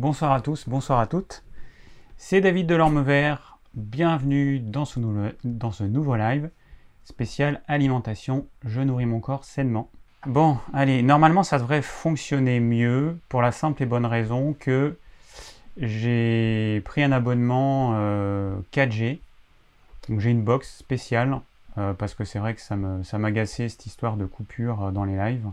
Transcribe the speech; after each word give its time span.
Bonsoir 0.00 0.32
à 0.32 0.40
tous, 0.40 0.66
bonsoir 0.66 0.98
à 0.98 1.06
toutes. 1.06 1.44
C'est 2.16 2.40
David 2.40 2.66
Delorme 2.66 3.02
Vert. 3.02 3.58
Bienvenue 3.74 4.58
dans 4.58 4.86
ce, 4.86 4.98
nouveau 4.98 6.16
live 6.16 6.48
spécial 7.04 7.60
alimentation. 7.68 8.46
Je 8.64 8.80
nourris 8.80 9.04
mon 9.04 9.20
corps 9.20 9.44
sainement. 9.44 9.90
Bon, 10.24 10.56
allez, 10.72 11.02
normalement 11.02 11.42
ça 11.42 11.58
devrait 11.58 11.82
fonctionner 11.82 12.60
mieux 12.60 13.18
pour 13.28 13.42
la 13.42 13.52
simple 13.52 13.82
et 13.82 13.86
bonne 13.86 14.06
raison 14.06 14.56
que 14.58 14.96
j'ai 15.76 16.80
pris 16.86 17.02
un 17.02 17.12
abonnement 17.12 17.92
4G. 18.72 19.02
Euh, 19.02 19.16
Donc 20.08 20.20
j'ai 20.20 20.30
une 20.30 20.42
box 20.42 20.78
spéciale 20.78 21.42
euh, 21.76 21.92
parce 21.92 22.14
que 22.14 22.24
c'est 22.24 22.38
vrai 22.38 22.54
que 22.54 22.62
ça 22.62 23.18
m'agaçait 23.18 23.68
ça 23.68 23.74
cette 23.74 23.84
histoire 23.84 24.16
de 24.16 24.24
coupure 24.24 24.82
euh, 24.82 24.90
dans 24.92 25.04
les 25.04 25.18
lives. 25.18 25.50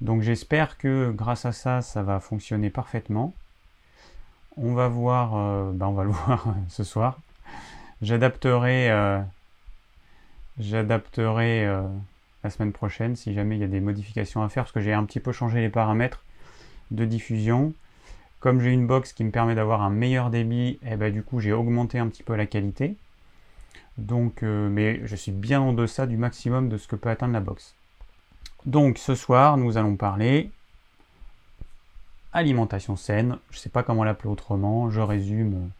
Donc 0.00 0.22
j'espère 0.22 0.78
que 0.78 1.12
grâce 1.14 1.44
à 1.44 1.52
ça, 1.52 1.82
ça 1.82 2.02
va 2.02 2.20
fonctionner 2.20 2.70
parfaitement. 2.70 3.34
On 4.56 4.74
va 4.74 4.88
voir, 4.88 5.36
euh, 5.36 5.72
ben, 5.72 5.90
le 6.02 6.10
voir 6.10 6.54
ce 6.68 6.84
soir. 6.84 7.18
J'adapterai, 8.02 8.90
euh, 8.90 9.20
euh, 10.58 11.88
la 12.42 12.50
semaine 12.50 12.72
prochaine 12.72 13.16
si 13.16 13.34
jamais 13.34 13.56
il 13.56 13.60
y 13.60 13.64
a 13.64 13.68
des 13.68 13.80
modifications 13.80 14.42
à 14.42 14.48
faire 14.48 14.64
parce 14.64 14.72
que 14.72 14.80
j'ai 14.80 14.92
un 14.92 15.04
petit 15.04 15.20
peu 15.20 15.32
changé 15.32 15.60
les 15.60 15.68
paramètres 15.68 16.24
de 16.90 17.04
diffusion. 17.04 17.72
Comme 18.40 18.60
j'ai 18.60 18.72
une 18.72 18.86
box 18.86 19.12
qui 19.12 19.22
me 19.22 19.30
permet 19.30 19.54
d'avoir 19.54 19.82
un 19.82 19.90
meilleur 19.90 20.30
débit, 20.30 20.78
et 20.82 20.92
eh 20.92 20.96
ben, 20.96 21.12
du 21.12 21.22
coup 21.22 21.40
j'ai 21.40 21.52
augmenté 21.52 21.98
un 21.98 22.08
petit 22.08 22.22
peu 22.22 22.34
la 22.34 22.46
qualité. 22.46 22.96
Donc, 23.98 24.40
mais 24.42 25.00
je 25.04 25.14
suis 25.14 25.32
bien 25.32 25.60
en 25.60 25.74
deçà 25.74 26.06
du 26.06 26.16
maximum 26.16 26.70
de 26.70 26.78
ce 26.78 26.88
que 26.88 26.96
peut 26.96 27.10
atteindre 27.10 27.34
la 27.34 27.40
box. 27.40 27.74
Donc 28.64 28.96
ce 28.96 29.14
soir, 29.14 29.58
nous 29.58 29.76
allons 29.76 29.96
parler 29.96 30.50
alimentation 32.32 32.96
saine. 32.96 33.38
Je 33.50 33.56
ne 33.56 33.60
sais 33.60 33.68
pas 33.68 33.82
comment 33.82 34.04
l'appeler 34.04 34.30
autrement. 34.30 34.90
Je 34.90 35.00
résume 35.00 35.70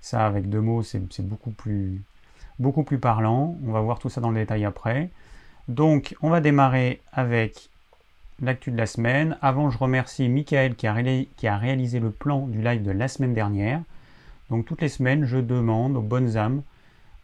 ça 0.00 0.26
avec 0.26 0.48
deux 0.48 0.60
mots, 0.60 0.82
c'est 0.82 1.20
beaucoup 1.20 1.50
plus, 1.50 2.02
beaucoup 2.58 2.82
plus 2.82 2.98
parlant. 2.98 3.56
On 3.66 3.72
va 3.72 3.80
voir 3.80 3.98
tout 3.98 4.08
ça 4.08 4.20
dans 4.20 4.30
le 4.30 4.40
détail 4.40 4.64
après. 4.64 5.10
Donc 5.68 6.16
on 6.22 6.30
va 6.30 6.40
démarrer 6.40 7.00
avec 7.12 7.70
l'actu 8.40 8.70
de 8.70 8.76
la 8.76 8.86
semaine. 8.86 9.36
Avant, 9.42 9.70
je 9.70 9.78
remercie 9.78 10.28
Michael 10.28 10.76
qui 10.76 10.86
a, 10.86 10.94
qui 11.36 11.46
a 11.46 11.58
réalisé 11.58 12.00
le 12.00 12.10
plan 12.10 12.46
du 12.46 12.62
live 12.62 12.82
de 12.82 12.92
la 12.92 13.08
semaine 13.08 13.34
dernière. 13.34 13.80
Donc 14.50 14.64
toutes 14.64 14.80
les 14.80 14.88
semaines, 14.88 15.24
je 15.24 15.38
demande 15.38 15.96
aux 15.96 16.02
bonnes 16.02 16.36
âmes 16.36 16.62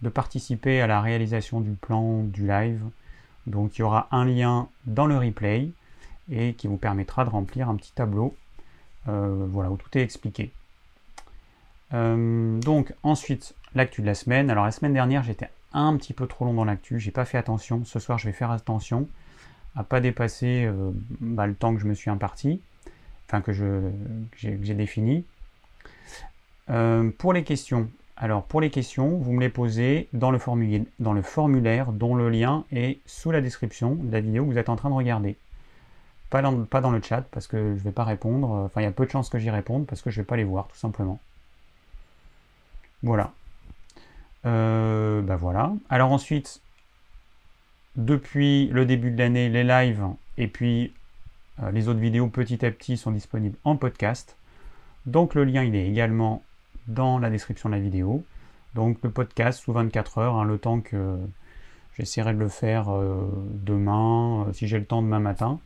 de 0.02 0.08
participer 0.08 0.80
à 0.80 0.86
la 0.86 1.00
réalisation 1.00 1.60
du 1.60 1.70
plan 1.70 2.22
du 2.24 2.46
live 2.46 2.82
donc 3.46 3.76
il 3.76 3.80
y 3.80 3.82
aura 3.82 4.08
un 4.10 4.24
lien 4.24 4.68
dans 4.86 5.06
le 5.06 5.18
replay 5.18 5.70
et 6.30 6.54
qui 6.54 6.66
vous 6.66 6.76
permettra 6.76 7.24
de 7.24 7.30
remplir 7.30 7.68
un 7.68 7.76
petit 7.76 7.92
tableau 7.92 8.34
euh, 9.08 9.46
voilà, 9.48 9.70
où 9.70 9.76
tout 9.76 9.96
est 9.96 10.02
expliqué. 10.02 10.50
Euh, 11.92 12.58
donc 12.60 12.92
ensuite, 13.02 13.54
l'actu 13.74 14.00
de 14.00 14.06
la 14.06 14.14
semaine. 14.14 14.50
Alors 14.50 14.64
la 14.64 14.70
semaine 14.70 14.94
dernière, 14.94 15.22
j'étais 15.22 15.50
un 15.72 15.96
petit 15.96 16.12
peu 16.12 16.26
trop 16.26 16.44
long 16.44 16.54
dans 16.54 16.64
l'actu, 16.64 17.00
j'ai 17.00 17.10
pas 17.10 17.24
fait 17.24 17.38
attention. 17.38 17.84
Ce 17.84 17.98
soir, 17.98 18.18
je 18.18 18.26
vais 18.26 18.32
faire 18.32 18.50
attention 18.50 19.08
à 19.76 19.82
pas 19.82 20.00
dépasser 20.00 20.64
euh, 20.66 20.90
bah, 21.20 21.46
le 21.46 21.54
temps 21.54 21.74
que 21.74 21.80
je 21.80 21.86
me 21.86 21.94
suis 21.94 22.10
imparti, 22.10 22.60
enfin 23.28 23.40
que 23.40 23.52
j'ai 23.52 24.74
défini. 24.74 25.24
pour 27.18 27.32
les 27.32 27.44
questions, 27.44 27.88
alors 28.16 28.44
pour 28.44 28.60
les 28.60 28.70
questions, 28.70 29.16
vous 29.18 29.32
me 29.32 29.40
les 29.40 29.48
posez 29.48 30.08
dans 30.12 30.30
le, 30.30 30.38
formulaire, 30.38 31.92
dont 31.92 32.14
le 32.14 32.30
lien 32.30 32.64
est 32.70 33.00
sous 33.06 33.32
la 33.32 33.40
description 33.40 33.96
de 33.96 34.12
la 34.12 34.20
vidéo 34.20 34.44
que 34.44 34.52
vous 34.52 34.58
êtes 34.58 34.68
en 34.68 34.76
train 34.76 34.88
de 34.88 34.94
regarder. 34.94 35.36
Pas 36.42 36.80
dans, 36.80 36.90
le 36.90 37.00
chat 37.00 37.22
parce 37.30 37.46
que 37.46 37.76
je 37.76 37.82
vais 37.82 37.92
pas 37.92 38.02
répondre. 38.02 38.48
Enfin, 38.66 38.80
il 38.80 38.84
y 38.84 38.88
a 38.88 38.90
peu 38.90 39.06
de 39.06 39.10
chances 39.10 39.28
que 39.28 39.38
j'y 39.38 39.50
réponde 39.50 39.86
parce 39.86 40.02
que 40.02 40.10
je 40.10 40.20
vais 40.20 40.26
pas 40.26 40.36
les 40.36 40.42
voir 40.42 40.66
tout 40.66 40.76
simplement. 40.76 41.20
Voilà. 43.04 43.32
Euh, 44.44 45.22
bah 45.22 45.36
voilà. 45.36 45.72
Alors 45.90 46.10
ensuite, 46.10 46.60
depuis 47.96 48.66
le 48.68 48.84
début 48.84 49.12
de 49.12 49.18
l'année, 49.18 49.48
les 49.48 49.62
lives 49.62 50.04
et 50.36 50.48
puis 50.48 50.92
euh, 51.62 51.70
les 51.70 51.88
autres 51.88 52.00
vidéos 52.00 52.26
petit 52.26 52.64
à 52.66 52.70
petit 52.70 52.96
sont 52.96 53.12
disponibles 53.12 53.56
en 53.64 53.76
podcast. 53.76 54.36
Donc 55.06 55.34
le 55.34 55.44
lien 55.44 55.62
il 55.62 55.76
est 55.76 55.88
également 55.88 56.42
dans 56.88 57.18
la 57.18 57.30
description 57.30 57.68
de 57.68 57.74
la 57.74 57.80
vidéo. 57.80 58.24
Donc 58.74 58.98
le 59.02 59.10
podcast 59.10 59.60
sous 59.60 59.72
24 59.72 60.18
heures, 60.18 60.34
hein, 60.34 60.44
le 60.44 60.58
temps 60.58 60.80
que 60.80 61.16
j'essaierai 61.96 62.34
de 62.34 62.38
le 62.38 62.48
faire 62.48 62.92
euh, 62.92 63.30
demain, 63.52 64.46
euh, 64.48 64.52
si 64.52 64.66
j'ai 64.66 64.78
le 64.78 64.84
temps 64.84 65.02
demain 65.02 65.20
matin. 65.20 65.60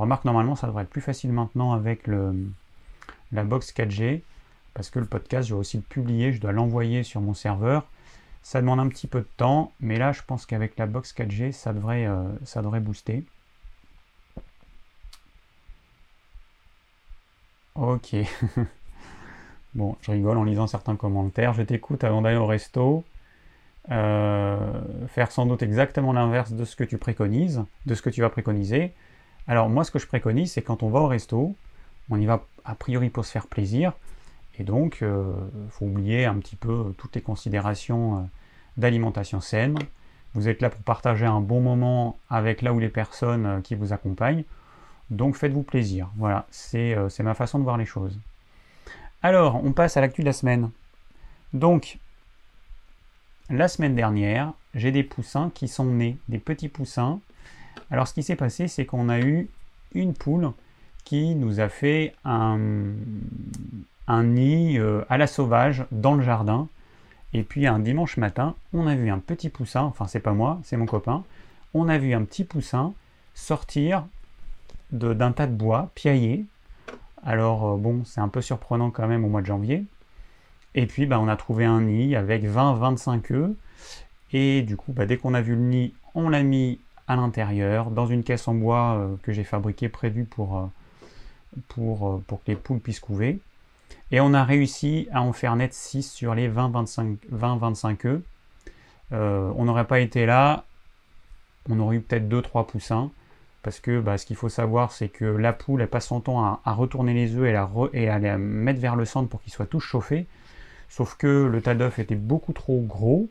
Remarque, 0.00 0.24
normalement 0.24 0.56
ça 0.56 0.66
devrait 0.66 0.84
être 0.84 0.90
plus 0.90 1.02
facile 1.02 1.30
maintenant 1.30 1.72
avec 1.72 2.06
la 2.06 3.44
box 3.44 3.72
4G, 3.72 4.22
parce 4.72 4.88
que 4.88 4.98
le 4.98 5.04
podcast, 5.04 5.46
je 5.46 5.52
dois 5.52 5.60
aussi 5.60 5.76
le 5.76 5.82
publier, 5.82 6.32
je 6.32 6.40
dois 6.40 6.52
l'envoyer 6.52 7.02
sur 7.02 7.20
mon 7.20 7.34
serveur. 7.34 7.86
Ça 8.42 8.62
demande 8.62 8.80
un 8.80 8.88
petit 8.88 9.06
peu 9.06 9.20
de 9.20 9.28
temps, 9.36 9.72
mais 9.78 9.98
là 9.98 10.12
je 10.12 10.22
pense 10.26 10.46
qu'avec 10.46 10.78
la 10.78 10.86
box 10.86 11.14
4G, 11.14 11.52
ça 11.52 11.74
devrait, 11.74 12.06
euh, 12.06 12.22
ça 12.44 12.62
devrait 12.62 12.80
booster. 12.80 13.24
Ok. 17.74 18.16
Bon, 19.74 19.96
je 20.00 20.10
rigole 20.10 20.36
en 20.36 20.42
lisant 20.42 20.66
certains 20.66 20.96
commentaires. 20.96 21.52
Je 21.54 21.62
t'écoute 21.62 22.02
avant 22.02 22.22
d'aller 22.22 22.36
au 22.36 22.46
resto. 22.46 23.04
Euh, 23.92 24.82
faire 25.06 25.30
sans 25.30 25.46
doute 25.46 25.62
exactement 25.62 26.12
l'inverse 26.12 26.52
de 26.52 26.64
ce 26.64 26.74
que 26.74 26.82
tu 26.82 26.98
préconises, 26.98 27.64
de 27.86 27.94
ce 27.94 28.02
que 28.02 28.10
tu 28.10 28.20
vas 28.20 28.30
préconiser. 28.30 28.92
Alors 29.46 29.68
moi, 29.68 29.84
ce 29.84 29.90
que 29.90 29.98
je 29.98 30.06
préconise, 30.06 30.52
c'est 30.52 30.62
quand 30.62 30.82
on 30.82 30.90
va 30.90 31.00
au 31.00 31.06
resto, 31.06 31.54
on 32.10 32.20
y 32.20 32.26
va 32.26 32.44
a 32.64 32.74
priori 32.74 33.10
pour 33.10 33.24
se 33.24 33.32
faire 33.32 33.46
plaisir, 33.46 33.92
et 34.58 34.64
donc 34.64 34.98
il 35.00 35.06
euh, 35.06 35.32
faut 35.70 35.86
oublier 35.86 36.26
un 36.26 36.36
petit 36.36 36.56
peu 36.56 36.94
toutes 36.98 37.14
les 37.14 37.22
considérations 37.22 38.18
euh, 38.18 38.20
d'alimentation 38.76 39.40
saine. 39.40 39.78
Vous 40.34 40.48
êtes 40.48 40.62
là 40.62 40.70
pour 40.70 40.82
partager 40.82 41.26
un 41.26 41.40
bon 41.40 41.60
moment 41.60 42.18
avec 42.28 42.62
là 42.62 42.72
ou 42.72 42.78
les 42.78 42.88
personnes 42.88 43.62
qui 43.62 43.74
vous 43.74 43.92
accompagnent, 43.92 44.44
donc 45.10 45.36
faites-vous 45.36 45.62
plaisir. 45.64 46.08
Voilà, 46.16 46.46
c'est 46.50 46.94
ma 47.20 47.34
façon 47.34 47.58
de 47.58 47.64
voir 47.64 47.76
les 47.76 47.86
choses. 47.86 48.18
Alors, 49.22 49.62
on 49.64 49.72
passe 49.72 49.96
à 49.96 50.00
l'actu 50.00 50.22
de 50.22 50.26
la 50.26 50.32
semaine. 50.32 50.70
Donc, 51.52 51.98
la 53.50 53.66
semaine 53.66 53.96
dernière, 53.96 54.52
j'ai 54.74 54.92
des 54.92 55.02
poussins 55.02 55.50
qui 55.52 55.66
sont 55.66 55.84
nés, 55.84 56.16
des 56.28 56.38
petits 56.38 56.68
poussins. 56.68 57.18
Alors, 57.90 58.08
ce 58.08 58.14
qui 58.14 58.22
s'est 58.22 58.36
passé, 58.36 58.68
c'est 58.68 58.86
qu'on 58.86 59.08
a 59.08 59.20
eu 59.20 59.48
une 59.94 60.14
poule 60.14 60.52
qui 61.04 61.34
nous 61.34 61.60
a 61.60 61.68
fait 61.68 62.14
un, 62.24 62.58
nid 64.22 64.78
euh, 64.78 65.04
à 65.08 65.18
la 65.18 65.26
sauvage 65.26 65.84
dans 65.90 66.14
le 66.14 66.22
jardin. 66.22 66.68
Et 67.32 67.42
puis 67.42 67.66
un 67.66 67.78
dimanche 67.78 68.16
matin, 68.16 68.54
on 68.72 68.86
a 68.86 68.94
vu 68.94 69.08
un 69.10 69.18
petit 69.18 69.50
poussin, 69.50 69.82
enfin 69.82 70.08
c'est 70.08 70.20
pas 70.20 70.32
moi, 70.32 70.58
c'est 70.64 70.76
mon 70.76 70.86
copain, 70.86 71.22
on 71.74 71.88
a 71.88 71.96
vu 71.96 72.12
un 72.12 72.24
petit 72.24 72.42
poussin 72.42 72.92
sortir 73.34 74.04
d'un 74.90 75.30
tas 75.30 75.46
de 75.46 75.54
bois, 75.54 75.90
piaillé, 75.94 76.44
alors 77.24 77.74
euh, 77.74 77.76
bon, 77.76 78.02
c'est 78.04 78.20
un 78.20 78.28
peu 78.28 78.40
surprenant 78.40 78.90
quand 78.90 79.06
même 79.06 79.24
au 79.24 79.28
mois 79.28 79.42
de 79.42 79.46
janvier. 79.46 79.84
Et 80.74 80.86
puis 80.86 81.06
bah, 81.06 81.20
on 81.20 81.28
a 81.28 81.36
trouvé 81.36 81.64
un 81.64 81.82
nid 81.82 82.16
avec 82.16 82.44
20-25 82.44 83.32
œufs. 83.32 83.50
Et 84.32 84.62
du 84.62 84.76
coup, 84.76 84.92
bah, 84.92 85.06
dès 85.06 85.16
qu'on 85.16 85.34
a 85.34 85.40
vu 85.40 85.54
le 85.54 85.62
nid, 85.62 85.94
on 86.14 86.28
l'a 86.28 86.42
mis 86.42 86.78
à 87.10 87.16
l'intérieur, 87.16 87.90
dans 87.90 88.06
une 88.06 88.22
caisse 88.22 88.46
en 88.48 88.54
bois 88.54 88.96
euh, 88.96 89.16
que 89.22 89.32
j'ai 89.32 89.44
fabriquée, 89.44 89.88
prévue 89.88 90.24
pour, 90.24 90.58
euh, 90.58 90.66
pour, 91.68 92.22
pour, 92.26 92.42
que 92.42 92.50
les 92.52 92.56
poules 92.56 92.80
puissent 92.80 93.00
couver. 93.00 93.40
Et 94.12 94.20
on 94.20 94.34
a 94.34 94.44
réussi 94.44 95.08
à 95.12 95.22
en 95.22 95.32
faire 95.32 95.56
net 95.56 95.74
6 95.74 96.10
sur 96.10 96.34
les 96.34 96.48
20-25 96.48 98.06
œufs. 98.06 98.22
on 99.12 99.64
n'aurait 99.64 99.86
pas 99.86 100.00
été 100.00 100.26
là, 100.26 100.64
on 101.68 101.78
aurait 101.80 101.96
eu 101.96 102.00
peut-être 102.00 102.28
2-3 102.28 102.66
poussins. 102.66 103.10
Parce 103.62 103.78
que 103.80 104.00
bah, 104.00 104.16
ce 104.16 104.24
qu'il 104.24 104.36
faut 104.36 104.48
savoir, 104.48 104.92
c'est 104.92 105.08
que 105.08 105.24
la 105.24 105.52
poule, 105.52 105.82
elle 105.82 105.88
passe 105.88 106.06
son 106.06 106.20
temps 106.20 106.60
à, 106.64 106.72
retourner 106.72 107.12
les 107.12 107.36
œufs 107.36 107.46
et, 107.92 108.08
à 108.08 108.18
les 108.18 108.36
mettre 108.36 108.80
vers 108.80 108.96
le 108.96 109.04
centre 109.04 109.28
pour 109.28 109.42
qu'ils 109.42 109.52
soient 109.52 109.66
tous 109.66 109.80
chauffés. 109.80 110.26
Sauf 110.88 111.14
que 111.16 111.44
le 111.44 111.60
tas 111.60 111.74
d'œufs 111.74 111.98
était 111.98 112.14
beaucoup 112.14 112.52
trop 112.52 112.80
gros. 112.80 113.28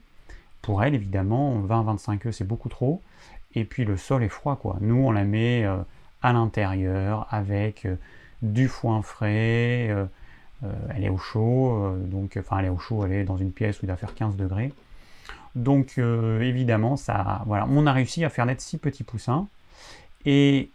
Pour 0.62 0.84
elle, 0.84 0.94
évidemment, 0.94 1.60
20-25 1.62 2.28
œufs, 2.28 2.36
c'est 2.36 2.48
beaucoup 2.48 2.70
trop. 2.70 3.02
Et 3.56 3.66
puis 3.66 3.86
le 3.86 3.98
sol 3.98 4.24
est 4.24 4.30
froid, 4.30 4.56
quoi. 4.56 4.78
Nous, 4.82 4.96
on 4.96 5.12
la 5.12 5.24
met 5.24 5.66
euh, 5.66 5.78
à 6.22 6.34
l'intérieur 6.34 7.28
avec 7.32 7.86
euh, 7.86 7.96
du 8.42 8.68
foin 8.68 9.02
frais. 9.02 9.90
Euh, 9.90 10.06
elle 10.94 11.06
est 11.06 11.10
au 11.10 11.18
chaud, 11.18 11.96
donc, 12.08 12.36
enfin, 12.38 12.60
elle 12.60 12.66
est 12.66 12.70
au 12.70 12.78
chaud, 12.78 13.06
elle 13.06 13.14
est 13.14 13.24
dans 13.24 13.38
une 13.38 13.54
pièce 13.54 13.82
où 13.82 13.86
il 13.86 13.88
va 13.88 13.96
faire 13.96 14.14
15 14.14 14.36
degrés. 14.36 14.74
Donc, 15.56 15.98
évidemment, 15.98 16.98
ça, 16.98 17.44
voilà, 17.46 17.66
on 17.70 17.88
a 17.88 17.94
réussi 17.94 18.26
à 18.26 18.30
faire 18.30 18.46
naître 18.46 18.62
6 18.62 18.78
petits 18.80 19.06
poussins. 19.06 19.48
Et 20.26 20.70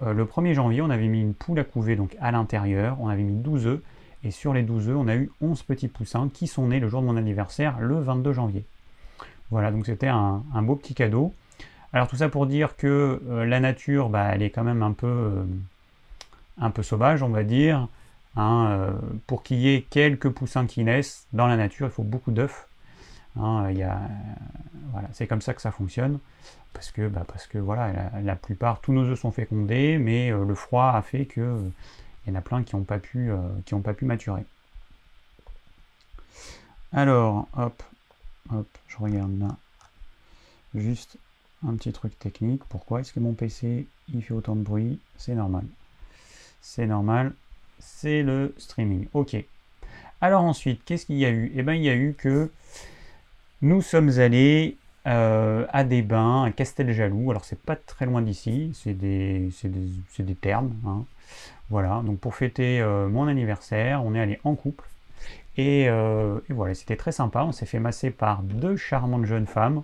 le 0.00 0.24
1er 0.24 0.54
janvier, 0.54 0.80
on 0.80 0.90
avait 0.90 1.08
mis 1.08 1.20
une 1.20 1.34
poule 1.34 1.58
à 1.58 1.64
couver 1.64 1.96
donc 1.96 2.16
à 2.20 2.30
l'intérieur, 2.30 2.96
on 3.00 3.08
avait 3.08 3.24
mis 3.24 3.34
12 3.34 3.66
œufs, 3.66 3.80
et 4.24 4.30
sur 4.30 4.54
les 4.54 4.62
12 4.62 4.88
œufs, 4.88 4.96
on 4.96 5.06
a 5.06 5.16
eu 5.16 5.30
11 5.42 5.62
petits 5.64 5.88
poussins 5.88 6.30
qui 6.32 6.46
sont 6.46 6.68
nés 6.68 6.80
le 6.80 6.88
jour 6.88 7.02
de 7.02 7.06
mon 7.06 7.16
anniversaire, 7.16 7.78
le 7.78 8.00
22 8.00 8.32
janvier. 8.32 8.64
Voilà, 9.50 9.70
donc 9.70 9.84
c'était 9.86 10.08
un, 10.08 10.42
beau 10.62 10.76
petit 10.76 10.94
cadeau. 10.94 11.32
Alors 11.94 12.08
tout 12.08 12.16
ça 12.16 12.28
pour 12.28 12.46
dire 12.48 12.76
que 12.76 13.22
euh, 13.28 13.44
la 13.44 13.60
nature, 13.60 14.08
bah, 14.08 14.30
elle 14.32 14.42
est 14.42 14.50
quand 14.50 14.64
même 14.64 14.82
un 14.82 14.90
peu, 14.90 15.06
euh, 15.06 15.44
un 16.58 16.70
peu 16.70 16.82
sauvage, 16.82 17.22
on 17.22 17.28
va 17.28 17.44
dire. 17.44 17.86
Hein, 18.36 18.90
pour 19.28 19.44
qu'il 19.44 19.58
y 19.58 19.72
ait 19.72 19.82
quelques 19.82 20.28
poussins 20.28 20.66
qui 20.66 20.82
naissent 20.82 21.28
dans 21.32 21.46
la 21.46 21.56
nature, 21.56 21.86
il 21.86 21.92
faut 21.92 22.02
beaucoup 22.02 22.32
d'œufs. 22.32 22.66
Hein, 23.38 23.72
voilà, 24.90 25.08
c'est 25.12 25.28
comme 25.28 25.40
ça 25.40 25.54
que 25.54 25.62
ça 25.62 25.70
fonctionne. 25.70 26.18
Parce 26.72 26.90
que, 26.90 27.06
bah, 27.06 27.24
que 27.48 27.58
voilà, 27.58 28.10
la, 28.24 28.34
plupart, 28.34 28.80
tous 28.80 28.92
nos 28.92 29.04
œufs 29.04 29.20
sont 29.20 29.30
fécondés, 29.30 29.98
mais 29.98 30.30
le 30.30 30.54
froid 30.56 30.94
a 30.96 31.02
fait 31.02 31.26
que 31.26 31.60
il 32.26 32.32
y 32.32 32.36
en 32.36 32.38
a 32.38 32.42
plein 32.42 32.64
qui 32.64 32.74
n'ont 32.74 32.82
pas, 32.82 32.98
pu, 32.98 33.30
pas 33.84 33.94
pu 33.94 34.04
maturer. 34.04 34.44
Alors, 36.92 37.46
hop, 37.56 37.80
hop, 38.50 38.66
je 38.88 38.96
regarde 38.96 39.38
là. 39.38 39.48
Juste 40.74 41.18
un 41.66 41.74
petit 41.76 41.92
truc 41.92 42.18
technique. 42.18 42.62
Pourquoi 42.68 43.00
est-ce 43.00 43.12
que 43.12 43.20
mon 43.20 43.32
PC 43.32 43.86
il 44.12 44.22
fait 44.22 44.34
autant 44.34 44.56
de 44.56 44.62
bruit? 44.62 44.98
C'est 45.16 45.34
normal. 45.34 45.64
C'est 46.60 46.86
normal. 46.86 47.32
C'est 47.78 48.22
le 48.22 48.54
streaming. 48.58 49.06
Ok. 49.14 49.36
Alors 50.20 50.42
ensuite, 50.42 50.82
qu'est-ce 50.84 51.06
qu'il 51.06 51.16
y 51.16 51.26
a 51.26 51.30
eu? 51.30 51.52
Eh 51.54 51.62
bien, 51.62 51.74
il 51.74 51.82
y 51.82 51.88
a 51.88 51.94
eu 51.94 52.14
que 52.14 52.50
nous 53.62 53.82
sommes 53.82 54.18
allés 54.18 54.76
euh, 55.06 55.66
à 55.70 55.84
des 55.84 56.02
bains, 56.02 56.44
à 56.44 56.50
Casteljaloux. 56.50 57.30
Alors, 57.30 57.44
c'est 57.44 57.60
pas 57.60 57.76
très 57.76 58.06
loin 58.06 58.22
d'ici. 58.22 58.72
C'est 58.74 58.94
des, 58.94 59.50
des, 59.64 60.22
des, 60.22 60.34
termes. 60.34 60.74
Hein. 60.86 61.04
Voilà. 61.68 62.02
Donc, 62.04 62.20
pour 62.20 62.34
fêter 62.34 62.80
euh, 62.80 63.08
mon 63.08 63.26
anniversaire, 63.26 64.04
on 64.04 64.14
est 64.14 64.20
allé 64.20 64.40
en 64.44 64.54
couple. 64.54 64.84
Euh, 65.58 66.40
et, 66.48 66.52
voilà, 66.52 66.74
c'était 66.74 66.96
très 66.96 67.12
sympa. 67.12 67.44
On 67.44 67.52
s'est 67.52 67.66
fait 67.66 67.80
masser 67.80 68.10
par 68.10 68.42
deux 68.42 68.76
charmantes 68.76 69.26
jeunes 69.26 69.46
femmes. 69.46 69.82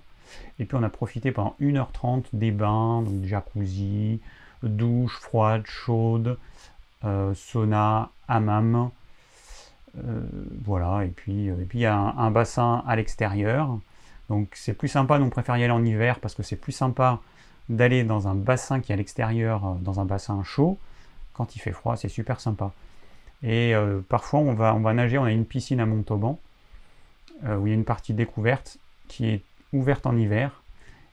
Et 0.59 0.65
puis 0.65 0.77
on 0.77 0.82
a 0.82 0.88
profité 0.88 1.32
pendant 1.32 1.56
1h30 1.61 2.25
des 2.32 2.50
bains, 2.50 3.03
donc 3.03 3.25
jacuzzi, 3.25 4.21
douche 4.62 5.19
froide, 5.19 5.62
chaude, 5.65 6.38
euh, 7.05 7.35
sauna, 7.35 8.11
hammam. 8.29 8.91
Euh, 9.99 10.21
voilà, 10.65 11.05
et 11.05 11.09
puis 11.09 11.47
et 11.49 11.67
puis 11.69 11.81
il 11.81 11.82
y 11.82 11.87
a 11.87 11.97
un, 11.97 12.31
bassin 12.31 12.85
à 12.87 12.97
l'extérieur. 12.97 13.79
Donc 14.29 14.49
c'est 14.55 14.75
plus 14.75 14.88
sympa, 14.88 15.19
nous 15.19 15.27
on 15.27 15.31
préfère 15.31 15.56
y 15.56 15.65
aller 15.65 15.73
en 15.73 15.85
hiver 15.85 16.21
parce 16.21 16.35
que 16.35 16.43
c'est 16.43 16.56
plus 16.56 16.73
sympa 16.73 17.21
d'aller 17.69 18.05
dans 18.05 18.29
un 18.29 18.35
bassin 18.35 18.81
qui 18.81 18.93
est 18.93 18.94
à 18.94 18.97
l'extérieur, 18.97 19.77
dans 19.81 20.00
un 20.00 20.05
bassin 20.05 20.43
chaud. 20.44 20.79
Quand 21.32 21.56
il 21.56 21.61
fait 21.61 21.73
froid, 21.73 21.97
c'est 21.97 22.09
super 22.09 22.41
sympa. 22.41 22.73
Et 23.43 23.75
euh, 23.75 24.00
parfois, 24.09 24.41
on 24.41 24.53
va, 24.53 24.75
on 24.75 24.81
va 24.81 24.93
nager, 24.93 25.19
on 25.19 25.25
a 25.25 25.32
une 25.32 25.47
piscine 25.47 25.81
à 25.81 25.87
Montauban, 25.87 26.38
euh, 27.44 27.56
où 27.56 27.67
il 27.67 27.71
y 27.71 27.73
a 27.73 27.77
une 27.77 27.85
partie 27.85 28.12
découverte 28.12 28.79
qui 29.09 29.29
est 29.29 29.43
ouverte 29.72 30.06
en 30.06 30.17
hiver. 30.17 30.62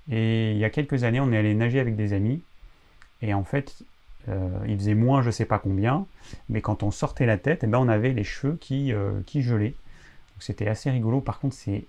Et 0.09 0.51
il 0.51 0.57
y 0.57 0.65
a 0.65 0.69
quelques 0.69 1.03
années, 1.03 1.19
on 1.19 1.31
est 1.31 1.37
allé 1.37 1.53
nager 1.53 1.79
avec 1.79 1.95
des 1.95 2.13
amis. 2.13 2.41
Et 3.21 3.33
en 3.33 3.43
fait, 3.43 3.83
euh, 4.29 4.49
il 4.67 4.77
faisait 4.77 4.93
moins 4.93 5.21
je 5.21 5.31
sais 5.31 5.45
pas 5.45 5.59
combien, 5.59 6.05
mais 6.49 6.61
quand 6.61 6.83
on 6.83 6.91
sortait 6.91 7.25
la 7.25 7.37
tête, 7.37 7.63
eh 7.63 7.67
ben, 7.67 7.79
on 7.79 7.89
avait 7.89 8.13
les 8.13 8.23
cheveux 8.23 8.57
qui, 8.59 8.93
qui 9.25 9.41
gelaient. 9.41 9.73
C'était 10.39 10.67
assez 10.67 10.91
rigolo. 10.91 11.19
Par 11.19 11.39
contre, 11.39 11.55
c'est 11.55 11.85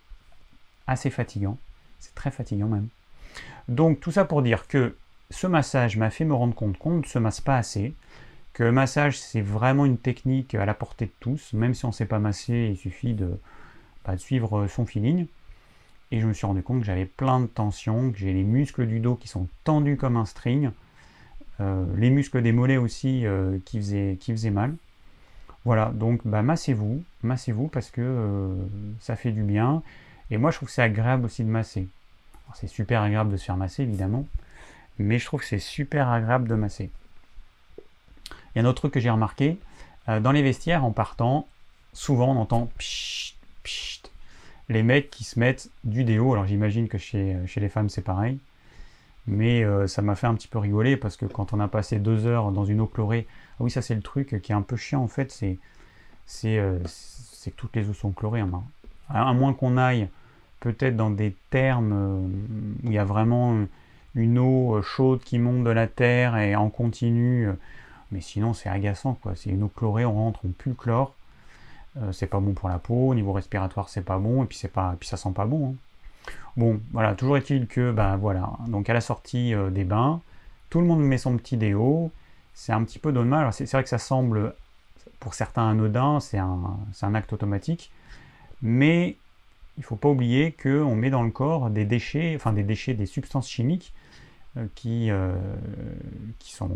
assez 0.87 1.11
fatigant. 1.11 1.59
C'est 2.01 2.15
très 2.15 2.31
fatigant 2.31 2.69
même. 2.69 2.89
Donc 3.69 4.01
tout 4.01 4.11
ça 4.11 4.25
pour 4.25 4.43
dire 4.43 4.67
que 4.67 4.97
ce 5.31 5.47
massage 5.47 5.97
m'a 5.97 6.11
fait 6.11 6.25
me 6.25 6.35
rendre 6.35 6.55
compte 6.55 6.79
qu'on 6.79 6.99
ne 6.99 7.05
se 7.05 7.19
masse 7.19 7.41
pas 7.41 7.59
assez 7.59 7.95
le 8.65 8.73
massage, 8.73 9.19
c'est 9.19 9.41
vraiment 9.41 9.85
une 9.85 9.99
technique 9.99 10.55
à 10.55 10.65
la 10.65 10.75
portée 10.75 11.07
de 11.07 11.13
tous. 11.21 11.53
Même 11.53 11.75
si 11.75 11.85
on 11.85 11.89
ne 11.89 11.93
sait 11.93 12.07
pas 12.07 12.19
masser, 12.19 12.69
il 12.73 12.77
suffit 12.77 13.15
bah, 13.15 14.13
de, 14.13 14.17
suivre 14.17 14.67
son 14.69 14.87
feeling. 14.87 15.27
Et 16.11 16.21
je 16.21 16.27
me 16.27 16.33
suis 16.33 16.47
rendu 16.47 16.63
compte 16.63 16.81
que 16.81 16.87
j'avais 16.87 17.05
plein 17.05 17.41
de 17.41 17.47
tensions, 17.47 18.11
que 18.11 18.19
j'ai 18.19 18.33
les 18.33 18.45
muscles 18.45 18.87
du 18.87 19.01
dos 19.01 19.15
qui 19.15 19.29
sont 19.29 19.47
tendus 19.65 19.97
comme 19.97 20.17
un 20.17 20.25
string, 20.25 20.71
euh, 21.61 21.85
les 21.97 22.11
muscles 22.11 22.41
des 22.41 22.53
mollets 22.53 22.77
aussi 22.77 23.27
euh, 23.27 23.59
qui, 23.65 23.79
faisaient, 23.79 24.17
qui 24.21 24.33
faisaient 24.33 24.51
mal. 24.51 24.75
Voilà, 25.65 25.87
donc 25.87 26.21
bah, 26.25 26.43
massez-vous, 26.43 27.03
massez-vous 27.23 27.69
parce 27.69 27.91
que 27.91 28.01
euh, 28.01 28.55
ça 29.01 29.17
fait 29.17 29.33
du 29.33 29.43
bien. 29.43 29.83
Et 30.31 30.39
moi, 30.39 30.51
je 30.51 30.57
trouve 30.57 30.69
que 30.69 30.75
c'est 30.75 30.83
agréable 30.83 31.27
aussi 31.27 31.45
de 31.45 31.51
masser. 31.51 31.89
C'est 32.55 32.69
super 32.69 33.03
agréable 33.03 33.31
de 33.31 33.37
se 33.37 33.45
faire 33.45 33.59
masser, 33.59 33.83
évidemment, 33.83 34.27
mais 34.99 35.19
je 35.19 35.27
trouve 35.27 35.41
que 35.41 35.47
c'est 35.47 35.59
super 35.59 36.09
agréable 36.09 36.49
de 36.49 36.55
masser. 36.55 36.91
Il 38.55 38.57
y 38.57 38.59
a 38.61 38.63
un 38.63 38.65
autre 38.65 38.81
truc 38.81 38.95
que 38.95 39.01
j'ai 39.01 39.11
remarqué, 39.11 39.59
dans 40.07 40.33
les 40.33 40.41
vestiaires 40.41 40.83
en 40.83 40.91
partant, 40.91 41.47
souvent 41.93 42.35
on 42.35 42.41
entend 42.41 42.71
pshht, 42.79 43.37
pshht, 43.63 44.08
les 44.69 44.83
mecs 44.83 45.11
qui 45.11 45.25
se 45.25 45.39
mettent 45.39 45.71
du 45.85 46.05
déo. 46.05 46.33
Alors 46.33 46.47
j'imagine 46.47 46.89
que 46.89 46.99
chez, 46.99 47.37
les 47.57 47.69
femmes 47.69 47.89
c'est 47.89 48.03
pareil. 48.03 48.39
Mais 49.27 49.63
euh, 49.63 49.87
ça 49.87 50.01
m'a 50.01 50.15
fait 50.15 50.27
un 50.27 50.35
petit 50.35 50.49
peu 50.49 50.59
rigoler 50.59 50.97
parce 50.97 51.17
que 51.17 51.27
quand 51.27 51.53
on 51.53 51.61
a 51.61 51.69
passé 51.69 51.99
deux 51.99 52.27
heures 52.27 52.51
dans 52.51 52.65
une 52.65 52.81
eau 52.81 52.87
chlorée, 52.87 53.27
ah 53.59 53.65
oui 53.65 53.71
ça 53.71 53.83
c'est 53.83 53.95
le 53.95 54.01
truc 54.01 54.41
qui 54.43 54.53
est 54.53 54.55
un 54.55 54.63
peu 54.63 54.77
chiant 54.77 55.03
en 55.03 55.09
fait, 55.09 55.31
c'est 55.31 55.59
euh, 56.59 56.79
que 57.45 57.51
toutes 57.51 57.77
les 57.77 57.89
eaux 57.89 57.95
sont 57.95 58.13
chlorées. 58.13 58.41
Hein. 58.41 58.63
À 59.11 59.33
moins 59.33 59.53
qu'on 59.53 59.77
aille 59.77 60.09
peut-être 60.61 60.97
dans 60.97 61.11
des 61.11 61.35
termes 61.51 61.93
où 61.93 62.31
il 62.85 62.93
y 62.93 62.99
a 62.99 63.05
vraiment 63.05 63.67
une 64.15 64.39
eau 64.39 64.81
chaude 64.83 65.21
qui 65.21 65.39
monte 65.39 65.63
de 65.65 65.71
la 65.71 65.87
terre 65.87 66.37
et 66.37 66.57
en 66.57 66.69
continu 66.71 67.49
mais 68.11 68.21
sinon, 68.21 68.55
c'est 68.55 68.69
agaçant, 68.69 69.15
quoi. 69.15 69.35
C'est 69.37 69.51
une 69.51 69.63
eau 69.63 69.69
chlorée, 69.69 70.05
on 70.05 70.15
rentre, 70.15 70.41
on 70.45 70.49
pue 70.49 70.71
le 70.71 70.75
chlore. 70.75 71.15
Euh, 71.97 72.13
c'est 72.13 72.27
pas 72.27 72.41
bon 72.41 72.53
pour 72.53 72.69
la 72.69 72.79
peau, 72.79 73.09
au 73.09 73.15
niveau 73.15 73.33
respiratoire, 73.33 73.89
c'est 73.89 74.05
pas 74.05 74.19
bon, 74.19 74.45
et 74.45 74.47
puis, 74.47 74.61
pas, 74.69 74.97
puis 74.99 75.09
ça 75.09 75.17
sent 75.17 75.33
pas 75.35 75.47
bon. 75.47 75.71
Hein. 75.71 75.75
Bon, 76.57 76.81
voilà, 76.93 77.15
toujours 77.15 77.37
est-il 77.37 77.67
que, 77.67 77.93
ben 77.93 78.17
voilà, 78.17 78.53
donc 78.67 78.91
à 78.91 78.95
la 78.95 79.01
sortie 79.01 79.55
euh, 79.55 79.71
des 79.71 79.85
bains, 79.85 80.21
tout 80.71 80.81
le 80.81 80.87
monde 80.87 81.03
met 81.03 81.19
son 81.19 81.37
petit 81.37 81.57
déo, 81.57 82.11
c'est 82.55 82.73
un 82.73 82.85
petit 82.85 82.99
peu 82.99 83.13
dommage. 83.13 83.53
C'est 83.55 83.71
vrai 83.71 83.83
que 83.83 83.89
ça 83.89 83.99
semble, 83.99 84.55
pour 85.21 85.35
certains 85.35 85.71
anodin, 85.71 86.21
c'est 86.21 86.39
un, 86.39 86.79
un, 87.01 87.15
acte 87.15 87.33
automatique, 87.33 87.91
mais 88.61 89.17
il 89.79 89.85
faut 89.85 89.97
pas 89.97 90.09
oublier 90.09 90.53
qu'on 90.53 90.95
met 90.95 91.11
dans 91.11 91.23
le 91.23 91.31
corps 91.31 91.71
des 91.71 91.85
déchets, 91.85 92.35
enfin 92.37 92.53
des 92.53 92.65
déchets, 92.65 92.95
des 92.95 93.07
substances 93.07 93.49
chimiques 93.49 93.95
euh, 94.57 94.67
qui, 94.75 95.11
qui, 96.39 96.53
sont, 96.53 96.71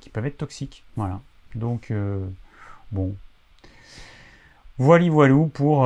qui 0.00 0.10
peuvent 0.10 0.26
être 0.26 0.38
toxiques. 0.38 0.84
Voilà. 0.96 1.20
Donc, 1.54 1.92
bon. 2.90 3.14
Voilà, 4.82 5.08
voilou 5.08 5.46
pour. 5.46 5.82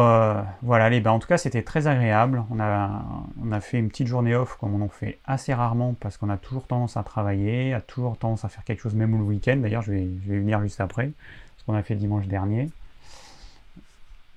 voilà, 0.62 0.88
les, 0.88 1.06
en 1.06 1.19
tout 1.19 1.28
cas, 1.28 1.37
c'était 1.37 1.62
très 1.62 1.87
agréable. 1.87 2.44
On 2.50 2.58
a, 2.58 3.04
on 3.43 3.52
a 3.52 3.60
fait 3.60 3.78
une 3.78 3.88
petite 3.88 4.06
journée 4.06 4.34
off, 4.34 4.56
comme 4.56 4.75
on 4.75 4.84
en 4.84 4.88
fait 4.88 5.19
assez 5.26 5.52
rarement, 5.52 5.94
parce 6.00 6.16
qu'on 6.16 6.31
a 6.31 6.38
toujours 6.38 6.66
tendance 6.66 6.96
à 6.96 7.02
travailler, 7.02 7.75
a 7.75 7.82
toujours 7.82 8.16
tendance 8.16 8.46
à 8.46 8.48
faire 8.48 8.64
quelque 8.64 8.81
chose, 8.81 8.94
même 8.94 9.16
le 9.16 9.22
week-end. 9.22 9.56
D'ailleurs, 9.58 9.82
je 9.82 9.93
vais, 9.93 10.08
je 10.25 10.32
vais 10.32 10.38
venir 10.38 10.62
juste 10.62 10.81
après, 10.81 11.10
ce 11.58 11.64
qu'on 11.64 11.75
a 11.75 11.82
fait 11.82 11.94
dimanche 11.94 12.26
dernier. 12.26 12.70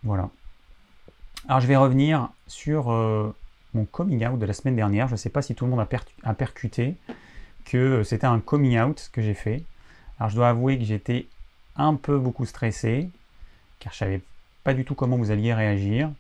Voilà. 0.04 0.30
Alors, 1.48 1.62
je 1.62 1.68
vais 1.68 1.78
revenir 1.78 2.30
sur 2.48 2.92
mon 3.74 3.86
coming 3.86 4.26
out 4.28 4.40
de 4.40 4.46
la 4.46 4.54
semaine 4.54 4.76
dernière. 4.76 5.08
Je 5.08 5.14
ne 5.14 5.18
sais 5.18 5.30
pas 5.30 5.42
si 5.42 5.56
tout 5.56 5.66
le 5.66 5.72
monde 5.72 5.88
a, 6.24 6.34
percuté 6.34 6.96
que 7.64 8.04
c'était 8.04 8.28
un 8.28 8.40
coming 8.40 8.78
out 8.80 9.10
que 9.14 9.22
j'ai 9.22 9.34
fait. 9.34 9.64
Alors 10.20 10.30
je 10.30 10.36
dois 10.36 10.50
avouer 10.50 10.78
que 10.78 10.84
j'étais 10.84 11.28
un 11.78 11.96
peu 11.96 12.18
beaucoup 12.18 12.46
stressé, 12.46 13.10
car 13.80 13.94
je 13.94 13.98
savais 14.00 14.22
pas 14.64 14.74
du 14.74 14.86
tout 14.86 14.96
comment 14.96 15.18
vous 15.18 15.32
alliez 15.32 15.54
réagir. 15.54 16.12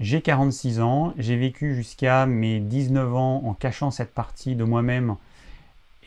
J'ai 0.00 0.20
46 0.20 0.80
ans, 0.80 1.14
j'ai 1.16 1.36
vécu 1.36 1.74
jusqu'à 1.74 2.26
mes 2.26 2.60
19 2.60 3.14
ans 3.14 3.42
en 3.44 3.54
cachant 3.54 3.90
cette 3.90 4.12
partie 4.14 4.56
de 4.56 4.64
moi-même 4.64 5.16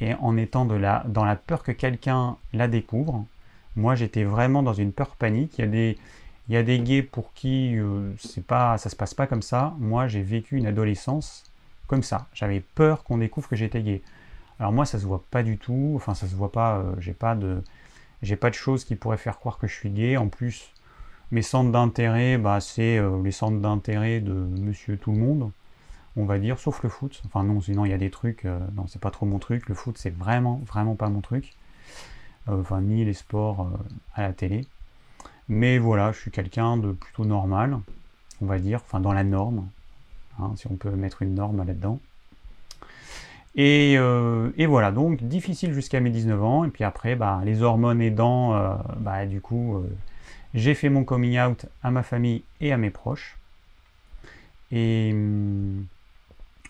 et 0.01 0.13
en 0.15 0.35
étant 0.37 0.65
de 0.65 0.75
la, 0.75 1.03
dans 1.07 1.23
la 1.23 1.35
peur 1.35 1.63
que 1.63 1.71
quelqu'un 1.71 2.37
la 2.53 2.67
découvre. 2.67 3.25
Moi 3.75 3.95
j'étais 3.95 4.23
vraiment 4.23 4.63
dans 4.63 4.73
une 4.73 4.91
peur 4.91 5.15
panique. 5.15 5.57
Il 5.57 5.61
y 5.61 5.63
a 5.63 5.67
des, 5.67 5.97
il 6.47 6.53
y 6.53 6.57
a 6.57 6.63
des 6.63 6.79
gays 6.79 7.01
pour 7.01 7.33
qui 7.33 7.77
euh, 7.77 8.11
c'est 8.19 8.45
pas, 8.45 8.77
ça 8.77 8.89
se 8.89 8.95
passe 8.95 9.13
pas 9.13 9.27
comme 9.27 9.41
ça. 9.41 9.73
Moi, 9.79 10.07
j'ai 10.07 10.21
vécu 10.21 10.57
une 10.57 10.67
adolescence 10.67 11.43
comme 11.87 12.03
ça. 12.03 12.27
J'avais 12.33 12.59
peur 12.59 13.03
qu'on 13.03 13.17
découvre 13.17 13.49
que 13.49 13.55
j'étais 13.55 13.81
gay. 13.81 14.01
Alors 14.59 14.71
moi, 14.71 14.85
ça 14.85 14.99
se 14.99 15.05
voit 15.05 15.23
pas 15.31 15.43
du 15.43 15.57
tout. 15.57 15.93
Enfin, 15.95 16.13
ça 16.13 16.27
se 16.27 16.35
voit 16.35 16.51
pas. 16.51 16.77
Euh, 16.77 16.93
j'ai 16.99 17.13
pas 17.13 17.35
de, 17.35 17.63
j'ai 18.21 18.35
pas 18.35 18.49
de 18.49 18.55
choses 18.55 18.85
qui 18.85 18.95
pourraient 18.95 19.17
faire 19.17 19.39
croire 19.39 19.57
que 19.57 19.67
je 19.67 19.73
suis 19.73 19.89
gay. 19.89 20.17
En 20.17 20.27
plus, 20.27 20.71
mes 21.31 21.41
centres 21.41 21.71
d'intérêt, 21.71 22.37
bah, 22.37 22.59
c'est 22.61 22.97
euh, 22.97 23.21
les 23.23 23.31
centres 23.31 23.59
d'intérêt 23.59 24.19
de 24.19 24.33
Monsieur 24.33 24.97
Tout 24.97 25.11
le 25.11 25.17
Monde, 25.17 25.51
on 26.17 26.25
va 26.25 26.39
dire, 26.39 26.59
sauf 26.59 26.81
le 26.83 26.89
foot. 26.89 27.21
Enfin 27.25 27.43
non, 27.43 27.61
sinon 27.61 27.85
il 27.85 27.91
y 27.91 27.93
a 27.93 27.97
des 27.97 28.11
trucs. 28.11 28.45
non, 28.45 28.87
c'est 28.87 29.01
pas 29.01 29.11
trop 29.11 29.25
mon 29.25 29.39
truc. 29.39 29.67
Le 29.67 29.75
foot, 29.75 29.97
c'est 29.97 30.15
vraiment, 30.15 30.61
vraiment 30.65 30.95
pas 30.95 31.09
mon 31.09 31.21
truc. 31.21 31.53
enfin, 32.47 32.81
ni 32.81 33.03
les 33.05 33.13
sports 33.13 33.69
à 34.13 34.21
la 34.21 34.33
télé. 34.33 34.65
Mais 35.49 35.77
voilà, 35.77 36.11
je 36.11 36.19
suis 36.19 36.31
quelqu'un 36.31 36.77
de 36.77 36.91
plutôt 36.91 37.25
normal, 37.25 37.79
on 38.41 38.45
va 38.45 38.59
dire, 38.59 38.81
enfin 38.83 38.99
dans 38.99 39.13
la 39.13 39.23
norme, 39.23 39.67
hein, 40.39 40.51
si 40.55 40.67
on 40.67 40.75
peut 40.75 40.91
mettre 40.91 41.21
une 41.21 41.35
norme 41.35 41.65
là-dedans. 41.65 41.99
Euh, 43.57 44.51
et, 44.57 44.65
voilà, 44.65 44.91
donc 44.91 45.23
difficile 45.23 45.73
jusqu'à 45.73 45.99
mes 45.99 46.09
19 46.09 46.43
ans, 46.43 46.65
et 46.65 46.69
puis 46.69 46.83
après, 46.83 47.15
bah, 47.15 47.41
les 47.45 47.61
hormones 47.61 48.01
aidant, 48.01 48.53
euh, 48.53 48.75
bah, 48.97 49.25
du 49.25 49.41
coup, 49.41 49.77
euh, 49.77 49.87
j'ai 50.55 50.73
fait 50.73 50.89
mon 50.89 51.03
coming 51.03 51.39
out 51.39 51.67
à 51.83 51.91
ma 51.91 52.01
famille 52.01 52.43
et 52.61 52.73
à 52.73 52.77
mes 52.77 52.89
proches. 52.89 53.37
Et, 54.71 55.13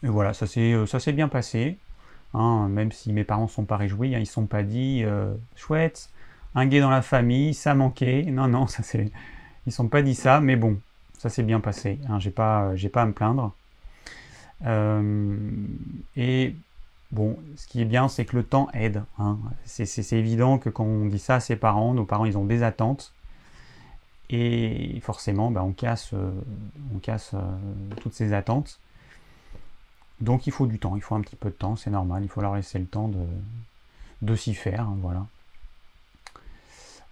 voilà, 0.04 0.34
ça 0.34 0.46
s'est 0.46 1.14
bien 1.14 1.30
passé, 1.30 1.78
hein, 2.34 2.68
même 2.68 2.92
si 2.92 3.14
mes 3.14 3.24
parents 3.24 3.44
ne 3.44 3.50
sont 3.50 3.64
pas 3.64 3.78
réjouis, 3.78 4.14
hein, 4.14 4.18
ils 4.18 4.22
ne 4.22 4.26
sont 4.26 4.46
pas 4.46 4.64
dit, 4.64 5.06
chouette, 5.56 6.10
un 6.56 6.66
gay 6.66 6.80
dans 6.80 6.90
la 6.90 7.02
famille, 7.02 7.54
ça 7.54 7.76
manquait. 7.76 8.24
Non, 8.24 8.48
non, 8.48 8.68
ça 8.68 8.84
c'est, 8.84 9.12
ils 9.66 9.72
sont 9.72 9.88
pas 9.88 10.02
dit 10.02 10.16
ça, 10.16 10.40
mais 10.40 10.56
bon, 10.56 10.80
ça 11.18 11.30
s'est 11.30 11.44
bien 11.44 11.60
passé. 11.60 12.00
Hein, 12.10 12.20
j'ai 12.20 12.32
pas, 12.32 12.74
pas 12.92 13.02
à 13.02 13.06
me 13.06 13.14
plaindre. 13.14 13.54
Euh, 14.66 15.48
et 16.16 16.56
bon, 17.12 17.38
ce 17.56 17.68
qui 17.68 17.82
est 17.82 17.86
bien, 17.86 18.08
c'est 18.08 18.26
que 18.26 18.36
le 18.36 18.44
temps 18.44 18.70
aide. 18.74 19.04
Hein. 19.20 19.38
C'est 19.66 20.14
évident 20.14 20.58
que 20.58 20.70
quand 20.70 20.86
on 20.86 21.06
dit 21.06 21.20
ça 21.20 21.36
à 21.36 21.40
ses 21.40 21.56
parents, 21.56 21.94
nos 21.94 22.06
parents, 22.06 22.26
ils 22.26 22.38
ont 22.38 22.46
des 22.46 22.64
attentes. 22.64 23.14
Et 24.30 25.00
forcément, 25.02 25.52
bah, 25.52 25.64
on 25.64 25.72
casse, 25.72 26.12
euh, 26.14 26.32
on 26.94 27.00
casse 27.00 27.32
euh, 27.34 27.40
toutes 28.02 28.14
ces 28.14 28.34
attentes. 28.34 28.80
Donc 30.22 30.48
il 30.48 30.52
faut 30.52 30.66
du 30.66 30.80
temps, 30.80 30.96
il 30.96 31.02
faut 31.02 31.16
un 31.16 31.22
petit 31.22 31.36
peu 31.36 31.50
de 31.50 31.56
temps, 31.56 31.76
c'est 31.76 31.92
normal, 31.92 32.24
il 32.24 32.30
faut 32.30 32.42
leur 32.42 32.56
laisser 32.56 32.80
le 32.80 32.86
temps 32.86 33.10
de, 33.10 33.20
de 34.22 34.36
s'y 34.36 34.54
faire, 34.54 34.82
hein, 34.82 34.98
voilà. 35.02 35.26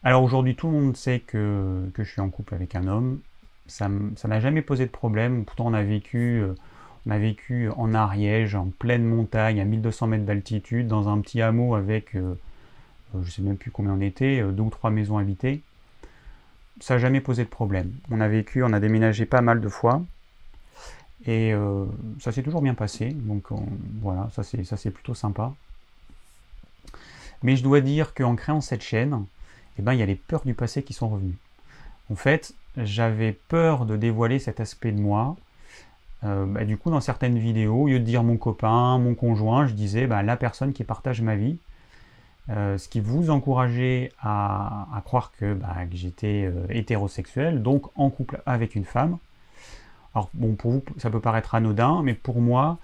Alors 0.05 0.23
aujourd'hui, 0.23 0.55
tout 0.55 0.67
le 0.67 0.73
monde 0.73 0.97
sait 0.97 1.19
que, 1.19 1.89
je 1.97 2.03
suis 2.03 2.21
en 2.21 2.29
couple 2.29 2.55
avec 2.55 2.75
un 2.75 2.87
homme. 2.87 3.19
Ça 3.67 3.87
n'a 3.89 4.39
jamais 4.39 4.61
posé 4.61 4.85
de 4.85 4.91
problème. 4.91 5.45
Pourtant, 5.45 5.67
on 5.67 5.73
a 5.73 5.83
vécu, 5.83 6.41
euh, 6.41 6.55
on 7.05 7.11
a 7.11 7.17
vécu 7.17 7.69
en 7.77 7.93
Ariège, 7.93 8.55
en 8.55 8.67
pleine 8.67 9.05
montagne, 9.05 9.61
à 9.61 9.65
1200 9.65 10.07
mètres 10.07 10.25
d'altitude, 10.25 10.87
dans 10.87 11.07
un 11.07 11.19
petit 11.21 11.41
hameau 11.41 11.75
avec, 11.75 12.13
je 12.13 13.17
ne 13.17 13.25
sais 13.25 13.41
même 13.41 13.57
plus 13.57 13.71
combien 13.71 13.93
on 13.93 14.01
était, 14.01 14.41
deux 14.41 14.63
ou 14.63 14.69
trois 14.69 14.89
maisons 14.89 15.17
habitées 15.17 15.61
ça 16.79 16.95
n'a 16.95 16.99
jamais 16.99 17.21
posé 17.21 17.43
de 17.43 17.49
problème. 17.49 17.91
On 18.11 18.21
a 18.21 18.27
vécu, 18.27 18.63
on 18.63 18.73
a 18.73 18.79
déménagé 18.79 19.25
pas 19.25 19.41
mal 19.41 19.61
de 19.61 19.69
fois. 19.69 20.01
Et 21.25 21.53
euh, 21.53 21.85
ça 22.19 22.31
s'est 22.31 22.43
toujours 22.43 22.61
bien 22.61 22.73
passé. 22.73 23.09
Donc 23.13 23.45
voilà, 24.01 24.29
ça 24.31 24.43
c'est 24.43 24.91
plutôt 24.91 25.13
sympa. 25.13 25.53
Mais 27.43 27.55
je 27.57 27.63
dois 27.63 27.81
dire 27.81 28.13
qu'en 28.13 28.35
créant 28.35 28.61
cette 28.61 28.81
chaîne, 28.81 29.25
eh 29.77 29.81
ben, 29.81 29.93
il 29.93 29.99
y 29.99 30.03
a 30.03 30.05
les 30.05 30.15
peurs 30.15 30.43
du 30.45 30.53
passé 30.53 30.83
qui 30.83 30.93
sont 30.93 31.09
revenues. 31.09 31.37
En 32.11 32.15
fait, 32.15 32.53
j'avais 32.77 33.33
peur 33.33 33.85
de 33.85 33.97
dévoiler 33.97 34.39
cet 34.39 34.59
aspect 34.59 34.91
de 34.91 34.99
moi. 34.99 35.35
Euh, 36.23 36.45
bah, 36.45 36.63
du 36.63 36.77
coup, 36.77 36.89
dans 36.89 37.01
certaines 37.01 37.37
vidéos, 37.37 37.83
au 37.83 37.87
lieu 37.87 37.99
de 37.99 38.05
dire 38.05 38.23
mon 38.23 38.37
copain, 38.37 38.97
mon 38.97 39.13
conjoint, 39.13 39.67
je 39.67 39.73
disais 39.73 40.07
bah, 40.07 40.23
la 40.23 40.37
personne 40.37 40.73
qui 40.73 40.83
partage 40.83 41.21
ma 41.21 41.35
vie. 41.35 41.57
Euh, 42.49 42.77
ce 42.77 42.89
qui 42.89 42.99
vous 42.99 43.29
encourageait 43.29 44.11
à, 44.21 45.01
croire 45.05 45.31
que, 45.37 45.53
bah, 45.53 45.75
j'étais 45.91 46.43
euh, 46.45 46.65
hétérosexuel, 46.69 47.63
donc 47.63 47.85
en 47.95 48.09
couple 48.09 48.41
avec 48.45 48.75
une 48.75 48.83
femme. 48.83 49.17
Alors 50.13 50.29
bon, 50.33 50.55
pour 50.55 50.71
vous, 50.71 50.83
ça 50.97 51.09
peut 51.09 51.21
paraître 51.21 51.55
anodin, 51.55 52.01
mais 52.03 52.13
pour 52.13 52.41
moi, 52.41 52.77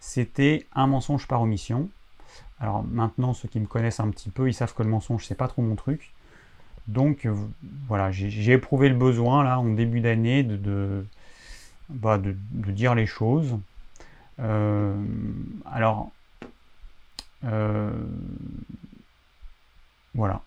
c'était 0.00 0.66
un 0.74 0.88
mensonge 0.88 1.28
par 1.28 1.40
omission. 1.40 1.88
Alors 2.58 2.82
maintenant, 2.82 3.32
ceux 3.32 3.48
qui 3.48 3.60
me 3.60 3.66
connaissent 3.66 4.00
un 4.00 4.10
petit 4.10 4.30
peu, 4.30 4.48
ils 4.48 4.54
savent 4.54 4.74
que 4.74 4.82
le 4.82 4.88
mensonge, 4.88 5.24
c'est 5.24 5.36
pas 5.36 5.48
trop 5.48 5.62
mon 5.62 5.76
truc. 5.76 6.12
Donc 6.88 7.26
euh, 7.26 7.34
voilà, 7.88 8.10
j'ai 8.10 8.52
éprouvé 8.52 8.88
le 8.88 8.96
besoin 8.96 9.44
là 9.44 9.58
en 9.60 9.66
début 9.66 10.00
d'année 10.00 10.42
de, 10.42 10.56
de, 10.56 11.06
bah, 11.90 12.18
dire 12.20 12.94
les 12.96 13.06
choses. 13.06 13.56
alors, 14.38 16.10
voilà. 20.16 20.42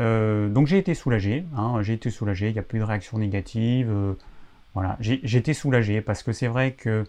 Euh, 0.00 0.48
donc 0.48 0.66
j'ai 0.66 0.78
été 0.78 0.94
soulagé, 0.94 1.44
hein, 1.56 1.80
j'ai 1.82 1.94
été 1.94 2.10
soulagé, 2.10 2.48
il 2.48 2.52
n'y 2.52 2.58
a 2.58 2.62
plus 2.62 2.80
de 2.80 2.84
réaction 2.84 3.18
négative. 3.18 3.88
Euh, 3.90 4.14
voilà, 4.74 4.96
j'ai 5.00 5.38
été 5.38 5.54
soulagé 5.54 6.00
parce 6.00 6.24
que 6.24 6.32
c'est 6.32 6.48
vrai 6.48 6.72
que 6.72 7.04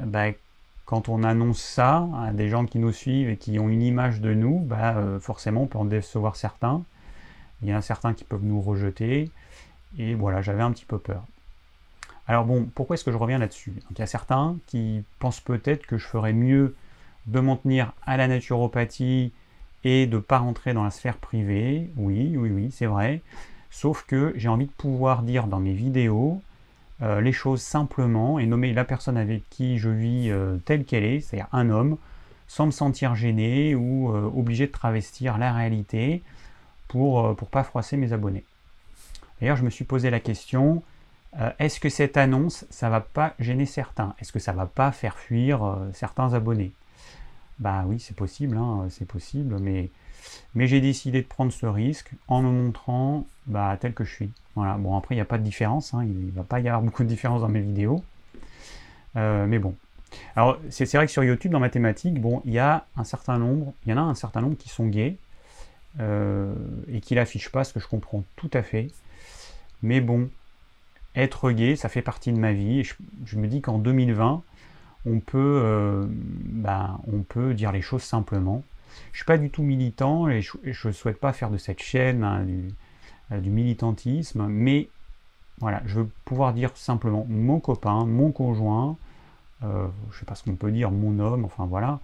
bah, 0.00 0.28
quand 0.86 1.08
on 1.10 1.22
annonce 1.22 1.60
ça 1.60 2.08
à 2.16 2.32
des 2.32 2.48
gens 2.48 2.64
qui 2.64 2.78
nous 2.78 2.92
suivent 2.92 3.28
et 3.28 3.36
qui 3.36 3.58
ont 3.58 3.68
une 3.68 3.82
image 3.82 4.22
de 4.22 4.32
nous, 4.32 4.60
bah, 4.60 4.96
euh, 4.96 5.20
forcément 5.20 5.62
on 5.62 5.66
peut 5.66 5.78
en 5.78 5.84
décevoir 5.84 6.36
certains. 6.36 6.82
Il 7.62 7.68
y 7.68 7.74
en 7.74 7.78
a 7.78 7.82
certains 7.82 8.14
qui 8.14 8.24
peuvent 8.24 8.44
nous 8.44 8.60
rejeter. 8.60 9.30
Et 9.98 10.14
voilà, 10.14 10.42
j'avais 10.42 10.62
un 10.62 10.72
petit 10.72 10.84
peu 10.84 10.98
peur. 10.98 11.24
Alors 12.28 12.44
bon, 12.44 12.68
pourquoi 12.74 12.94
est-ce 12.94 13.04
que 13.04 13.12
je 13.12 13.16
reviens 13.16 13.38
là-dessus? 13.38 13.74
Il 13.90 13.98
y 13.98 14.02
a 14.02 14.06
certains 14.06 14.56
qui 14.66 15.04
pensent 15.18 15.40
peut-être 15.40 15.86
que 15.86 15.98
je 15.98 16.06
ferais 16.06 16.32
mieux 16.32 16.74
de 17.26 17.40
m'en 17.40 17.56
tenir 17.56 17.92
à 18.04 18.16
la 18.16 18.28
naturopathie 18.28 19.32
et 19.86 20.08
de 20.08 20.16
ne 20.16 20.20
pas 20.20 20.38
rentrer 20.38 20.74
dans 20.74 20.82
la 20.82 20.90
sphère 20.90 21.16
privée. 21.16 21.92
Oui, 21.96 22.34
oui, 22.36 22.50
oui, 22.50 22.70
c'est 22.72 22.86
vrai. 22.86 23.22
Sauf 23.70 24.04
que 24.04 24.32
j'ai 24.34 24.48
envie 24.48 24.66
de 24.66 24.72
pouvoir 24.72 25.22
dire 25.22 25.46
dans 25.46 25.60
mes 25.60 25.74
vidéos 25.74 26.42
euh, 27.02 27.20
les 27.20 27.30
choses 27.30 27.62
simplement 27.62 28.40
et 28.40 28.46
nommer 28.46 28.72
la 28.72 28.84
personne 28.84 29.16
avec 29.16 29.48
qui 29.48 29.78
je 29.78 29.88
vis 29.88 30.28
euh, 30.28 30.56
telle 30.64 30.84
qu'elle 30.84 31.04
est, 31.04 31.20
c'est-à-dire 31.20 31.46
un 31.52 31.70
homme, 31.70 31.98
sans 32.48 32.66
me 32.66 32.72
sentir 32.72 33.14
gêné 33.14 33.76
ou 33.76 34.12
euh, 34.12 34.28
obligé 34.34 34.66
de 34.66 34.72
travestir 34.72 35.38
la 35.38 35.52
réalité 35.52 36.24
pour 36.88 37.28
ne 37.28 37.34
pas 37.34 37.62
froisser 37.62 37.96
mes 37.96 38.12
abonnés. 38.12 38.42
D'ailleurs, 39.40 39.56
je 39.56 39.64
me 39.64 39.70
suis 39.70 39.84
posé 39.84 40.10
la 40.10 40.18
question, 40.20 40.82
est-ce 41.58 41.78
que 41.78 41.90
cette 41.90 42.16
annonce, 42.16 42.64
ça 42.70 42.88
va 42.88 43.00
pas 43.00 43.34
gêner 43.38 43.66
certains? 43.66 44.14
Est-ce 44.18 44.32
que 44.32 44.38
ça 44.38 44.52
va 44.52 44.64
pas 44.64 44.92
faire 44.92 45.18
fuir 45.18 45.78
certains 45.92 46.32
abonnés? 46.32 46.72
Bah 47.58 47.84
oui, 47.86 48.00
c'est 48.00 48.16
possible, 48.16 48.56
hein, 48.56 48.86
c'est 48.90 49.06
possible, 49.06 49.58
mais, 49.60 49.90
mais 50.54 50.66
j'ai 50.66 50.80
décidé 50.80 51.22
de 51.22 51.26
prendre 51.26 51.52
ce 51.52 51.66
risque 51.66 52.10
en 52.28 52.42
me 52.42 52.50
montrant 52.50 53.26
bah, 53.46 53.76
tel 53.80 53.94
que 53.94 54.04
je 54.04 54.12
suis. 54.12 54.30
Voilà. 54.54 54.76
Bon, 54.76 54.96
après, 54.96 55.14
il 55.14 55.18
n'y 55.18 55.22
a 55.22 55.26
pas 55.26 55.38
de 55.38 55.42
différence, 55.42 55.94
hein, 55.94 56.04
il 56.04 56.26
ne 56.26 56.32
va 56.32 56.42
pas 56.42 56.60
y 56.60 56.68
avoir 56.68 56.82
beaucoup 56.84 57.02
de 57.02 57.08
différence 57.08 57.40
dans 57.40 57.48
mes 57.48 57.60
vidéos. 57.60 58.02
Euh, 59.16 59.46
mais 59.46 59.58
bon. 59.58 59.74
Alors, 60.34 60.58
c'est 60.70 60.90
vrai 60.94 61.06
que 61.06 61.12
sur 61.12 61.24
YouTube, 61.24 61.52
dans 61.52 61.60
mathématiques, 61.60 62.20
bon, 62.20 62.42
il 62.44 62.52
y 62.52 62.58
a 62.58 62.86
un 62.96 63.04
certain 63.04 63.38
nombre, 63.38 63.72
il 63.84 63.90
y 63.90 63.92
en 63.92 63.98
a 63.98 64.02
un 64.02 64.14
certain 64.14 64.40
nombre 64.40 64.56
qui 64.56 64.68
sont 64.68 64.86
gays 64.86 65.16
euh, 66.00 66.54
et 66.88 67.00
qui 67.00 67.14
l'affichent 67.14 67.50
pas, 67.50 67.64
ce 67.64 67.72
que 67.72 67.80
je 67.80 67.88
comprends 67.88 68.22
tout 68.36 68.50
à 68.52 68.62
fait. 68.62 68.88
Mais 69.82 70.00
bon, 70.00 70.30
être 71.14 71.50
gay, 71.50 71.76
ça 71.76 71.88
fait 71.88 72.02
partie 72.02 72.32
de 72.32 72.38
ma 72.38 72.52
vie. 72.52 72.80
Et 72.80 72.84
je 73.24 73.36
me 73.36 73.46
dis 73.48 73.60
qu'en 73.60 73.78
2020, 73.78 74.42
on 75.06 75.20
peut, 75.20 75.60
euh, 75.64 76.06
ben, 76.08 77.00
on 77.12 77.22
peut 77.22 77.54
dire 77.54 77.72
les 77.72 77.82
choses 77.82 78.02
simplement. 78.02 78.62
Je 79.12 79.12
ne 79.12 79.16
suis 79.16 79.24
pas 79.24 79.38
du 79.38 79.50
tout 79.50 79.62
militant 79.62 80.28
et 80.28 80.42
je 80.42 80.88
ne 80.88 80.92
souhaite 80.92 81.20
pas 81.20 81.32
faire 81.32 81.50
de 81.50 81.58
cette 81.58 81.80
chaîne 81.80 82.24
hein, 82.24 82.44
euh, 83.32 83.40
du, 83.40 83.50
militantisme, 83.50 84.46
mais 84.48 84.88
voilà, 85.58 85.82
je 85.86 86.00
veux 86.00 86.08
pouvoir 86.24 86.52
dire 86.52 86.76
simplement 86.76 87.26
mon 87.28 87.60
copain, 87.60 88.04
mon 88.04 88.32
conjoint, 88.32 88.96
euh, 89.62 89.86
je 90.10 90.16
ne 90.16 90.20
sais 90.20 90.26
pas 90.26 90.34
ce 90.34 90.44
qu'on 90.44 90.56
peut 90.56 90.72
dire, 90.72 90.90
mon 90.90 91.18
homme, 91.18 91.44
enfin 91.44 91.66
voilà, 91.66 92.00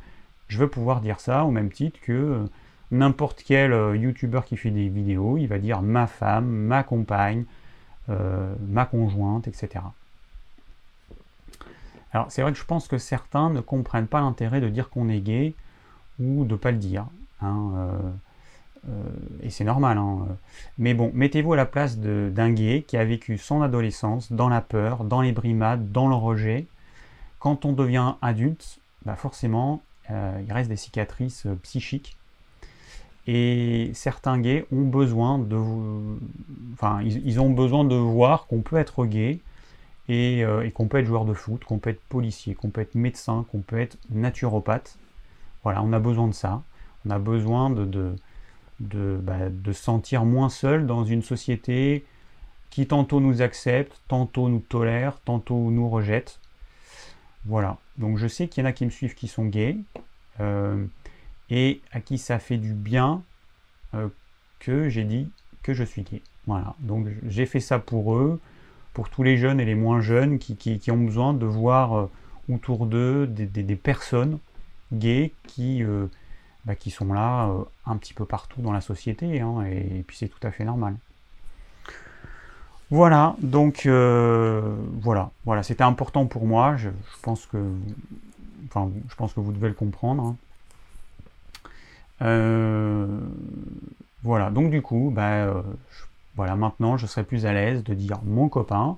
je 0.49 0.59
veux 0.59 0.69
pouvoir 0.69 1.01
dire 1.01 1.19
ça 1.21 1.45
au 1.45 1.51
même 1.51 1.71
titre 1.71 1.99
que 2.01 2.45
n'importe 2.91 3.43
quel 3.45 3.73
youtubeur 3.97 4.45
qui 4.45 4.57
fait 4.57 4.71
des 4.71 4.89
vidéos, 4.89 5.39
il 5.39 5.47
va 5.47 5.59
dire 5.59 5.83
ma 5.83 6.07
femme, 6.07 6.47
ma 6.47 6.83
compagne, 6.83 7.45
ma 8.09 8.85
conjointe, 8.85 9.49
etc. 9.49 9.81
Alors 12.13 12.27
c'est 12.31 12.43
vrai 12.43 12.53
que 12.53 12.59
je 12.59 12.65
pense 12.65 12.89
que 12.89 12.99
certains 12.99 13.51
ne 13.51 13.61
comprennent 13.61 14.07
pas 14.07 14.21
l'intérêt 14.21 14.61
de 14.61 14.69
dire 14.69 14.91
qu'on 14.91 15.09
est 15.09 15.21
gay 15.21 15.55
ou 16.21 16.45
de 16.45 16.53
ne 16.53 16.59
pas 16.59 16.71
le 16.71 16.79
dire. 16.79 17.07
Hein, 17.41 17.73
euh, 17.77 18.11
euh, 18.89 18.93
et 19.43 19.51
c'est 19.51 19.65
normal. 19.65 19.99
Hein. 19.99 20.27
Mais 20.79 20.95
bon, 20.95 21.11
mettez-vous 21.15 21.55
à 21.55 21.57
la 21.57 21.67
place 21.67 21.99
d'un 21.99 22.53
gay 22.53 22.85
qui 22.87 22.97
a 22.97 23.05
vécu 23.05 23.39
son 23.39 23.63
adolescence 23.63 24.33
dans 24.33 24.49
la 24.49 24.61
peur, 24.61 25.05
dans 25.05 25.23
les 25.23 25.33
brimades, 25.33 25.91
dans 25.91 26.09
le 26.09 26.15
rejet. 26.15 26.67
Quand 27.39 27.65
on 27.65 27.73
devient 27.73 28.15
adulte, 28.23 28.79
bah 29.05 29.17
forcément, 29.17 29.83
euh, 30.11 30.41
il 30.47 30.53
reste 30.53 30.69
des 30.69 30.77
cicatrices 30.77 31.47
psychiques. 31.63 32.17
Et 33.27 33.93
certains 33.95 34.39
gays 34.41 34.67
ont 34.73 34.83
besoin 34.83 35.39
de, 35.39 35.57
ont 35.57 37.51
besoin 37.51 37.85
de 37.85 37.95
voir 37.95 38.47
qu'on 38.47 38.63
peut 38.63 38.77
être 38.77 39.07
gay, 39.07 39.39
euh, 40.11 40.63
et, 40.63 40.71
qu'on 40.73 40.89
peut 40.89 40.99
être 40.99 41.07
joueur 41.07 41.25
de 41.25 41.35
foot, 41.35 41.65
qu'on 41.65 41.79
peut 41.79 41.91
être 41.91 42.03
policier, 42.09 42.55
qu'on 42.55 42.71
peut 42.71 42.81
être 42.81 42.95
médecin, 42.95 43.47
qu'on 43.51 43.61
peut 43.61 43.79
être 43.79 43.97
naturopathe. 44.11 44.99
Voilà, 45.63 45.83
on 45.83 45.93
a 45.93 46.01
besoin 46.01 46.27
de 46.27 46.35
ça. 46.35 46.63
On 47.07 47.11
a 47.11 47.19
besoin 47.19 47.71
de, 47.71 48.15
de, 48.81 49.21
bah, 49.23 49.39
sentir 49.73 50.25
moins 50.25 50.49
seul 50.49 50.87
dans 50.87 51.05
une 51.05 51.23
société 51.23 52.05
qui 52.71 52.87
tantôt 52.87 53.21
nous 53.21 53.43
accepte, 53.43 54.01
tantôt 54.09 54.49
nous 54.49 54.61
tolère, 54.61 55.21
tantôt 55.21 55.71
nous 55.71 55.89
rejette. 55.89 56.41
Voilà. 57.45 57.79
Donc 57.99 58.19
je 58.19 58.27
sais 58.27 58.49
qu'il 58.49 58.65
y 58.65 58.67
en 58.67 58.71
a 58.71 58.73
qui 58.73 58.85
me 58.85 58.91
suivent 58.91 59.15
qui 59.15 59.29
sont 59.29 59.45
gays 59.45 59.77
euh, 60.41 60.85
et 61.51 61.81
à 61.93 62.01
qui 62.01 62.19
ça 62.19 62.39
fait 62.39 62.57
du 62.57 62.73
bien 62.73 63.23
euh, 63.95 64.09
que 64.59 64.89
j'ai 64.89 65.05
dit 65.05 65.29
que 65.63 65.75
je 65.75 65.85
suis 65.85 66.03
gay. 66.03 66.23
Voilà. 66.47 66.75
Donc 66.81 67.09
j'ai 67.27 67.47
fait 67.47 67.61
ça 67.61 67.79
pour 67.79 68.15
eux 68.17 68.41
pour 68.93 69.09
tous 69.09 69.23
les 69.23 69.37
jeunes 69.37 69.61
et 69.61 69.65
les 69.65 69.75
moins 69.75 70.01
jeunes 70.01 70.39
qui, 70.39 70.91
ont 70.91 70.97
besoin 70.97 71.33
de 71.35 71.47
voir 71.47 71.97
euh, 71.97 72.11
autour 72.53 72.87
d'eux 72.87 73.27
des, 73.27 73.77
personnes 73.77 74.39
gays 74.93 75.33
qui, 75.47 75.83
euh, 75.83 76.07
bah, 76.65 76.75
qui 76.75 76.91
sont 76.91 77.13
là 77.13 77.49
euh, 77.49 77.65
un 77.87 77.97
petit 77.97 78.15
peu 78.15 78.25
partout 78.25 78.61
dans 78.61 78.73
la 78.73 78.81
société, 78.81 79.41
hein, 79.41 79.65
et, 79.65 80.05
puis 80.07 80.17
c'est 80.17 80.29
tout 80.29 80.47
à 80.47 80.51
fait 80.51 80.65
normal. 80.65 80.97
Voilà, 82.91 83.37
donc 83.39 83.87
voilà, 83.87 85.31
voilà, 85.47 85.63
c'était 85.63 85.83
important 85.83 86.27
pour 86.27 86.47
moi. 86.47 86.77
Je, 86.77 86.91
pense 87.23 87.47
que, 87.47 87.57
enfin, 88.67 88.91
je 89.09 89.15
pense 89.15 89.33
que 89.33 89.41
vous 89.41 89.53
devez 89.53 89.69
le 89.69 89.75
comprendre. 89.75 90.37
Hein. 92.21 93.09
Voilà, 94.23 94.51
donc 94.51 94.71
du 94.71 94.83
coup, 94.83 95.11
bah, 95.11 95.65
voilà, 96.37 96.57
maintenant 96.57 96.97
je 96.97 97.07
serai 97.07 97.25
plus 97.25 97.47
à 97.47 97.53
l'aise 97.53 97.85
de 97.85 97.95
dire 97.95 98.21
mon 98.25 98.49
copain. 98.49 98.97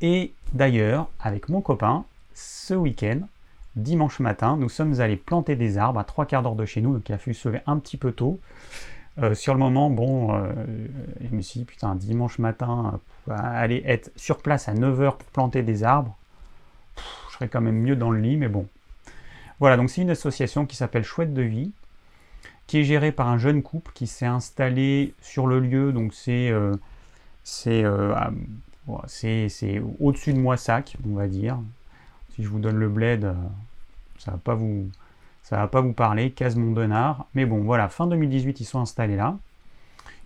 Et 0.00 0.32
d'ailleurs, 0.52 1.08
avec 1.20 1.48
mon 1.48 1.60
copain, 1.60 2.04
ce 2.34 2.74
week-end, 2.74 3.20
dimanche 3.76 4.20
matin, 4.20 4.56
nous 4.56 4.68
sommes 4.68 5.00
allés 5.00 5.16
planter 5.16 5.56
des 5.56 5.78
arbres 5.78 6.00
à 6.00 6.04
trois 6.04 6.26
quarts 6.26 6.42
d'heure 6.42 6.54
de 6.54 6.66
chez 6.66 6.80
nous, 6.80 6.92
donc 6.94 7.08
il 7.08 7.12
a 7.12 7.18
fallu 7.18 7.34
se 7.34 7.48
lever 7.48 7.60
un 7.66 7.78
petit 7.78 7.96
peu 7.96 8.12
tôt. 8.12 8.38
Euh, 9.22 9.34
sur 9.34 9.54
le 9.54 9.60
moment, 9.60 9.88
bon, 9.88 10.34
euh, 10.34 10.52
je 11.22 11.34
me 11.34 11.40
suis 11.40 11.60
dit, 11.60 11.64
putain, 11.64 11.94
dimanche 11.94 12.38
matin, 12.38 13.00
euh, 13.28 13.34
aller 13.34 13.82
être 13.86 14.10
sur 14.16 14.38
place 14.38 14.68
à 14.68 14.74
9h 14.74 15.16
pour 15.16 15.28
planter 15.28 15.62
des 15.62 15.84
arbres, 15.84 16.14
je 17.30 17.34
serais 17.34 17.48
quand 17.48 17.62
même 17.62 17.78
mieux 17.80 17.96
dans 17.96 18.10
le 18.10 18.20
lit, 18.20 18.36
mais 18.36 18.48
bon. 18.48 18.66
Voilà, 19.58 19.78
donc 19.78 19.88
c'est 19.88 20.02
une 20.02 20.10
association 20.10 20.66
qui 20.66 20.76
s'appelle 20.76 21.04
Chouette 21.04 21.32
de 21.32 21.42
Vie, 21.42 21.70
qui 22.66 22.78
est 22.78 22.84
gérée 22.84 23.12
par 23.12 23.28
un 23.28 23.38
jeune 23.38 23.62
couple 23.62 23.92
qui 23.94 24.06
s'est 24.06 24.26
installé 24.26 25.14
sur 25.20 25.46
le 25.46 25.60
lieu, 25.60 25.92
donc 25.92 26.14
c'est 26.14 26.52
c'est 27.44 27.84
au-dessus 30.00 30.32
de 30.32 30.38
Moissac, 30.38 30.96
on 31.08 31.14
va 31.14 31.28
dire. 31.28 31.58
Si 32.34 32.42
je 32.42 32.48
vous 32.48 32.58
donne 32.58 32.76
le 32.76 32.88
bled, 32.88 33.34
ça 34.18 34.32
va 34.32 34.38
pas 34.38 34.54
vous 34.54 34.88
ça 35.46 35.58
va 35.58 35.68
pas 35.68 35.80
vous 35.80 35.92
parler, 35.92 36.32
Casemont-Denard. 36.32 37.26
Mais 37.36 37.46
bon, 37.46 37.62
voilà, 37.62 37.88
fin 37.88 38.08
2018, 38.08 38.58
ils 38.58 38.64
sont 38.64 38.80
installés 38.80 39.14
là. 39.14 39.38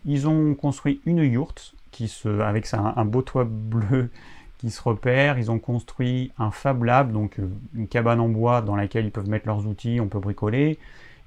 Ils 0.06 0.26
ont 0.26 0.54
construit 0.54 1.02
une 1.04 1.18
yourte 1.18 1.74
qui 1.90 2.08
se, 2.08 2.40
avec 2.40 2.66
un, 2.72 3.04
beau 3.04 3.20
toit 3.20 3.44
bleu 3.44 4.08
qui 4.58 4.70
se 4.70 4.80
repère. 4.80 5.38
Ils 5.38 5.50
ont 5.50 5.58
construit 5.58 6.32
un 6.38 6.50
Fab 6.50 6.84
Lab, 6.84 7.12
donc 7.12 7.38
euh, 7.38 7.50
une 7.74 7.86
cabane 7.86 8.18
en 8.18 8.30
bois 8.30 8.62
dans 8.62 8.76
laquelle 8.76 9.04
ils 9.04 9.10
peuvent 9.10 9.28
mettre 9.28 9.46
leurs 9.46 9.66
outils, 9.66 10.00
on 10.00 10.08
peut 10.08 10.20
bricoler. 10.20 10.78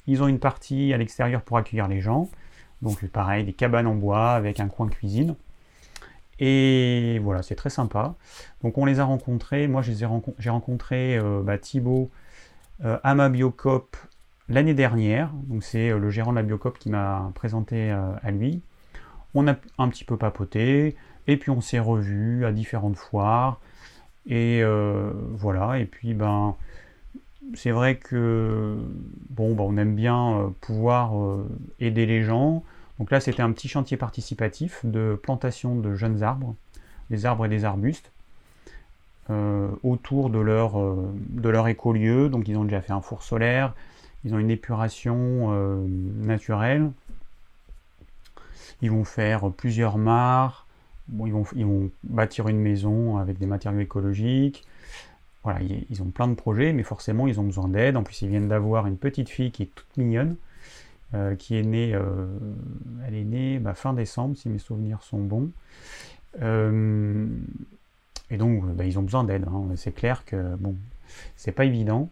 Ils 0.07 0.21
ont 0.21 0.27
une 0.27 0.39
partie 0.39 0.93
à 0.93 0.97
l'extérieur 0.97 1.41
pour 1.41 1.57
accueillir 1.57 1.87
les 1.87 2.01
gens. 2.01 2.29
Donc 2.81 3.05
pareil, 3.07 3.45
des 3.45 3.53
cabanes 3.53 3.87
en 3.87 3.95
bois 3.95 4.31
avec 4.31 4.59
un 4.59 4.67
coin 4.67 4.87
cuisine. 4.87 5.35
Et 6.39 7.19
voilà, 7.23 7.41
c'est 7.41 7.55
très 7.55 7.69
sympa. 7.69 8.15
Donc 8.63 8.77
on 8.77 8.85
les 8.85 8.99
a 8.99 9.05
rencontrés. 9.05 9.67
Moi, 9.67 9.81
j'ai 9.81 10.49
rencontré 10.49 11.17
euh, 11.17 11.41
bah, 11.41 11.57
Thibaut 11.57 12.11
euh, 12.83 12.97
à 13.03 13.15
ma 13.15 13.29
Biocop 13.29 13.95
l'année 14.49 14.73
dernière. 14.73 15.31
Donc 15.33 15.63
c'est 15.63 15.91
euh, 15.91 15.99
le 15.99 16.09
gérant 16.09 16.31
de 16.31 16.37
la 16.37 16.43
Biocop 16.43 16.77
qui 16.77 16.89
m'a 16.89 17.31
présenté 17.35 17.91
euh, 17.91 18.11
à 18.21 18.31
lui. 18.31 18.61
On 19.35 19.47
a 19.47 19.55
un 19.77 19.89
petit 19.89 20.03
peu 20.03 20.17
papoté, 20.17 20.95
et 21.27 21.37
puis 21.37 21.49
on 21.49 21.61
s'est 21.61 21.79
revu 21.79 22.45
à 22.45 22.51
différentes 22.51 22.97
foires. 22.97 23.59
Et 24.27 24.63
voilà, 25.31 25.79
et 25.79 25.85
puis 25.85 26.13
ben 26.13 26.55
c'est 27.55 27.71
vrai 27.71 27.97
que 27.97 28.77
bon 29.29 29.53
ben, 29.53 29.63
on 29.63 29.77
aime 29.77 29.95
bien 29.95 30.53
pouvoir 30.61 31.13
aider 31.79 32.05
les 32.05 32.23
gens. 32.23 32.63
Donc 32.99 33.11
là 33.11 33.19
c'était 33.19 33.41
un 33.41 33.51
petit 33.51 33.67
chantier 33.67 33.97
participatif 33.97 34.85
de 34.85 35.19
plantation 35.21 35.75
de 35.75 35.93
jeunes 35.95 36.23
arbres, 36.23 36.55
des 37.09 37.25
arbres 37.25 37.45
et 37.45 37.49
des 37.49 37.65
arbustes. 37.65 38.13
Euh, 39.29 39.69
autour 39.83 40.29
de 40.29 40.37
leur, 40.37 40.77
euh, 40.77 41.09
de 41.29 41.47
leur 41.47 41.69
écolieu. 41.69 42.27
Donc 42.27 42.49
ils 42.49 42.57
ont 42.57 42.65
déjà 42.65 42.81
fait 42.81 42.91
un 42.91 42.99
four 42.99 43.23
solaire, 43.23 43.73
ils 44.25 44.33
ont 44.35 44.37
une 44.39 44.51
épuration 44.51 45.17
euh, 45.53 45.81
naturelle. 45.87 46.91
Ils 48.81 48.91
vont 48.91 49.05
faire 49.05 49.49
plusieurs 49.49 49.97
mares. 49.97 50.67
Ils, 51.25 51.31
vont, 51.31 51.45
ils 51.55 51.65
vont 51.65 51.89
bâtir 52.03 52.49
une 52.49 52.59
maison 52.59 53.17
avec 53.17 53.37
des 53.37 53.45
matériaux 53.45 53.79
écologiques. 53.79 54.65
Voilà, 55.43 55.59
ils 55.61 56.01
ont 56.01 56.09
plein 56.09 56.27
de 56.27 56.35
projets, 56.35 56.71
mais 56.71 56.83
forcément 56.83 57.27
ils 57.27 57.39
ont 57.39 57.43
besoin 57.43 57.67
d'aide. 57.67 57.97
En 57.97 58.03
plus, 58.03 58.21
ils 58.21 58.29
viennent 58.29 58.47
d'avoir 58.47 58.87
une 58.87 58.97
petite 58.97 59.29
fille 59.29 59.51
qui 59.51 59.63
est 59.63 59.75
toute 59.75 59.97
mignonne, 59.97 60.37
qui 61.37 61.57
est 61.57 61.63
née, 61.63 61.99
elle 63.05 63.13
est 63.13 63.25
née 63.25 63.59
bah, 63.59 63.73
fin 63.73 63.93
décembre, 63.93 64.37
si 64.37 64.47
mes 64.47 64.57
souvenirs 64.57 65.03
sont 65.03 65.19
bons. 65.19 65.51
Et 68.33 68.37
donc, 68.37 68.65
bah, 68.65 68.85
ils 68.85 68.97
ont 68.97 69.03
besoin 69.03 69.23
d'aide. 69.23 69.45
Hein. 69.47 69.65
C'est 69.75 69.91
clair 69.91 70.25
que, 70.25 70.55
bon, 70.55 70.75
c'est 71.35 71.51
pas 71.51 71.65
évident. 71.65 72.09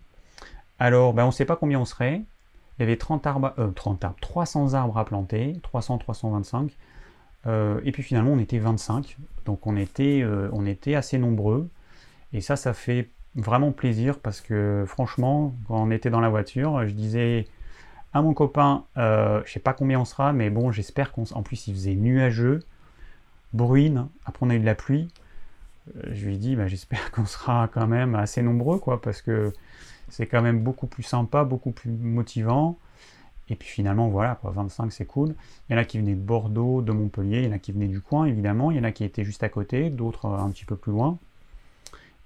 Alors, 0.79 1.13
bah, 1.13 1.23
on 1.23 1.27
ne 1.27 1.31
sait 1.31 1.45
pas 1.45 1.55
combien 1.55 1.79
on 1.79 1.85
serait. 1.85 2.23
Il 2.77 2.81
y 2.81 2.83
avait 2.83 2.97
30 2.97 3.27
arbres, 3.27 3.53
30 3.75 4.03
euh, 4.03 4.07
arbres, 4.07 4.19
300 4.21 4.73
arbres 4.73 4.97
à 4.97 5.05
planter, 5.05 5.55
300, 5.63 5.99
325. 5.99 6.75
Euh, 7.47 7.81
et 7.83 7.91
puis 7.91 8.03
finalement, 8.03 8.31
on 8.31 8.39
était 8.39 8.59
25. 8.59 9.17
Donc, 9.45 9.67
on 9.67 9.75
était, 9.75 10.21
euh, 10.21 10.49
on 10.53 10.65
était 10.65 10.95
assez 10.95 11.17
nombreux. 11.17 11.69
Et 12.33 12.41
ça, 12.41 12.55
ça 12.55 12.73
fait 12.73 13.09
vraiment 13.35 13.71
plaisir 13.71 14.19
parce 14.19 14.41
que 14.41 14.83
franchement, 14.87 15.53
quand 15.67 15.81
on 15.81 15.91
était 15.91 16.09
dans 16.09 16.19
la 16.19 16.29
voiture, 16.29 16.85
je 16.87 16.93
disais 16.93 17.47
à 18.13 18.21
mon 18.21 18.33
copain, 18.33 18.83
je 18.95 19.43
sais 19.47 19.59
pas 19.59 19.73
combien 19.73 19.99
on 19.99 20.05
sera, 20.05 20.33
mais 20.33 20.49
bon, 20.49 20.71
j'espère 20.71 21.11
qu'on. 21.11 21.23
En 21.33 21.43
plus, 21.43 21.67
il 21.67 21.73
faisait 21.73 21.95
nuageux, 21.95 22.59
bruine. 23.53 24.07
Après, 24.25 24.45
on 24.45 24.49
a 24.49 24.55
eu 24.55 24.59
de 24.59 24.65
la 24.65 24.75
pluie. 24.75 25.07
Euh, 25.95 26.01
je 26.13 26.25
lui 26.25 26.35
ai 26.35 26.37
dit, 26.37 26.55
bah, 26.55 26.67
j'espère 26.67 27.11
qu'on 27.11 27.25
sera 27.25 27.67
quand 27.67 27.87
même 27.87 28.15
assez 28.15 28.41
nombreux, 28.41 28.79
quoi, 28.79 29.01
parce 29.01 29.21
que 29.21 29.53
c'est 30.09 30.27
quand 30.27 30.41
même 30.41 30.61
beaucoup 30.61 30.87
plus 30.87 31.03
sympa, 31.03 31.43
beaucoup 31.43 31.71
plus 31.71 31.91
motivant. 31.91 32.77
Et 33.49 33.55
puis 33.55 33.67
finalement, 33.67 34.07
voilà, 34.07 34.35
quoi, 34.35 34.51
25, 34.51 34.91
c'est 34.91 35.05
cool. 35.05 35.35
Il 35.69 35.73
y 35.73 35.75
en 35.75 35.79
a 35.79 35.85
qui 35.85 35.99
venaient 35.99 36.15
de 36.15 36.21
Bordeaux, 36.21 36.81
de 36.81 36.91
Montpellier, 36.91 37.39
il 37.39 37.45
y 37.45 37.47
en 37.49 37.51
a 37.51 37.59
qui 37.59 37.71
venaient 37.71 37.87
du 37.87 38.01
coin, 38.01 38.25
évidemment. 38.25 38.71
Il 38.71 38.77
y 38.77 38.79
en 38.79 38.83
a 38.83 38.91
qui 38.91 39.03
étaient 39.03 39.25
juste 39.25 39.43
à 39.43 39.49
côté, 39.49 39.89
d'autres 39.89 40.27
un 40.27 40.49
petit 40.51 40.65
peu 40.65 40.75
plus 40.75 40.91
loin. 40.91 41.17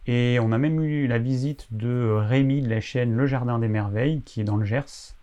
Et 0.07 0.37
on 0.39 0.51
a 0.51 0.57
même 0.57 0.83
eu 0.83 1.07
la 1.07 1.17
visite 1.17 1.67
de 1.71 2.11
Rémi 2.11 2.61
de 2.61 2.69
la 2.69 2.81
chaîne 2.81 3.15
Le 3.15 3.25
Jardin 3.25 3.59
des 3.59 3.67
Merveilles, 3.67 4.21
qui 4.21 4.41
est 4.41 4.43
dans 4.43 4.57
le 4.57 4.65
Gers. 4.65 5.15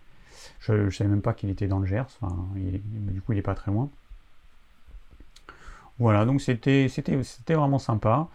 Je 0.60 0.72
ne 0.72 0.90
savais 0.90 1.10
même 1.10 1.22
pas 1.22 1.34
qu'il 1.34 1.50
était 1.50 1.66
dans 1.66 1.78
le 1.78 1.86
Gers, 1.86 2.18
du 2.54 3.20
coup, 3.20 3.32
il 3.32 3.36
n'est 3.36 3.42
pas 3.42 3.54
très 3.54 3.70
loin. 3.70 3.88
Voilà, 5.98 6.24
donc 6.24 6.40
c'était 6.40 6.88
vraiment 7.48 7.78
sympa. 7.78 8.28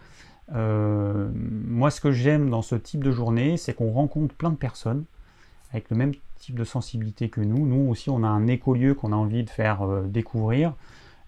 Euh, 0.54 1.28
moi, 1.34 1.90
ce 1.90 2.00
que 2.00 2.12
j'aime 2.12 2.48
dans 2.48 2.62
ce 2.62 2.74
type 2.74 3.04
de 3.04 3.10
journée, 3.10 3.56
c'est 3.56 3.74
qu'on 3.74 3.92
rencontre 3.92 4.34
plein 4.34 4.50
de 4.50 4.56
personnes 4.56 5.04
avec 5.72 5.90
le 5.90 5.96
même 5.96 6.12
type 6.36 6.58
de 6.58 6.64
sensibilité 6.64 7.28
que 7.28 7.42
nous. 7.42 7.66
Nous 7.66 7.90
aussi, 7.90 8.08
on 8.08 8.22
a 8.22 8.28
un 8.28 8.46
écolieu 8.46 8.94
qu'on 8.94 9.12
a 9.12 9.16
envie 9.16 9.44
de 9.44 9.50
faire 9.50 9.82
euh, 9.82 10.02
découvrir. 10.06 10.72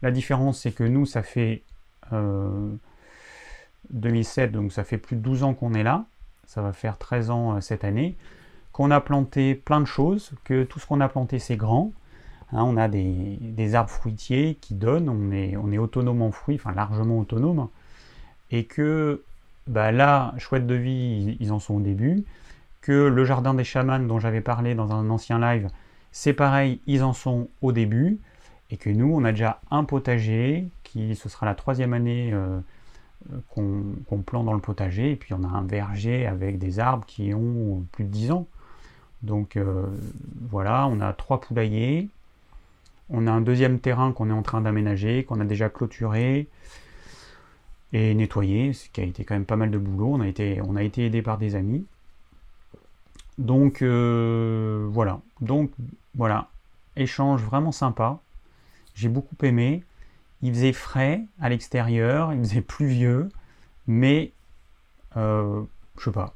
La 0.01 0.11
différence, 0.11 0.61
c'est 0.61 0.73
que 0.73 0.85
nous, 0.85 1.05
ça 1.05 1.23
fait 1.23 1.63
2007, 3.91 4.51
euh, 4.51 4.53
donc 4.53 4.73
ça 4.73 4.85
fait 4.85 4.99
plus 4.99 5.17
de 5.17 5.23
12 5.23 5.43
ans 5.45 5.55
qu'on 5.55 5.75
est 5.75 5.83
là. 5.83 6.05
Ça 6.47 6.63
va 6.63 6.73
faire 6.73 6.99
13 6.99 7.31
ans 7.31 7.61
cette 7.61 7.85
année. 7.85 8.17
Qu'on 8.73 8.91
a 8.91 9.01
planté 9.01 9.55
plein 9.55 9.81
de 9.81 9.87
choses, 9.87 10.33
que 10.45 10.65
tout 10.65 10.79
ce 10.79 10.87
qu'on 10.87 11.01
a 11.01 11.09
planté, 11.09 11.39
c'est 11.39 11.57
grand. 11.57 11.93
Hein, 12.53 12.65
on 12.65 12.77
a 12.77 12.89
des, 12.89 13.75
arbres 13.75 13.91
fruitiers 13.91 14.57
qui 14.61 14.75
donnent, 14.75 15.09
on 15.09 15.31
est, 15.31 15.57
on 15.57 15.71
est 15.71 15.79
autonome 15.79 16.23
en 16.23 16.33
fruits, 16.33 16.57
enfin 16.57 16.73
largement 16.73 17.19
autonome, 17.21 17.69
et 18.51 18.65
que 18.65 19.23
bah 19.67 19.93
là, 19.93 20.35
chouette 20.39 20.67
de 20.67 20.75
vie, 20.75 21.37
ils, 21.39 21.53
en 21.53 21.61
sont 21.61 21.75
au 21.75 21.81
début, 21.81 22.25
que 22.81 22.93
le 22.93 23.25
jardin 23.25 23.55
des 23.55 23.63
chamans 23.65 24.01
dont 24.01 24.19
j'avais 24.19 24.41
parlé 24.41 24.75
dans 24.75 24.93
un 24.93 25.11
ancien 25.11 25.39
live, 25.39 25.69
c'est 26.11 26.33
pareil, 26.33 26.81
ils 26.87 27.05
en 27.05 27.13
sont 27.13 27.49
au 27.63 27.71
début, 27.71 28.19
et 28.71 28.77
que 28.77 28.91
nous, 28.91 29.13
on 29.15 29.25
a 29.25 29.31
déjà 29.31 29.61
un 29.71 29.85
potager, 29.85 30.69
qui 30.83 31.15
ce 31.15 31.29
sera 31.29 31.47
la 31.47 31.55
troisième 31.55 31.93
année 31.93 32.31
euh, 32.33 32.59
qu'on 33.49 34.23
plante 34.25 34.47
dans 34.47 34.55
le 34.55 34.61
potager, 34.61 35.13
et 35.13 35.17
puis 35.17 35.35
on 35.35 35.45
a 35.45 35.49
un 35.49 35.63
verger 35.63 36.27
avec 36.27 36.59
des 36.59 36.79
arbres 36.79 37.05
qui 37.07 37.35
ont 37.35 37.85
plus 37.93 38.05
de 38.05 38.11
10 38.11 38.33
ans. 38.33 38.47
Donc 39.23 39.57
euh, 39.57 39.87
voilà, 40.51 40.87
on 40.89 41.01
a 41.01 41.13
trois 41.13 41.41
poulaillers, 41.41 42.09
on 43.11 43.27
a 43.27 43.33
un 43.33 43.41
deuxième 43.41 43.79
terrain 43.81 44.13
qu'on 44.13 44.31
est 44.31 44.33
en 44.33 44.43
train 44.43 44.61
d'aménager, 44.61 45.25
qu'on 45.25 45.41
a 45.41 45.45
déjà 45.45 45.69
clôturé 45.69 46.49
et 47.93 48.15
nettoyé, 48.15 48.73
ce 48.73 48.89
qui 48.89 49.01
a 49.01 49.05
été 49.05 49.25
quand 49.25 49.35
même 49.35 49.45
pas 49.45 49.57
mal 49.57 49.71
de 49.71 49.79
boulot. 49.79 50.15
On 50.15 50.21
a 50.21 50.29
été, 50.29 51.05
aidé 51.05 51.23
par 51.23 51.39
des 51.39 51.55
amis. 51.57 51.85
Donc 53.39 53.83
euh, 53.83 54.87
voilà. 54.91 55.21
Donc 55.41 55.71
voilà. 56.15 56.49
Échange 56.97 57.43
vraiment 57.43 57.73
sympa. 57.73 58.21
J'ai 58.95 59.09
beaucoup 59.09 59.37
aimé. 59.43 59.83
Il 60.43 60.53
faisait 60.55 60.73
frais 60.73 61.25
à 61.41 61.49
l'extérieur, 61.49 62.33
il 62.33 62.41
faisait 62.41 62.63
pluvieux, 62.63 63.29
mais 63.87 64.33
euh, 65.17 65.63
je 65.99 66.05
sais 66.05 66.11
pas, 66.13 66.35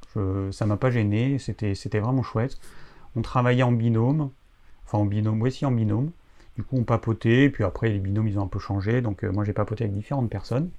ça 0.50 0.66
m'a 0.66 0.76
pas 0.76 0.90
gêné, 0.90 1.38
c'était 1.38 2.00
vraiment 2.00 2.22
chouette. 2.22 2.58
On 3.16 3.22
travaillait 3.22 3.62
en 3.62 3.72
binôme, 3.72 4.30
enfin 4.84 4.98
en 4.98 5.06
binôme, 5.06 5.40
oui, 5.40 5.52
si 5.52 5.64
en 5.64 5.70
binôme. 5.70 6.10
Du 6.56 6.62
coup, 6.62 6.76
on 6.76 6.84
papotait, 6.84 7.48
puis 7.50 7.64
après, 7.64 7.88
les 7.88 7.98
binômes, 7.98 8.28
ils 8.28 8.38
ont 8.38 8.44
un 8.44 8.48
peu 8.48 8.58
changé. 8.60 9.00
Donc, 9.00 9.24
euh, 9.24 9.32
moi, 9.32 9.44
j'ai 9.44 9.52
papoté 9.52 9.84
avec 9.84 9.94
différentes 9.94 10.30
personnes. 10.30 10.70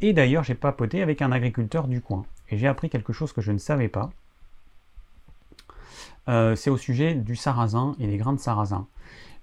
Et 0.00 0.12
d'ailleurs, 0.12 0.44
j'ai 0.44 0.54
papoté 0.54 1.02
avec 1.02 1.22
un 1.22 1.32
agriculteur 1.32 1.88
du 1.88 2.00
coin. 2.02 2.24
Et 2.50 2.58
j'ai 2.58 2.66
appris 2.66 2.90
quelque 2.90 3.12
chose 3.12 3.32
que 3.32 3.40
je 3.40 3.52
ne 3.52 3.58
savais 3.58 3.88
pas. 3.88 4.10
Euh, 6.28 6.54
c'est 6.56 6.68
au 6.70 6.76
sujet 6.76 7.14
du 7.14 7.36
sarrasin 7.36 7.96
et 7.98 8.06
des 8.06 8.18
grains 8.18 8.34
de 8.34 8.38
sarrasin. 8.38 8.86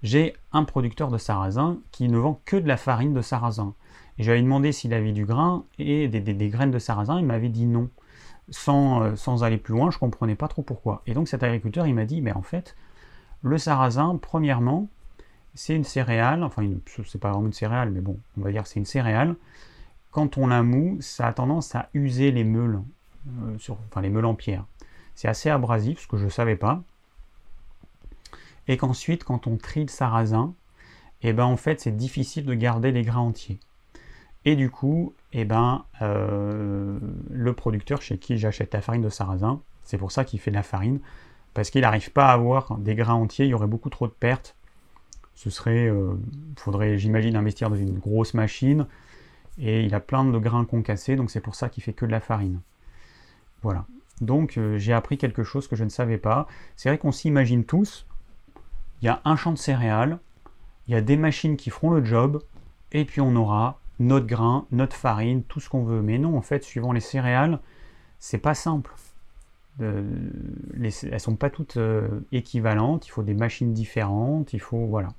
J'ai 0.02 0.34
un 0.52 0.64
producteur 0.64 1.10
de 1.10 1.18
sarrasin 1.18 1.78
qui 1.90 2.08
ne 2.08 2.18
vend 2.18 2.40
que 2.44 2.56
de 2.56 2.68
la 2.68 2.76
farine 2.76 3.14
de 3.14 3.22
sarrasin. 3.22 3.74
Et 4.18 4.22
j'avais 4.22 4.42
demandé 4.42 4.72
s'il 4.72 4.94
avait 4.94 5.12
du 5.12 5.26
grain 5.26 5.64
et 5.78 6.08
des, 6.08 6.48
graines 6.48 6.70
de 6.70 6.78
sarrasin. 6.78 7.18
Il 7.18 7.26
m'avait 7.26 7.48
dit 7.48 7.66
non. 7.66 7.90
Sans, 8.50 9.02
euh, 9.02 9.42
aller 9.42 9.58
plus 9.58 9.74
loin, 9.74 9.90
je 9.90 9.96
ne 9.96 10.00
comprenais 10.00 10.36
pas 10.36 10.48
trop 10.48 10.62
pourquoi. 10.62 11.02
Et 11.06 11.14
donc 11.14 11.28
cet 11.28 11.42
agriculteur, 11.42 11.86
il 11.86 11.94
m'a 11.94 12.04
dit, 12.04 12.20
mais 12.20 12.32
en 12.32 12.42
fait, 12.42 12.76
le 13.42 13.58
sarrasin, 13.58 14.18
premièrement, 14.20 14.88
c'est 15.54 15.74
une 15.74 15.84
céréale, 15.84 16.42
enfin 16.42 16.62
c'est 17.06 17.20
pas 17.20 17.30
vraiment 17.30 17.46
une 17.46 17.52
céréale, 17.52 17.90
mais 17.90 18.00
bon, 18.00 18.18
on 18.38 18.42
va 18.42 18.52
dire 18.52 18.66
c'est 18.66 18.78
une 18.78 18.86
céréale. 18.86 19.34
Quand 20.10 20.38
on 20.38 20.46
la 20.46 20.62
moue, 20.62 20.98
ça 21.00 21.26
a 21.26 21.32
tendance 21.32 21.74
à 21.74 21.88
user 21.94 22.30
les 22.30 22.44
meules, 22.44 22.80
euh, 23.42 23.58
sur, 23.58 23.78
les 24.00 24.10
meules 24.10 24.26
en 24.26 24.34
pierre. 24.34 24.64
C'est 25.14 25.28
assez 25.28 25.50
abrasif, 25.50 26.00
ce 26.00 26.06
que 26.06 26.16
je 26.16 26.26
ne 26.26 26.30
savais 26.30 26.56
pas. 26.56 26.82
Et 28.68 28.76
qu'ensuite, 28.76 29.24
quand 29.24 29.46
on 29.46 29.56
trie 29.56 29.82
le 29.82 29.88
sarrasin, 29.88 30.54
et 31.22 31.28
eh 31.28 31.32
ben 31.32 31.44
en 31.44 31.56
fait 31.56 31.80
c'est 31.80 31.96
difficile 31.96 32.44
de 32.44 32.54
garder 32.54 32.92
les 32.92 33.02
grains 33.02 33.20
entiers. 33.20 33.58
Et 34.44 34.54
du 34.54 34.70
coup, 34.70 35.14
eh 35.32 35.44
ben, 35.44 35.84
euh, 36.02 36.98
le 37.30 37.52
producteur 37.52 38.00
chez 38.00 38.16
qui 38.16 38.38
j'achète 38.38 38.72
la 38.74 38.80
farine 38.80 39.02
de 39.02 39.08
sarrasin, 39.08 39.60
c'est 39.82 39.98
pour 39.98 40.12
ça 40.12 40.24
qu'il 40.24 40.38
fait 40.38 40.52
de 40.52 40.56
la 40.56 40.62
farine, 40.62 41.00
parce 41.52 41.70
qu'il 41.70 41.80
n'arrive 41.80 42.12
pas 42.12 42.28
à 42.28 42.32
avoir 42.32 42.78
des 42.78 42.94
grains 42.94 43.14
entiers, 43.14 43.46
il 43.46 43.48
y 43.48 43.54
aurait 43.54 43.66
beaucoup 43.66 43.90
trop 43.90 44.06
de 44.06 44.12
pertes. 44.12 44.54
Ce 45.34 45.50
serait, 45.50 45.88
euh, 45.88 46.14
faudrait, 46.56 46.96
j'imagine, 46.96 47.34
investir 47.34 47.70
dans 47.70 47.76
une 47.76 47.98
grosse 47.98 48.34
machine, 48.34 48.86
et 49.58 49.84
il 49.84 49.94
a 49.94 50.00
plein 50.00 50.24
de 50.24 50.38
grains 50.38 50.64
concassés, 50.64 51.16
donc 51.16 51.30
c'est 51.30 51.40
pour 51.40 51.56
ça 51.56 51.68
qu'il 51.68 51.82
fait 51.82 51.92
que 51.92 52.06
de 52.06 52.12
la 52.12 52.20
farine. 52.20 52.60
Voilà. 53.62 53.84
Donc 54.20 54.58
euh, 54.58 54.78
j'ai 54.78 54.92
appris 54.92 55.18
quelque 55.18 55.42
chose 55.42 55.66
que 55.66 55.74
je 55.74 55.82
ne 55.84 55.88
savais 55.88 56.18
pas. 56.18 56.46
C'est 56.76 56.88
vrai 56.88 56.98
qu'on 56.98 57.12
s'imagine 57.12 57.64
tous, 57.64 58.06
il 59.06 59.10
y 59.10 59.12
a 59.12 59.20
un 59.24 59.36
champ 59.36 59.52
de 59.52 59.56
céréales, 59.56 60.18
il 60.88 60.94
y 60.94 60.96
a 60.96 61.00
des 61.00 61.16
machines 61.16 61.56
qui 61.56 61.70
feront 61.70 61.90
le 61.90 62.04
job, 62.04 62.42
et 62.90 63.04
puis 63.04 63.20
on 63.20 63.36
aura 63.36 63.78
notre 64.00 64.26
grain, 64.26 64.66
notre 64.72 64.96
farine, 64.96 65.44
tout 65.44 65.60
ce 65.60 65.68
qu'on 65.68 65.84
veut. 65.84 66.02
Mais 66.02 66.18
non, 66.18 66.36
en 66.36 66.42
fait, 66.42 66.64
suivant 66.64 66.90
les 66.90 66.98
céréales, 66.98 67.60
c'est 68.18 68.38
pas 68.38 68.54
simple. 68.54 68.92
Euh, 69.80 70.02
les, 70.74 71.06
elles 71.06 71.20
sont 71.20 71.36
pas 71.36 71.50
toutes 71.50 71.76
euh, 71.76 72.26
équivalentes. 72.32 73.06
Il 73.06 73.10
faut 73.10 73.22
des 73.22 73.34
machines 73.34 73.72
différentes. 73.72 74.52
Il 74.54 74.60
faut 74.60 74.86
voilà. 74.86 75.10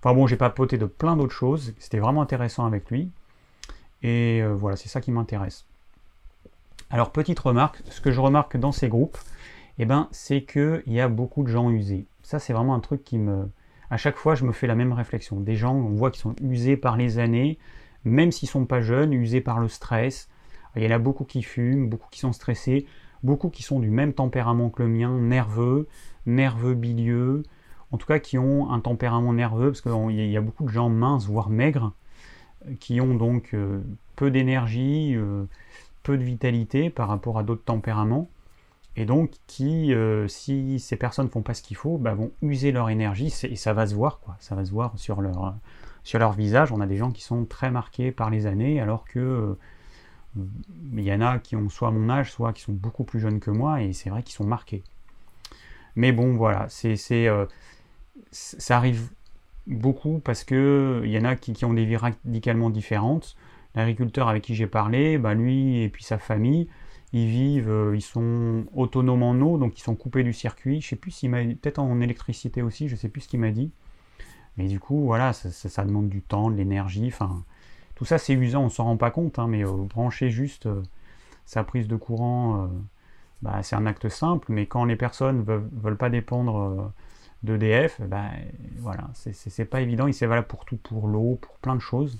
Enfin 0.00 0.12
bon, 0.12 0.26
j'ai 0.26 0.36
papoté 0.36 0.76
de 0.76 0.86
plein 0.86 1.16
d'autres 1.16 1.32
choses. 1.32 1.74
C'était 1.78 2.00
vraiment 2.00 2.20
intéressant 2.20 2.66
avec 2.66 2.90
lui. 2.90 3.12
Et 4.02 4.42
euh, 4.42 4.56
voilà, 4.56 4.76
c'est 4.76 4.88
ça 4.88 5.00
qui 5.00 5.12
m'intéresse. 5.12 5.66
Alors 6.90 7.12
petite 7.12 7.38
remarque, 7.38 7.80
ce 7.90 8.00
que 8.00 8.10
je 8.10 8.20
remarque 8.20 8.56
dans 8.56 8.72
ces 8.72 8.88
groupes, 8.88 9.18
eh 9.78 9.84
ben, 9.84 10.08
c'est 10.10 10.42
qu'il 10.42 10.82
y 10.88 11.00
a 11.00 11.06
beaucoup 11.06 11.44
de 11.44 11.48
gens 11.48 11.70
usés. 11.70 12.06
Ça, 12.32 12.38
c'est 12.38 12.54
vraiment 12.54 12.74
un 12.74 12.80
truc 12.80 13.04
qui 13.04 13.18
me, 13.18 13.50
à 13.90 13.98
chaque 13.98 14.16
fois, 14.16 14.34
je 14.34 14.46
me 14.46 14.52
fais 14.52 14.66
la 14.66 14.74
même 14.74 14.94
réflexion. 14.94 15.38
Des 15.38 15.54
gens, 15.54 15.74
on 15.74 15.90
voit 15.90 16.10
qu'ils 16.10 16.22
sont 16.22 16.34
usés 16.40 16.78
par 16.78 16.96
les 16.96 17.18
années, 17.18 17.58
même 18.06 18.32
s'ils 18.32 18.46
ne 18.46 18.52
sont 18.52 18.64
pas 18.64 18.80
jeunes, 18.80 19.12
usés 19.12 19.42
par 19.42 19.60
le 19.60 19.68
stress. 19.68 20.30
Il 20.74 20.82
y 20.82 20.86
en 20.86 20.92
a 20.92 20.98
beaucoup 20.98 21.24
qui 21.24 21.42
fument, 21.42 21.90
beaucoup 21.90 22.08
qui 22.10 22.20
sont 22.20 22.32
stressés, 22.32 22.86
beaucoup 23.22 23.50
qui 23.50 23.62
sont 23.62 23.80
du 23.80 23.90
même 23.90 24.14
tempérament 24.14 24.70
que 24.70 24.82
le 24.82 24.88
mien, 24.88 25.10
nerveux, 25.10 25.88
nerveux 26.24 26.72
bilieux, 26.72 27.42
en 27.90 27.98
tout 27.98 28.06
cas 28.06 28.18
qui 28.18 28.38
ont 28.38 28.70
un 28.70 28.80
tempérament 28.80 29.34
nerveux, 29.34 29.70
parce 29.70 29.82
qu'il 29.82 30.30
y 30.30 30.36
a 30.38 30.40
beaucoup 30.40 30.64
de 30.64 30.70
gens 30.70 30.88
minces, 30.88 31.26
voire 31.26 31.50
maigres, 31.50 31.92
qui 32.80 33.02
ont 33.02 33.14
donc 33.14 33.50
euh, 33.52 33.82
peu 34.16 34.30
d'énergie, 34.30 35.14
euh, 35.16 35.44
peu 36.02 36.16
de 36.16 36.24
vitalité 36.24 36.88
par 36.88 37.08
rapport 37.08 37.38
à 37.38 37.42
d'autres 37.42 37.64
tempéraments 37.64 38.30
et 38.96 39.06
donc 39.06 39.30
qui, 39.46 39.94
euh, 39.94 40.28
si 40.28 40.78
ces 40.78 40.96
personnes 40.96 41.28
font 41.28 41.42
pas 41.42 41.54
ce 41.54 41.62
qu'il 41.62 41.76
faut, 41.76 41.96
bah, 41.96 42.14
vont 42.14 42.30
user 42.42 42.72
leur 42.72 42.90
énergie, 42.90 43.32
et 43.44 43.56
ça 43.56 43.72
va 43.72 43.86
se 43.86 43.94
voir. 43.94 44.20
Ça 44.38 44.54
va 44.54 44.64
se 44.64 44.70
voir 44.70 44.92
sur 44.96 45.22
leur, 45.22 45.54
sur 46.04 46.18
leur 46.18 46.32
visage. 46.32 46.72
On 46.72 46.80
a 46.80 46.86
des 46.86 46.96
gens 46.96 47.10
qui 47.10 47.22
sont 47.22 47.44
très 47.44 47.70
marqués 47.70 48.12
par 48.12 48.28
les 48.28 48.46
années, 48.46 48.80
alors 48.80 49.04
que 49.04 49.18
euh, 49.18 49.58
y 50.94 51.12
en 51.12 51.20
a 51.22 51.38
qui 51.38 51.56
ont 51.56 51.68
soit 51.68 51.90
mon 51.90 52.10
âge, 52.10 52.32
soit 52.32 52.52
qui 52.52 52.62
sont 52.62 52.72
beaucoup 52.72 53.04
plus 53.04 53.20
jeunes 53.20 53.40
que 53.40 53.50
moi, 53.50 53.82
et 53.82 53.92
c'est 53.94 54.10
vrai 54.10 54.22
qu'ils 54.22 54.34
sont 54.34 54.46
marqués. 54.46 54.82
Mais 55.96 56.12
bon, 56.12 56.34
voilà, 56.34 56.66
c'est, 56.68 56.96
euh, 57.28 57.46
ça 58.30 58.76
arrive 58.76 59.10
beaucoup 59.66 60.20
parce 60.20 60.44
que 60.44 61.02
il 61.04 61.10
y 61.10 61.18
en 61.18 61.24
a 61.24 61.36
qui, 61.36 61.52
qui, 61.52 61.64
ont 61.64 61.74
des 61.74 61.84
vies 61.84 61.96
radicalement 61.96 62.70
différentes. 62.70 63.36
L'agriculteur 63.74 64.28
avec 64.28 64.42
qui 64.42 64.54
j'ai 64.54 64.66
parlé, 64.66 65.16
bah, 65.16 65.34
lui 65.34 65.82
et 65.82 65.88
puis 65.88 66.04
sa 66.04 66.18
famille, 66.18 66.68
ils 67.12 67.26
vivent, 67.28 67.70
euh, 67.70 67.96
ils 67.96 68.02
sont 68.02 68.64
autonomes 68.74 69.22
en 69.22 69.34
eau, 69.34 69.58
donc 69.58 69.78
ils 69.78 69.82
sont 69.82 69.94
coupés 69.94 70.22
du 70.22 70.32
circuit. 70.32 70.80
Je 70.80 70.88
sais 70.88 70.96
plus 70.96 71.10
s'il 71.10 71.30
m'a 71.30 71.42
peut-être 71.44 71.78
en 71.78 72.00
électricité 72.00 72.62
aussi, 72.62 72.88
je 72.88 72.96
sais 72.96 73.08
plus 73.08 73.22
ce 73.22 73.28
qu'il 73.28 73.40
m'a 73.40 73.50
dit. 73.50 73.70
Mais 74.56 74.66
du 74.68 74.80
coup, 74.80 75.04
voilà, 75.04 75.32
ça, 75.32 75.84
demande 75.84 76.08
du 76.08 76.22
temps, 76.22 76.50
de 76.50 76.56
l'énergie. 76.56 77.06
Enfin, 77.08 77.44
tout 77.94 78.04
ça 78.04 78.18
c'est 78.18 78.34
usant, 78.34 78.64
on 78.64 78.68
s'en 78.70 78.84
rend 78.84 78.96
pas 78.96 79.10
compte, 79.10 79.38
hein, 79.38 79.46
mais 79.48 79.64
euh, 79.64 79.72
brancher 79.72 80.30
juste 80.30 80.66
euh, 80.66 80.82
sa 81.46 81.64
prise 81.64 81.88
de 81.88 81.96
courant, 81.96 82.70
bah, 83.42 83.62
c'est 83.62 83.76
un 83.76 83.86
acte 83.86 84.08
simple. 84.08 84.46
Mais 84.52 84.66
quand 84.66 84.84
les 84.84 84.96
personnes 84.96 85.42
veulent, 85.42 85.68
veulent 85.72 85.96
pas 85.96 86.10
dépendre 86.10 86.92
d'EDF, 87.42 88.00
bah, 88.02 88.30
voilà, 88.78 89.10
c'est 89.14 89.64
pas 89.66 89.80
évident. 89.80 90.06
Il 90.06 90.14
c'est 90.14 90.26
valable 90.26 90.46
pour 90.46 90.64
tout, 90.64 90.76
pour 90.76 91.08
l'eau, 91.08 91.38
pour 91.40 91.58
plein 91.58 91.74
de 91.74 91.80
choses. 91.80 92.18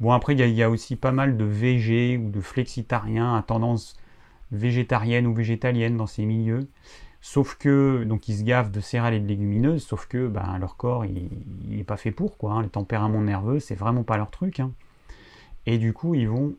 Bon, 0.00 0.12
après, 0.12 0.34
il 0.34 0.40
y, 0.50 0.62
a 0.62 0.70
aussi 0.70 0.96
pas 0.96 1.12
mal 1.12 1.36
de 1.36 1.44
VG 1.44 2.18
ou 2.18 2.30
de 2.30 2.40
flexitariens 2.40 3.36
à 3.36 3.42
tendance 3.42 3.96
végétarienne 4.50 5.26
ou 5.26 5.34
végétalienne 5.34 5.96
dans 5.96 6.06
ces 6.06 6.24
milieux. 6.24 6.68
Sauf 7.20 7.54
que, 7.56 8.02
donc 8.04 8.28
ils 8.28 8.38
se 8.38 8.42
gavent 8.42 8.72
de 8.72 8.80
céréales 8.80 9.14
et 9.14 9.20
de 9.20 9.28
légumineuses, 9.28 9.84
sauf 9.84 10.06
que 10.06 10.26
ben, 10.26 10.58
leur 10.58 10.76
corps, 10.76 11.04
il 11.04 11.28
n'est 11.68 11.84
pas 11.84 11.96
fait 11.96 12.10
pour, 12.10 12.36
quoi. 12.36 12.52
Hein. 12.52 12.62
Les 12.62 12.68
tempéraments 12.68 13.22
nerveux, 13.22 13.60
c'est 13.60 13.76
vraiment 13.76 14.02
pas 14.02 14.16
leur 14.16 14.30
truc. 14.30 14.58
Hein. 14.58 14.72
Et 15.66 15.78
du 15.78 15.92
coup, 15.92 16.14
ils 16.14 16.28
vont 16.28 16.54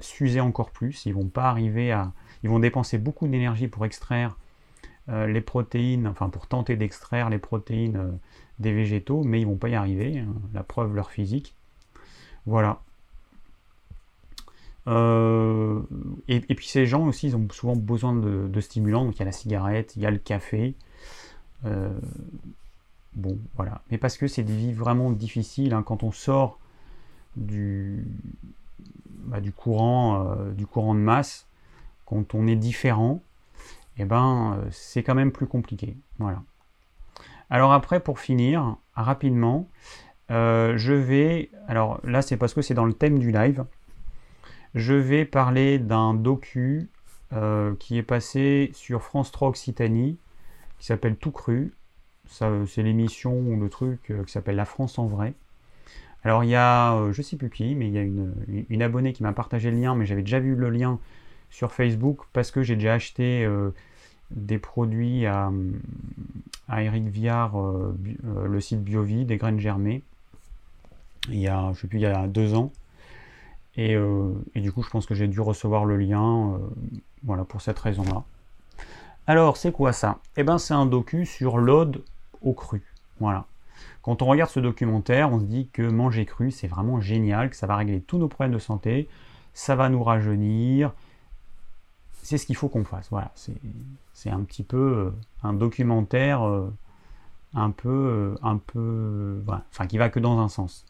s'user 0.00 0.40
encore 0.40 0.70
plus, 0.70 1.06
ils 1.06 1.14
vont 1.14 1.28
pas 1.28 1.44
arriver 1.44 1.92
à... 1.92 2.12
Ils 2.42 2.50
vont 2.50 2.58
dépenser 2.58 2.98
beaucoup 2.98 3.28
d'énergie 3.28 3.68
pour 3.68 3.84
extraire 3.84 4.36
euh, 5.10 5.26
les 5.26 5.40
protéines, 5.40 6.06
enfin 6.06 6.28
pour 6.28 6.46
tenter 6.46 6.76
d'extraire 6.76 7.30
les 7.30 7.38
protéines 7.38 7.96
euh, 7.96 8.10
des 8.58 8.72
végétaux, 8.72 9.22
mais 9.24 9.40
ils 9.40 9.46
vont 9.46 9.56
pas 9.56 9.68
y 9.68 9.74
arriver. 9.74 10.18
Hein. 10.18 10.34
La 10.54 10.62
preuve, 10.62 10.94
leur 10.94 11.10
physique. 11.10 11.54
Voilà. 12.46 12.80
Euh, 14.86 15.82
et, 16.28 16.40
puis 16.40 16.66
ces 16.66 16.86
gens 16.86 17.06
aussi, 17.06 17.28
ils 17.28 17.36
ont 17.36 17.46
souvent 17.50 17.76
besoin 17.76 18.14
de, 18.14 18.60
stimulants. 18.60 19.04
Donc 19.04 19.16
il 19.16 19.20
y 19.20 19.22
a 19.22 19.26
la 19.26 19.32
cigarette, 19.32 19.94
il 19.96 20.02
y 20.02 20.06
a 20.06 20.10
le 20.10 20.18
café. 20.18 20.74
Euh, 21.64 21.90
bon, 23.14 23.38
voilà. 23.56 23.82
Mais 23.90 23.98
parce 23.98 24.16
que 24.16 24.26
c'est 24.26 24.42
des 24.42 24.56
vies 24.56 24.72
vraiment 24.72 25.10
difficiles. 25.10 25.74
Hein. 25.74 25.82
quand 25.82 26.02
on 26.02 26.12
sort 26.12 26.58
du, 27.36 28.04
bah, 29.24 29.38
courant, 29.56 30.26
euh, 30.26 30.50
du 30.52 30.66
courant 30.66 30.94
de 30.94 31.00
masse, 31.00 31.46
quand 32.06 32.34
on 32.34 32.46
est 32.46 32.56
différent, 32.56 33.22
eh 33.98 34.04
ben, 34.04 34.58
c'est 34.70 35.02
quand 35.02 35.14
même 35.14 35.30
plus 35.30 35.46
compliqué. 35.46 35.96
Voilà. 36.18 36.42
Alors 37.50 37.72
après, 37.72 38.00
pour 38.00 38.18
finir, 38.18 38.76
rapidement, 38.94 39.68
euh, 40.30 40.76
je 40.76 40.92
vais, 40.92 41.50
alors 41.66 42.00
là 42.04 42.22
c'est 42.22 42.36
parce 42.36 42.54
que 42.54 42.62
c'est 42.62 42.74
dans 42.74 42.84
le 42.84 42.92
thème 42.92 43.18
du 43.18 43.32
live, 43.32 43.64
je 44.74 44.94
vais 44.94 45.24
parler 45.24 45.78
d'un 45.78 46.14
docu 46.14 46.88
euh, 47.32 47.74
qui 47.80 47.98
est 47.98 48.04
passé 48.04 48.70
sur 48.74 49.02
France 49.02 49.32
3 49.32 49.48
Occitanie, 49.48 50.18
qui 50.78 50.86
s'appelle 50.86 51.16
Tout 51.16 51.32
Cru. 51.32 51.72
C'est 52.26 52.84
l'émission 52.84 53.36
ou 53.36 53.60
le 53.60 53.68
truc 53.68 54.10
euh, 54.10 54.22
qui 54.22 54.30
s'appelle 54.30 54.54
La 54.54 54.64
France 54.64 55.00
en 55.00 55.06
vrai. 55.06 55.34
Alors 56.22 56.44
il 56.44 56.50
y 56.50 56.54
a, 56.54 57.10
je 57.10 57.22
sais 57.22 57.36
plus 57.36 57.50
qui, 57.50 57.74
mais 57.74 57.88
il 57.88 57.92
y 57.92 57.98
a 57.98 58.02
une, 58.02 58.82
abonnée 58.82 59.12
qui 59.12 59.22
m'a 59.24 59.32
partagé 59.32 59.70
le 59.70 59.78
lien, 59.78 59.96
mais 59.96 60.06
j'avais 60.06 60.22
déjà 60.22 60.38
vu 60.38 60.54
le 60.54 60.70
lien 60.70 61.00
sur 61.48 61.72
Facebook 61.72 62.20
parce 62.32 62.52
que 62.52 62.62
j'ai 62.62 62.76
déjà 62.76 62.94
acheté 62.94 63.48
des 64.30 64.58
produits 64.58 65.24
à, 65.24 65.50
Eric 66.76 67.08
Viard, 67.08 67.58
le 68.22 68.60
site 68.60 68.84
Biovie, 68.84 69.24
des 69.24 69.38
graines 69.38 69.58
germées 69.58 70.02
il 71.28 71.38
y 71.38 71.48
a, 71.48 71.72
je 71.74 71.80
sais 71.80 71.86
plus, 71.86 71.98
il 71.98 72.02
y 72.02 72.06
a 72.06 72.26
deux 72.26 72.54
ans. 72.54 72.72
Euh, 73.78 74.32
et, 74.54 74.60
du 74.60 74.72
coup, 74.72 74.82
je 74.82 74.90
pense 74.90 75.06
que 75.06 75.14
j'ai 75.14 75.28
dû 75.28 75.40
recevoir 75.40 75.84
le 75.84 75.96
lien, 75.96 76.54
euh, 76.54 76.58
voilà, 77.22 77.44
pour 77.44 77.60
cette 77.60 77.78
raison-là. 77.78 78.24
Alors, 79.26 79.56
c'est 79.56 79.72
quoi 79.72 79.92
ça? 79.92 80.18
Eh 80.36 80.42
bien, 80.42 80.58
c'est 80.58 80.74
un 80.74 80.86
docu 80.86 81.24
sur 81.24 81.58
l'ode 81.58 82.02
au 82.42 82.52
cru. 82.52 82.82
Voilà. 83.20 83.46
Quand 84.02 84.22
on 84.22 84.26
regarde 84.26 84.50
ce 84.50 84.60
documentaire, 84.60 85.32
on 85.32 85.40
se 85.40 85.44
dit 85.44 85.68
que 85.72 85.82
manger 85.82 86.24
cru, 86.24 86.50
c'est 86.50 86.66
vraiment 86.66 87.00
génial, 87.00 87.50
que 87.50 87.56
ça 87.56 87.66
va 87.66 87.76
régler 87.76 88.00
tous 88.00 88.18
nos 88.18 88.28
problèmes 88.28 88.54
de 88.54 88.58
santé, 88.58 89.08
ça 89.54 89.76
va 89.76 89.88
nous 89.88 90.02
rajeunir. 90.02 90.92
C'est 92.22 92.38
ce 92.38 92.46
qu'il 92.46 92.56
faut 92.56 92.68
qu'on 92.68 92.84
fasse. 92.84 93.08
Voilà, 93.10 93.30
c'est 94.14 94.30
un 94.30 94.40
petit 94.40 94.62
peu 94.62 94.76
euh, 94.76 95.10
un 95.42 95.52
documentaire 95.52 96.42
un 97.54 97.70
peu, 97.70 98.36
un 98.42 98.56
peu, 98.58 99.42
enfin 99.70 99.86
qui 99.86 99.98
va 99.98 100.08
que 100.08 100.20
dans 100.20 100.38
un 100.38 100.48
sens. 100.48 100.86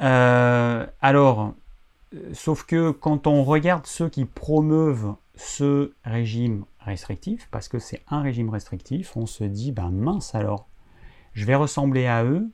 Euh, 0.00 0.86
alors, 1.00 1.54
sauf 2.32 2.64
que 2.64 2.90
quand 2.90 3.26
on 3.26 3.44
regarde 3.44 3.86
ceux 3.86 4.08
qui 4.08 4.24
promeuvent 4.24 5.14
ce 5.34 5.92
régime 6.04 6.64
restrictif, 6.80 7.48
parce 7.50 7.68
que 7.68 7.78
c'est 7.78 8.02
un 8.08 8.22
régime 8.22 8.50
restrictif, 8.50 9.16
on 9.16 9.26
se 9.26 9.44
dit, 9.44 9.72
ben 9.72 9.90
mince 9.90 10.34
alors, 10.34 10.68
je 11.32 11.44
vais 11.44 11.54
ressembler 11.54 12.06
à 12.06 12.24
eux, 12.24 12.50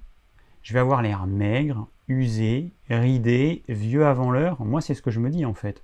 je 0.63 0.73
vais 0.75 0.81
avoir 0.81 1.03
l'air 1.03 1.27
maigre, 1.27 1.89
usé, 2.09 2.73
ridé, 2.89 3.63
vieux 3.69 4.07
avant 4.07 4.31
l'heure. 4.31 4.63
Moi, 4.65 4.81
c'est 4.81 4.95
ce 4.95 5.03
que 5.03 5.11
je 5.11 5.21
me 5.21 5.31
dis 5.31 5.45
en 5.45 5.55
fait. 5.55 5.83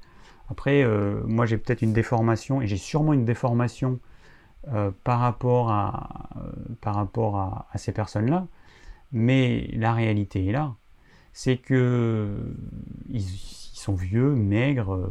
Après, 0.51 0.83
euh, 0.83 1.23
moi 1.25 1.47
j'ai 1.47 1.59
peut-être 1.59 1.83
une 1.83 1.93
déformation, 1.93 2.61
et 2.61 2.67
j'ai 2.67 2.77
sûrement 2.77 3.13
une 3.13 3.25
déformation 3.25 4.01
euh, 4.69 4.91
par 5.05 5.21
rapport 5.21 5.71
à, 5.71 6.29
par 6.81 6.97
rapport 6.97 7.37
à, 7.39 7.67
ces 7.77 7.93
personnes-là, 7.93 8.47
mais 9.13 9.71
la 9.73 9.95
réalité 9.95 10.47
est 10.47 10.53
là. 10.53 10.75
C'est 11.33 11.57
que 11.57 12.37
ils, 13.09 13.23
sont 13.23 13.95
vieux, 13.95 14.35
maigres, 14.35 15.11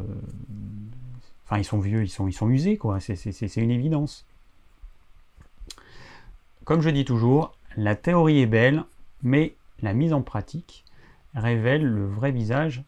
enfin 1.46 1.58
ils 1.58 1.64
sont 1.64 1.80
vieux, 1.80 2.04
ils 2.04 2.10
sont, 2.10 2.28
ils 2.28 2.34
sont 2.34 2.50
usés, 2.50 2.78
quoi. 2.78 3.00
C'est 3.00 3.58
une 3.58 3.72
évidence. 3.72 4.26
Comme 6.66 6.82
je 6.82 6.90
dis 6.90 7.06
toujours, 7.06 7.56
la 7.78 7.96
théorie 7.96 8.42
est 8.42 8.46
belle, 8.46 8.84
mais 9.24 9.56
la 9.82 9.94
mise 9.94 10.14
en 10.14 10.22
pratique 10.22 10.86
révèle 11.34 11.84
le 11.84 12.06
vrai 12.06 12.32
visage 12.32 12.84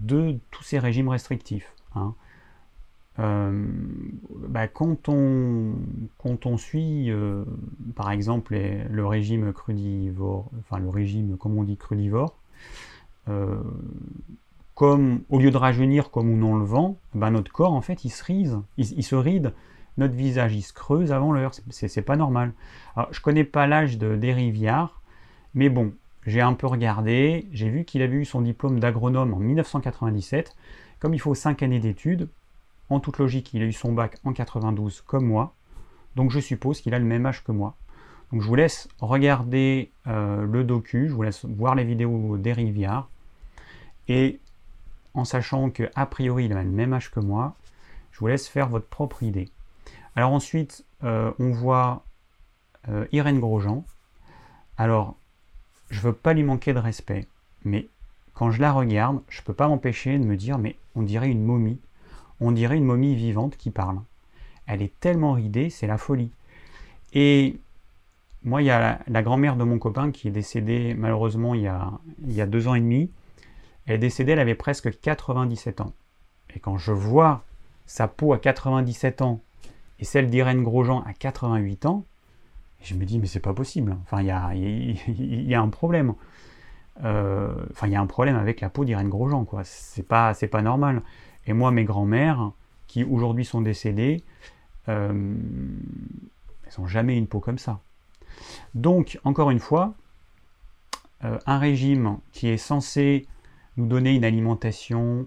de 0.00 0.38
tous 0.50 0.62
ces 0.62 0.78
régimes 0.78 1.08
restrictifs. 1.08 1.72
Hein. 1.94 2.14
Euh, 3.18 3.66
bah, 4.48 4.68
quand, 4.68 5.08
on, 5.08 5.74
quand 6.18 6.46
on 6.46 6.56
suit, 6.56 7.10
euh, 7.10 7.44
par 7.94 8.10
exemple, 8.10 8.54
le 8.54 9.06
régime 9.06 9.52
crudivore, 9.52 10.50
enfin 10.60 10.78
le 10.78 10.88
régime, 10.88 11.36
comme 11.36 11.56
on 11.58 11.62
dit, 11.62 11.76
crudivore, 11.76 12.30
euh, 12.30 12.41
comme 14.74 15.22
au 15.28 15.38
lieu 15.38 15.50
de 15.50 15.56
rajeunir 15.56 16.10
comme 16.10 16.42
on 16.42 16.56
le 16.56 16.64
vend, 16.64 16.98
bah, 17.14 17.30
notre 17.30 17.52
corps 17.52 17.72
en 17.72 17.82
fait 17.82 18.04
il 18.04 18.10
se 18.10 18.24
rise, 18.24 18.58
il, 18.78 19.04
se 19.04 19.14
ride, 19.14 19.52
notre 19.96 20.14
visage 20.14 20.54
il 20.54 20.62
se 20.62 20.72
creuse 20.72 21.12
avant 21.12 21.32
l'heure, 21.32 21.52
c'est 21.70 22.02
pas 22.02 22.16
normal. 22.16 22.52
Alors, 22.96 23.12
je 23.12 23.20
connais 23.20 23.44
pas 23.44 23.66
l'âge 23.66 23.98
de 23.98 24.32
Rivières, 24.32 25.00
mais 25.54 25.68
bon, 25.68 25.92
j'ai 26.26 26.40
un 26.40 26.54
peu 26.54 26.66
regardé, 26.66 27.48
j'ai 27.52 27.68
vu 27.68 27.84
qu'il 27.84 28.02
avait 28.02 28.16
eu 28.16 28.24
son 28.24 28.42
diplôme 28.42 28.78
d'agronome 28.78 29.34
en 29.34 29.38
1997. 29.38 30.54
Comme 31.00 31.14
il 31.14 31.20
faut 31.20 31.34
5 31.34 31.62
années 31.62 31.80
d'études, 31.80 32.28
en 32.90 33.00
toute 33.00 33.18
logique, 33.18 33.52
il 33.54 33.62
a 33.62 33.64
eu 33.64 33.72
son 33.72 33.92
bac 33.92 34.18
en 34.24 34.32
92 34.32 35.00
comme 35.00 35.26
moi. 35.26 35.54
Donc 36.14 36.30
je 36.30 36.38
suppose 36.38 36.80
qu'il 36.80 36.94
a 36.94 36.98
le 36.98 37.04
même 37.04 37.26
âge 37.26 37.42
que 37.42 37.50
moi. 37.50 37.74
Donc 38.32 38.40
je 38.40 38.46
vous 38.46 38.54
laisse 38.54 38.88
regarder 39.00 39.90
euh, 40.06 40.46
le 40.46 40.64
docu, 40.64 41.08
je 41.08 41.14
vous 41.14 41.22
laisse 41.22 41.44
voir 41.44 41.74
les 41.74 41.84
vidéos 41.84 42.38
des 42.38 42.52
Rivières. 42.52 43.08
Et 44.08 44.40
en 45.14 45.24
sachant 45.24 45.70
que 45.70 45.90
a 45.94 46.06
priori 46.06 46.46
il 46.46 46.52
a 46.54 46.62
le 46.62 46.70
même 46.70 46.94
âge 46.94 47.10
que 47.10 47.20
moi, 47.20 47.54
je 48.10 48.20
vous 48.20 48.28
laisse 48.28 48.48
faire 48.48 48.68
votre 48.68 48.86
propre 48.86 49.22
idée. 49.22 49.50
Alors 50.16 50.32
ensuite, 50.32 50.84
euh, 51.04 51.30
on 51.38 51.50
voit 51.50 52.04
euh, 52.88 53.06
Irène 53.12 53.38
Grosjean. 53.38 53.84
Alors, 54.78 55.14
je 55.90 56.00
veux 56.00 56.14
pas 56.14 56.32
lui 56.32 56.42
manquer 56.42 56.72
de 56.72 56.78
respect, 56.78 57.26
mais 57.64 57.88
quand 58.34 58.50
je 58.50 58.62
la 58.62 58.72
regarde, 58.72 59.20
je 59.28 59.42
peux 59.42 59.52
pas 59.52 59.68
m'empêcher 59.68 60.18
de 60.18 60.24
me 60.24 60.36
dire, 60.36 60.56
mais 60.56 60.76
on 60.96 61.02
dirait 61.02 61.30
une 61.30 61.44
momie, 61.44 61.78
on 62.40 62.50
dirait 62.50 62.78
une 62.78 62.84
momie 62.84 63.14
vivante 63.14 63.58
qui 63.58 63.70
parle. 63.70 64.00
Elle 64.66 64.80
est 64.80 64.98
tellement 65.00 65.32
ridée, 65.32 65.68
c'est 65.68 65.86
la 65.86 65.98
folie. 65.98 66.30
Et 67.12 67.58
moi, 68.44 68.62
il 68.62 68.66
y 68.66 68.70
a 68.70 69.00
la, 69.06 69.22
grand-mère 69.22 69.56
de 69.56 69.64
mon 69.64 69.78
copain 69.78 70.10
qui 70.10 70.28
est 70.28 70.32
décédée 70.32 70.94
malheureusement 70.94 71.54
il 71.54 71.62
y, 71.62 71.66
a, 71.68 71.92
il 72.26 72.32
y 72.32 72.40
a 72.40 72.46
deux 72.46 72.68
ans 72.68 72.74
et 72.74 72.80
demi. 72.80 73.10
Elle 73.86 73.96
est 73.96 73.98
décédée, 73.98 74.32
elle 74.32 74.40
avait 74.40 74.54
presque 74.54 74.98
97 75.00 75.80
ans. 75.80 75.92
Et 76.54 76.60
quand 76.60 76.76
je 76.76 76.92
vois 76.92 77.44
sa 77.86 78.08
peau 78.08 78.32
à 78.32 78.38
97 78.38 79.22
ans 79.22 79.40
et 79.98 80.04
celle 80.04 80.28
d'Irène 80.28 80.62
Grosjean 80.62 81.02
à 81.06 81.12
88 81.12 81.86
ans, 81.86 82.04
je 82.82 82.94
me 82.94 83.04
dis, 83.04 83.18
mais 83.18 83.26
c'est 83.26 83.40
pas 83.40 83.54
possible. 83.54 83.96
Enfin, 84.02 84.22
il 84.22 84.26
y 84.26 84.30
a, 84.30 84.54
y 84.54 85.54
a, 85.54 85.60
un 85.60 85.68
problème. 85.68 86.14
Euh, 87.04 87.54
enfin, 87.70 87.86
il 87.86 87.92
y 87.92 87.96
a 87.96 88.00
un 88.00 88.06
problème 88.06 88.36
avec 88.36 88.60
la 88.60 88.68
peau 88.68 88.84
d'Irène 88.84 89.08
Grosjean, 89.08 89.44
quoi. 89.44 89.62
C'est 89.64 90.06
pas, 90.06 90.34
c'est 90.34 90.48
pas 90.48 90.62
normal. 90.62 91.02
Et 91.46 91.52
moi, 91.52 91.70
mes 91.70 91.84
grands-mères, 91.84 92.50
qui 92.88 93.04
aujourd'hui 93.04 93.44
sont 93.44 93.60
décédées, 93.60 94.22
euh, 94.88 95.34
elles 96.64 96.72
n'ont 96.80 96.86
jamais 96.86 97.16
une 97.16 97.28
peau 97.28 97.40
comme 97.40 97.58
ça. 97.58 97.80
Donc, 98.74 99.18
encore 99.24 99.50
une 99.50 99.58
fois, 99.58 99.94
euh, 101.24 101.38
un 101.46 101.58
régime 101.58 102.18
qui 102.32 102.48
est 102.48 102.56
censé 102.56 103.26
nous 103.76 103.86
donner 103.86 104.14
une 104.14 104.24
alimentation 104.24 105.26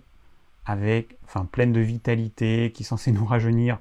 avec, 0.66 1.18
enfin, 1.26 1.46
pleine 1.46 1.72
de 1.72 1.80
vitalité, 1.80 2.72
qui 2.74 2.84
est 2.84 2.86
censé 2.86 3.12
nous 3.14 3.26
rajeunir, 3.26 3.80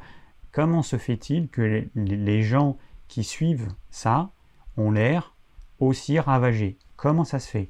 comment 0.53 0.83
se 0.83 0.97
fait-il 0.97 1.49
que 1.49 1.87
les 1.95 2.43
gens 2.43 2.77
qui 3.09 3.25
suivent 3.25 3.69
ça 3.91 4.31
ont 4.77 4.91
l'air 4.91 5.35
aussi 5.81 6.19
ravagés? 6.19 6.77
Comment 6.97 7.25
ça 7.25 7.39
se 7.39 7.49
fait? 7.49 7.69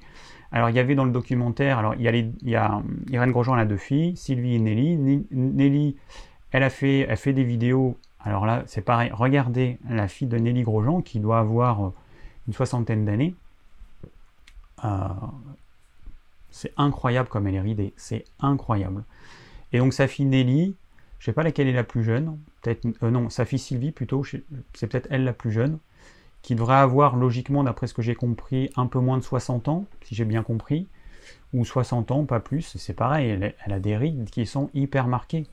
Alors 0.52 0.70
il 0.70 0.76
y 0.76 0.78
avait 0.78 0.94
dans 0.94 1.04
le 1.04 1.10
documentaire, 1.10 1.78
alors 1.78 1.96
il 1.96 2.02
y 2.42 2.54
a, 2.54 2.64
a 2.64 2.82
Irène 3.10 3.32
Grosjean, 3.32 3.54
a 3.54 3.64
deux 3.64 3.76
filles, 3.76 4.16
Sylvie 4.16 4.54
et 4.54 4.60
Nelly. 4.60 5.24
Nelly, 5.32 5.96
elle 6.52 6.62
a 6.62 6.70
fait 6.70 7.32
des 7.32 7.42
vidéos. 7.42 7.98
Alors 8.24 8.46
là, 8.46 8.62
c'est 8.66 8.82
pareil. 8.82 9.10
Regardez 9.12 9.78
la 9.88 10.08
fille 10.08 10.28
de 10.28 10.38
Nelly 10.38 10.62
Grosjean 10.62 11.02
qui 11.02 11.20
doit 11.20 11.38
avoir 11.38 11.86
euh, 11.86 11.94
une 12.48 12.54
soixantaine 12.54 13.04
d'années. 13.04 13.34
Euh, 14.84 15.08
c'est 16.50 16.72
incroyable 16.76 17.28
comme 17.28 17.46
elle 17.46 17.54
est 17.54 17.60
ridée. 17.60 17.92
C'est 17.96 18.24
incroyable. 18.40 19.04
Et 19.72 19.78
donc 19.78 19.92
sa 19.92 20.08
fille 20.08 20.24
Nelly, 20.24 20.74
je 21.18 21.26
sais 21.26 21.32
pas 21.32 21.42
laquelle 21.42 21.68
est 21.68 21.72
la 21.72 21.84
plus 21.84 22.02
jeune, 22.04 22.38
peut-être 22.62 22.86
euh, 23.02 23.10
non, 23.10 23.28
sa 23.28 23.44
fille 23.44 23.58
Sylvie 23.58 23.92
plutôt, 23.92 24.24
c'est 24.24 24.86
peut-être 24.86 25.08
elle 25.10 25.24
la 25.24 25.32
plus 25.32 25.52
jeune, 25.52 25.78
qui 26.42 26.54
devrait 26.54 26.76
avoir 26.76 27.16
logiquement, 27.16 27.64
d'après 27.64 27.86
ce 27.86 27.94
que 27.94 28.02
j'ai 28.02 28.14
compris, 28.14 28.70
un 28.76 28.86
peu 28.86 29.00
moins 29.00 29.18
de 29.18 29.22
60 29.22 29.68
ans, 29.68 29.86
si 30.02 30.14
j'ai 30.14 30.24
bien 30.24 30.42
compris, 30.42 30.86
ou 31.54 31.64
60 31.64 32.10
ans, 32.10 32.24
pas 32.24 32.40
plus. 32.40 32.76
C'est 32.76 32.92
pareil, 32.92 33.30
elle, 33.30 33.72
a 33.72 33.80
des 33.80 33.96
rides 33.96 34.28
qui 34.30 34.44
sont 34.44 34.70
hyper 34.74 35.06
marquées. 35.06 35.46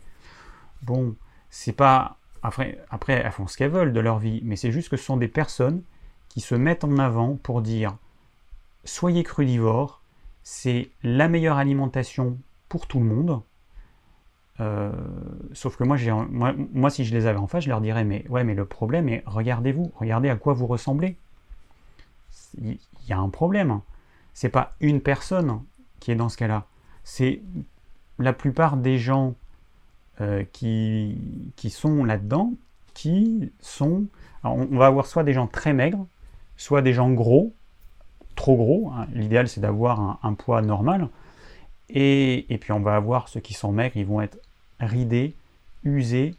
Bon, 0.84 1.16
c'est 1.50 1.72
pas 1.72 2.18
après, 2.44 2.78
elles 3.08 3.32
font 3.32 3.48
ce 3.48 3.58
qu'elles 3.58 3.72
veulent 3.72 3.94
de 3.94 4.00
leur 4.00 4.20
vie, 4.20 4.42
mais 4.44 4.56
c'est 4.56 4.72
juste 4.72 4.90
que 4.90 4.98
ce 4.98 5.04
sont 5.04 5.18
des 5.18 5.28
personnes 5.28 5.84
qui 6.30 6.42
se 6.42 6.56
mettent 6.56 6.84
en 6.84 6.98
avant 6.98 7.36
pour 7.36 7.62
dire 7.62 7.98
soyez 8.84 9.24
crudivores, 9.24 10.02
c'est 10.44 10.90
la 11.04 11.28
meilleure 11.28 11.58
alimentation 11.58 12.38
pour 12.68 12.88
tout 12.88 13.00
le 13.00 13.06
monde. 13.06 13.42
Euh, 14.60 14.92
sauf 15.54 15.76
que 15.76 15.84
moi, 15.84 15.98
moi, 16.30 16.54
moi, 16.74 16.90
si 16.90 17.06
je 17.06 17.14
les 17.14 17.26
avais 17.26 17.38
en 17.38 17.48
face, 17.48 17.64
je 17.64 17.70
leur 17.70 17.82
dirais, 17.82 18.04
mais 18.04 18.26
ouais, 18.30 18.44
mais 18.44 18.56
le 18.56 18.66
problème 18.66 19.10
est, 19.10 19.24
regardez-vous, 19.26 19.92
regardez 19.96 20.30
à 20.30 20.36
quoi 20.36 20.54
vous 20.54 20.68
ressemblez. 20.68 21.18
Il 22.58 22.78
y 23.08 23.14
a 23.14 23.20
un 23.20 23.30
problème. 23.30 23.82
C'est 24.34 24.50
pas 24.50 24.74
une 24.80 25.02
personne 25.02 25.62
qui 26.00 26.12
est 26.12 26.16
dans 26.16 26.30
ce 26.30 26.38
cas-là. 26.38 26.66
C'est 27.04 27.42
la 28.20 28.34
plupart 28.34 28.78
des 28.78 28.98
gens 28.98 29.36
euh, 30.22 30.44
qui, 30.54 31.18
qui 31.56 31.70
sont 31.70 32.04
là-dedans, 32.04 32.54
qui 32.94 33.52
sont... 33.60 34.06
on 34.44 34.66
va 34.78 34.86
avoir 34.86 35.08
soit 35.08 35.24
des 35.24 35.34
gens 35.34 35.48
très 35.48 35.74
maigres, 35.74 36.06
soit 36.58 36.82
des 36.82 36.94
gens 36.94 37.12
gros, 37.12 37.54
trop 38.36 38.56
gros. 38.56 38.92
Hein. 38.96 39.08
L'idéal, 39.14 39.48
c'est 39.48 39.62
d'avoir 39.62 40.20
un, 40.24 40.34
poids 40.34 40.62
normal. 40.62 41.10
Et, 41.90 42.54
et, 42.54 42.58
puis 42.58 42.72
on 42.72 42.80
va 42.80 42.96
avoir 42.96 43.28
ceux 43.30 43.40
qui 43.40 43.54
sont 43.54 43.72
maigres, 43.72 43.98
ils 43.98 44.06
vont 44.06 44.22
être 44.22 44.38
ridé, 44.80 45.36
usé. 45.84 46.36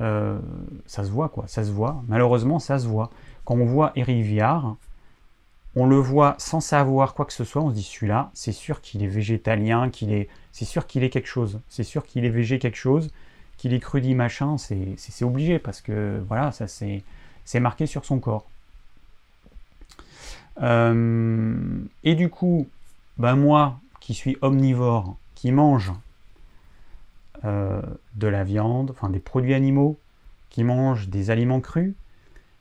Euh, 0.00 0.40
ça 0.86 1.04
se 1.04 1.10
voit, 1.10 1.28
quoi. 1.28 1.44
Ça 1.46 1.64
se 1.64 1.70
voit. 1.70 2.02
Malheureusement, 2.08 2.58
ça 2.58 2.78
se 2.78 2.86
voit. 2.86 3.10
Quand 3.44 3.54
on 3.54 3.64
voit 3.64 3.92
Eric 3.96 4.22
Viard, 4.22 4.76
on 5.76 5.86
le 5.86 5.96
voit 5.96 6.36
sans 6.38 6.60
savoir 6.60 7.14
quoi 7.14 7.24
que 7.24 7.32
ce 7.32 7.44
soit. 7.44 7.62
On 7.62 7.70
se 7.70 7.74
dit 7.74 7.82
celui-là, 7.82 8.30
c'est 8.34 8.52
sûr 8.52 8.80
qu'il 8.80 9.02
est 9.02 9.08
végétalien, 9.08 9.90
qu'il 9.90 10.12
est, 10.12 10.28
c'est 10.52 10.64
sûr 10.64 10.86
qu'il 10.86 11.02
est 11.02 11.10
quelque 11.10 11.28
chose. 11.28 11.60
C'est 11.68 11.84
sûr 11.84 12.04
qu'il 12.04 12.24
est 12.24 12.30
végé 12.30 12.58
quelque 12.58 12.76
chose, 12.76 13.10
qu'il 13.56 13.74
est 13.74 13.80
crudit 13.80 14.14
machin. 14.14 14.56
C'est 14.58 15.24
obligé 15.24 15.58
parce 15.58 15.80
que 15.80 16.22
voilà, 16.28 16.52
ça 16.52 16.66
c'est 16.68 17.60
marqué 17.60 17.86
sur 17.86 18.04
son 18.04 18.20
corps. 18.20 18.46
Euh, 20.62 21.56
et 22.04 22.14
du 22.14 22.28
coup, 22.30 22.68
ben 23.18 23.34
moi 23.34 23.80
qui 23.98 24.14
suis 24.14 24.36
omnivore, 24.42 25.16
qui 25.34 25.50
mange 25.50 25.92
euh, 27.44 27.82
de 28.14 28.28
la 28.28 28.44
viande, 28.44 28.90
enfin 28.90 29.10
des 29.10 29.18
produits 29.18 29.54
animaux, 29.54 29.98
qui 30.50 30.62
mangent 30.62 31.08
des 31.08 31.30
aliments 31.30 31.60
crus, 31.60 31.94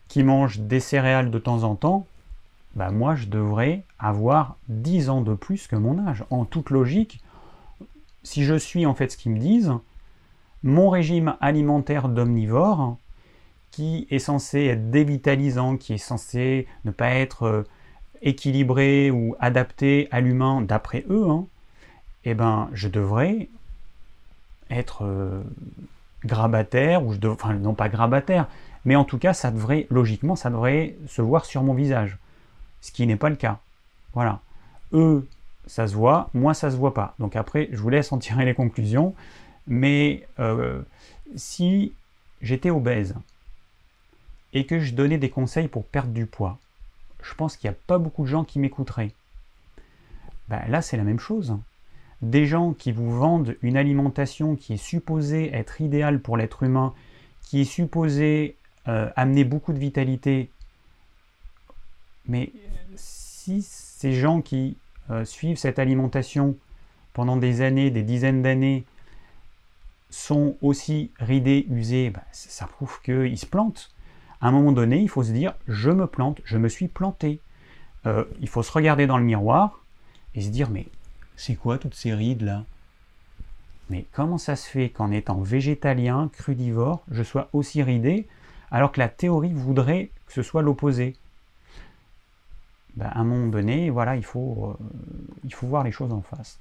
qui 0.08 0.23
mangent 0.23 0.60
des 0.60 0.80
céréales 0.80 1.30
de 1.30 1.39
temps 1.39 1.63
en 1.63 1.76
temps, 1.76 2.08
bah 2.76 2.92
moi 2.92 3.16
je 3.16 3.28
devrais 3.28 3.84
avoir 4.00 4.58
10 4.70 5.10
ans 5.10 5.22
de 5.22 5.34
plus 5.34 5.68
que 5.68 5.76
mon 5.76 6.06
âge. 6.08 6.24
En 6.30 6.46
toute 6.46 6.70
logique, 6.70 7.22
si 8.24 8.44
je 8.44 8.56
suis 8.56 8.86
en 8.86 8.96
fait 8.96 9.12
ce 9.12 9.18
qu'ils 9.18 9.32
me 9.32 9.40
disent, 9.40 9.74
mon 10.64 10.90
régime 10.90 11.36
alimentaire 11.42 12.10
d'omnivore, 12.10 12.98
qui 13.72 14.08
est 14.12 14.20
censé 14.20 14.66
être 14.66 14.92
dévitalisant, 14.92 15.78
qui 15.78 15.94
est 15.94 15.98
censé 15.98 16.68
ne 16.86 16.92
pas 16.92 17.10
être 17.10 17.44
euh, 17.44 17.64
équilibré 18.22 19.12
ou 19.12 19.36
adapté 19.40 20.08
à 20.12 20.22
l'humain 20.22 20.62
d'après 20.62 21.06
eux, 21.10 21.28
hein, 21.30 21.46
eh 22.24 22.36
ben, 22.36 22.70
je 22.74 22.88
devrais 22.88 23.50
être 24.70 25.04
euh, 25.04 25.42
grabataire, 26.24 27.04
ou 27.04 27.14
je 27.14 27.54
non 27.54 27.74
pas 27.74 27.90
grabataire, 27.90 28.48
mais 28.86 28.96
en 28.96 29.04
tout 29.04 29.18
cas 29.18 29.34
ça 29.34 29.52
devrait, 29.52 29.88
logiquement, 29.90 30.36
ça 30.36 30.50
devrait 30.50 30.96
se 31.08 31.22
voir 31.22 31.46
sur 31.46 31.64
mon 31.64 31.74
visage. 31.74 32.18
Ce 32.84 32.91
qui 32.91 33.08
n'est 33.08 33.15
pas 33.15 33.30
le 33.30 33.38
cas. 33.38 33.60
Voilà. 34.13 34.41
Eux, 34.91 35.26
ça 35.67 35.88
se 35.88 35.96
voit, 35.96 36.30
moi 36.34 36.54
ça 36.54 36.69
se 36.69 36.76
voit 36.76 36.93
pas. 36.93 37.15
Donc 37.17 37.38
après, 37.38 37.69
je 37.72 37.78
vous 37.78 37.88
laisse 37.88 38.12
en 38.12 38.19
tirer 38.19 38.43
les 38.43 38.54
conclusions. 38.54 39.15
Mais 39.67 40.28
euh, 40.39 40.82
si 41.38 41.93
j'étais 42.41 42.72
obèse 42.72 43.15
et 44.52 44.65
que 44.65 44.82
je 44.82 44.93
donnais 44.93 45.17
des 45.17 45.30
conseils 45.30 45.69
pour 45.69 45.86
perdre 45.86 46.12
du 46.12 46.26
poids, 46.26 46.60
je 47.24 47.34
pense 47.36 47.56
qu'il 47.56 47.69
n'y 47.69 47.76
a 47.76 47.80
pas 47.88 48.00
beaucoup 48.00 48.24
de 48.24 48.28
gens 48.28 48.43
qui 48.43 48.60
m'écouteraient. 48.60 49.13
Ben, 50.50 50.62
là, 50.67 50.82
c'est 50.82 50.98
la 50.98 51.04
même 51.04 51.22
chose. 51.22 51.58
Des 52.22 52.46
gens 52.46 52.74
qui 52.74 52.91
vous 52.91 53.17
vendent 53.17 53.56
une 53.62 53.78
alimentation 53.78 54.58
qui 54.58 54.74
est 54.74 54.78
supposée 54.78 55.56
être 55.56 55.80
idéale 55.80 56.19
pour 56.19 56.36
l'être 56.36 56.63
humain, 56.63 56.93
qui 57.43 57.62
est 57.62 57.65
supposée 57.65 58.58
euh, 58.89 59.10
amener 59.15 59.46
beaucoup 59.46 59.72
de 59.72 59.80
vitalité, 59.80 60.50
mais 62.26 62.52
si 63.43 63.62
ces 63.62 64.13
gens 64.13 64.41
qui 64.41 64.77
euh, 65.10 65.25
suivent 65.25 65.58
cette 65.58 65.77
alimentation 65.77 66.56
pendant 67.12 67.36
des 67.36 67.60
années, 67.60 67.91
des 67.91 68.03
dizaines 68.03 68.41
d'années, 68.41 68.86
sont 70.10 70.56
aussi 70.62 71.12
ridés, 71.19 71.65
usés, 71.69 72.10
ben, 72.10 72.21
ça 72.32 72.67
prouve 72.67 73.01
qu'ils 73.01 73.38
se 73.38 73.45
plantent. 73.45 73.91
À 74.39 74.47
un 74.47 74.51
moment 74.51 74.71
donné, 74.71 75.01
il 75.01 75.10
faut 75.10 75.23
se 75.23 75.34
dire, 75.34 75.53
je 75.67 75.89
me 75.89 76.08
plante, 76.08 76.39
je 76.45 76.58
me 76.58 76.69
suis 76.69 76.88
planté. 76.88 77.41
Euh, 78.06 78.23
il 78.39 78.47
faut 78.47 78.63
se 78.63 78.71
regarder 78.71 79.08
dans 79.08 79.17
le 79.17 79.25
miroir 79.25 79.84
et 80.36 80.41
se 80.41 80.49
dire, 80.49 80.69
mais 80.69 80.88
c'est 81.36 81.56
quoi 81.56 81.77
toutes 81.77 81.95
ces 81.95 82.13
rides 82.13 82.43
là 82.43 82.63
Mais 83.89 84.06
comment 84.13 84.38
ça 84.38 84.56
se 84.56 84.69
fait 84.69 84.88
qu'en 84.88 85.12
étant 85.12 85.41
végétalien, 85.41 86.29
crudivore, 86.32 87.03
je 87.12 87.23
sois 87.23 87.49
aussi 87.51 87.84
ridé, 87.84 88.25
alors 88.71 88.93
que 88.93 88.99
la 88.99 89.10
théorie 89.10 89.53
voudrait 89.53 90.12
que 90.27 90.34
ce 90.34 90.43
soit 90.43 90.62
l'opposé? 90.62 91.17
Ben, 92.95 93.08
À 93.08 93.19
un 93.19 93.23
moment 93.23 93.47
donné, 93.47 93.89
voilà, 93.89 94.15
il 94.15 94.25
faut, 94.25 94.69
euh, 94.69 94.84
il 95.43 95.53
faut 95.53 95.67
voir 95.67 95.84
les 95.84 95.91
choses 95.91 96.12
en 96.12 96.21
face. 96.21 96.60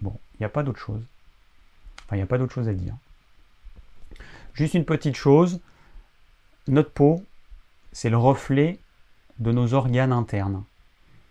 Bon, 0.00 0.14
il 0.34 0.42
n'y 0.42 0.46
a 0.46 0.50
pas 0.50 0.62
d'autre 0.62 0.78
chose. 0.78 1.02
Enfin, 2.04 2.16
il 2.16 2.18
n'y 2.18 2.22
a 2.22 2.26
pas 2.26 2.38
d'autre 2.38 2.52
chose 2.54 2.68
à 2.68 2.74
dire. 2.74 2.94
Juste 4.54 4.74
une 4.74 4.84
petite 4.84 5.16
chose, 5.16 5.60
notre 6.66 6.90
peau, 6.90 7.22
c'est 7.92 8.10
le 8.10 8.16
reflet 8.16 8.78
de 9.38 9.52
nos 9.52 9.74
organes 9.74 10.12
internes. 10.12 10.64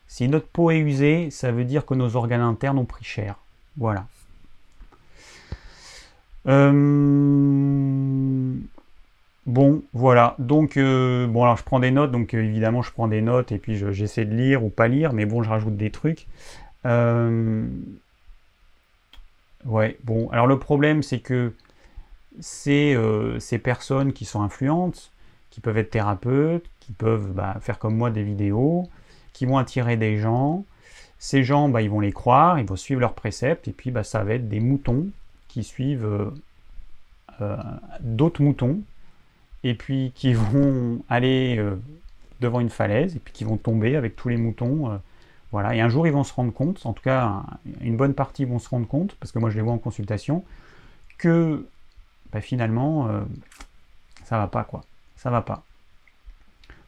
Si 0.07 0.27
notre 0.29 0.47
peau 0.47 0.71
est 0.71 0.79
usée, 0.79 1.29
ça 1.31 1.51
veut 1.51 1.65
dire 1.65 1.85
que 1.85 1.93
nos 1.93 2.15
organes 2.15 2.41
internes 2.41 2.77
ont 2.77 2.85
pris 2.85 3.03
cher. 3.03 3.35
Voilà. 3.75 4.07
Euh, 6.47 6.71
bon, 9.47 9.81
voilà. 9.93 10.35
Donc, 10.37 10.77
euh, 10.77 11.27
bon, 11.27 11.43
alors 11.43 11.57
je 11.57 11.63
prends 11.63 11.79
des 11.79 11.91
notes. 11.91 12.11
Donc, 12.11 12.33
euh, 12.33 12.43
évidemment, 12.43 12.81
je 12.81 12.91
prends 12.91 13.07
des 13.07 13.21
notes 13.21 13.51
et 13.51 13.57
puis 13.57 13.75
j'essaie 13.91 14.25
de 14.25 14.35
lire 14.35 14.63
ou 14.63 14.69
pas 14.69 14.87
lire. 14.87 15.13
Mais 15.13 15.25
bon, 15.25 15.41
je 15.43 15.49
rajoute 15.49 15.77
des 15.77 15.89
trucs. 15.91 16.27
Ouais, 19.65 19.97
bon, 20.03 20.29
alors 20.29 20.47
le 20.47 20.59
problème, 20.59 21.03
c'est 21.03 21.19
que 21.19 21.53
ces, 22.39 22.93
euh, 22.95 23.39
ces, 23.39 23.57
personnes 23.57 24.13
qui 24.13 24.25
sont 24.25 24.41
influentes, 24.41 25.11
qui 25.49 25.59
peuvent 25.59 25.77
être 25.77 25.89
thérapeutes, 25.89 26.65
qui 26.79 26.93
peuvent 26.93 27.33
bah, 27.33 27.57
faire 27.59 27.79
comme 27.79 27.95
moi 27.95 28.09
des 28.09 28.23
vidéos, 28.23 28.87
qui 29.33 29.45
vont 29.45 29.57
attirer 29.57 29.97
des 29.97 30.17
gens, 30.17 30.63
ces 31.19 31.43
gens, 31.43 31.69
bah, 31.69 31.81
ils 31.81 31.89
vont 31.89 31.99
les 31.99 32.11
croire, 32.13 32.59
ils 32.59 32.65
vont 32.65 32.75
suivre 32.75 33.01
leurs 33.01 33.13
préceptes, 33.13 33.67
et 33.67 33.71
puis 33.71 33.91
bah, 33.91 34.03
ça 34.03 34.23
va 34.23 34.35
être 34.35 34.47
des 34.47 34.59
moutons 34.59 35.07
qui 35.47 35.63
suivent 35.63 36.05
euh, 36.05 36.31
euh, 37.41 37.57
d'autres 37.99 38.41
moutons, 38.41 38.79
et 39.69 39.75
puis 39.75 40.11
qui 40.15 40.33
vont 40.33 41.01
aller 41.09 41.63
devant 42.41 42.59
une 42.59 42.69
falaise, 42.69 43.15
et 43.15 43.19
puis 43.19 43.33
qui 43.33 43.43
vont 43.43 43.57
tomber 43.57 43.95
avec 43.95 44.15
tous 44.15 44.29
les 44.29 44.37
moutons 44.37 44.99
voilà, 45.51 45.75
et 45.75 45.81
un 45.81 45.89
jour 45.89 46.05
ils 46.05 46.13
vont 46.13 46.23
se 46.23 46.33
rendre 46.33 46.51
compte, 46.51 46.85
en 46.85 46.93
tout 46.93 47.03
cas 47.03 47.43
une 47.81 47.95
bonne 47.95 48.13
partie 48.13 48.43
vont 48.43 48.59
se 48.59 48.67
rendre 48.69 48.87
compte, 48.87 49.15
parce 49.15 49.31
que 49.31 49.39
moi 49.39 49.49
je 49.49 49.55
les 49.55 49.61
vois 49.61 49.73
en 49.73 49.77
consultation, 49.77 50.43
que 51.17 51.65
bah, 52.31 52.41
finalement 52.41 53.07
euh, 53.07 53.21
ça 54.25 54.37
va 54.37 54.47
pas 54.47 54.63
quoi, 54.63 54.83
ça 55.15 55.29
va 55.29 55.41
pas. 55.41 55.63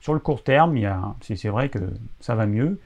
Sur 0.02 0.14
le 0.14 0.20
court 0.20 0.44
terme, 0.44 0.78
c'est 1.22 1.48
vrai 1.48 1.70
que 1.70 1.80
ça 2.20 2.36
va 2.36 2.46
mieux. 2.46 2.80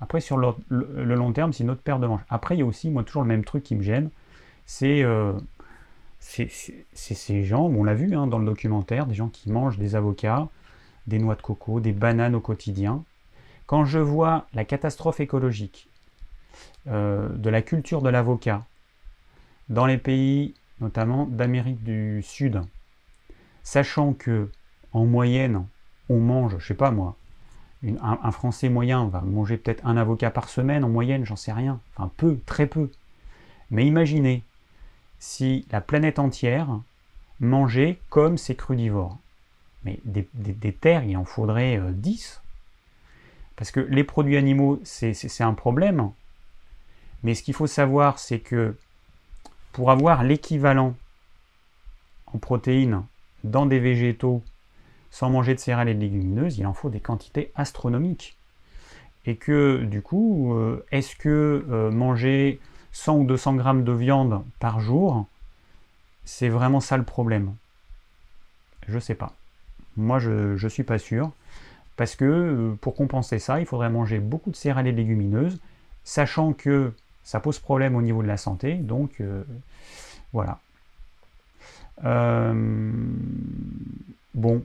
Après 0.00 0.20
sur 0.20 0.36
le, 0.36 0.54
long 0.68 1.32
terme, 1.32 1.52
c'est 1.52 1.64
une 1.64 1.70
autre 1.70 1.82
paire 1.82 1.98
de 1.98 2.06
manches. 2.06 2.22
Après 2.28 2.56
il 2.56 2.60
y 2.60 2.62
a 2.62 2.66
aussi 2.66 2.90
moi 2.90 3.04
toujours 3.04 3.22
le 3.22 3.28
même 3.28 3.44
truc 3.44 3.62
qui 3.62 3.76
me 3.76 3.82
gêne, 3.82 4.10
c'est 4.66 5.04
euh, 6.38 6.46
ces 6.92 7.44
gens, 7.44 7.64
on 7.64 7.84
l'a 7.84 7.94
vu 7.94 8.14
hein, 8.14 8.26
dans 8.26 8.38
le 8.38 8.46
documentaire, 8.46 9.06
des 9.06 9.14
gens 9.14 9.28
qui 9.28 9.50
mangent 9.50 9.78
des 9.78 9.94
avocats, 9.94 10.48
des 11.06 11.18
noix 11.18 11.34
de 11.34 11.42
coco, 11.42 11.80
des 11.80 11.92
bananes 11.92 12.34
au 12.34 12.40
quotidien. 12.40 13.04
Quand 13.66 13.84
je 13.84 13.98
vois 13.98 14.46
la 14.52 14.64
catastrophe 14.64 15.20
écologique 15.20 15.88
euh, 16.88 17.28
de 17.28 17.50
la 17.50 17.62
culture 17.62 18.02
de 18.02 18.08
l'avocat 18.08 18.64
dans 19.68 19.86
les 19.86 19.98
pays 19.98 20.54
notamment 20.80 21.26
d'Amérique 21.26 21.84
du 21.84 22.22
Sud, 22.22 22.62
sachant 23.62 24.14
que 24.14 24.50
en 24.92 25.04
moyenne 25.04 25.66
on 26.08 26.18
mange, 26.18 26.56
je 26.58 26.66
sais 26.66 26.74
pas 26.74 26.90
moi, 26.90 27.16
un, 27.82 28.30
Français 28.32 28.68
moyen 28.68 29.06
va 29.06 29.20
manger 29.20 29.56
peut-être 29.56 29.86
un 29.86 29.96
avocat 29.96 30.30
par 30.30 30.48
semaine 30.48 30.84
en 30.84 30.88
moyenne, 30.88 31.24
j'en 31.24 31.36
sais 31.36 31.52
rien, 31.52 31.80
enfin 31.94 32.10
peu, 32.16 32.38
très 32.44 32.66
peu. 32.66 32.90
Mais 33.70 33.86
imaginez 33.86 34.42
si 35.20 35.66
la 35.70 35.80
planète 35.80 36.18
entière 36.18 36.80
mangeait 37.38 38.00
comme 38.08 38.36
ces 38.36 38.56
crudivores. 38.56 39.16
Mais 39.84 40.00
des, 40.04 40.72
terres, 40.72 41.04
il 41.04 41.16
en 41.16 41.24
faudrait 41.24 41.80
10 41.92 42.40
euh, 42.42 42.48
parce 43.56 43.70
que 43.70 43.80
les 43.80 44.04
produits 44.04 44.36
animaux, 44.36 44.80
c'est 44.84 45.40
un 45.42 45.54
problème. 45.54 46.10
Mais 47.22 47.34
ce 47.34 47.42
qu'il 47.42 47.54
faut 47.54 47.66
savoir, 47.66 48.18
c'est 48.18 48.40
que 48.40 48.74
pour 49.72 49.90
avoir 49.90 50.24
l'équivalent 50.24 50.94
en 52.26 52.38
protéines 52.38 53.04
dans 53.44 53.66
des 53.66 53.78
végétaux 53.78 54.42
sans 55.10 55.28
manger 55.28 55.54
de 55.54 55.60
céréales 55.60 55.88
et 55.88 55.94
de 55.94 56.00
légumineuses, 56.00 56.58
il 56.58 56.66
en 56.66 56.72
faut 56.72 56.88
des 56.88 57.00
quantités 57.00 57.52
astronomiques. 57.54 58.38
Et 59.26 59.36
que 59.36 59.84
du 59.84 60.00
coup, 60.00 60.54
euh, 60.54 60.84
est-ce 60.92 61.16
que 61.16 61.66
euh, 61.68 61.90
manger 61.90 62.60
100 62.92 63.16
ou 63.18 63.24
200 63.24 63.54
grammes 63.54 63.84
de 63.84 63.92
viande 63.92 64.42
par 64.58 64.80
jour, 64.80 65.26
c'est 66.24 66.48
vraiment 66.48 66.80
ça 66.80 66.96
le 66.96 67.02
problème 67.02 67.54
Je 68.88 68.98
sais 68.98 69.14
pas. 69.14 69.32
Moi, 69.96 70.18
je 70.18 70.62
ne 70.62 70.68
suis 70.68 70.84
pas 70.84 70.98
sûr. 70.98 71.32
Parce 72.00 72.16
que 72.16 72.24
euh, 72.24 72.78
pour 72.80 72.94
compenser 72.94 73.38
ça, 73.38 73.60
il 73.60 73.66
faudrait 73.66 73.90
manger 73.90 74.20
beaucoup 74.20 74.50
de 74.50 74.56
céréales 74.56 74.86
et 74.86 74.92
légumineuses, 74.92 75.60
sachant 76.02 76.54
que 76.54 76.94
ça 77.24 77.40
pose 77.40 77.58
problème 77.58 77.94
au 77.94 78.00
niveau 78.00 78.22
de 78.22 78.26
la 78.26 78.38
santé. 78.38 78.72
Donc 78.72 79.20
euh, 79.20 79.44
voilà. 80.32 80.58
Euh, 82.04 82.54
bon. 84.34 84.64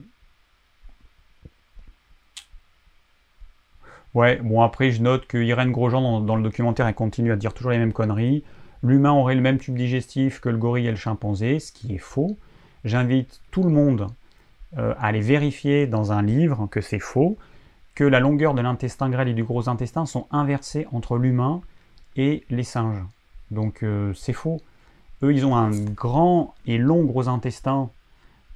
Ouais, 4.16 4.40
bon 4.42 4.62
après 4.62 4.92
je 4.92 5.02
note 5.02 5.26
que 5.26 5.36
Irène 5.36 5.72
Grosjean 5.72 6.22
dans, 6.22 6.36
le 6.36 6.42
documentaire 6.42 6.86
elle 6.86 6.94
continue 6.94 7.32
à 7.32 7.36
dire 7.36 7.52
toujours 7.52 7.72
les 7.72 7.76
mêmes 7.76 7.92
conneries. 7.92 8.44
L'humain 8.82 9.12
aurait 9.12 9.34
le 9.34 9.42
même 9.42 9.58
tube 9.58 9.76
digestif 9.76 10.40
que 10.40 10.48
le 10.48 10.56
gorille 10.56 10.86
et 10.86 10.90
le 10.90 10.96
chimpanzé, 10.96 11.58
ce 11.58 11.70
qui 11.70 11.94
est 11.94 11.98
faux. 11.98 12.38
J'invite 12.86 13.42
tout 13.50 13.62
le 13.62 13.68
monde 13.68 14.06
euh, 14.78 14.94
à 14.96 15.08
aller 15.08 15.20
vérifier 15.20 15.86
dans 15.86 16.12
un 16.12 16.22
livre 16.22 16.66
que 16.70 16.80
c'est 16.80 16.98
faux, 16.98 17.36
que 17.94 18.04
la 18.04 18.18
longueur 18.18 18.54
de 18.54 18.62
l'intestin 18.62 19.10
grêle 19.10 19.28
et 19.28 19.34
du 19.34 19.44
gros 19.44 19.68
intestin 19.68 20.06
sont 20.06 20.26
inversées 20.30 20.86
entre 20.92 21.18
l'humain 21.18 21.60
et 22.16 22.42
les 22.48 22.64
singes. 22.64 23.04
Donc 23.50 23.82
euh, 23.82 24.14
c'est 24.14 24.32
faux. 24.32 24.62
Eux, 25.24 25.34
ils 25.34 25.44
ont 25.44 25.56
un 25.56 25.72
grand 25.72 26.54
et 26.64 26.78
long 26.78 27.04
gros 27.04 27.28
intestin 27.28 27.90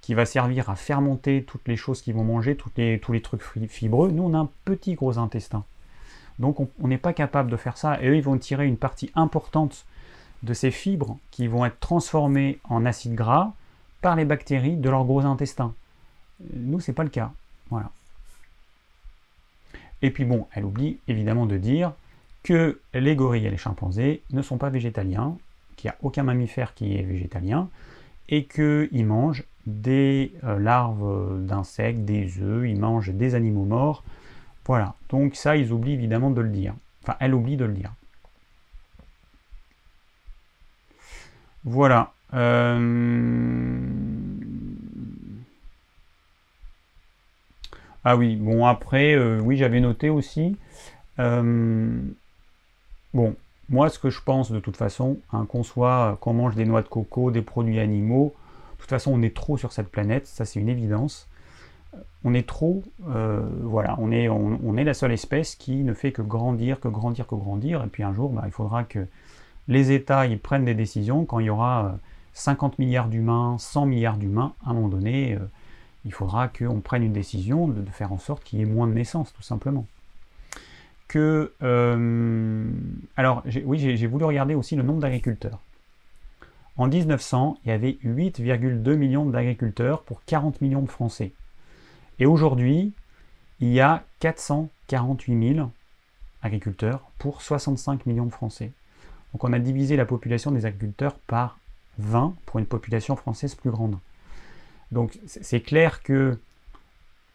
qui 0.01 0.15
va 0.15 0.25
servir 0.25 0.71
à 0.71 0.77
fermenter 0.77 1.45
toutes 1.45 1.69
les 1.69 1.77
choses 1.77 2.03
qu'ils 2.03 2.15
vont 2.15 2.25
manger, 2.25 2.57
tous 2.57 3.13
les 3.13 3.23
trucs 3.23 3.43
fibreux. 3.69 4.11
Nous, 4.11 4.23
on 4.23 4.35
a 4.35 4.39
un 4.39 4.49
petit 4.65 4.95
gros 4.95 5.19
intestin. 5.19 5.65
Donc 6.39 6.59
on 6.61 6.89
n'est 6.89 6.99
pas 6.99 7.13
capable 7.13 7.51
de 7.51 7.57
faire 7.57 7.77
ça. 7.77 8.03
Et 8.03 8.09
eux, 8.09 8.17
ils 8.17 8.23
vont 8.23 8.39
tirer 8.39 8.67
une 8.67 8.79
partie 8.79 9.11
importante 9.15 9.85
de 10.43 10.55
ces 10.55 10.71
fibres 10.71 11.19
qui 11.31 11.47
vont 11.47 11.67
être 11.67 11.79
transformées 11.81 12.59
en 12.65 12.87
acides 12.87 13.15
gras 13.15 13.53
par 14.01 14.17
les 14.17 14.25
bactéries 14.25 14.77
de 14.77 14.89
leur 14.89 15.05
gros 15.05 15.27
intestin. 15.27 15.75
Nous, 16.55 16.81
c'est 16.81 16.95
pas 16.95 17.05
le 17.05 17.11
cas. 17.11 17.33
Voilà. 17.69 17.91
Et 20.01 20.11
puis 20.11 20.25
bon, 20.25 20.47
elle 20.55 20.65
oublie 20.65 20.99
évidemment 21.09 21.45
de 21.45 21.59
dire 21.59 21.93
que 22.43 22.81
les 22.95 23.15
gorilles 23.15 23.45
et 23.45 23.51
les 23.51 23.59
chimpanzés 23.59 24.23
ne 24.31 24.41
sont 24.41 24.57
pas 24.57 24.71
végétaliens, 24.71 25.37
qu'il 25.77 25.91
n'y 25.91 25.95
a 25.95 25.99
aucun 26.03 26.23
mammifère 26.23 26.73
qui 26.73 26.97
est 26.97 27.03
végétalien, 27.03 27.69
et 28.31 28.45
qu'ils 28.45 29.05
mangent 29.05 29.45
des 29.71 30.33
euh, 30.45 30.59
larves 30.59 31.45
d'insectes, 31.45 32.05
des 32.05 32.41
œufs, 32.41 32.69
ils 32.69 32.79
mangent 32.79 33.11
des 33.11 33.35
animaux 33.35 33.65
morts. 33.65 34.05
Voilà. 34.67 34.95
Donc 35.09 35.37
ça, 35.37 35.57
ils 35.57 35.73
oublient 35.73 35.95
évidemment 35.95 36.31
de 36.31 36.41
le 36.41 36.49
dire. 36.49 36.75
Enfin, 37.03 37.17
elle 37.21 37.35
oublie 37.35 37.57
de 37.57 37.65
le 37.65 37.73
dire. 37.73 37.93
Voilà. 41.65 42.13
Euh... 42.35 43.79
Ah 48.05 48.17
oui, 48.17 48.37
bon 48.37 48.65
après, 48.67 49.15
euh, 49.15 49.41
oui 49.41 49.57
j'avais 49.57 49.81
noté 49.81 50.09
aussi. 50.09 50.57
Bon, 53.13 53.35
moi 53.69 53.89
ce 53.89 53.99
que 53.99 54.11
je 54.11 54.21
pense 54.23 54.53
de 54.53 54.61
toute 54.61 54.77
façon, 54.77 55.19
hein, 55.33 55.45
qu'on 55.47 55.65
soit, 55.65 56.17
qu'on 56.21 56.33
mange 56.33 56.55
des 56.55 56.65
noix 56.65 56.83
de 56.83 56.89
coco, 56.89 57.31
des 57.31 57.43
produits 57.43 57.81
animaux, 57.81 58.35
de 58.81 58.85
toute 58.85 58.91
façon 58.91 59.13
on 59.13 59.21
est 59.21 59.37
trop 59.37 59.59
sur 59.59 59.73
cette 59.73 59.91
planète, 59.91 60.27
ça 60.27 60.47
c'est 60.47 60.59
une 60.59 60.71
évidence. 60.71 61.29
on 62.25 62.33
est 62.33 62.49
trop, 62.49 62.83
euh, 63.11 63.47
voilà, 63.63 63.97
on 63.99 64.11
est, 64.11 64.85
la 64.85 64.95
seule 64.95 65.13
espèce 65.13 65.55
qui 65.55 65.77
ne 65.85 65.93
fait 65.93 66.13
que 66.13 66.23
grandir, 66.23 66.81
que 66.81 66.89
grandir, 66.89 67.27
que 67.27 67.35
grandir, 67.35 67.85
et 67.85 67.89
puis 67.89 68.03
un 68.03 68.15
jour, 68.15 68.31
bah, 68.31 68.43
il 68.47 68.53
faudra 68.53 68.85
que 68.85 69.07
les 69.69 69.93
États 69.93 70.25
prennent 70.43 70.65
des 70.65 70.75
décisions 70.75 71.27
quand 71.27 71.41
il 71.41 71.47
y 71.47 71.51
aura 71.51 71.99
50 72.33 72.79
milliards 72.79 73.09
d'humains, 73.09 73.57
100 73.59 73.87
milliards 73.87 74.17
d'humains, 74.17 74.55
à 74.65 74.71
un 74.71 74.75
moment 74.75 74.89
donné, 74.89 75.37
il 76.07 76.13
faudra 76.13 76.49
qu'on 76.49 76.81
prenne 76.81 77.03
une 77.03 77.13
décision 77.13 77.69
de, 77.69 77.85
faire 77.91 78.13
en 78.13 78.19
sorte 78.19 78.45
qu'il 78.45 78.61
y 78.61 78.63
ait 78.63 78.67
moins 78.67 78.87
de 78.87 78.95
naissances, 78.95 79.33
tout 79.35 79.43
simplement. 79.43 79.87
Alors, 83.17 83.43
oui, 83.65 83.79
j'ai 83.79 84.07
voulu 84.07 84.25
regarder 84.25 84.55
aussi 84.55 84.75
le 84.75 84.83
nombre 84.83 85.01
d'agriculteurs. 85.01 85.59
En 86.77 86.89
1900, 86.89 87.59
il 87.65 87.69
y 87.69 87.73
avait 87.73 87.99
8,2 88.05 88.95
millions 88.95 89.27
d'agriculteurs 89.27 90.03
pour 90.03 90.25
40 90.25 90.61
millions 90.61 90.83
de 90.83 90.91
Français. 90.91 91.33
Et 92.19 92.27
aujourd'hui, 92.27 92.93
il 93.61 93.73
y 93.73 93.81
a 93.81 94.05
448 94.21 95.55
000 95.55 95.71
agriculteurs 96.43 97.11
pour 97.19 97.43
65 97.43 98.07
millions 98.07 98.27
de 98.27 98.33
Français. 98.33 98.73
Donc 99.33 99.45
on 99.45 99.53
a 99.53 99.59
divisé 99.59 99.97
la 99.97 100.07
population 100.07 100.51
des 100.51 100.67
agriculteurs 100.67 101.15
par 101.27 101.59
20 101.99 102.35
pour 102.47 102.59
une 102.59 102.67
population 102.67 103.17
française 103.17 103.55
plus 103.55 103.71
grande. 103.71 103.99
Donc 104.91 105.19
c'est 105.27 105.61
clair 105.61 106.03
que 106.03 106.39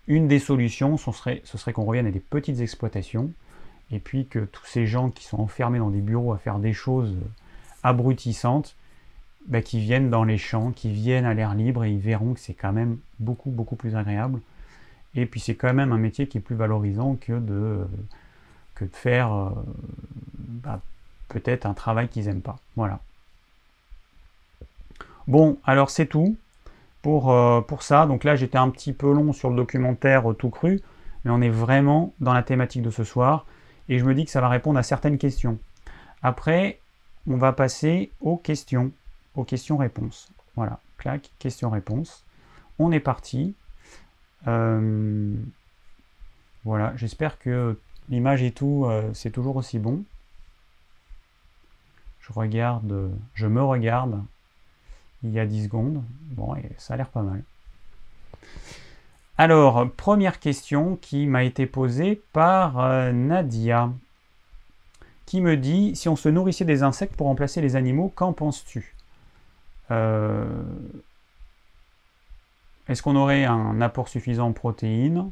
une 0.08 0.28
des 0.28 0.40
solutions, 0.40 0.98
ce 0.98 1.12
serait, 1.12 1.42
ce 1.46 1.58
serait 1.58 1.74
qu'on 1.74 1.86
revienne 1.86 2.06
à 2.06 2.12
des 2.12 2.20
petites 2.20 2.60
exploitations, 2.60 3.32
et 3.92 4.00
puis 4.00 4.28
que 4.28 4.40
tous 4.40 4.66
ces 4.66 4.86
gens 4.86 5.10
qui 5.10 5.24
sont 5.24 5.40
enfermés 5.40 5.80
dans 5.80 5.90
des 5.90 6.02
bureaux 6.02 6.34
à 6.34 6.38
faire 6.38 6.60
des 6.60 6.74
choses 6.74 7.16
abrutissantes, 7.84 8.76
bah, 9.48 9.62
qui 9.62 9.80
viennent 9.80 10.10
dans 10.10 10.24
les 10.24 10.38
champs, 10.38 10.72
qui 10.72 10.92
viennent 10.92 11.26
à 11.26 11.34
l'air 11.34 11.54
libre 11.54 11.84
et 11.84 11.92
ils 11.92 12.00
verront 12.00 12.34
que 12.34 12.40
c'est 12.40 12.54
quand 12.54 12.74
même 12.74 12.98
beaucoup, 13.20 13.52
beaucoup 13.52 13.76
plus 13.76 13.96
agréable. 13.96 14.40
Et 15.16 15.26
puis 15.26 15.40
c'est 15.40 15.56
quand 15.56 15.74
même 15.74 15.92
un 15.92 15.98
métier 15.98 16.28
qui 16.28 16.38
est 16.38 16.42
plus 16.42 16.56
valorisant 16.56 17.16
que 17.16 17.34
de, 17.34 17.86
que 18.76 18.86
de 18.86 18.96
faire 18.96 19.34
euh, 19.34 19.50
bah, 20.38 20.82
peut-être 21.30 21.66
un 21.66 21.74
travail 21.74 22.08
qu'ils 22.08 22.26
n'aiment 22.26 22.42
pas. 22.42 22.58
Voilà. 22.76 23.00
Bon, 25.28 25.58
alors 25.64 25.90
c'est 25.90 26.06
tout 26.06 26.36
pour, 27.02 27.32
euh, 27.32 27.62
pour 27.62 27.84
ça. 27.84 28.06
Donc 28.06 28.24
là, 28.24 28.36
j'étais 28.36 28.58
un 28.58 28.70
petit 28.70 28.94
peu 28.94 29.12
long 29.12 29.32
sur 29.32 29.50
le 29.50 29.56
documentaire 29.56 30.32
euh, 30.32 30.34
tout 30.34 30.50
cru, 30.50 30.82
mais 31.24 31.32
on 31.32 31.42
est 31.42 31.50
vraiment 31.50 32.14
dans 32.20 32.34
la 32.34 32.44
thématique 32.44 32.82
de 32.82 32.90
ce 32.90 33.04
soir. 33.04 33.46
Et 33.90 34.00
je 34.00 34.06
me 34.06 34.16
dis 34.16 34.26
que 34.26 34.32
ça 34.32 34.42
va 34.42 34.50
répondre 34.50 34.80
à 34.80 34.84
certaines 34.84 35.18
questions. 35.18 35.60
Après, 36.24 36.80
on 37.28 37.38
va 37.38 37.54
passer 37.54 38.12
aux 38.22 38.38
questions 38.38 38.92
questions-réponses. 39.44 40.32
Voilà, 40.56 40.80
clac, 40.98 41.32
questions-réponses. 41.40 42.24
On 42.80 42.92
est 42.92 43.00
parti. 43.00 43.56
Euh, 44.48 45.34
voilà, 46.64 46.94
j'espère 46.96 47.40
que 47.40 47.78
l'image 48.10 48.42
et 48.44 48.52
tout, 48.52 48.86
euh, 48.86 49.12
c'est 49.14 49.32
toujours 49.32 49.56
aussi 49.56 49.80
bon. 49.80 50.04
Je 52.20 52.34
regarde, 52.34 53.12
je 53.34 53.48
me 53.48 53.62
regarde 53.64 54.24
il 55.24 55.32
y 55.32 55.40
a 55.40 55.46
10 55.46 55.66
secondes. 55.66 56.04
Bon, 56.32 56.56
et 56.56 56.72
ça 56.78 56.94
a 56.94 56.98
l'air 56.98 57.10
pas 57.10 57.22
mal. 57.22 57.44
Alors, 59.38 59.92
première 59.92 60.40
question 60.40 60.96
qui 60.96 61.28
m'a 61.28 61.44
été 61.44 61.66
posée 61.66 62.22
par 62.32 62.80
euh, 62.80 63.12
Nadia, 63.12 63.92
qui 65.26 65.42
me 65.42 65.58
dit, 65.58 65.96
si 65.96 66.08
on 66.08 66.16
se 66.16 66.30
nourrissait 66.30 66.66
des 66.66 66.84
insectes 66.84 67.16
pour 67.16 67.28
remplacer 67.28 67.62
les 67.62 67.76
animaux, 67.76 68.12
qu'en 68.16 68.32
penses-tu? 68.32 68.95
Euh, 69.92 70.46
est-ce 72.88 73.02
qu'on 73.02 73.16
aurait 73.16 73.46
un 73.46 73.82
apport 73.82 74.08
suffisant 74.08 74.48
en 74.48 74.54
protéines 74.54 75.32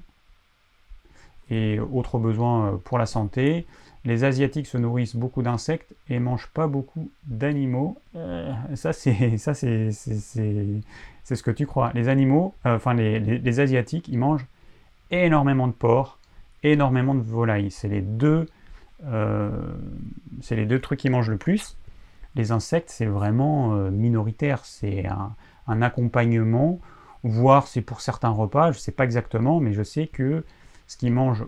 et 1.49 1.79
autres 1.79 2.19
besoins 2.19 2.67
euh, 2.67 2.77
pour 2.77 2.97
la 2.97 3.05
santé? 3.05 3.65
Les 4.05 4.25
Asiatiques 4.25 4.67
se 4.67 4.77
nourrissent 4.77 5.15
beaucoup 5.15 5.43
d'insectes 5.43 5.93
et 6.09 6.19
mangent 6.19 6.49
pas 6.53 6.67
beaucoup 6.67 7.09
d'animaux. 7.25 7.97
Euh, 8.15 8.53
ça, 8.75 8.91
c'est 8.91 9.37
ce 9.37 11.43
que 11.43 11.51
tu 11.51 11.65
crois. 11.65 11.91
Les 11.93 12.09
animaux, 12.09 12.53
enfin 12.65 12.93
les, 12.93 13.59
Asiatiques, 13.59 14.09
ils 14.09 14.19
mangent 14.19 14.45
énormément 15.09 15.67
de 15.67 15.73
porc, 15.73 16.19
énormément 16.63 17.15
de 17.15 17.21
volailles. 17.21 17.71
C'est 17.71 17.87
les 17.87 18.01
deux, 18.01 18.49
c'est 20.41 20.57
les 20.57 20.65
deux 20.65 20.81
trucs 20.81 20.99
qu'ils 20.99 21.11
mangent 21.11 21.29
le 21.29 21.37
plus 21.37 21.77
les 22.35 22.51
insectes, 22.51 22.89
c'est 22.89 23.05
vraiment 23.05 23.75
euh, 23.75 23.91
minoritaire. 23.91 24.65
C'est 24.65 25.05
un, 25.67 25.81
accompagnement, 25.81 26.79
voire 27.23 27.67
c'est 27.67 27.81
pour 27.81 28.01
certains 28.01 28.29
repas, 28.29 28.71
je 28.71 28.77
ne 28.77 28.81
sais 28.81 28.91
pas 28.91 29.05
exactement, 29.05 29.59
mais 29.59 29.73
je 29.73 29.83
sais 29.83 30.07
que 30.07 30.43
ce 30.87 30.97
qu'ils 30.97 31.13
mangent 31.13 31.45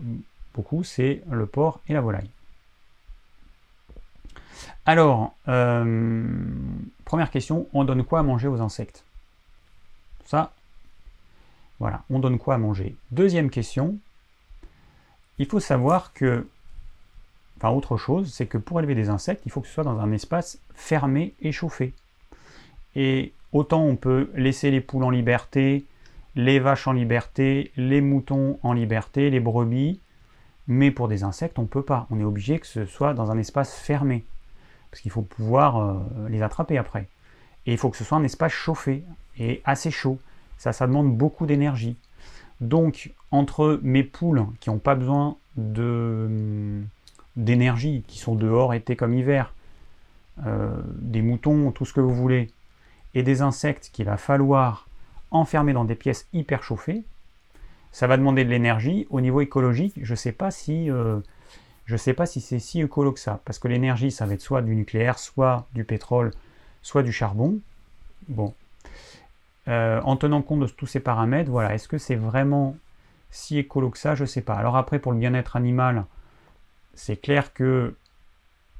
beaucoup, 0.53 0.83
c'est 0.83 1.21
le 1.29 1.45
porc 1.45 1.81
et 1.89 1.93
la 1.93 2.01
volaille. 2.01 2.29
Alors, 4.85 5.35
euh, 5.47 6.25
première 7.03 7.29
question, 7.29 7.67
on 7.73 7.83
donne 7.83 8.05
quoi 8.05 8.19
à 8.19 8.23
manger 8.23 8.47
aux 8.47 8.61
insectes? 8.61 9.03
Ça, 10.23 10.53
voilà, 11.79 12.03
on 12.09 12.19
donne 12.19 12.39
quoi 12.39 12.55
à 12.55 12.57
manger? 12.57 12.95
Deuxième 13.11 13.49
question, 13.49 13.97
il 15.37 15.45
faut 15.45 15.59
savoir 15.59 16.13
que 16.13 16.47
enfin 17.57 17.69
autre 17.69 17.97
chose, 17.97 18.31
c'est 18.33 18.45
que 18.45 18.57
pour 18.57 18.79
élever 18.79 18.95
des 18.95 19.09
insectes, 19.09 19.43
il 19.45 19.51
faut 19.51 19.61
que 19.61 19.67
ce 19.67 19.73
soit 19.73 19.83
dans 19.83 19.99
un 19.99 20.11
espace 20.11 20.59
fermé 20.73 21.33
et 21.41 21.51
chauffé. 21.51 21.93
Et 22.95 23.33
autant 23.51 23.83
on 23.83 23.95
peut 23.95 24.29
laisser 24.35 24.71
les 24.71 24.81
poules 24.81 25.03
en 25.03 25.09
liberté, 25.09 25.85
les 26.35 26.59
vaches 26.59 26.87
en 26.87 26.91
liberté, 26.91 27.71
les 27.77 28.01
moutons 28.01 28.59
en 28.61 28.73
liberté, 28.73 29.29
les 29.29 29.39
brebis, 29.39 29.99
mais 30.67 30.91
pour 30.91 31.07
des 31.07 31.23
insectes, 31.23 31.59
on 31.59 31.63
ne 31.63 31.67
peut 31.67 31.83
pas. 31.83 32.07
On 32.09 32.19
est 32.19 32.23
obligé 32.23 32.59
que 32.59 32.67
ce 32.67 32.85
soit 32.85 33.13
dans 33.13 33.31
un 33.31 33.37
espace 33.37 33.75
fermé, 33.75 34.25
parce 34.89 35.01
qu'il 35.01 35.11
faut 35.11 35.21
pouvoir 35.21 35.77
euh, 35.77 36.29
les 36.29 36.41
attraper 36.41 36.77
après. 36.77 37.07
Et 37.65 37.71
il 37.71 37.77
faut 37.77 37.89
que 37.89 37.97
ce 37.97 38.03
soit 38.03 38.17
un 38.17 38.23
espace 38.23 38.51
chauffé 38.51 39.03
et 39.37 39.61
assez 39.65 39.91
chaud. 39.91 40.19
Ça, 40.57 40.73
ça 40.73 40.87
demande 40.87 41.15
beaucoup 41.15 41.45
d'énergie. 41.45 41.97
Donc, 42.61 43.11
entre 43.31 43.79
mes 43.83 44.03
poules 44.03 44.45
qui 44.59 44.69
n'ont 44.69 44.79
pas 44.79 44.95
besoin 44.95 45.37
de 45.57 46.81
d'énergie, 47.35 48.03
qui 48.07 48.19
sont 48.19 48.35
dehors 48.35 48.73
été 48.73 48.95
comme 48.95 49.13
hiver, 49.13 49.53
euh, 50.45 50.69
des 50.97 51.21
moutons, 51.21 51.71
tout 51.71 51.85
ce 51.85 51.93
que 51.93 52.01
vous 52.01 52.13
voulez, 52.13 52.49
et 53.13 53.23
des 53.23 53.41
insectes 53.41 53.89
qu'il 53.93 54.05
va 54.05 54.17
falloir 54.17 54.87
enfermer 55.31 55.73
dans 55.73 55.85
des 55.85 55.95
pièces 55.95 56.27
hyper 56.33 56.63
chauffées, 56.63 57.03
ça 57.91 58.07
va 58.07 58.17
demander 58.17 58.43
de 58.43 58.49
l'énergie. 58.49 59.07
Au 59.09 59.21
niveau 59.21 59.41
écologique, 59.41 59.93
je 60.01 60.11
ne 60.11 60.17
sais 60.17 60.33
pas 60.33 60.51
si, 60.51 60.91
euh, 60.91 61.19
si 61.87 62.41
c'est 62.41 62.59
si 62.59 62.81
écolo 62.81 63.13
que 63.13 63.19
ça, 63.19 63.39
parce 63.45 63.59
que 63.59 63.67
l'énergie, 63.67 64.11
ça 64.11 64.25
va 64.25 64.33
être 64.33 64.41
soit 64.41 64.61
du 64.61 64.75
nucléaire, 64.75 65.17
soit 65.17 65.67
du 65.73 65.85
pétrole, 65.85 66.31
soit 66.81 67.03
du 67.03 67.13
charbon. 67.13 67.59
Bon. 68.27 68.53
Euh, 69.67 70.01
en 70.03 70.15
tenant 70.17 70.41
compte 70.41 70.59
de 70.59 70.67
tous 70.67 70.87
ces 70.87 70.99
paramètres, 70.99 71.49
voilà, 71.49 71.73
est-ce 71.73 71.87
que 71.87 71.97
c'est 71.97 72.15
vraiment 72.15 72.75
si 73.31 73.57
écolo 73.57 73.89
que 73.89 73.97
ça? 73.97 74.13
Je 74.13 74.23
ne 74.23 74.27
sais 74.27 74.41
pas. 74.41 74.55
Alors 74.55 74.75
après, 74.75 74.99
pour 74.99 75.11
le 75.11 75.17
bien-être 75.17 75.55
animal, 75.55 76.05
c'est 76.95 77.17
clair 77.17 77.53
que 77.53 77.95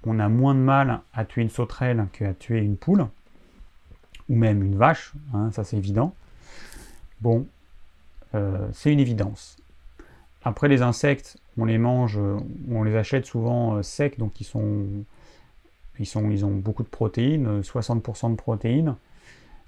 on 0.06 0.20
a 0.20 0.30
moins 0.30 0.54
de 0.54 0.60
mal 0.60 1.02
à 1.14 1.26
tuer 1.26 1.42
une 1.42 1.50
sauterelle 1.50 2.08
qu'à 2.14 2.34
tuer 2.34 2.60
une 2.60 2.78
poule, 2.78 3.08
ou 4.30 4.36
même 4.36 4.64
une 4.64 4.76
vache, 4.76 5.14
hein, 5.34 5.52
ça 5.52 5.64
c'est 5.64 5.78
évident. 5.78 6.14
Bon, 7.22 7.48
euh, 8.36 8.68
c'est 8.74 8.92
une 8.92 9.00
évidence. 9.00 9.58
Après 10.44 10.68
les 10.68 10.82
insectes, 10.82 11.38
on 11.58 11.66
les 11.66 11.78
mange, 11.78 12.20
on 12.70 12.84
les 12.84 12.96
achète 12.96 13.26
souvent 13.26 13.76
euh, 13.76 13.84
secs, 13.84 14.20
donc 14.20 14.40
ils 14.40 14.44
sont, 14.44 14.86
ils 16.00 16.46
ont 16.46 16.52
beaucoup 16.52 16.84
de 16.84 16.88
protéines, 16.88 17.62
60% 17.62 18.32
de 18.32 18.36
protéines. 18.36 18.96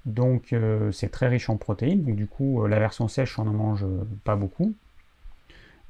Donc 0.06 0.52
euh, 0.52 0.92
c'est 0.92 1.08
très 1.08 1.28
riche 1.28 1.50
en 1.50 1.56
protéines. 1.56 2.04
Donc 2.04 2.16
du 2.16 2.26
coup, 2.26 2.64
la 2.66 2.78
version 2.78 3.08
sèche, 3.08 3.38
on 3.38 3.44
n'en 3.44 3.52
mange 3.52 3.84
pas 4.22 4.36
beaucoup. 4.36 4.72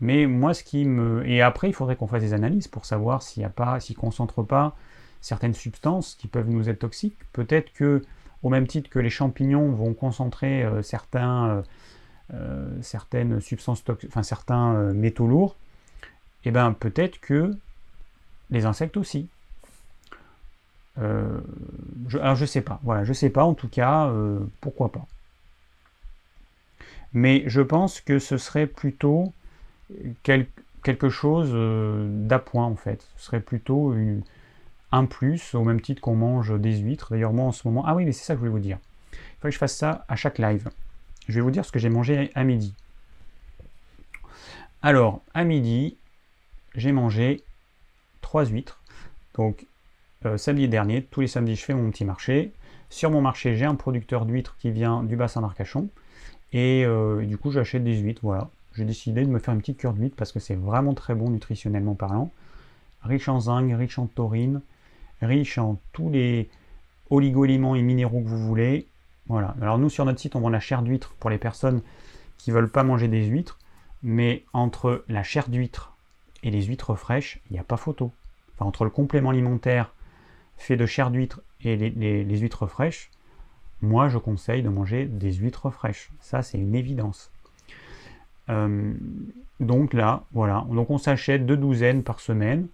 Mais 0.00 0.26
moi, 0.26 0.54
ce 0.54 0.62
qui 0.62 0.84
me. 0.84 1.26
Et 1.28 1.42
après, 1.42 1.68
il 1.68 1.72
faudrait 1.72 1.96
qu'on 1.96 2.06
fasse 2.06 2.22
des 2.22 2.34
analyses 2.34 2.68
pour 2.68 2.84
savoir 2.84 3.22
s'il 3.22 3.40
n'y 3.40 3.46
a 3.46 3.50
pas, 3.50 3.80
s'il 3.80 3.96
ne 3.96 4.00
concentre 4.00 4.42
pas 4.42 4.76
certaines 5.20 5.54
substances 5.54 6.14
qui 6.14 6.28
peuvent 6.28 6.48
nous 6.48 6.68
être 6.68 6.80
toxiques. 6.80 7.18
Peut-être 7.32 7.72
que, 7.72 8.02
au 8.42 8.50
même 8.50 8.66
titre 8.66 8.88
que 8.90 9.00
les 9.00 9.10
champignons 9.10 9.72
vont 9.72 9.94
concentrer 9.94 10.62
euh, 10.62 10.82
certains, 10.82 11.48
euh, 11.48 11.62
euh, 12.34 12.78
certaines 12.82 13.40
substances 13.40 13.82
toxiques, 13.82 14.10
enfin 14.10 14.22
certains 14.22 14.92
métaux 14.92 15.26
lourds, 15.26 15.56
et 16.44 16.48
eh 16.48 16.50
bien 16.52 16.72
peut-être 16.72 17.18
que 17.20 17.50
les 18.50 18.64
insectes 18.64 18.96
aussi. 18.96 19.28
Je, 20.96 22.18
alors 22.18 22.34
je 22.34 22.44
sais 22.44 22.60
pas, 22.60 22.80
voilà, 22.82 23.04
je 23.04 23.12
sais 23.12 23.30
pas, 23.30 23.44
en 23.44 23.54
tout 23.54 23.68
cas, 23.68 24.12
pourquoi 24.60 24.90
pas. 24.90 25.06
Mais 27.12 27.44
je 27.46 27.60
pense 27.60 28.00
que 28.00 28.18
ce 28.18 28.36
serait 28.36 28.66
plutôt 28.66 29.32
quelque 30.22 31.08
chose 31.08 31.50
euh, 31.52 32.06
d'appoint 32.26 32.66
en 32.66 32.76
fait. 32.76 33.06
Ce 33.16 33.26
serait 33.26 33.40
plutôt 33.40 33.94
un 34.92 35.04
plus, 35.04 35.54
au 35.54 35.64
même 35.64 35.80
titre 35.80 36.00
qu'on 36.00 36.16
mange 36.16 36.58
des 36.58 36.78
huîtres. 36.78 37.08
D'ailleurs, 37.10 37.32
moi 37.32 37.46
en 37.46 37.52
ce 37.52 37.66
moment. 37.66 37.84
Ah 37.86 37.94
oui, 37.94 38.04
mais 38.04 38.12
c'est 38.12 38.24
ça 38.24 38.34
que 38.34 38.38
je 38.38 38.40
voulais 38.40 38.52
vous 38.52 38.58
dire. 38.58 38.78
Il 39.12 39.40
faut 39.40 39.48
que 39.48 39.50
je 39.50 39.58
fasse 39.58 39.76
ça 39.76 40.04
à 40.08 40.16
chaque 40.16 40.38
live. 40.38 40.68
Je 41.28 41.34
vais 41.34 41.40
vous 41.40 41.50
dire 41.50 41.64
ce 41.64 41.72
que 41.72 41.78
j'ai 41.78 41.90
mangé 41.90 42.30
à 42.34 42.44
midi. 42.44 42.74
Alors, 44.82 45.20
à 45.34 45.44
midi, 45.44 45.96
j'ai 46.74 46.92
mangé 46.92 47.42
trois 48.20 48.46
huîtres. 48.46 48.80
Donc, 49.34 49.66
euh, 50.24 50.36
samedi 50.36 50.68
dernier, 50.68 51.02
tous 51.02 51.20
les 51.20 51.26
samedis, 51.26 51.56
je 51.56 51.64
fais 51.64 51.74
mon 51.74 51.90
petit 51.90 52.04
marché. 52.04 52.52
Sur 52.90 53.10
mon 53.10 53.20
marché, 53.20 53.56
j'ai 53.56 53.66
un 53.66 53.74
producteur 53.74 54.24
d'huîtres 54.24 54.56
qui 54.58 54.70
vient 54.70 55.02
du 55.02 55.16
bassin 55.16 55.42
d'Arcachon. 55.42 55.88
Et 56.52 56.84
euh, 56.84 57.24
du 57.26 57.36
coup, 57.36 57.50
j'achète 57.50 57.84
des 57.84 57.98
huîtres. 57.98 58.20
Voilà. 58.22 58.48
J'ai 58.78 58.84
décidé 58.84 59.24
de 59.24 59.28
me 59.28 59.40
faire 59.40 59.54
une 59.54 59.60
petite 59.60 59.78
cure 59.78 59.92
d'huîtres 59.92 60.14
parce 60.14 60.30
que 60.30 60.38
c'est 60.38 60.54
vraiment 60.54 60.94
très 60.94 61.16
bon 61.16 61.30
nutritionnellement 61.30 61.96
parlant. 61.96 62.30
Riche 63.02 63.28
en 63.28 63.40
zinc, 63.40 63.72
riche 63.76 63.98
en 63.98 64.06
taurine, 64.06 64.60
riche 65.20 65.58
en 65.58 65.80
tous 65.92 66.10
les 66.10 66.48
oligo-éléments 67.10 67.74
et 67.74 67.82
minéraux 67.82 68.20
que 68.20 68.28
vous 68.28 68.38
voulez. 68.38 68.86
Voilà. 69.26 69.56
Alors 69.60 69.78
nous, 69.78 69.90
sur 69.90 70.04
notre 70.04 70.20
site, 70.20 70.36
on 70.36 70.40
vend 70.40 70.48
la 70.48 70.60
chair 70.60 70.82
d'huître 70.82 71.12
pour 71.18 71.28
les 71.28 71.38
personnes 71.38 71.82
qui 72.36 72.52
veulent 72.52 72.70
pas 72.70 72.84
manger 72.84 73.08
des 73.08 73.24
huîtres. 73.24 73.58
Mais 74.04 74.44
entre 74.52 75.04
la 75.08 75.24
chair 75.24 75.48
d'huître 75.48 75.96
et 76.44 76.52
les 76.52 76.62
huîtres 76.62 76.94
fraîches, 76.94 77.40
il 77.50 77.54
n'y 77.54 77.58
a 77.58 77.64
pas 77.64 77.78
photo. 77.78 78.12
Enfin, 78.54 78.66
entre 78.66 78.84
le 78.84 78.90
complément 78.90 79.30
alimentaire 79.30 79.92
fait 80.56 80.76
de 80.76 80.86
chair 80.86 81.10
d'huître 81.10 81.40
et 81.64 81.76
les, 81.76 82.38
huîtres 82.38 82.68
fraîches, 82.68 83.10
moi 83.82 84.08
je 84.08 84.18
conseille 84.18 84.62
de 84.62 84.68
manger 84.68 85.06
des 85.06 85.32
huîtres 85.32 85.68
fraîches. 85.70 86.12
Ça, 86.20 86.42
c'est 86.42 86.58
une 86.58 86.76
évidence. 86.76 87.32
Euh, 88.50 88.92
donc 89.60 89.92
là, 89.92 90.24
voilà. 90.32 90.66
Donc 90.70 90.90
on 90.90 90.98
s'achète 90.98 91.46
deux 91.46 91.56
douzaines 91.56 92.02
par 92.02 92.20
semaine. 92.20 92.68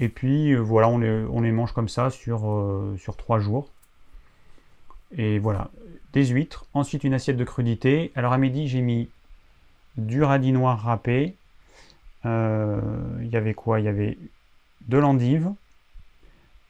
Et 0.00 0.08
puis 0.08 0.52
euh, 0.52 0.60
voilà, 0.60 0.88
on 0.88 0.98
les, 0.98 1.52
mange 1.52 1.72
comme 1.72 1.88
ça 1.88 2.10
sur, 2.10 2.50
euh, 2.50 2.96
sur 2.98 3.16
trois 3.16 3.38
jours. 3.38 3.70
Et 5.16 5.38
voilà, 5.38 5.70
des 6.12 6.26
huîtres. 6.26 6.66
Ensuite, 6.74 7.04
une 7.04 7.14
assiette 7.14 7.36
de 7.36 7.44
crudité. 7.44 8.12
Alors 8.14 8.32
à 8.32 8.38
midi, 8.38 8.68
j'ai 8.68 8.80
mis 8.82 9.08
du 9.96 10.22
radis 10.22 10.52
noir 10.52 10.80
râpé. 10.80 11.34
Il 12.24 13.28
y 13.32 13.36
avait 13.36 13.54
quoi? 13.54 13.80
Il 13.80 13.84
y 13.84 13.88
avait 13.88 14.18
de 14.86 14.98
l'endive 14.98 15.50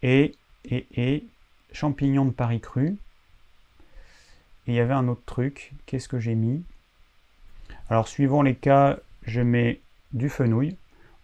et, 0.03 0.36
et, 0.64 0.86
et 0.96 1.24
champignons 1.72 2.26
de 2.26 2.30
Paris 2.30 2.61
cru. 2.61 2.96
Et 4.66 4.72
il 4.72 4.74
y 4.74 4.80
avait 4.80 4.94
un 4.94 5.09
autre 5.09 5.22
truc. 5.26 5.72
Qu'est-ce 5.86 6.09
que 6.09 6.20
j'ai 6.20 6.36
mis? 6.36 6.62
Alors, 7.91 8.09
suivant 8.09 8.43
les 8.43 8.55
cas, 8.55 8.99
je 9.22 9.41
mets 9.41 9.80
du 10.12 10.28
fenouil, 10.28 10.76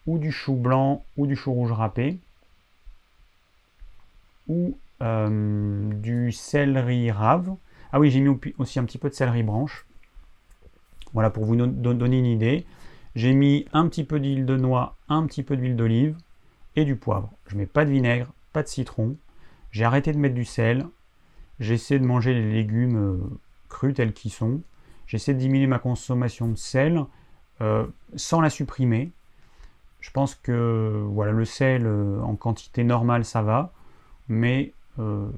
ou 0.06 0.18
du 0.18 0.32
chou 0.32 0.54
blanc, 0.54 1.04
ou 1.16 1.26
du 1.26 1.36
chou 1.36 1.52
rouge 1.52 1.72
râpé, 1.72 2.18
ou 4.48 4.76
euh, 5.02 5.92
du 5.94 6.32
céleri 6.32 7.10
rave. 7.10 7.54
Ah 7.92 8.00
oui, 8.00 8.10
j'ai 8.10 8.20
mis 8.20 8.36
aussi 8.58 8.78
un 8.78 8.84
petit 8.84 8.98
peu 8.98 9.08
de 9.08 9.14
céleri 9.14 9.42
branche. 9.42 9.86
Voilà, 11.12 11.30
pour 11.30 11.44
vous 11.44 11.56
donner 11.56 12.18
une 12.18 12.26
idée. 12.26 12.66
J'ai 13.14 13.32
mis 13.32 13.66
un 13.72 13.88
petit 13.88 14.02
peu 14.02 14.18
d'huile 14.18 14.46
de 14.46 14.56
noix, 14.56 14.96
un 15.08 15.26
petit 15.26 15.44
peu 15.44 15.56
d'huile 15.56 15.76
d'olive 15.76 16.16
et 16.74 16.84
du 16.84 16.96
poivre. 16.96 17.30
Je 17.46 17.56
mets 17.56 17.66
pas 17.66 17.84
de 17.84 17.90
vinaigre, 17.90 18.32
pas 18.52 18.62
de 18.62 18.68
citron. 18.68 19.16
J'ai 19.70 19.84
arrêté 19.84 20.12
de 20.12 20.18
mettre 20.18 20.34
du 20.34 20.44
sel. 20.44 20.86
J'essaie 21.60 22.00
de 22.00 22.04
manger 22.04 22.34
les 22.34 22.52
légumes 22.52 22.96
euh, 22.96 23.38
crus 23.68 23.94
tels 23.94 24.12
qu'ils 24.12 24.32
sont. 24.32 24.60
J'essaie 25.06 25.34
de 25.34 25.38
diminuer 25.38 25.66
ma 25.66 25.78
consommation 25.78 26.48
de 26.48 26.56
sel 26.56 27.04
euh, 27.60 27.86
sans 28.16 28.40
la 28.40 28.50
supprimer. 28.50 29.12
Je 30.00 30.10
pense 30.10 30.34
que 30.34 31.04
voilà, 31.08 31.32
le 31.32 31.44
sel 31.44 31.86
euh, 31.86 32.20
en 32.22 32.36
quantité 32.36 32.84
normale 32.84 33.24
ça 33.24 33.42
va, 33.42 33.72
mais 34.28 34.72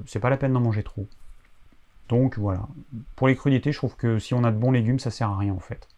c'est 0.04 0.20
pas 0.20 0.28
la 0.28 0.36
peine 0.36 0.52
d'en 0.52 0.60
manger 0.60 0.82
trop. 0.82 1.06
Donc 2.08 2.38
voilà. 2.38 2.68
Pour 3.16 3.28
les 3.28 3.34
crudités, 3.34 3.72
je 3.72 3.78
trouve 3.78 3.96
que 3.96 4.18
si 4.18 4.34
on 4.34 4.44
a 4.44 4.52
de 4.52 4.58
bons 4.58 4.70
légumes, 4.70 4.98
ça 4.98 5.10
sert 5.10 5.30
à 5.30 5.38
rien 5.38 5.54
en 5.54 5.60
fait. 5.60 5.88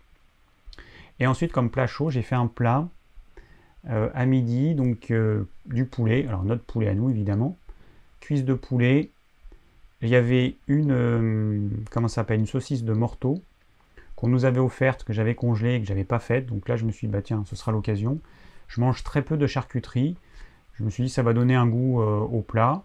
Et 1.21 1.27
ensuite, 1.27 1.53
comme 1.53 1.71
plat 1.71 1.87
chaud, 1.87 2.11
j'ai 2.11 2.23
fait 2.23 2.35
un 2.35 2.47
plat 2.47 2.89
euh, 3.91 4.09
à 4.15 4.27
midi, 4.27 4.75
donc 4.75 5.11
euh, 5.11 5.45
du 5.67 5.85
poulet, 5.85 6.27
alors 6.27 6.45
notre 6.45 6.63
poulet 6.63 6.89
à 6.89 6.95
nous 6.95 7.11
évidemment, 7.11 7.57
cuisse 8.21 8.45
de 8.45 8.55
poulet. 8.55 9.11
Il 10.01 10.09
y 10.09 10.17
avait 10.17 10.57
une, 10.69 10.93
euh, 10.93 11.69
comment 11.91 12.09
ça 12.09 12.17
s'appelle, 12.17 12.41
une 12.41 12.47
saucisse 12.47 12.85
de 12.85 12.93
morteau 12.93 13.43
qu'on 14.19 14.27
nous 14.27 14.45
avait 14.45 14.59
offerte, 14.59 15.05
que 15.05 15.13
j'avais 15.13 15.37
congelée 15.37 15.77
et 15.77 15.81
que 15.81 15.87
j'avais 15.87 16.03
pas 16.03 16.19
faite. 16.19 16.47
Donc 16.47 16.69
là, 16.69 16.75
je 16.75 16.85
me 16.85 16.91
suis 16.91 17.07
dit, 17.07 17.13
bah 17.13 17.23
tiens, 17.23 17.45
ce 17.47 17.55
sera 17.55 17.71
l'occasion. 17.71 18.19
Je 18.67 18.81
mange 18.81 19.05
très 19.05 19.23
peu 19.23 19.37
de 19.37 19.47
charcuterie. 19.47 20.17
Je 20.75 20.83
me 20.83 20.91
suis 20.91 21.05
dit, 21.05 21.09
ça 21.09 21.23
va 21.23 21.33
donner 21.33 21.55
un 21.55 21.69
goût 21.69 22.03
au 22.03 22.43
plat. 22.43 22.83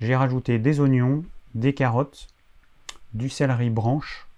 J'ai 0.00 0.14
rajouté 0.14 0.60
des 0.60 0.78
oignons, 0.78 1.24
des 1.56 1.74
carottes, 1.74 2.28
du 3.14 3.28
céleri 3.28 3.68
branche, 3.68 4.28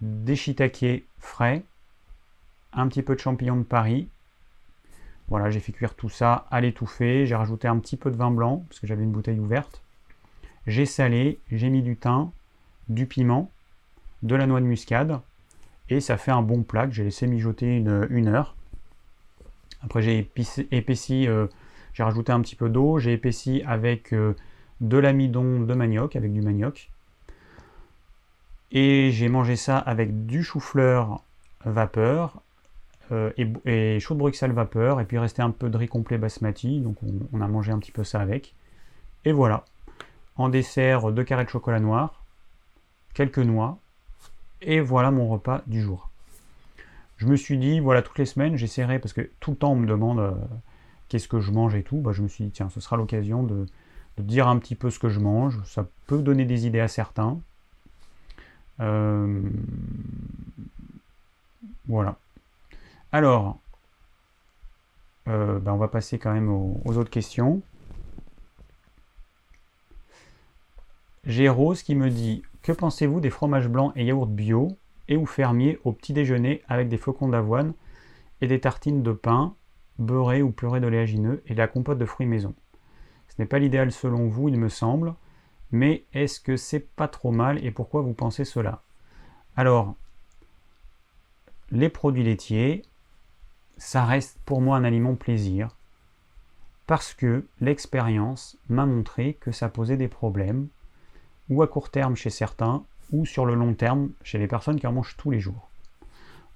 des 0.00 0.36
shiitake 0.36 1.02
frais, 1.18 1.64
un 2.72 2.86
petit 2.86 3.02
peu 3.02 3.16
de 3.16 3.20
champignons 3.20 3.56
de 3.56 3.64
Paris, 3.64 4.08
voilà, 5.28 5.50
j'ai 5.50 5.60
fait 5.60 5.72
cuire 5.72 5.94
tout 5.94 6.10
ça 6.10 6.46
à 6.50 6.60
l'étouffer. 6.60 7.26
J'ai 7.26 7.34
rajouté 7.34 7.66
un 7.66 7.78
petit 7.78 7.96
peu 7.96 8.10
de 8.10 8.16
vin 8.16 8.30
blanc, 8.30 8.64
parce 8.68 8.80
que 8.80 8.86
j'avais 8.86 9.02
une 9.02 9.12
bouteille 9.12 9.38
ouverte. 9.38 9.82
J'ai 10.66 10.86
salé, 10.86 11.38
j'ai 11.50 11.70
mis 11.70 11.82
du 11.82 11.96
thym, 11.96 12.30
du 12.88 13.06
piment, 13.06 13.50
de 14.24 14.34
la 14.34 14.46
noix 14.46 14.60
de 14.60 14.66
muscade. 14.66 15.20
Et 15.88 16.00
ça 16.00 16.16
fait 16.16 16.32
un 16.32 16.42
bon 16.42 16.62
plat 16.62 16.86
que 16.86 16.92
j'ai 16.92 17.04
laissé 17.04 17.26
mijoter 17.26 17.76
une, 17.76 18.28
heure. 18.28 18.56
Après, 19.82 20.02
j'ai 20.02 20.30
épaissi, 20.70 21.28
euh, 21.28 21.46
j'ai 21.92 22.02
rajouté 22.02 22.32
un 22.32 22.40
petit 22.40 22.56
peu 22.56 22.68
d'eau. 22.68 22.98
J'ai 22.98 23.12
épaissi 23.12 23.62
avec 23.66 24.12
euh, 24.12 24.34
de 24.80 24.96
l'amidon 24.96 25.60
de 25.60 25.74
manioc, 25.74 26.16
avec 26.16 26.32
du 26.32 26.40
manioc. 26.40 26.90
Et 28.72 29.10
j'ai 29.12 29.28
mangé 29.28 29.56
ça 29.56 29.78
avec 29.78 30.26
du 30.26 30.42
chou-fleur 30.42 31.22
vapeur, 31.64 32.42
euh, 33.12 33.30
et, 33.36 34.00
chaud 34.00 34.14
de 34.14 34.18
Bruxelles 34.18 34.52
vapeur, 34.52 35.00
et 35.00 35.04
puis 35.04 35.18
restait 35.18 35.42
un 35.42 35.50
peu 35.50 35.68
de 35.68 35.76
riz 35.76 35.88
complet 35.88 36.18
basmati, 36.18 36.80
donc 36.80 36.96
on, 37.32 37.40
a 37.40 37.46
mangé 37.46 37.72
un 37.72 37.78
petit 37.78 37.92
peu 37.92 38.04
ça 38.04 38.20
avec. 38.20 38.54
Et 39.24 39.32
voilà. 39.32 39.64
En 40.36 40.48
dessert, 40.48 41.12
deux 41.12 41.22
carrés 41.24 41.44
de 41.44 41.50
chocolat 41.50 41.78
noir, 41.78 42.24
quelques 43.14 43.38
noix, 43.38 43.78
et 44.64 44.80
voilà 44.80 45.10
mon 45.10 45.28
repas 45.28 45.62
du 45.66 45.80
jour. 45.80 46.10
Je 47.16 47.26
me 47.26 47.36
suis 47.36 47.58
dit, 47.58 47.80
voilà, 47.80 48.02
toutes 48.02 48.18
les 48.18 48.26
semaines, 48.26 48.56
j'essaierai, 48.56 48.98
parce 48.98 49.12
que 49.12 49.30
tout 49.40 49.52
le 49.52 49.56
temps 49.56 49.72
on 49.72 49.76
me 49.76 49.86
demande 49.86 50.18
euh, 50.18 50.32
qu'est-ce 51.08 51.28
que 51.28 51.40
je 51.40 51.52
mange 51.52 51.74
et 51.74 51.82
tout, 51.82 51.98
bah, 51.98 52.12
je 52.12 52.22
me 52.22 52.28
suis 52.28 52.44
dit, 52.44 52.50
tiens, 52.50 52.68
ce 52.70 52.80
sera 52.80 52.96
l'occasion 52.96 53.42
de, 53.42 53.66
dire 54.18 54.48
un 54.48 54.58
petit 54.58 54.74
peu 54.74 54.90
ce 54.90 54.98
que 54.98 55.08
je 55.08 55.20
mange, 55.20 55.60
ça 55.64 55.86
peut 56.06 56.22
donner 56.22 56.44
des 56.44 56.66
idées 56.66 56.80
à 56.80 56.88
certains. 56.88 57.38
Euh, 58.80 59.40
voilà. 61.86 62.16
Alors, 63.12 63.58
euh, 65.28 65.58
ben, 65.58 65.72
on 65.72 65.76
va 65.76 65.88
passer 65.88 66.18
quand 66.18 66.32
même 66.32 66.50
aux, 66.50 66.96
autres 66.96 67.10
questions. 67.10 67.62
J'ai 71.24 71.48
Rose 71.48 71.82
qui 71.82 71.94
me 71.94 72.10
dit 72.10 72.42
Que 72.64 72.72
pensez-vous 72.72 73.20
des 73.20 73.28
fromages 73.28 73.68
blancs 73.68 73.92
et 73.94 74.06
yaourts 74.06 74.26
bio 74.26 74.68
et 75.06 75.18
ou 75.18 75.26
fermiers 75.26 75.78
au 75.84 75.92
petit 75.92 76.14
déjeuner 76.14 76.62
avec 76.66 76.88
des 76.88 76.96
flocons 76.96 77.28
d'avoine 77.28 77.74
et 78.40 78.46
des 78.46 78.58
tartines 78.58 79.02
de 79.02 79.12
pain 79.12 79.54
beurrées 79.98 80.40
ou 80.40 80.50
purées 80.50 80.80
d'oléagineux 80.80 81.42
et 81.44 81.52
de 81.52 81.58
la 81.58 81.68
compote 81.68 81.98
de 81.98 82.06
fruits 82.06 82.26
maison? 82.26 82.54
Ce 83.28 83.34
n'est 83.38 83.46
pas 83.46 83.58
l'idéal 83.58 83.92
selon 83.92 84.28
vous, 84.28 84.48
il 84.48 84.58
me 84.58 84.70
semble, 84.70 85.14
mais 85.72 86.04
est-ce 86.14 86.40
que 86.40 86.56
c'est 86.56 86.88
pas 86.96 87.06
trop 87.06 87.32
mal 87.32 87.62
et 87.62 87.70
pourquoi 87.70 88.00
vous 88.00 88.14
pensez 88.14 88.46
cela? 88.46 88.82
Alors, 89.56 89.94
les 91.70 91.90
produits 91.90 92.24
laitiers, 92.24 92.80
ça 93.76 94.06
reste 94.06 94.38
pour 94.46 94.62
moi 94.62 94.78
un 94.78 94.84
aliment 94.84 95.16
plaisir 95.16 95.76
parce 96.86 97.12
que 97.12 97.46
l'expérience 97.60 98.56
m'a 98.70 98.86
montré 98.86 99.34
que 99.34 99.52
ça 99.52 99.68
posait 99.68 99.98
des 99.98 100.08
problèmes, 100.08 100.68
ou 101.50 101.62
à 101.62 101.66
court 101.66 101.90
terme 101.90 102.16
chez 102.16 102.30
certains, 102.30 102.84
ou 103.12 103.26
sur 103.26 103.46
le 103.46 103.54
long 103.54 103.74
terme 103.74 104.10
chez 104.22 104.38
les 104.38 104.46
personnes 104.46 104.78
qui 104.78 104.86
en 104.86 104.92
mangent 104.92 105.16
tous 105.16 105.30
les 105.30 105.40
jours. 105.40 105.68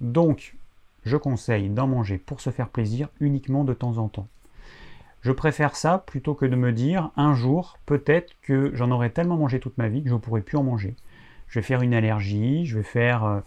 Donc, 0.01 0.57
je 1.05 1.16
conseille 1.16 1.68
d'en 1.68 1.86
manger 1.86 2.18
pour 2.18 2.41
se 2.41 2.51
faire 2.51 2.68
plaisir 2.68 3.09
uniquement 3.20 3.64
de 3.64 3.74
temps 3.74 3.99
en 3.99 4.09
temps. 4.09 4.28
Je 5.20 5.32
préfère 5.32 5.74
ça 5.74 5.99
plutôt 5.99 6.34
que 6.34 6.47
de 6.47 6.55
me 6.55 6.72
dire 6.72 7.11
un 7.16 7.34
jour, 7.34 7.78
peut-être 7.86 8.34
que 8.43 8.70
j'en 8.74 8.91
aurais 8.91 9.11
tellement 9.11 9.36
mangé 9.36 9.59
toute 9.59 9.76
ma 9.76 9.89
vie 9.89 10.03
que 10.03 10.09
je 10.09 10.14
ne 10.14 10.20
pourrais 10.20 10.43
plus 10.43 10.57
en 10.57 10.62
manger. 10.62 10.95
Je 11.49 11.59
vais 11.59 11.64
faire 11.64 11.82
une 11.82 11.95
allergie, 11.95 12.66
je 12.66 12.76
vais 12.76 12.84
faire 12.84 13.24
euh, 13.24 13.41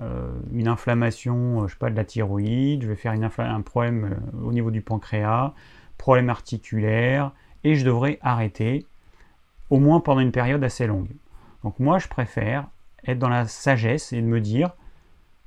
euh, 0.00 0.32
une 0.52 0.68
inflammation, 0.68 1.62
euh, 1.62 1.68
je 1.68 1.72
sais 1.72 1.78
pas, 1.78 1.90
de 1.90 1.96
la 1.96 2.04
thyroïde, 2.04 2.82
je 2.82 2.88
vais 2.88 2.96
faire 2.96 3.12
un 3.12 3.60
problème 3.60 4.20
au 4.42 4.52
niveau 4.52 4.70
du 4.70 4.80
pancréas, 4.80 5.52
problème 5.96 6.28
articulaire, 6.28 7.32
et 7.62 7.76
je 7.76 7.84
devrais 7.84 8.18
arrêter, 8.22 8.86
au 9.72 9.78
moins 9.78 10.00
pendant 10.00 10.20
une 10.20 10.32
période 10.32 10.62
assez 10.62 10.86
longue. 10.86 11.08
Donc 11.64 11.78
moi, 11.78 11.98
je 11.98 12.06
préfère 12.06 12.68
être 13.06 13.18
dans 13.18 13.30
la 13.30 13.46
sagesse 13.46 14.12
et 14.12 14.20
de 14.20 14.26
me 14.26 14.38
dire, 14.38 14.72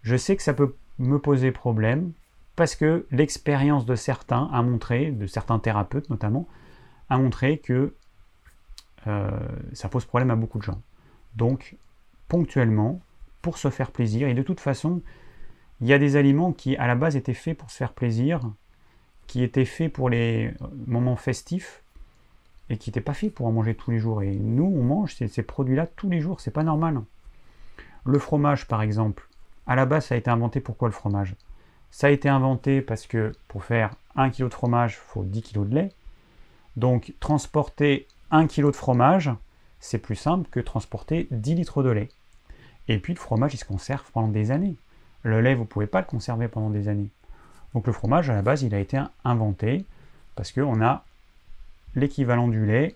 je 0.01 0.15
sais 0.15 0.35
que 0.35 0.41
ça 0.41 0.55
peut 0.55 0.75
me 0.97 1.19
poser 1.19 1.51
problème, 1.51 2.11
parce 2.55 2.75
que 2.75 3.05
l'expérience 3.11 3.85
de 3.85 3.93
certains 3.95 4.49
a 4.51 4.63
montré, 4.63 5.11
de 5.11 5.27
certains 5.27 5.59
thérapeutes 5.59 6.09
notamment, 6.09 6.47
a 7.09 7.19
montré 7.19 7.59
que 7.59 7.93
ça 9.73 9.89
pose 9.89 10.05
problème 10.05 10.31
à 10.31 10.35
beaucoup 10.35 10.57
de 10.57 10.63
gens. 10.63 10.81
Donc, 11.35 11.75
ponctuellement, 12.27 13.01
pour 13.43 13.59
se 13.59 13.69
faire 13.69 13.91
plaisir. 13.91 14.27
Et 14.27 14.33
de 14.33 14.41
toute 14.41 14.59
façon, 14.59 15.03
Il 15.81 15.87
y 15.87 15.93
a 15.93 15.99
des 15.99 16.15
aliments 16.15 16.53
qui, 16.53 16.77
à 16.77 16.87
la 16.87 16.95
base, 16.95 17.15
étaient 17.15 17.33
faits 17.33 17.57
pour 17.57 17.69
se 17.69 17.77
faire 17.77 17.93
plaisir, 17.93 18.39
qui 19.27 19.43
étaient 19.43 19.65
faits 19.65 19.91
pour 19.91 20.09
les 20.09 20.53
moments 20.87 21.17
festifs, 21.17 21.83
et 22.69 22.77
qui 22.77 22.89
n'étaient 22.89 23.01
pas 23.01 23.13
faits 23.13 23.33
pour 23.33 23.47
en 23.47 23.51
manger 23.51 23.75
tous 23.75 23.91
les 23.91 23.99
jours. 23.99 24.23
Et 24.23 24.35
nous, 24.35 24.65
on 24.65 24.83
mange 24.83 25.15
ces, 25.15 25.27
ces 25.27 25.43
produits-là 25.43 25.87
tous 25.87 26.09
les 26.09 26.21
jours, 26.21 26.41
c'est 26.41 26.51
pas 26.51 26.63
normal. 26.63 27.01
Le 28.05 28.19
fromage, 28.19 28.67
par 28.67 28.81
exemple, 28.81 29.27
à 29.67 29.75
la 29.75 29.85
base, 29.85 30.05
ça 30.05 30.15
a 30.15 30.17
été 30.17 30.29
inventé 30.29 30.59
pourquoi 30.59 30.87
le 30.87 30.93
fromage? 30.93 31.35
Ça 31.91 32.07
a 32.07 32.09
été 32.11 32.29
inventé 32.29 32.81
parce 32.81 33.07
que 33.07 33.31
pour 33.47 33.63
faire 33.63 33.95
1 34.15 34.29
kg 34.29 34.43
de 34.43 34.53
fromage, 34.53 34.93
il 34.93 35.11
faut 35.11 35.23
10 35.23 35.41
kg 35.41 35.67
de 35.67 35.75
lait. 35.75 35.91
Donc, 36.75 37.13
transporter 37.19 38.07
1 38.31 38.47
kg 38.47 38.67
de 38.67 38.71
fromage, 38.75 39.31
c'est 39.79 39.97
plus 39.97 40.15
simple 40.15 40.49
que 40.49 40.59
transporter 40.59 41.27
10 41.31 41.55
litres 41.55 41.83
de 41.83 41.89
lait. 41.89 42.09
Et 42.87 42.99
puis, 42.99 43.13
le 43.13 43.19
fromage, 43.19 43.53
il 43.53 43.57
se 43.57 43.65
conserve 43.65 44.03
pendant 44.11 44.27
des 44.27 44.51
années. 44.51 44.75
Le 45.23 45.41
lait, 45.41 45.55
vous 45.55 45.63
ne 45.63 45.67
pouvez 45.67 45.87
pas 45.87 46.01
le 46.01 46.05
conserver 46.05 46.47
pendant 46.47 46.69
des 46.69 46.87
années. 46.87 47.09
Donc, 47.73 47.87
le 47.87 47.93
fromage, 47.93 48.29
à 48.29 48.35
la 48.35 48.41
base, 48.41 48.61
il 48.61 48.75
a 48.75 48.79
été 48.79 49.01
inventé 49.23 49.85
parce 50.35 50.51
qu'on 50.51 50.81
a 50.83 51.03
l'équivalent 51.95 52.47
du 52.47 52.65
lait 52.65 52.95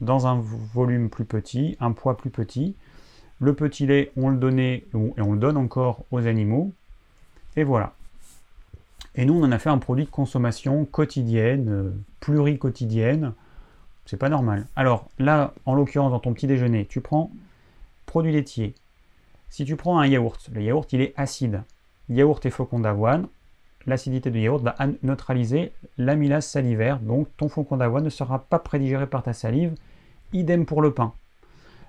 dans 0.00 0.26
un 0.26 0.40
volume 0.40 1.10
plus 1.10 1.24
petit, 1.24 1.76
un 1.80 1.92
poids 1.92 2.16
plus 2.16 2.30
petit. 2.30 2.74
Le 3.38 3.54
petit 3.54 3.86
lait, 3.86 4.12
on 4.16 4.28
le 4.28 4.36
donnait 4.36 4.84
et 4.94 5.20
on 5.20 5.32
le 5.32 5.38
donne 5.38 5.56
encore 5.56 6.04
aux 6.10 6.26
animaux. 6.26 6.72
Et 7.56 7.64
voilà. 7.64 7.94
Et 9.14 9.24
nous, 9.24 9.34
on 9.34 9.44
en 9.44 9.52
a 9.52 9.58
fait 9.58 9.70
un 9.70 9.78
produit 9.78 10.04
de 10.04 10.10
consommation 10.10 10.84
quotidienne, 10.84 11.68
euh, 11.68 11.90
pluriquotidienne. 12.20 13.32
C'est 14.06 14.16
pas 14.16 14.28
normal. 14.28 14.66
Alors 14.76 15.08
là, 15.18 15.52
en 15.66 15.74
l'occurrence, 15.74 16.12
dans 16.12 16.20
ton 16.20 16.32
petit 16.32 16.46
déjeuner, 16.46 16.86
tu 16.86 17.00
prends 17.00 17.30
produit 18.06 18.32
laitier. 18.32 18.74
Si 19.48 19.64
tu 19.64 19.76
prends 19.76 19.98
un 19.98 20.06
yaourt, 20.06 20.48
le 20.52 20.62
yaourt, 20.62 20.92
il 20.92 21.00
est 21.00 21.12
acide. 21.16 21.62
Yaourt 22.08 22.44
et 22.44 22.50
flocons 22.50 22.80
d'avoine, 22.80 23.26
l'acidité 23.86 24.30
du 24.30 24.40
yaourt 24.40 24.62
va 24.62 24.76
neutraliser 25.02 25.72
l'amylase 25.98 26.46
salivaire, 26.46 26.98
donc 27.00 27.28
ton 27.36 27.48
flocon 27.48 27.76
d'avoine 27.76 28.04
ne 28.04 28.10
sera 28.10 28.40
pas 28.40 28.58
prédigéré 28.58 29.06
par 29.06 29.22
ta 29.22 29.32
salive. 29.32 29.74
Idem 30.32 30.66
pour 30.66 30.82
le 30.82 30.92
pain. 30.92 31.12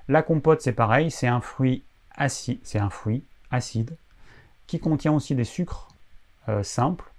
La 0.08 0.24
compote, 0.24 0.62
c'est 0.62 0.74
pareil, 0.74 1.12
c'est 1.12 1.28
un 1.28 1.42
fruit 1.42 1.84
acide, 2.16 2.60
c'est 2.64 2.80
un 2.80 2.89
fruit 2.89 3.24
acide 3.52 3.96
qui 4.68 4.80
contient 4.80 5.14
aussi 5.14 5.36
des 5.36 5.44
sucres 5.44 5.89
euh, 6.50 6.64
simples. 6.64 7.12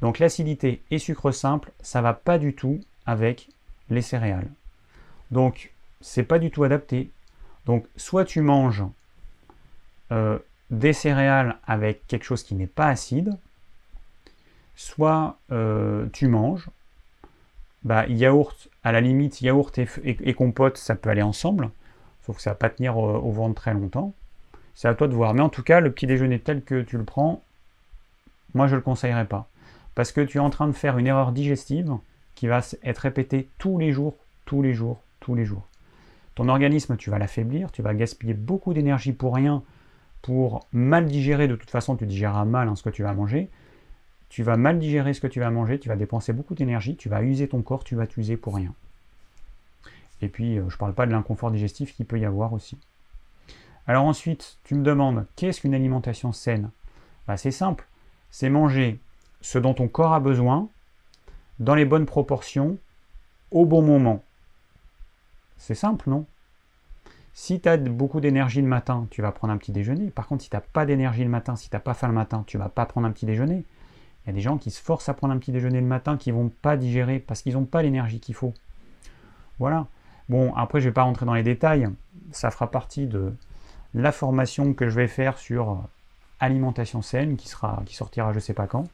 Donc 0.00 0.18
l'acidité 0.18 0.82
et 0.90 0.98
sucre 0.98 1.32
simple, 1.32 1.72
ça 1.80 2.00
va 2.02 2.14
pas 2.14 2.38
du 2.38 2.54
tout 2.54 2.80
avec 3.06 3.48
les 3.90 4.02
céréales. 4.02 4.48
Donc 5.30 5.72
c'est 6.00 6.22
pas 6.22 6.38
du 6.38 6.50
tout 6.50 6.64
adapté. 6.64 7.10
Donc 7.66 7.86
soit 7.96 8.24
tu 8.24 8.40
manges 8.40 8.84
euh, 10.12 10.38
des 10.70 10.92
céréales 10.92 11.58
avec 11.66 12.06
quelque 12.06 12.24
chose 12.24 12.42
qui 12.42 12.54
n'est 12.54 12.66
pas 12.66 12.88
acide, 12.88 13.36
soit 14.76 15.38
euh, 15.52 16.06
tu 16.12 16.28
manges, 16.28 16.68
bah, 17.84 18.06
yaourt, 18.08 18.68
à 18.82 18.92
la 18.92 19.00
limite, 19.00 19.40
yaourt 19.42 19.78
et, 19.78 20.34
compote, 20.34 20.78
ça 20.78 20.94
peut 20.94 21.10
aller 21.10 21.22
ensemble, 21.22 21.70
sauf 22.24 22.36
que 22.36 22.42
ça 22.42 22.50
va 22.50 22.56
pas 22.56 22.70
tenir 22.70 22.96
au, 22.96 23.30
ventre 23.30 23.54
très 23.54 23.74
longtemps. 23.74 24.14
C'est 24.74 24.88
à 24.88 24.94
toi 24.94 25.06
de 25.06 25.14
voir. 25.14 25.34
Mais 25.34 25.42
en 25.42 25.48
tout 25.48 25.62
cas, 25.62 25.80
le 25.80 25.92
petit 25.92 26.06
déjeuner 26.06 26.38
tel 26.38 26.62
que 26.62 26.82
tu 26.82 26.98
le 26.98 27.04
prends, 27.04 27.42
moi 28.54 28.66
je 28.66 28.72
ne 28.72 28.76
le 28.76 28.82
conseillerais 28.82 29.26
pas. 29.26 29.48
Parce 29.94 30.10
que 30.10 30.20
tu 30.20 30.38
es 30.38 30.40
en 30.40 30.50
train 30.50 30.66
de 30.66 30.72
faire 30.72 30.98
une 30.98 31.06
erreur 31.06 31.32
digestive 31.32 31.96
qui 32.34 32.48
va 32.48 32.60
être 32.82 32.98
répétée 32.98 33.48
tous 33.58 33.78
les 33.78 33.92
jours, 33.92 34.16
tous 34.44 34.62
les 34.62 34.74
jours, 34.74 35.00
tous 35.20 35.34
les 35.34 35.44
jours. 35.44 35.66
Ton 36.34 36.48
organisme, 36.48 36.96
tu 36.96 37.10
vas 37.10 37.18
l'affaiblir, 37.18 37.70
tu 37.70 37.82
vas 37.82 37.94
gaspiller 37.94 38.34
beaucoup 38.34 38.74
d'énergie 38.74 39.12
pour 39.12 39.36
rien, 39.36 39.62
pour 40.20 40.66
mal 40.72 41.06
digérer, 41.06 41.46
de 41.46 41.54
toute 41.54 41.70
façon 41.70 41.96
tu 41.96 42.06
digéreras 42.06 42.44
mal 42.44 42.68
hein, 42.68 42.74
ce 42.74 42.82
que 42.82 42.90
tu 42.90 43.04
vas 43.04 43.12
manger, 43.12 43.50
tu 44.28 44.42
vas 44.42 44.56
mal 44.56 44.78
digérer 44.78 45.14
ce 45.14 45.20
que 45.20 45.26
tu 45.26 45.40
vas 45.40 45.50
manger, 45.50 45.78
tu 45.78 45.88
vas 45.88 45.96
dépenser 45.96 46.32
beaucoup 46.32 46.54
d'énergie, 46.54 46.96
tu 46.96 47.08
vas 47.08 47.22
user 47.22 47.48
ton 47.48 47.62
corps, 47.62 47.84
tu 47.84 47.94
vas 47.94 48.06
t'user 48.06 48.36
pour 48.36 48.56
rien. 48.56 48.74
Et 50.22 50.28
puis, 50.28 50.58
euh, 50.58 50.68
je 50.68 50.74
ne 50.74 50.78
parle 50.78 50.94
pas 50.94 51.06
de 51.06 51.12
l'inconfort 51.12 51.50
digestif 51.50 51.94
qu'il 51.94 52.06
peut 52.06 52.18
y 52.18 52.24
avoir 52.24 52.52
aussi. 52.52 52.78
Alors 53.86 54.04
ensuite, 54.06 54.58
tu 54.64 54.74
me 54.74 54.82
demandes, 54.82 55.26
qu'est-ce 55.36 55.60
qu'une 55.60 55.74
alimentation 55.74 56.32
saine? 56.32 56.70
Bah, 57.26 57.36
C'est 57.36 57.50
simple, 57.50 57.86
c'est 58.30 58.48
manger 58.48 58.98
ce 59.40 59.58
dont 59.58 59.74
ton 59.74 59.88
corps 59.88 60.14
a 60.14 60.20
besoin, 60.20 60.68
dans 61.58 61.74
les 61.74 61.84
bonnes 61.84 62.06
proportions, 62.06 62.78
au 63.50 63.66
bon 63.66 63.82
moment. 63.82 64.22
C'est 65.58 65.74
simple, 65.74 66.08
non? 66.08 66.26
Si 67.34 67.60
tu 67.60 67.68
as 67.68 67.76
beaucoup 67.76 68.20
d'énergie 68.20 68.62
le 68.62 68.68
matin, 68.68 69.06
tu 69.10 69.20
vas 69.20 69.32
prendre 69.32 69.52
un 69.52 69.58
petit 69.58 69.72
déjeuner. 69.72 70.10
Par 70.10 70.26
contre, 70.26 70.44
si 70.44 70.50
tu 70.50 70.56
n'as 70.56 70.62
pas 70.62 70.86
d'énergie 70.86 71.24
le 71.24 71.30
matin, 71.30 71.56
si 71.56 71.68
tu 71.68 71.76
n'as 71.76 71.80
pas 71.80 71.94
faim 71.94 72.08
le 72.08 72.14
matin, 72.14 72.44
tu 72.46 72.58
vas 72.58 72.68
pas 72.68 72.86
prendre 72.86 73.06
un 73.06 73.12
petit 73.12 73.26
déjeuner. 73.26 73.64
Il 74.24 74.28
y 74.28 74.30
a 74.30 74.32
des 74.32 74.40
gens 74.40 74.58
qui 74.58 74.70
se 74.70 74.80
forcent 74.80 75.08
à 75.08 75.14
prendre 75.14 75.34
un 75.34 75.38
petit 75.38 75.52
déjeuner 75.52 75.80
le 75.80 75.86
matin 75.86 76.16
qui 76.16 76.30
vont 76.30 76.50
pas 76.62 76.76
digérer 76.76 77.18
parce 77.18 77.42
qu'ils 77.42 77.54
n'ont 77.54 77.64
pas 77.64 77.82
l'énergie 77.82 78.20
qu'il 78.20 78.34
faut. 78.34 78.54
Voilà. 79.58 79.86
Bon, 80.28 80.54
après, 80.54 80.80
je 80.80 80.86
ne 80.86 80.90
vais 80.90 80.94
pas 80.94 81.02
rentrer 81.02 81.26
dans 81.26 81.34
les 81.34 81.42
détails. 81.42 81.88
Ça 82.32 82.50
fera 82.50 82.70
partie 82.70 83.06
de 83.06 83.34
la 83.92 84.12
formation 84.12 84.72
que 84.72 84.88
je 84.88 84.96
vais 84.96 85.08
faire 85.08 85.38
sur 85.38 85.84
alimentation 86.40 87.02
saine 87.02 87.36
qui, 87.36 87.48
sera, 87.48 87.82
qui 87.86 87.94
sortira 87.94 88.30
je 88.32 88.36
ne 88.36 88.40
sais 88.40 88.54
pas 88.54 88.66
quand. 88.66 88.84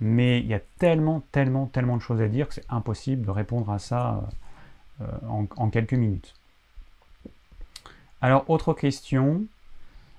Mais 0.00 0.40
il 0.40 0.46
y 0.46 0.54
a 0.54 0.60
tellement, 0.78 1.22
tellement, 1.32 1.66
tellement 1.66 1.96
de 1.96 2.02
choses 2.02 2.20
à 2.20 2.28
dire 2.28 2.48
que 2.48 2.54
c'est 2.54 2.66
impossible 2.68 3.26
de 3.26 3.30
répondre 3.30 3.70
à 3.70 3.78
ça 3.78 4.28
euh, 5.00 5.06
en, 5.28 5.70
quelques 5.70 5.94
minutes. 5.94 6.34
Alors, 8.20 8.48
autre 8.48 8.74
question. 8.74 9.44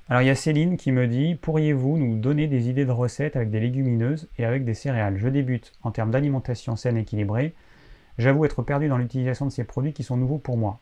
Alors, 0.09 0.23
il 0.23 0.25
y 0.25 0.31
a 0.31 0.35
Céline 0.35 0.77
qui 0.77 0.91
me 0.91 1.07
dit 1.07 1.35
Pourriez-vous 1.35 1.97
nous 1.97 2.19
donner 2.19 2.47
des 2.47 2.69
idées 2.69 2.85
de 2.85 2.91
recettes 2.91 3.35
avec 3.35 3.51
des 3.51 3.59
légumineuses 3.59 4.27
et 4.37 4.45
avec 4.45 4.65
des 4.65 4.73
céréales? 4.73 5.17
Je 5.17 5.27
débute 5.27 5.71
en 5.83 5.91
termes 5.91 6.11
d'alimentation 6.11 6.75
saine 6.75 6.97
et 6.97 7.01
équilibrée. 7.01 7.53
J'avoue 8.17 8.45
être 8.45 8.63
perdu 8.63 8.87
dans 8.87 8.97
l'utilisation 8.97 9.45
de 9.45 9.51
ces 9.51 9.63
produits 9.63 9.93
qui 9.93 10.03
sont 10.03 10.17
nouveaux 10.17 10.39
pour 10.39 10.57
moi. 10.57 10.79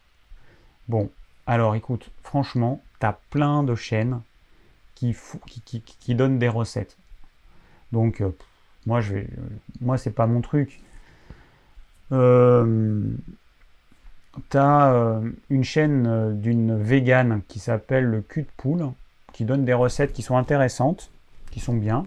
Bon, 0.88 1.10
alors 1.46 1.76
écoute, 1.76 2.10
franchement, 2.24 2.82
tu 3.00 3.06
as 3.06 3.20
plein 3.30 3.64
de 3.64 3.76
chaînes 3.76 4.22
qui, 4.96 5.16
donnent 6.16 6.40
des 6.40 6.48
recettes. 6.48 6.98
Donc, 7.92 8.22
euh, 8.22 8.36
moi, 8.86 9.02
je 9.02 9.14
vais, 9.14 9.28
moi, 9.82 9.98
c'est 9.98 10.12
pas 10.12 10.26
mon 10.26 10.42
truc. 10.42 10.82
Euh, 12.12 13.04
T'as 14.50 14.94
euh, 14.94 15.30
une 15.50 15.64
chaîne 15.64 16.06
euh, 16.08 16.32
d'une 16.32 16.78
végane 16.78 17.42
qui 17.48 17.60
s'appelle 17.60 18.06
le 18.06 18.22
cul 18.22 18.44
de 18.44 18.48
poule, 18.56 18.92
donne 19.46 19.66
des 19.66 19.74
recettes 19.74 20.14
qui 20.14 20.22
sont 20.22 20.38
intéressantes, 20.38 21.10
qui 21.52 21.60
sont 21.60 21.76
bien. 21.76 22.06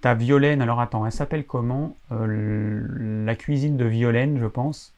T'as 0.00 0.14
Violaine, 0.14 0.60
alors 0.60 0.80
attends, 0.80 1.06
elle 1.06 1.12
s'appelle 1.12 1.46
comment? 1.46 1.96
Euh, 2.12 3.24
La 3.24 3.34
cuisine 3.36 3.76
de 3.76 3.84
Violaine, 3.84 4.38
je 4.38 4.46
pense. 4.46 4.92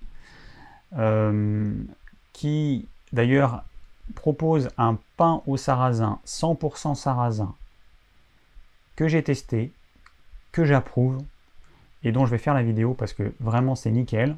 qui 2.32 2.86
d'ailleurs 3.12 3.64
propose 4.14 4.68
un 4.78 4.98
pain 5.16 5.42
au 5.46 5.56
sarrasin, 5.56 6.18
100% 6.26 6.94
sarrasin, 6.94 7.54
que 8.94 9.08
j'ai 9.08 9.22
testé, 9.22 9.72
que 10.52 10.64
j'approuve, 10.64 11.22
et 12.02 12.12
dont 12.12 12.24
je 12.24 12.30
vais 12.30 12.38
faire 12.38 12.54
la 12.54 12.62
vidéo 12.62 12.94
parce 12.94 13.12
que 13.12 13.32
vraiment 13.40 13.74
c'est 13.74 13.90
nickel. 13.90 14.36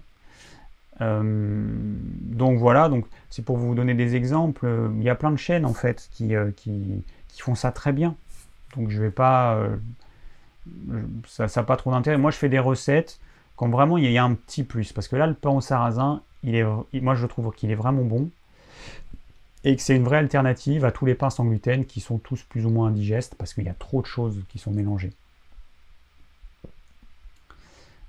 Euh, 1.00 1.22
donc 1.22 2.58
voilà, 2.58 2.88
donc 2.88 3.06
c'est 3.30 3.44
pour 3.44 3.56
vous 3.56 3.74
donner 3.74 3.94
des 3.94 4.16
exemples. 4.16 4.66
Il 4.96 5.02
y 5.02 5.08
a 5.08 5.14
plein 5.14 5.30
de 5.30 5.36
chaînes 5.36 5.64
en 5.64 5.74
fait 5.74 6.08
qui, 6.12 6.34
euh, 6.34 6.50
qui, 6.56 7.04
font 7.38 7.54
ça 7.54 7.70
très 7.70 7.92
bien. 7.92 8.16
Donc 8.76 8.90
je 8.90 9.00
vais 9.00 9.10
pas, 9.10 9.54
euh, 9.54 9.76
ça 11.26 11.46
n'a 11.54 11.62
pas 11.62 11.76
trop 11.76 11.90
d'intérêt. 11.90 12.18
Moi 12.18 12.30
je 12.30 12.36
fais 12.36 12.48
des 12.48 12.58
recettes 12.58 13.20
quand 13.56 13.68
vraiment 13.68 13.96
il 13.98 14.10
y 14.10 14.18
a 14.18 14.24
un 14.24 14.34
petit 14.34 14.64
plus, 14.64 14.92
parce 14.92 15.08
que 15.08 15.16
là 15.16 15.26
le 15.26 15.34
pain 15.34 15.50
au 15.50 15.60
sarrasin, 15.60 16.22
il 16.42 16.54
est, 16.54 16.64
moi 17.00 17.14
je 17.14 17.26
trouve 17.26 17.52
qu'il 17.54 17.70
est 17.70 17.76
vraiment 17.76 18.04
bon 18.04 18.30
et 19.64 19.74
que 19.74 19.82
c'est 19.82 19.96
une 19.96 20.04
vraie 20.04 20.18
alternative 20.18 20.84
à 20.84 20.92
tous 20.92 21.04
les 21.06 21.14
pains 21.14 21.30
sans 21.30 21.44
gluten 21.44 21.84
qui 21.84 22.00
sont 22.00 22.18
tous 22.18 22.42
plus 22.42 22.64
ou 22.66 22.70
moins 22.70 22.88
indigestes 22.88 23.34
parce 23.36 23.54
qu'il 23.54 23.64
y 23.64 23.68
a 23.68 23.74
trop 23.74 24.00
de 24.00 24.06
choses 24.06 24.42
qui 24.48 24.58
sont 24.58 24.70
mélangées. 24.70 25.12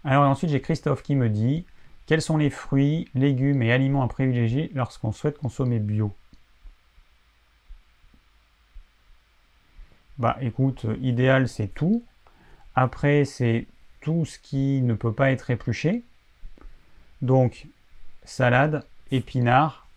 Alors 0.03 0.23
ensuite 0.29 0.51
j'ai 0.51 0.61
Christophe 0.61 1.03
qui 1.03 1.15
me 1.15 1.29
dit 1.29 1.65
quels 2.09 2.23
sont 2.23 2.37
les 2.37 2.49
fruits, 2.49 3.07
légumes 3.13 3.61
et 3.61 3.71
aliments 3.71 4.01
à 4.01 4.07
privilégier 4.07 4.71
lorsqu'on 4.73 5.11
souhaite 5.11 5.37
consommer 5.37 5.77
bio? 5.77 6.11
Bah 10.17 10.35
écoute, 10.41 10.87
idéal 11.01 11.47
c'est 11.47 11.67
tout. 11.67 12.03
Après 12.73 13.25
c'est 13.25 13.67
tout 14.01 14.25
ce 14.25 14.39
qui 14.39 14.81
ne 14.81 14.95
peut 14.95 15.13
pas 15.13 15.29
être 15.29 15.51
épluché. 15.51 16.03
Donc 17.21 17.67
salade, 18.23 18.83
épinards, 19.11 19.87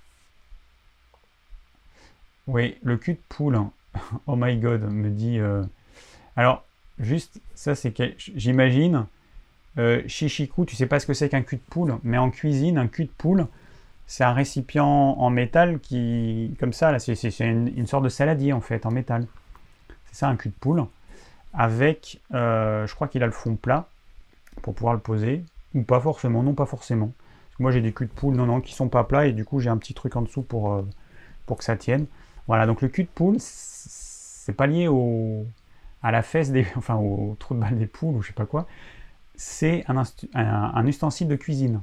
oui, 2.47 2.77
le 2.83 2.99
cul 2.99 3.15
de 3.15 3.21
poule. 3.31 3.57
Hein. 3.57 3.73
oh 4.27 4.37
my 4.37 4.59
god, 4.59 4.83
me 4.83 5.09
dit. 5.09 5.39
Euh, 5.39 5.65
alors, 6.37 6.67
juste, 6.99 7.41
ça 7.55 7.75
c'est 7.75 7.93
que 7.93 8.13
j'imagine. 8.19 9.07
Euh, 9.79 10.03
tu 10.07 10.29
sais 10.29 10.87
pas 10.87 11.01
ce 11.01 11.07
que 11.07 11.15
c'est 11.15 11.29
qu'un 11.29 11.43
cul 11.43 11.57
de 11.57 11.63
poule, 11.63 11.97
mais 12.03 12.19
en 12.19 12.31
cuisine, 12.31 12.79
un 12.79 12.89
cul 12.89 13.05
de 13.05 13.11
poule, 13.11 13.47
c'est 14.07 14.25
un 14.25 14.33
récipient 14.33 14.87
en 14.87 15.31
métal 15.31 15.81
qui, 15.81 16.55
comme 16.61 16.73
ça, 16.73 16.93
là, 16.93 16.99
c'est 16.99 17.15
une, 17.41 17.87
sorte 17.87 18.05
de 18.05 18.09
saladier 18.09 18.53
en 18.53 18.61
fait, 18.61 18.85
en 18.85 18.91
métal. 18.91 19.27
C'est 20.07 20.17
ça 20.17 20.29
un 20.29 20.37
cul 20.37 20.51
de 20.51 20.55
poule. 20.55 20.85
Avec, 21.55 22.21
euh, 22.35 22.87
je 22.87 22.95
crois 22.95 23.09
qu'il 23.09 23.23
a 23.23 23.27
le 23.27 23.33
fond 23.33 23.57
plat 23.57 23.89
pour 24.63 24.75
pouvoir 24.75 24.95
le 24.95 25.01
poser. 25.01 25.45
Ou 25.75 25.83
pas 25.83 26.01
forcément, 26.01 26.43
non 26.43 26.55
pas 26.55 26.67
forcément. 26.67 27.13
moi 27.59 27.71
j'ai 27.71 27.81
des 27.81 27.93
culs 27.93 28.07
de 28.07 28.13
poule, 28.13 28.35
non, 28.35 28.47
non, 28.47 28.61
qui 28.61 28.75
sont 28.75 28.89
pas 28.89 29.05
plats 29.05 29.27
et 29.27 29.33
du 29.33 29.45
coup 29.47 29.61
j'ai 29.61 29.71
un 29.71 29.79
petit 29.79 29.95
truc 29.95 30.17
en 30.17 30.23
dessous 30.23 30.43
pour, 30.43 30.73
euh, 30.75 30.83
pour 31.47 31.57
que 31.57 31.65
ça 31.65 31.77
tienne. 31.77 32.07
Voilà, 32.47 32.67
donc 32.67 32.83
le 32.83 32.89
cul 32.89 33.05
de 33.05 33.09
poule, 33.09 33.37
c'est 33.39 34.53
pas 34.53 34.67
lié 34.67 34.89
au, 34.89 35.47
à 36.03 36.11
la 36.11 36.23
fesse 36.23 36.51
des, 36.51 36.67
enfin 36.77 36.97
au 36.97 37.37
trou 37.39 37.55
de 37.55 37.61
balle 37.61 37.79
des 37.79 37.87
poules 37.87 38.17
ou 38.17 38.23
je 38.23 38.29
sais 38.29 38.35
pas 38.35 38.47
quoi. 38.47 38.67
C'est 39.45 39.85
un, 39.89 40.87
ustensile 40.87 41.27
de 41.27 41.35
cuisine. 41.35 41.83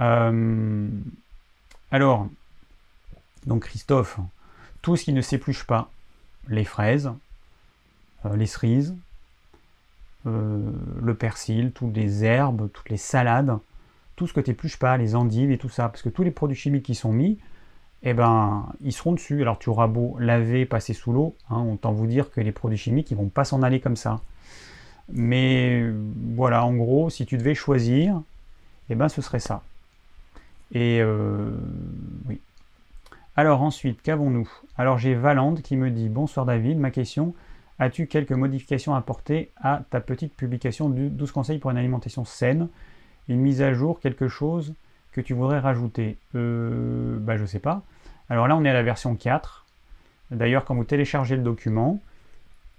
Euh, 0.00 0.88
alors, 1.92 2.26
donc 3.46 3.62
Christophe, 3.62 4.18
tout 4.82 4.96
ce 4.96 5.04
qui 5.04 5.12
ne 5.12 5.20
s'épluche 5.20 5.64
pas, 5.64 5.92
les 6.48 6.64
fraises, 6.64 7.12
euh, 8.26 8.34
les 8.34 8.46
cerises, 8.46 8.96
euh, 10.26 10.72
le 11.00 11.14
persil, 11.14 11.70
toutes 11.70 11.94
les 11.94 12.24
herbes, 12.24 12.68
toutes 12.72 12.90
les 12.90 12.96
salades, 12.96 13.56
tout 14.16 14.26
ce 14.26 14.32
que 14.32 14.40
tu 14.40 14.50
n'épluches 14.50 14.78
pas, 14.78 14.96
les 14.96 15.14
endives 15.14 15.52
et 15.52 15.56
tout 15.56 15.68
ça, 15.68 15.88
parce 15.88 16.02
que 16.02 16.08
tous 16.08 16.24
les 16.24 16.32
produits 16.32 16.56
chimiques 16.56 16.84
qui 16.84 16.96
sont 16.96 17.12
mis, 17.12 17.38
eh 18.02 18.12
ben, 18.12 18.66
ils 18.80 18.92
seront 18.92 19.12
dessus. 19.12 19.40
Alors 19.40 19.60
tu 19.60 19.68
auras 19.68 19.86
beau 19.86 20.16
laver, 20.18 20.66
passer 20.66 20.94
sous 20.94 21.12
l'eau, 21.12 21.36
hein, 21.48 21.62
autant 21.62 21.92
vous 21.92 22.08
dire 22.08 22.32
que 22.32 22.40
les 22.40 22.52
produits 22.52 22.76
chimiques, 22.76 23.12
ils 23.12 23.16
vont 23.16 23.28
pas 23.28 23.44
s'en 23.44 23.62
aller 23.62 23.78
comme 23.78 23.96
ça. 23.96 24.20
Mais 25.12 25.90
voilà, 26.34 26.64
en 26.64 26.74
gros, 26.74 27.10
si 27.10 27.26
tu 27.26 27.36
devais 27.36 27.54
choisir, 27.54 28.22
eh 28.90 28.94
ben, 28.94 29.08
ce 29.08 29.22
serait 29.22 29.40
ça. 29.40 29.62
Et 30.72 31.00
euh, 31.00 31.50
oui. 32.28 32.40
Alors 33.36 33.62
ensuite, 33.62 34.00
qu'avons-nous? 34.02 34.48
Alors 34.78 34.98
j'ai 34.98 35.14
Valande 35.14 35.60
qui 35.62 35.76
me 35.76 35.90
dit 35.90 36.08
Bonsoir 36.08 36.46
David, 36.46 36.78
ma 36.78 36.90
question 36.90 37.34
As-tu 37.78 38.06
quelques 38.06 38.32
modifications 38.32 38.94
à 38.94 38.98
apporter 38.98 39.50
à 39.60 39.82
ta 39.90 40.00
petite 40.00 40.34
publication 40.34 40.88
du 40.88 41.08
12 41.10 41.32
conseils 41.32 41.58
pour 41.58 41.72
une 41.72 41.76
alimentation 41.76 42.24
saine? 42.24 42.68
Une 43.28 43.40
mise 43.40 43.62
à 43.62 43.72
jour, 43.72 43.98
quelque 43.98 44.28
chose 44.28 44.74
que 45.12 45.20
tu 45.20 45.34
voudrais 45.34 45.58
rajouter? 45.58 46.16
Euh, 46.36 47.18
bah, 47.18 47.36
Je 47.36 47.44
sais 47.44 47.58
pas. 47.58 47.82
Alors 48.30 48.46
là, 48.46 48.56
on 48.56 48.64
est 48.64 48.70
à 48.70 48.74
la 48.74 48.82
version 48.84 49.16
4. 49.16 49.66
D'ailleurs, 50.30 50.64
quand 50.64 50.74
vous 50.74 50.84
téléchargez 50.84 51.36
le 51.36 51.42
document, 51.42 52.00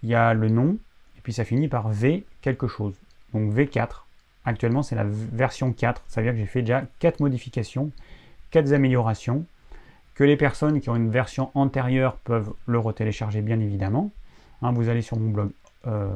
il 0.02 0.10
y 0.10 0.16
a 0.16 0.34
le 0.34 0.50
nom, 0.50 0.78
puis 1.26 1.34
ça 1.34 1.44
finit 1.44 1.68
par 1.68 1.90
V 1.90 2.24
quelque 2.42 2.68
chose. 2.68 2.94
Donc 3.34 3.52
V4. 3.52 4.04
Actuellement, 4.46 4.84
c'est 4.84 4.94
la 4.94 5.06
version 5.08 5.74
4. 5.74 6.04
Ça 6.08 6.22
veut 6.22 6.28
dire 6.28 6.34
que 6.34 6.38
j'ai 6.38 6.46
fait 6.46 6.62
déjà 6.62 6.84
4 7.00 7.20
modifications, 7.20 7.90
4 8.52 8.74
améliorations, 8.74 9.44
que 10.14 10.24
les 10.24 10.38
personnes 10.38 10.80
qui 10.82 10.90
ont 10.92 10.96
une 10.96 11.10
version 11.10 11.50
antérieure 11.56 12.18
peuvent 12.18 12.54
le 12.68 12.78
retélécharger, 12.78 13.42
bien 13.42 13.60
évidemment. 13.60 14.12
Hein, 14.62 14.72
vous 14.74 14.88
allez 14.88 15.02
sur 15.02 15.18
mon 15.18 15.32
blog. 15.32 15.50
Euh, 15.88 16.14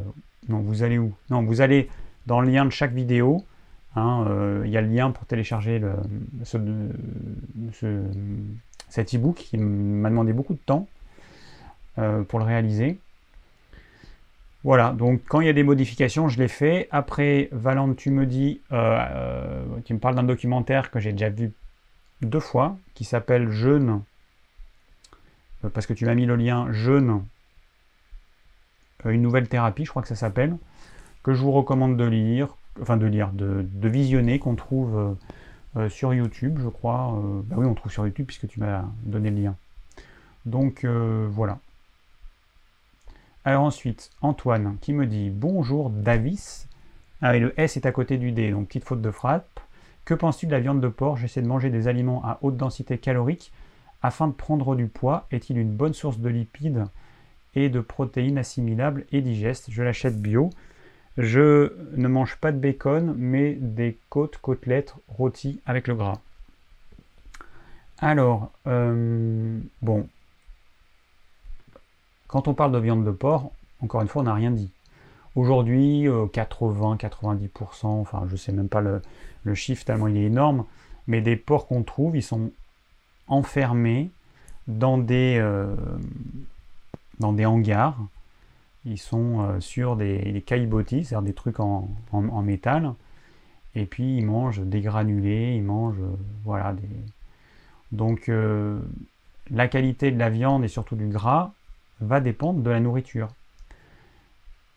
non, 0.47 0.59
vous 0.59 0.83
allez 0.83 0.99
où? 0.99 1.11
Non, 1.31 1.41
vous 1.41 1.61
allez 1.61 1.89
dans 2.27 2.39
le 2.39 2.51
lien 2.51 2.63
de 2.65 2.69
chaque 2.69 2.93
vidéo. 2.93 3.43
Hein, 3.95 4.27
euh, 4.27 4.61
il 4.63 4.69
y 4.69 4.77
a 4.77 4.81
le 4.81 4.89
lien 4.89 5.09
pour 5.09 5.25
télécharger 5.25 5.81
cet 8.89 9.15
e-book 9.15 9.37
qui 9.37 9.57
m'a 9.57 10.11
demandé 10.11 10.33
beaucoup 10.33 10.53
de 10.53 10.59
temps 10.59 10.87
euh, 11.97 12.21
pour 12.21 12.37
le 12.37 12.45
réaliser. 12.45 12.99
Voilà, 14.63 14.91
donc 14.91 15.21
quand 15.27 15.39
il 15.39 15.47
y 15.47 15.49
a 15.49 15.53
des 15.53 15.63
modifications, 15.63 16.27
je 16.27 16.37
les 16.37 16.49
fais. 16.49 16.87
Après, 16.91 17.47
Valente, 17.51 17.95
tu 17.95 18.11
me 18.11 18.25
dis, 18.25 18.61
euh, 18.71 18.97
euh, 19.11 19.63
tu 19.85 19.93
me 19.93 19.99
parles 19.99 20.15
d'un 20.15 20.23
documentaire 20.23 20.91
que 20.91 20.99
j'ai 20.99 21.13
déjà 21.13 21.29
vu 21.29 21.53
deux 22.21 22.41
fois, 22.41 22.77
qui 22.93 23.05
s'appelle 23.05 23.49
Jeûne, 23.49 24.01
parce 25.73 25.85
que 25.85 25.93
tu 25.93 26.05
m'as 26.05 26.15
mis 26.15 26.25
le 26.25 26.35
lien 26.35 26.71
Jeûne, 26.71 27.23
une 29.05 29.21
nouvelle 29.21 29.47
thérapie, 29.47 29.85
je 29.85 29.89
crois 29.89 30.01
que 30.01 30.09
ça 30.09 30.15
s'appelle, 30.15 30.57
que 31.23 31.33
je 31.33 31.41
vous 31.41 31.51
recommande 31.51 31.95
de 31.95 32.05
lire, 32.05 32.57
enfin 32.81 32.97
de 32.97 33.05
lire, 33.05 33.31
de, 33.31 33.65
visionner, 33.87 34.39
qu'on 34.39 34.55
trouve 34.55 35.15
euh, 35.77 35.89
sur 35.89 36.13
YouTube, 36.13 36.59
je 36.61 36.67
crois. 36.67 37.13
Euh, 37.17 37.41
bah 37.43 37.55
oui, 37.59 37.65
on 37.65 37.75
trouve 37.75 37.91
sur 37.91 38.05
YouTube 38.05 38.25
puisque 38.25 38.47
tu 38.47 38.59
m'as 38.59 38.85
donné 39.03 39.29
le 39.29 39.41
lien. 39.41 39.55
Donc 40.45 40.83
euh, 40.83 41.27
voilà. 41.29 41.59
Alors 43.45 43.63
ensuite, 43.63 44.11
Antoine 44.21 44.77
qui 44.81 44.91
me 44.91 45.05
dit 45.05 45.29
Bonjour 45.29 45.89
Davis. 45.89 46.67
Ah, 47.21 47.37
et 47.37 47.39
le 47.39 47.57
S 47.59 47.77
est 47.77 47.85
à 47.85 47.91
côté 47.91 48.17
du 48.17 48.33
D, 48.33 48.51
donc 48.51 48.67
petite 48.67 48.83
faute 48.83 49.01
de 49.01 49.11
frappe. 49.11 49.61
Que 50.03 50.13
penses-tu 50.13 50.45
de 50.45 50.51
la 50.51 50.59
viande 50.59 50.81
de 50.81 50.89
porc? 50.89 51.17
J'essaie 51.17 51.41
de 51.41 51.47
manger 51.47 51.69
des 51.69 51.87
aliments 51.87 52.21
à 52.25 52.37
haute 52.41 52.57
densité 52.57 52.97
calorique 52.97 53.53
afin 54.01 54.27
de 54.27 54.33
prendre 54.33 54.75
du 54.75 54.87
poids. 54.87 55.25
Est-il 55.31 55.57
une 55.57 55.71
bonne 55.71 55.93
source 55.93 56.19
de 56.19 56.27
lipides 56.27 56.83
et 57.55 57.69
de 57.69 57.79
protéines 57.79 58.37
assimilables 58.37 59.05
et 59.13 59.21
digestes? 59.21 59.67
Je 59.71 59.83
l'achète 59.83 60.21
bio. 60.21 60.49
Je 61.17 61.73
ne 61.95 62.07
mange 62.09 62.35
pas 62.37 62.51
de 62.51 62.57
bacon, 62.57 63.13
mais 63.17 63.53
des 63.53 63.97
côtes, 64.09 64.37
côtelettes 64.37 64.95
rôties 65.07 65.61
avec 65.65 65.87
le 65.87 65.95
gras. 65.95 66.19
Alors, 67.99 68.51
euh, 68.67 69.59
bon, 69.81 70.07
quand 72.29 72.47
on 72.47 72.53
parle 72.53 72.71
de 72.71 72.77
viande 72.77 73.03
de 73.03 73.11
porc, 73.11 73.51
encore 73.81 74.01
une 74.01 74.07
fois, 74.07 74.21
on 74.21 74.25
n'a 74.25 74.33
rien 74.33 74.51
dit. 74.51 74.71
Aujourd'hui, 75.35 76.05
80-90%, 76.05 77.39
euh, 77.41 77.47
enfin 77.83 78.23
je 78.27 78.33
ne 78.33 78.37
sais 78.37 78.51
même 78.51 78.69
pas 78.69 78.81
le, 78.81 79.01
chiffre 79.55 79.83
tellement 79.83 80.07
il 80.07 80.15
est 80.15 80.25
énorme, 80.25 80.63
mais 81.07 81.21
des 81.21 81.35
porcs 81.35 81.67
qu'on 81.67 81.83
trouve, 81.83 82.15
ils 82.15 82.23
sont 82.23 82.51
enfermés 83.27 84.11
dans 84.67 84.99
des, 84.99 85.37
euh, 85.39 85.75
dans 87.19 87.33
des 87.33 87.45
hangars 87.45 87.97
ils 88.85 88.99
sont 88.99 89.41
euh, 89.41 89.59
sur 89.59 89.95
des, 89.97 90.19
des 90.19 90.43
c'est-à-dire 90.47 91.21
des 91.21 91.33
trucs 91.33 91.59
en, 91.59 91.89
métal. 92.43 92.93
Et 93.75 93.85
puis 93.85 94.17
ils 94.17 94.25
mangent 94.25 94.61
des 94.61 94.81
granulés, 94.81 95.55
ils 95.55 95.63
mangent 95.63 96.01
voilà. 96.43 96.75
Donc 97.91 98.31
la 99.51 99.67
qualité 99.67 100.11
de 100.11 100.17
la 100.17 100.29
viande 100.29 100.63
et 100.63 100.67
surtout 100.67 100.95
du 100.95 101.07
gras 101.07 101.53
va 102.01 102.19
dépendre 102.19 102.61
de 102.61 102.69
la 102.69 102.79
nourriture. 102.79 103.29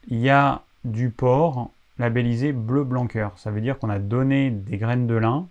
Il 0.09 0.19
y 0.19 0.31
a 0.31 0.63
du 0.85 1.11
porc 1.11 1.71
labellisé 1.99 2.53
bleu 2.53 2.85
blanc 2.85 3.07
cœur. 3.07 3.33
Ça 3.39 3.51
veut 3.51 3.61
dire 3.61 3.79
qu'on 3.79 3.91
a 3.91 3.99
donné 3.99 4.51
des 4.51 4.79
graines 4.79 5.07
de 5.07 5.15
lin 5.15 5.47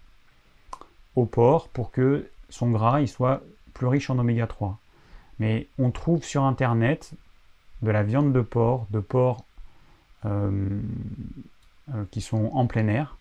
au 1.15 1.25
porc 1.25 1.69
pour 1.69 1.91
que 1.91 2.29
son 2.49 2.71
gras 2.71 3.01
il 3.01 3.07
soit 3.07 3.41
plus 3.73 3.87
riche 3.87 4.09
en 4.09 4.19
oméga 4.19 4.47
3. 4.47 4.77
Mais 5.39 5.67
on 5.79 5.91
trouve 5.91 6.23
sur 6.23 6.43
internet 6.43 7.13
de 7.81 7.91
la 7.91 8.03
viande 8.03 8.33
de 8.33 8.41
porc, 8.41 8.85
de 8.91 8.99
porc 8.99 9.45
euh, 10.25 10.81
euh, 11.95 12.03
qui 12.11 12.21
sont 12.21 12.51
en 12.53 12.67
plein 12.67 12.87
air. 12.87 13.17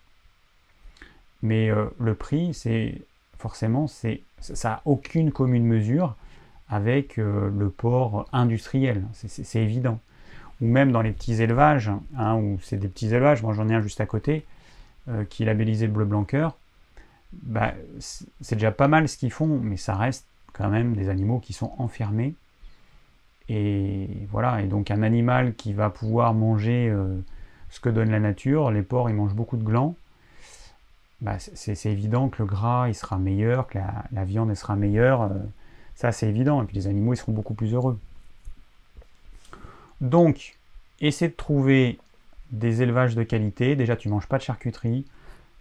Mais 1.41 1.69
euh, 1.69 1.87
le 1.99 2.13
prix, 2.13 2.53
c'est 2.53 3.01
forcément, 3.37 3.87
c'est, 3.87 4.21
ça 4.39 4.69
n'a 4.69 4.81
aucune 4.85 5.31
commune 5.31 5.65
mesure 5.65 6.15
avec 6.71 7.17
le 7.17 7.69
porc 7.69 8.25
industriel, 8.33 9.03
c'est, 9.13 9.61
évident. 9.61 9.99
Ou 10.61 10.67
même 10.67 10.91
dans 10.91 11.01
les 11.01 11.11
petits 11.11 11.41
élevages, 11.41 11.91
hein, 12.17 12.35
où 12.35 12.57
c'est 12.63 12.77
des 12.77 12.87
petits 12.87 13.07
élevages, 13.07 13.43
moi 13.43 13.53
j'en 13.53 13.69
ai 13.69 13.75
un 13.75 13.81
juste 13.81 14.01
à 14.01 14.05
côté, 14.05 14.45
qui 15.29 15.43
est 15.43 15.45
labellisé 15.45 15.87
bleu 15.87 16.05
blanc 16.05 16.23
cœur, 16.23 16.55
bah, 17.33 17.73
c'est 17.99 18.55
déjà 18.55 18.71
pas 18.71 18.87
mal 18.87 19.07
ce 19.07 19.17
qu'ils 19.17 19.31
font, 19.31 19.59
mais 19.61 19.77
ça 19.77 19.95
reste 19.95 20.25
quand 20.53 20.69
même 20.69 20.95
des 20.95 21.09
animaux 21.09 21.39
qui 21.39 21.53
sont 21.53 21.71
enfermés. 21.77 22.35
Et 23.49 24.07
voilà, 24.29 24.61
et 24.61 24.67
donc 24.67 24.91
un 24.91 25.03
animal 25.03 25.55
qui 25.55 25.73
va 25.73 25.89
pouvoir 25.89 26.33
manger 26.33 26.89
euh, 26.89 27.17
ce 27.69 27.79
que 27.79 27.89
donne 27.89 28.11
la 28.11 28.19
nature, 28.19 28.71
les 28.71 28.81
porcs 28.83 29.09
ils 29.09 29.15
mangent 29.15 29.35
beaucoup 29.35 29.57
de 29.57 29.63
glands, 29.63 29.95
bah, 31.21 31.37
c'est 31.39 31.85
évident 31.85 32.29
que 32.29 32.41
le 32.41 32.45
gras 32.45 32.87
il 32.87 32.95
sera 32.95 33.17
meilleur, 33.17 33.67
que 33.67 33.77
la, 34.11 34.25
viande 34.25 34.49
elle 34.49 34.55
sera 34.57 34.75
meilleure, 34.75 35.23
euh, 35.23 35.29
ça 35.95 36.11
c'est 36.11 36.27
évident, 36.27 36.61
et 36.61 36.65
puis 36.65 36.75
les 36.75 36.87
animaux 36.87 37.13
ils 37.13 37.17
seront 37.17 37.33
beaucoup 37.33 37.53
plus 37.53 37.73
heureux. 37.73 37.99
Donc, 39.99 40.57
essaie 40.99 41.29
de 41.29 41.35
trouver 41.35 41.99
des 42.51 42.81
élevages 42.81 43.15
de 43.15 43.23
qualité, 43.23 43.75
déjà 43.75 43.95
tu 43.95 44.09
manges 44.09 44.27
pas 44.27 44.37
de 44.37 44.43
charcuterie, 44.43 45.05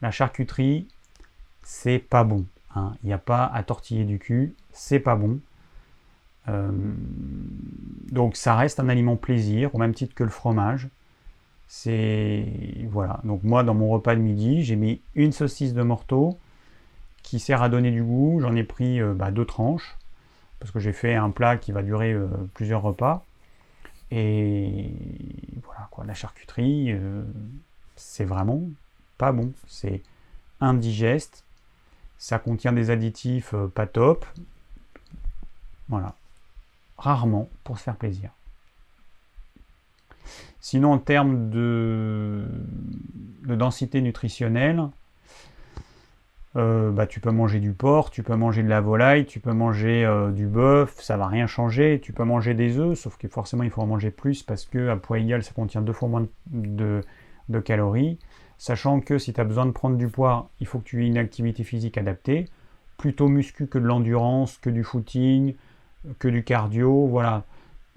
la 0.02 0.10
charcuterie 0.10 0.88
c'est 1.62 1.98
pas 1.98 2.24
bon, 2.24 2.46
hein. 2.74 2.94
il 3.02 3.08
n'y 3.08 3.12
a 3.12 3.18
pas 3.18 3.44
à 3.44 3.62
tortiller 3.62 4.04
du 4.04 4.18
cul, 4.18 4.54
c'est 4.72 4.98
pas 4.98 5.14
bon. 5.16 5.40
Euh, 6.48 6.70
donc 8.10 8.36
ça 8.36 8.56
reste 8.56 8.80
un 8.80 8.88
aliment 8.88 9.16
plaisir, 9.16 9.74
au 9.74 9.78
même 9.78 9.94
titre 9.94 10.14
que 10.14 10.24
le 10.24 10.30
fromage. 10.30 10.88
C'est 11.68 12.44
voilà. 12.90 13.20
Donc 13.24 13.44
moi, 13.44 13.62
dans 13.62 13.74
mon 13.74 13.88
repas 13.88 14.16
de 14.16 14.20
midi, 14.20 14.64
j'ai 14.64 14.76
mis 14.76 15.00
une 15.14 15.32
saucisse 15.32 15.74
de 15.74 15.82
morteau 15.82 16.38
qui 17.22 17.38
sert 17.38 17.62
à 17.62 17.68
donner 17.68 17.92
du 17.92 18.02
goût. 18.02 18.40
J'en 18.40 18.56
ai 18.56 18.64
pris 18.64 19.00
euh, 19.00 19.14
bah, 19.14 19.30
deux 19.30 19.44
tranches 19.44 19.96
parce 20.60 20.70
que 20.70 20.78
j'ai 20.78 20.92
fait 20.92 21.14
un 21.14 21.30
plat 21.30 21.56
qui 21.56 21.72
va 21.72 21.82
durer 21.82 22.12
euh, 22.12 22.28
plusieurs 22.54 22.82
repas. 22.82 23.24
Et 24.12 24.92
voilà 25.64 25.88
quoi, 25.90 26.04
la 26.04 26.14
charcuterie, 26.14 26.94
c'est 27.96 28.24
vraiment 28.24 28.62
pas 29.18 29.32
bon. 29.32 29.52
C'est 29.66 30.02
indigeste. 30.60 31.44
Ça 32.18 32.38
contient 32.38 32.72
des 32.72 32.90
additifs 32.90 33.54
pas 33.74 33.86
top. 33.86 34.26
Voilà 35.88 36.14
rarement 37.00 37.48
pour 37.64 37.78
se 37.78 37.84
faire 37.84 37.96
plaisir. 37.96 38.30
Sinon, 40.60 40.92
en 40.92 40.98
termes 40.98 41.50
de 41.50 42.46
densité 43.44 44.02
nutritionnelle, 44.02 44.88
euh, 46.56 46.90
bah, 46.90 47.06
tu 47.06 47.20
peux 47.20 47.30
manger 47.30 47.60
du 47.60 47.72
porc, 47.72 48.10
tu 48.10 48.24
peux 48.24 48.34
manger 48.34 48.64
de 48.64 48.68
la 48.68 48.80
volaille, 48.80 49.24
tu 49.24 49.38
peux 49.38 49.52
manger 49.52 50.04
euh, 50.04 50.30
du 50.32 50.46
bœuf, 50.46 51.00
ça 51.00 51.16
va 51.16 51.28
rien 51.28 51.46
changer. 51.46 52.00
Tu 52.02 52.12
peux 52.12 52.24
manger 52.24 52.54
des 52.54 52.78
œufs, 52.78 52.98
sauf 52.98 53.16
que 53.16 53.28
forcément 53.28 53.62
il 53.62 53.70
faut 53.70 53.82
en 53.82 53.86
manger 53.86 54.10
plus 54.10 54.42
parce 54.42 54.64
que 54.64 54.88
à 54.88 54.96
poids 54.96 55.18
égal 55.18 55.44
ça 55.44 55.52
contient 55.52 55.80
deux 55.80 55.92
fois 55.92 56.08
moins 56.08 56.26
de, 56.48 57.02
calories. 57.64 58.18
Sachant 58.58 59.00
que 59.00 59.18
si 59.18 59.32
tu 59.32 59.40
as 59.40 59.44
besoin 59.44 59.66
de 59.66 59.70
prendre 59.70 59.96
du 59.96 60.08
poids, 60.08 60.50
il 60.60 60.66
faut 60.66 60.80
que 60.80 60.84
tu 60.84 61.04
aies 61.04 61.08
une 61.08 61.18
activité 61.18 61.62
physique 61.64 61.96
adaptée, 61.96 62.46
plutôt 62.98 63.28
muscu 63.28 63.66
que 63.66 63.78
de 63.78 63.86
l'endurance, 63.86 64.58
que 64.58 64.70
du 64.70 64.84
footing, 64.84 65.54
que 66.18 66.28
du 66.28 66.42
cardio. 66.44 67.06
Voilà. 67.06 67.44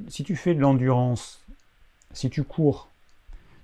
Si 0.07 0.23
tu 0.23 0.35
fais 0.35 0.53
de 0.53 0.61
l'endurance, 0.61 1.43
si 2.13 2.29
tu 2.29 2.43
cours, 2.43 2.87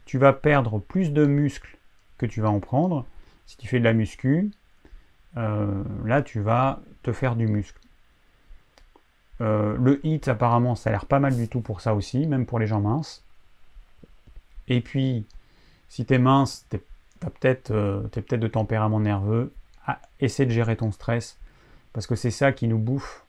tu 0.05 0.17
vas 0.17 0.33
perdre 0.33 0.79
plus 0.79 1.13
de 1.13 1.25
muscles 1.25 1.77
que 2.17 2.25
tu 2.25 2.41
vas 2.41 2.49
en 2.49 2.59
prendre. 2.59 3.05
Si 3.45 3.57
tu 3.57 3.67
fais 3.67 3.79
de 3.79 3.83
la 3.83 3.93
muscu, 3.93 4.51
euh, 5.38 5.84
là 6.05 6.21
tu 6.21 6.39
vas 6.39 6.80
te 7.03 7.11
faire 7.11 7.36
du 7.36 7.47
muscle. 7.47 7.80
Euh, 9.41 9.77
le 9.77 10.05
hit 10.05 10.27
apparemment 10.27 10.75
ça 10.75 10.89
a 10.89 10.93
l'air 10.93 11.05
pas 11.05 11.19
mal 11.19 11.36
du 11.36 11.47
tout 11.47 11.61
pour 11.61 11.82
ça 11.82 11.93
aussi, 11.95 12.27
même 12.27 12.45
pour 12.45 12.59
les 12.59 12.67
gens 12.67 12.82
minces. 12.82 13.23
Et 14.67 14.82
puis 14.82 15.25
si 15.89 16.05
tu 16.05 16.13
es 16.13 16.19
mince, 16.19 16.65
tu 16.69 16.77
es 16.77 16.82
peut-être 17.19 17.71
euh, 17.71 18.01
peut 18.07 18.38
de 18.38 18.47
tempérament 18.47 18.99
nerveux, 18.99 19.51
ah, 19.86 19.99
essaie 20.19 20.45
de 20.45 20.51
gérer 20.51 20.77
ton 20.77 20.91
stress, 20.91 21.38
parce 21.93 22.07
que 22.07 22.15
c'est 22.15 22.32
ça 22.32 22.51
qui 22.51 22.67
nous 22.67 22.77
bouffe 22.77 23.25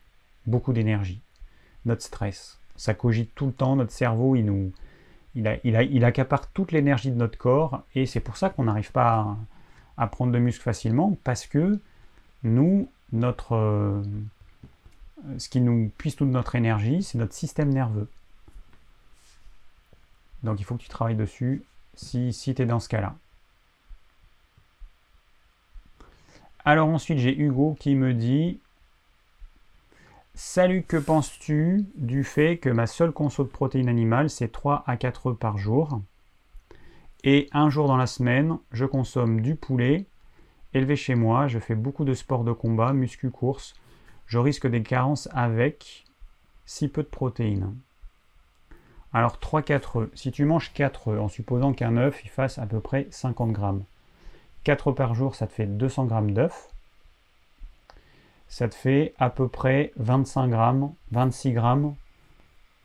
beaucoup 0.46 0.72
d'énergie, 0.72 1.20
notre 1.86 2.02
stress. 2.02 2.58
Ça 2.76 2.94
cogite 2.94 3.34
tout 3.34 3.46
le 3.46 3.52
temps, 3.52 3.76
notre 3.76 3.92
cerveau, 3.92 4.36
il 4.36 4.44
nous, 4.44 4.72
il, 5.34 5.46
a, 5.48 5.56
il, 5.64 5.76
a, 5.76 5.82
il 5.82 6.04
accapare 6.04 6.50
toute 6.52 6.72
l'énergie 6.72 7.10
de 7.10 7.16
notre 7.16 7.38
corps, 7.38 7.82
et 7.94 8.06
c'est 8.06 8.20
pour 8.20 8.36
ça 8.36 8.50
qu'on 8.50 8.64
n'arrive 8.64 8.92
pas 8.92 9.08
à, 9.08 9.36
à, 9.96 10.06
prendre 10.06 10.32
de 10.32 10.38
muscle 10.38 10.62
facilement, 10.62 11.16
parce 11.24 11.46
que 11.46 11.80
nous, 12.42 12.90
notre, 13.12 13.54
euh, 13.54 14.02
ce 15.38 15.48
qui 15.48 15.60
nous 15.60 15.90
puise 15.98 16.16
toute 16.16 16.28
notre 16.28 16.54
énergie, 16.54 17.02
c'est 17.02 17.18
notre 17.18 17.34
système 17.34 17.70
nerveux. 17.70 18.08
Donc 20.42 20.60
il 20.60 20.64
faut 20.64 20.76
que 20.76 20.82
tu 20.82 20.88
travailles 20.88 21.16
dessus 21.16 21.62
si, 21.94 22.32
si 22.32 22.54
tu 22.54 22.62
es 22.62 22.66
dans 22.66 22.80
ce 22.80 22.88
cas-là. 22.88 23.14
Alors 26.64 26.88
ensuite, 26.88 27.18
j'ai 27.18 27.36
Hugo 27.36 27.76
qui 27.78 27.94
me 27.94 28.14
dit 28.14 28.60
Salut, 30.34 30.82
que 30.82 30.96
penses-tu 30.96 31.86
du 31.96 32.24
fait 32.24 32.58
que 32.58 32.70
ma 32.70 32.86
seule 32.86 33.12
conso 33.12 33.44
de 33.44 33.48
protéines 33.48 33.88
animales, 33.88 34.30
c'est 34.30 34.48
3 34.48 34.84
à 34.86 34.96
4 34.96 35.30
œufs 35.30 35.38
par 35.38 35.58
jour? 35.58 36.00
Et 37.24 37.48
un 37.52 37.68
jour 37.68 37.86
dans 37.88 37.96
la 37.96 38.06
semaine, 38.06 38.58
je 38.72 38.86
consomme 38.86 39.42
du 39.42 39.54
poulet, 39.54 40.06
Élevé 40.72 40.94
chez 40.94 41.14
moi, 41.14 41.48
je 41.48 41.58
fais 41.58 41.74
beaucoup 41.74 42.04
de 42.04 42.14
sports 42.14 42.44
de 42.44 42.52
combat, 42.52 42.92
muscu, 42.92 43.30
course. 43.30 43.74
Je 44.26 44.38
risque 44.38 44.68
des 44.68 44.82
carences 44.82 45.28
avec 45.32 46.04
si 46.64 46.88
peu 46.88 47.02
de 47.02 47.08
protéines. 47.08 47.74
Alors 49.12 49.38
3-4 49.38 49.98
œufs. 49.98 50.10
Si 50.14 50.30
tu 50.30 50.44
manges 50.44 50.72
4 50.72 51.08
œufs, 51.08 51.20
en 51.20 51.28
supposant 51.28 51.72
qu'un 51.72 51.96
œuf 51.96 52.22
il 52.24 52.30
fasse 52.30 52.58
à 52.58 52.66
peu 52.66 52.80
près 52.80 53.08
50 53.10 53.50
grammes. 53.50 53.84
4 54.62 54.88
œufs 54.88 54.94
par 54.94 55.14
jour, 55.14 55.34
ça 55.34 55.48
te 55.48 55.52
fait 55.52 55.66
200 55.66 56.06
grammes 56.06 56.30
d'œufs. 56.30 56.68
Ça 58.46 58.68
te 58.68 58.74
fait 58.74 59.14
à 59.18 59.30
peu 59.30 59.48
près 59.48 59.92
25 59.96 60.48
grammes, 60.48 60.94
26 61.10 61.52
grammes, 61.52 61.96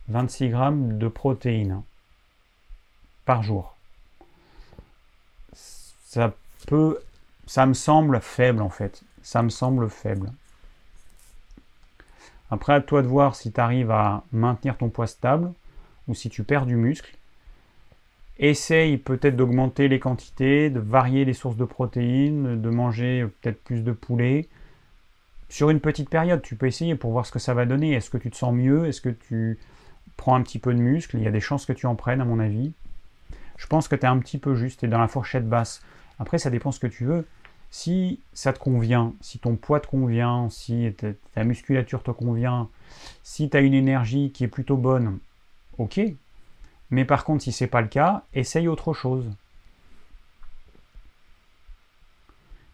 26 0.07 0.49
grammes 0.49 0.97
de 0.97 1.07
protéines 1.07 1.83
par 3.25 3.43
jour. 3.43 3.75
Ça 5.53 6.33
peut 6.65 6.99
ça 7.45 7.65
me 7.65 7.73
semble 7.73 8.19
faible 8.21 8.61
en 8.61 8.69
fait. 8.69 9.03
Ça 9.21 9.41
me 9.41 9.49
semble 9.49 9.89
faible. 9.89 10.31
Après, 12.51 12.73
à 12.73 12.81
toi 12.81 13.01
de 13.01 13.07
voir 13.07 13.35
si 13.35 13.51
tu 13.51 13.59
arrives 13.59 13.91
à 13.91 14.23
maintenir 14.31 14.77
ton 14.77 14.89
poids 14.89 15.07
stable 15.07 15.51
ou 16.07 16.13
si 16.13 16.29
tu 16.29 16.43
perds 16.43 16.65
du 16.65 16.75
muscle. 16.75 17.17
Essaye 18.37 18.97
peut-être 18.97 19.35
d'augmenter 19.35 19.87
les 19.87 19.99
quantités, 19.99 20.69
de 20.69 20.79
varier 20.79 21.25
les 21.25 21.33
sources 21.33 21.55
de 21.55 21.65
protéines, 21.65 22.61
de 22.61 22.69
manger 22.69 23.27
peut-être 23.41 23.63
plus 23.63 23.81
de 23.81 23.93
poulet. 23.93 24.47
Sur 25.49 25.69
une 25.69 25.79
petite 25.79 26.09
période, 26.09 26.41
tu 26.41 26.55
peux 26.55 26.67
essayer 26.67 26.95
pour 26.95 27.11
voir 27.11 27.25
ce 27.25 27.31
que 27.31 27.39
ça 27.39 27.53
va 27.53 27.65
donner. 27.65 27.93
Est-ce 27.93 28.09
que 28.09 28.17
tu 28.17 28.29
te 28.29 28.35
sens 28.35 28.53
mieux? 28.53 28.85
Est-ce 28.85 29.01
que 29.01 29.09
tu 29.09 29.57
prends 30.17 30.35
un 30.35 30.41
petit 30.41 30.59
peu 30.59 30.73
de 30.73 30.79
muscle? 30.79 31.17
Il 31.17 31.23
y 31.23 31.27
a 31.27 31.31
des 31.31 31.39
chances 31.39 31.65
que 31.65 31.73
tu 31.73 31.85
en 31.85 31.95
prennes, 31.95 32.21
à 32.21 32.25
mon 32.25 32.39
avis. 32.39 32.73
Je 33.57 33.67
pense 33.67 33.87
que 33.87 33.95
tu 33.95 34.01
es 34.01 34.09
un 34.09 34.19
petit 34.19 34.37
peu 34.37 34.53
juste, 34.53 34.83
es 34.83 34.87
dans 34.87 34.99
la 34.99 35.07
fourchette 35.07 35.47
basse. 35.47 35.81
Après, 36.19 36.37
ça 36.37 36.49
dépend 36.49 36.71
ce 36.71 36.79
que 36.79 36.87
tu 36.87 37.05
veux. 37.05 37.25
Si 37.77 38.21
ça 38.31 38.53
te 38.53 38.57
convient, 38.57 39.13
si 39.19 39.37
ton 39.37 39.57
poids 39.57 39.81
te 39.81 39.87
convient, 39.87 40.49
si 40.49 40.95
ta 41.33 41.43
musculature 41.43 42.03
te 42.03 42.09
convient, 42.09 42.69
si 43.21 43.49
tu 43.49 43.57
as 43.57 43.59
une 43.59 43.73
énergie 43.73 44.31
qui 44.31 44.45
est 44.45 44.47
plutôt 44.47 44.77
bonne, 44.77 45.19
ok. 45.77 45.99
Mais 46.89 47.03
par 47.03 47.25
contre, 47.25 47.43
si 47.43 47.51
c'est 47.51 47.67
pas 47.67 47.81
le 47.81 47.89
cas, 47.89 48.23
essaye 48.33 48.69
autre 48.69 48.93
chose. 48.93 49.29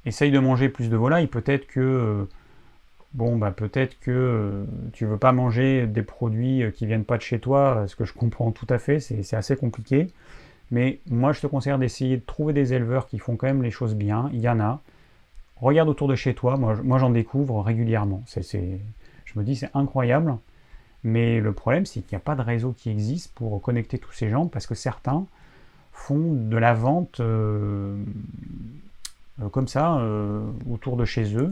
Essaye 0.06 0.30
de 0.30 0.38
manger 0.38 0.70
plus 0.70 0.88
de 0.88 0.96
volaille. 0.96 1.26
Peut-être 1.26 1.66
que 1.66 1.80
euh, 1.80 2.26
bon 3.16 3.38
bah 3.38 3.50
peut-être 3.50 4.00
que 4.02 4.12
euh, 4.12 4.66
tu 4.94 5.08
veux 5.08 5.18
pas 5.18 5.32
manger 5.32 5.88
des 5.88 6.04
produits 6.04 6.62
qui 6.76 6.86
viennent 6.86 7.06
pas 7.06 7.18
de 7.18 7.24
chez 7.24 7.40
toi, 7.40 7.86
ce 7.88 7.96
que 7.96 8.06
je 8.06 8.14
comprends 8.14 8.52
tout 8.52 8.68
à 8.70 8.78
fait, 8.78 9.00
c'est 9.00 9.36
assez 9.36 9.56
compliqué. 9.56 10.10
Mais 10.72 11.00
moi, 11.10 11.34
je 11.34 11.42
te 11.42 11.48
conseille 11.48 11.78
d'essayer 11.78 12.18
de 12.18 12.26
trouver 12.26 12.54
des 12.54 12.74
éleveurs 12.74 13.08
qui 13.08 13.20
font 13.20 13.36
quand 13.36 13.48
même 13.48 13.62
les 13.62 13.72
choses 13.72 13.94
bien. 13.94 14.30
Il 14.34 14.40
y 14.40 14.50
en 14.50 14.60
a. 14.60 14.80
Regarde 15.58 15.90
autour 15.90 16.08
de 16.08 16.16
chez 16.16 16.34
toi. 16.34 16.58
Moi, 16.58 16.98
j'en 16.98 17.10
découvre 17.10 17.62
régulièrement. 17.62 18.24
Je 18.26 19.40
me 19.40 19.44
dis, 19.44 19.56
c'est 19.58 19.70
incroyable. 19.74 20.38
Mais 21.04 21.40
le 21.40 21.52
problème, 21.52 21.86
c'est 21.86 22.02
qu'il 22.02 22.16
n'y 22.16 22.22
a 22.22 22.24
pas 22.24 22.36
de 22.36 22.42
réseau 22.42 22.74
qui 22.74 22.90
existe 22.90 23.34
pour 23.34 23.62
connecter 23.62 23.98
tous 23.98 24.12
ces 24.12 24.30
gens 24.30 24.48
parce 24.48 24.68
que 24.68 24.76
certains 24.76 25.26
font 25.92 26.34
de 26.34 26.58
la 26.58 26.74
vente 26.74 27.20
euh, 27.20 27.98
euh, 29.42 29.50
comme 29.50 29.68
ça 29.68 29.98
euh, 29.98 30.44
autour 30.70 30.98
de 30.98 31.06
chez 31.06 31.36
eux. 31.36 31.50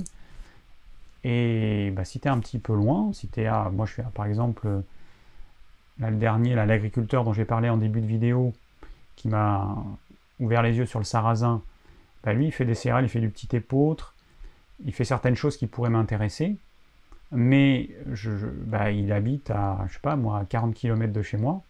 Et 1.24 1.92
bah, 1.96 2.06
si 2.06 2.20
tu 2.20 2.28
es 2.28 2.32
un 2.32 2.40
petit 2.40 2.60
peu 2.60 2.74
loin, 2.74 3.12
si 3.14 3.28
tu 3.28 3.42
es 3.42 3.48
à. 3.48 3.70
Moi, 3.74 3.86
je 3.86 3.94
suis 3.94 4.02
à, 4.02 4.06
par 4.06 4.26
exemple, 4.26 4.68
là, 6.00 6.10
le 6.10 6.18
dernier, 6.18 6.56
l'agriculteur 6.56 7.24
dont 7.24 7.34
j'ai 7.34 7.46
parlé 7.46 7.70
en 7.70 7.78
début 7.78 8.02
de 8.02 8.08
vidéo, 8.08 8.54
qui 9.20 9.28
m'a 9.28 9.76
ouvert 10.40 10.64
les 10.64 10.78
yeux 10.78 10.86
sur 10.86 11.00
le 11.00 11.06
sarrasin, 11.06 11.62
bah, 12.24 12.34
lui, 12.34 12.48
il 12.48 12.52
fait 12.52 12.66
des 12.66 12.74
céréales, 12.74 13.04
il 13.04 13.10
fait 13.10 13.20
du 13.20 13.30
petit 13.30 13.54
épeautre, 13.56 14.16
il 14.86 14.94
fait 14.94 15.04
certaines 15.04 15.36
choses 15.36 15.58
qui 15.58 15.68
pourraient 15.68 15.90
m'intéresser, 15.90 16.56
mais 17.32 17.90
je, 18.14 18.32
bah, 18.32 18.92
il 18.92 19.12
habite 19.12 19.52
à, 19.52 19.86
je 19.88 19.94
sais 19.94 20.00
pas, 20.00 20.16
moi, 20.16 20.40
à 20.40 20.46
40 20.46 20.74
km 20.74 21.12
de 21.12 21.22
chez 21.22 21.38
moi, 21.38 21.62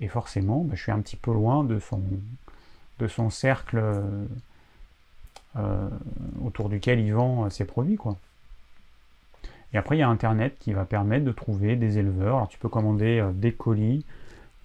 et 0.00 0.08
forcément, 0.08 0.64
bah, 0.64 0.74
je 0.74 0.82
suis 0.82 0.92
un 0.92 1.00
petit 1.00 1.16
peu 1.16 1.32
loin 1.32 1.62
de 1.62 1.78
son, 1.78 3.30
cercle 3.30 3.80
euh, 5.56 5.88
autour 6.44 6.68
duquel 6.68 6.98
il 6.98 7.14
vend 7.14 7.48
ses 7.50 7.64
produits, 7.64 7.96
quoi. 7.96 8.16
Et 9.72 9.76
après, 9.76 9.96
il 9.96 10.00
y 10.00 10.02
a 10.02 10.08
Internet 10.08 10.56
qui 10.60 10.72
va 10.72 10.84
permettre 10.84 11.24
de 11.24 11.32
trouver 11.32 11.74
des 11.74 11.98
éleveurs. 11.98 12.36
Alors, 12.36 12.48
tu 12.48 12.58
peux 12.58 12.68
commander 12.68 13.18
euh, 13.18 13.32
des 13.32 13.52
colis, 13.52 14.04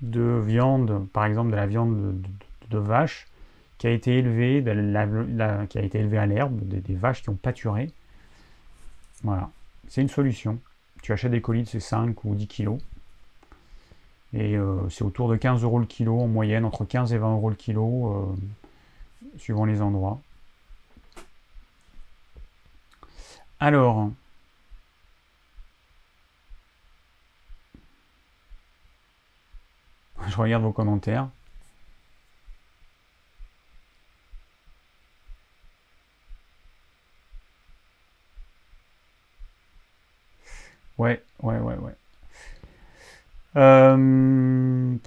de 0.01 0.41
viande, 0.45 1.07
par 1.11 1.25
exemple 1.25 1.51
de 1.51 1.55
la 1.55 1.67
viande 1.67 2.21
de, 2.69 2.77
vache, 2.77 3.27
qui 3.77 3.87
a 3.87 3.91
été 3.91 4.17
élevée, 4.17 4.63
qui 5.69 5.77
a 5.77 5.81
été 5.81 5.99
élevée 5.99 6.17
à 6.17 6.25
l'herbe, 6.25 6.59
des, 6.61 6.95
vaches 6.95 7.21
qui 7.21 7.29
ont 7.29 7.35
pâturé. 7.35 7.91
Voilà, 9.23 9.49
c'est 9.87 10.01
une 10.01 10.09
solution. 10.09 10.59
Tu 11.01 11.13
achètes 11.13 11.31
des 11.31 11.41
colis 11.41 11.63
de 11.63 11.67
ces 11.67 11.79
5 11.79 12.23
ou 12.25 12.35
10 12.35 12.47
kilos. 12.47 12.79
Et 14.33 14.55
euh, 14.57 14.87
c'est 14.89 15.03
autour 15.03 15.27
de 15.29 15.35
15 15.35 15.63
euros 15.63 15.79
le 15.79 15.85
kilo 15.85 16.19
en 16.19 16.27
moyenne, 16.27 16.63
entre 16.65 16.85
15 16.85 17.13
et 17.13 17.17
20 17.17 17.33
euros 17.33 17.49
le 17.49 17.55
kilo, 17.55 18.13
euh, 18.13 19.37
suivant 19.37 19.65
les 19.65 19.81
endroits. 19.81 20.19
Alors, 23.59 24.11
Je 30.27 30.35
regarde 30.37 30.63
vos 30.63 30.71
commentaires. 30.71 31.29
Ouais, 40.97 41.23
ouais, 41.41 41.59
ouais, 41.59 41.77
ouais. 41.77 41.95
Euh, 43.55 44.97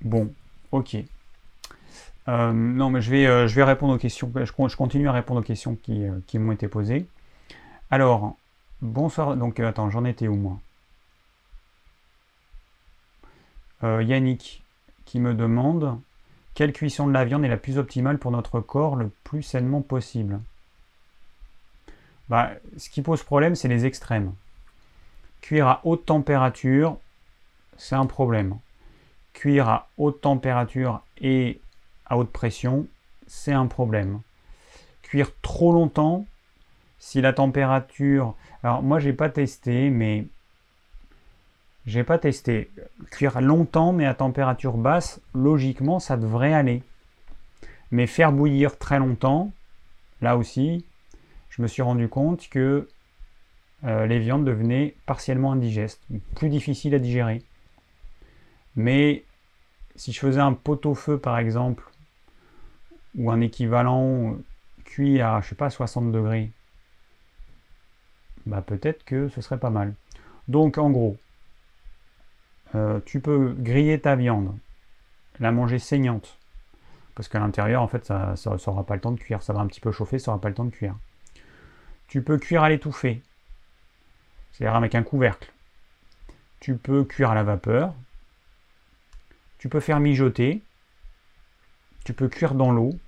bon, 0.00 0.34
ok. 0.72 0.96
Euh, 2.28 2.52
non, 2.52 2.90
mais 2.90 3.00
je 3.00 3.10
vais, 3.10 3.26
euh, 3.26 3.46
je 3.48 3.54
vais 3.54 3.64
répondre 3.64 3.94
aux 3.94 3.98
questions. 3.98 4.30
Je, 4.34 4.52
continue 4.76 5.08
à 5.08 5.12
répondre 5.12 5.40
aux 5.40 5.44
questions 5.44 5.76
qui 5.76 6.38
m'ont 6.38 6.52
été 6.52 6.68
posées. 6.68 7.06
Alors, 7.90 8.36
Bonsoir. 8.80 9.36
Donc, 9.36 9.58
euh, 9.58 9.68
attends, 9.68 9.90
j'en 9.90 10.04
étais 10.04 10.28
où 10.28 10.36
moi? 10.36 10.60
Euh, 13.82 14.02
Yannick 14.02 14.62
qui 15.04 15.20
me 15.20 15.34
demande 15.34 16.00
quelle 16.54 16.72
cuisson 16.72 17.06
de 17.06 17.12
la 17.12 17.24
viande 17.24 17.44
est 17.44 17.48
la 17.48 17.56
plus 17.56 17.78
optimale 17.78 18.18
pour 18.18 18.30
notre 18.30 18.60
corps 18.60 18.94
le 18.94 19.10
plus 19.24 19.42
sainement 19.42 19.80
possible? 19.80 20.40
Bah, 22.28 22.50
ce 22.76 22.88
qui 22.90 23.02
pose 23.02 23.22
problème, 23.22 23.54
c'est 23.56 23.68
les 23.68 23.86
extrêmes. 23.86 24.32
Cuire 25.40 25.66
à 25.66 25.80
haute 25.84 26.04
température, 26.06 26.98
c'est 27.76 27.96
un 27.96 28.06
problème. 28.06 28.58
Cuire 29.32 29.68
à 29.68 29.88
haute 29.96 30.20
température 30.20 31.00
et 31.20 31.60
à 32.06 32.16
haute 32.16 32.30
pression, 32.30 32.86
c'est 33.26 33.52
un 33.52 33.66
problème. 33.66 34.20
Cuire 35.02 35.30
trop 35.42 35.72
longtemps, 35.72 36.26
si 36.98 37.20
la 37.20 37.32
température... 37.32 38.34
Alors 38.62 38.82
moi 38.82 38.98
j'ai 38.98 39.12
pas 39.12 39.28
testé, 39.28 39.90
mais 39.90 40.26
j'ai 41.86 42.04
pas 42.04 42.18
testé. 42.18 42.70
Cuire 43.10 43.40
longtemps 43.40 43.92
mais 43.92 44.06
à 44.06 44.14
température 44.14 44.76
basse, 44.76 45.20
logiquement 45.34 45.98
ça 46.00 46.16
devrait 46.16 46.52
aller. 46.52 46.82
Mais 47.90 48.06
faire 48.06 48.32
bouillir 48.32 48.78
très 48.78 48.98
longtemps, 48.98 49.52
là 50.20 50.36
aussi, 50.36 50.84
je 51.48 51.62
me 51.62 51.66
suis 51.66 51.82
rendu 51.82 52.08
compte 52.08 52.48
que 52.48 52.88
euh, 53.84 54.06
les 54.06 54.18
viandes 54.18 54.44
devenaient 54.44 54.94
partiellement 55.06 55.52
indigestes, 55.52 56.02
plus 56.34 56.48
difficiles 56.48 56.94
à 56.94 56.98
digérer. 56.98 57.42
Mais 58.76 59.24
si 59.96 60.12
je 60.12 60.20
faisais 60.20 60.40
un 60.40 60.52
pot-au-feu 60.52 61.18
par 61.18 61.38
exemple, 61.38 61.84
ou 63.16 63.30
un 63.30 63.40
équivalent 63.40 64.36
cuit 64.84 65.20
à, 65.20 65.40
je 65.40 65.48
sais 65.48 65.54
pas, 65.54 65.70
60 65.70 66.12
degrés, 66.12 66.50
bah 68.48 68.62
peut-être 68.62 69.04
que 69.04 69.28
ce 69.28 69.40
serait 69.40 69.58
pas 69.58 69.70
mal. 69.70 69.94
Donc 70.48 70.78
en 70.78 70.90
gros, 70.90 71.16
euh, 72.74 73.00
tu 73.04 73.20
peux 73.20 73.54
griller 73.58 74.00
ta 74.00 74.16
viande, 74.16 74.56
la 75.38 75.52
manger 75.52 75.78
saignante, 75.78 76.38
parce 77.14 77.28
qu'à 77.28 77.38
l'intérieur, 77.38 77.82
en 77.82 77.88
fait, 77.88 78.06
ça 78.06 78.34
n'aura 78.66 78.84
pas 78.84 78.94
le 78.94 79.00
temps 79.00 79.12
de 79.12 79.20
cuire. 79.20 79.42
Ça 79.42 79.52
va 79.52 79.60
un 79.60 79.66
petit 79.66 79.80
peu 79.80 79.92
chauffer, 79.92 80.18
ça 80.18 80.30
n'aura 80.30 80.40
pas 80.40 80.48
le 80.48 80.54
temps 80.54 80.64
de 80.64 80.70
cuire. 80.70 80.96
Tu 82.08 82.22
peux 82.22 82.38
cuire 82.38 82.62
à 82.62 82.70
l'étouffée, 82.70 83.22
c'est-à-dire 84.52 84.76
avec 84.76 84.94
un 84.94 85.02
couvercle. 85.02 85.52
Tu 86.60 86.76
peux 86.76 87.04
cuire 87.04 87.30
à 87.30 87.34
la 87.34 87.44
vapeur. 87.44 87.94
Tu 89.58 89.68
peux 89.68 89.80
faire 89.80 90.00
mijoter. 90.00 90.62
Tu 92.04 92.14
peux 92.14 92.28
cuire 92.28 92.54
dans 92.54 92.72
l'eau. 92.72 92.98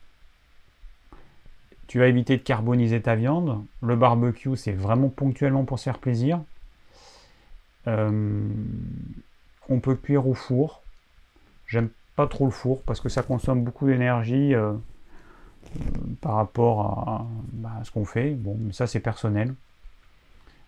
Tu 1.91 1.99
vas 1.99 2.07
éviter 2.07 2.37
de 2.37 2.43
carboniser 2.43 3.03
ta 3.03 3.17
viande. 3.17 3.65
Le 3.83 3.97
barbecue, 3.97 4.55
c'est 4.55 4.71
vraiment 4.71 5.09
ponctuellement 5.09 5.65
pour 5.65 5.81
se 5.81 5.83
faire 5.83 5.99
plaisir. 5.99 6.41
Euh, 7.89 8.49
on 9.69 9.81
peut 9.81 9.97
cuire 9.97 10.29
au 10.29 10.35
four. 10.35 10.85
J'aime 11.67 11.89
pas 12.15 12.29
trop 12.29 12.45
le 12.45 12.53
four 12.53 12.81
parce 12.83 13.01
que 13.01 13.09
ça 13.09 13.25
consomme 13.25 13.65
beaucoup 13.65 13.89
d'énergie 13.89 14.55
euh, 14.55 14.71
euh, 14.71 15.81
par 16.21 16.37
rapport 16.37 17.27
bah, 17.55 17.73
à, 17.81 17.83
ce 17.83 17.91
qu'on 17.91 18.05
fait. 18.05 18.35
Bon, 18.35 18.57
ça 18.71 18.87
c'est 18.87 19.01
personnel. 19.01 19.53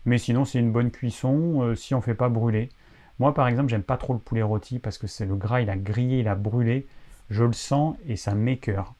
Mais 0.04 0.18
sinon 0.18 0.44
c'est 0.44 0.58
une 0.58 0.72
bonne 0.72 0.90
cuisson 0.90 1.72
si 1.76 1.94
on 1.94 1.98
ne 1.98 2.02
fait 2.02 2.16
pas 2.16 2.30
brûler. 2.30 2.68
Moi 3.20 3.32
par 3.32 3.46
exemple 3.46 3.68
j'aime 3.68 3.84
pas 3.84 3.96
trop 3.96 4.12
le 4.12 4.18
poulet 4.18 4.42
rôti 4.42 4.80
parce 4.80 4.98
que 4.98 5.06
c'est 5.06 5.26
le 5.26 5.36
gras, 5.36 5.60
il 5.60 5.70
a 5.70 5.76
grillé, 5.76 6.18
il 6.18 6.26
a 6.26 6.34
brûlé. 6.34 6.88
Je 7.30 7.44
le 7.44 7.52
sens 7.52 7.96
et 8.08 8.16
ça 8.16 8.34
m'écœure. 8.34 8.96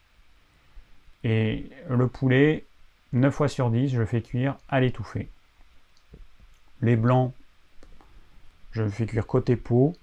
Et 1.23 1.69
le 1.89 2.07
poulet, 2.07 2.65
9 3.13 3.33
fois 3.33 3.47
sur 3.47 3.69
10, 3.69 3.89
je 3.89 3.99
le 3.99 4.05
fais 4.05 4.21
cuire 4.21 4.55
à 4.69 4.79
l'étouffée. 4.79 5.29
Les 6.81 6.95
blancs, 6.95 7.31
je 8.71 8.83
le 8.83 8.89
fais 8.89 9.05
cuire 9.05 9.25
côté 9.25 9.55
peau 9.55 9.93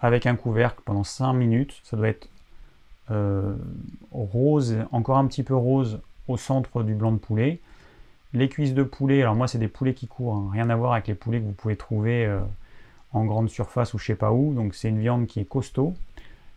avec 0.00 0.26
un 0.26 0.36
couvercle 0.36 0.80
pendant 0.84 1.04
5 1.04 1.32
minutes. 1.32 1.80
Ça 1.84 1.96
doit 1.96 2.08
être 2.08 2.28
euh, 3.10 3.54
rose, 4.12 4.76
encore 4.92 5.16
un 5.16 5.26
petit 5.26 5.42
peu 5.42 5.54
rose 5.54 6.00
au 6.28 6.36
centre 6.36 6.82
du 6.82 6.94
blanc 6.94 7.12
de 7.12 7.18
poulet. 7.18 7.60
Les 8.32 8.48
cuisses 8.48 8.74
de 8.74 8.82
poulet, 8.82 9.22
alors 9.22 9.34
moi 9.34 9.48
c'est 9.48 9.58
des 9.58 9.68
poulets 9.68 9.94
qui 9.94 10.06
courent, 10.06 10.36
hein. 10.36 10.50
rien 10.52 10.70
à 10.70 10.76
voir 10.76 10.92
avec 10.92 11.08
les 11.08 11.16
poulets 11.16 11.40
que 11.40 11.44
vous 11.44 11.52
pouvez 11.52 11.74
trouver 11.74 12.26
euh, 12.26 12.38
en 13.12 13.24
grande 13.24 13.50
surface 13.50 13.92
ou 13.94 13.98
je 13.98 14.06
sais 14.06 14.14
pas 14.14 14.32
où. 14.32 14.54
Donc 14.54 14.74
c'est 14.74 14.88
une 14.88 15.00
viande 15.00 15.26
qui 15.26 15.40
est 15.40 15.44
costaud, 15.44 15.94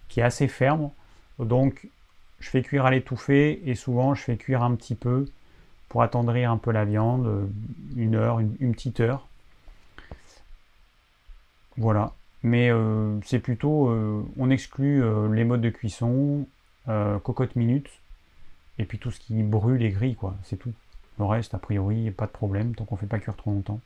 qui 0.10 0.20
est 0.20 0.24
assez 0.24 0.48
ferme. 0.48 0.92
Donc 1.40 1.88
je 2.44 2.50
fais 2.50 2.62
cuire 2.62 2.86
à 2.86 2.92
l'étouffée 2.92 3.62
et 3.66 3.74
souvent 3.74 4.16
je 4.16 4.22
fais 4.22 4.36
cuire 4.36 4.64
un 4.64 4.76
petit 4.76 4.96
peu 4.96 5.26
pour 5.88 6.02
attendrir 6.02 6.52
un 6.52 6.58
peu 6.58 6.72
la 6.72 6.84
viande, 6.84 7.26
euh, 7.26 7.46
une 7.96 8.16
heure, 8.16 8.40
une 8.40 8.74
petite 8.74 9.00
heure. 9.00 9.28
Voilà. 11.78 12.12
Mais 12.44 12.70
euh, 12.70 13.18
c'est 13.24 13.40
plutôt, 13.40 13.88
euh, 13.88 14.26
on 14.38 14.50
exclut 14.50 15.04
les 15.34 15.46
modes 15.46 15.62
de 15.62 15.70
cuisson, 15.70 16.46
cocotte 17.24 17.56
minute, 17.56 17.90
et 18.78 18.84
puis 18.84 19.00
tout 19.00 19.12
ce 19.12 19.22
qui 19.22 19.42
brûle 19.42 19.82
et 19.82 19.92
grille, 19.92 20.16
quoi. 20.16 20.36
C'est 20.44 20.58
tout. 20.58 20.74
Le 21.20 21.26
reste, 21.26 21.54
a 21.54 21.60
priori, 21.60 22.12
pas 22.12 22.26
de 22.26 22.32
problème, 22.32 22.76
tant 22.76 22.84
qu'on 22.84 22.96
ne 22.96 23.00
fait 23.00 23.08
pas 23.08 23.20
cuire 23.20 23.38
trop 23.38 23.52
longtemps. 23.52 23.80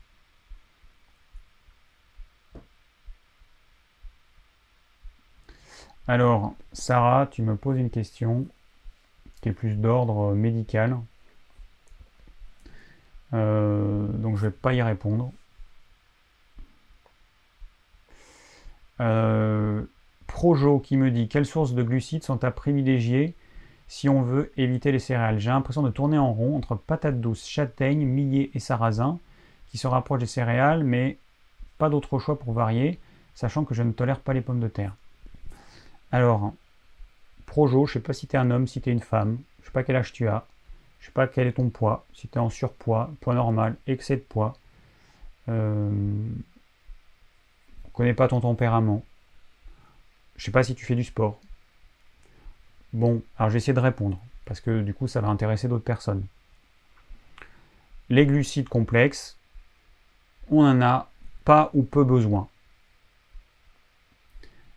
Alors, 6.08 6.54
Sarah, 6.72 7.26
tu 7.26 7.42
me 7.42 7.54
poses 7.54 7.78
une 7.78 7.90
question 7.90 8.46
qui 9.42 9.50
est 9.50 9.52
plus 9.52 9.76
d'ordre 9.76 10.34
médical. 10.34 10.98
donc 13.32 14.36
je 14.36 14.46
ne 14.46 14.50
vais 14.50 14.50
pas 14.50 14.72
y 14.72 14.80
répondre. 14.80 15.30
Euh, 19.00 19.84
Projo 20.26 20.80
qui 20.80 20.96
me 20.96 21.10
dit 21.10 21.28
quelles 21.28 21.46
sources 21.46 21.74
de 21.74 21.82
glucides 21.82 22.24
sont 22.24 22.42
à 22.42 22.50
privilégier 22.50 23.36
si 23.86 24.08
on 24.08 24.22
veut 24.22 24.50
éviter 24.56 24.92
les 24.92 24.98
céréales? 24.98 25.38
J'ai 25.38 25.50
l'impression 25.50 25.82
de 25.82 25.90
tourner 25.90 26.18
en 26.18 26.32
rond 26.32 26.56
entre 26.56 26.74
patates 26.74 27.20
douces, 27.20 27.46
châtaignes, 27.46 28.06
millet 28.06 28.50
et 28.54 28.60
sarrasin 28.60 29.18
qui 29.70 29.76
se 29.76 29.86
rapprochent 29.86 30.20
des 30.20 30.26
céréales, 30.26 30.84
mais 30.84 31.18
pas 31.76 31.90
d'autre 31.90 32.18
choix 32.18 32.38
pour 32.38 32.54
varier, 32.54 32.98
sachant 33.34 33.64
que 33.64 33.74
je 33.74 33.82
ne 33.82 33.92
tolère 33.92 34.20
pas 34.20 34.32
les 34.32 34.40
pommes 34.40 34.60
de 34.60 34.68
terre. 34.68 34.96
Alors, 36.12 36.52
Projo, 37.46 37.86
je 37.86 37.94
sais 37.94 38.00
pas 38.00 38.12
si 38.12 38.26
tu 38.26 38.36
un 38.36 38.50
homme, 38.50 38.66
si 38.66 38.80
tu 38.80 38.90
une 38.90 39.00
femme, 39.00 39.38
je 39.60 39.66
sais 39.66 39.72
pas 39.72 39.82
quel 39.82 39.96
âge 39.96 40.12
tu 40.12 40.28
as, 40.28 40.46
je 41.00 41.06
sais 41.06 41.12
pas 41.12 41.26
quel 41.26 41.46
est 41.46 41.52
ton 41.52 41.70
poids, 41.70 42.06
si 42.14 42.28
tu 42.28 42.38
en 42.38 42.50
surpoids, 42.50 43.10
poids 43.20 43.34
normal, 43.34 43.76
excès 43.86 44.16
de 44.16 44.22
poids. 44.22 44.56
Euh, 45.48 45.90
connais 47.98 48.14
pas 48.14 48.28
ton 48.28 48.40
tempérament. 48.40 49.04
Je 50.36 50.44
sais 50.44 50.52
pas 50.52 50.62
si 50.62 50.76
tu 50.76 50.84
fais 50.84 50.94
du 50.94 51.02
sport. 51.02 51.40
Bon, 52.92 53.22
alors 53.36 53.50
je 53.50 53.54
vais 53.54 53.58
essayer 53.58 53.72
de 53.72 53.80
répondre, 53.80 54.20
parce 54.44 54.60
que 54.60 54.82
du 54.82 54.94
coup 54.94 55.08
ça 55.08 55.20
va 55.20 55.26
intéresser 55.26 55.66
d'autres 55.66 55.84
personnes. 55.84 56.24
Les 58.08 58.24
glucides 58.24 58.68
complexes, 58.68 59.36
on 60.48 60.64
en 60.64 60.80
a 60.80 61.10
pas 61.44 61.70
ou 61.74 61.82
peu 61.82 62.04
besoin. 62.04 62.48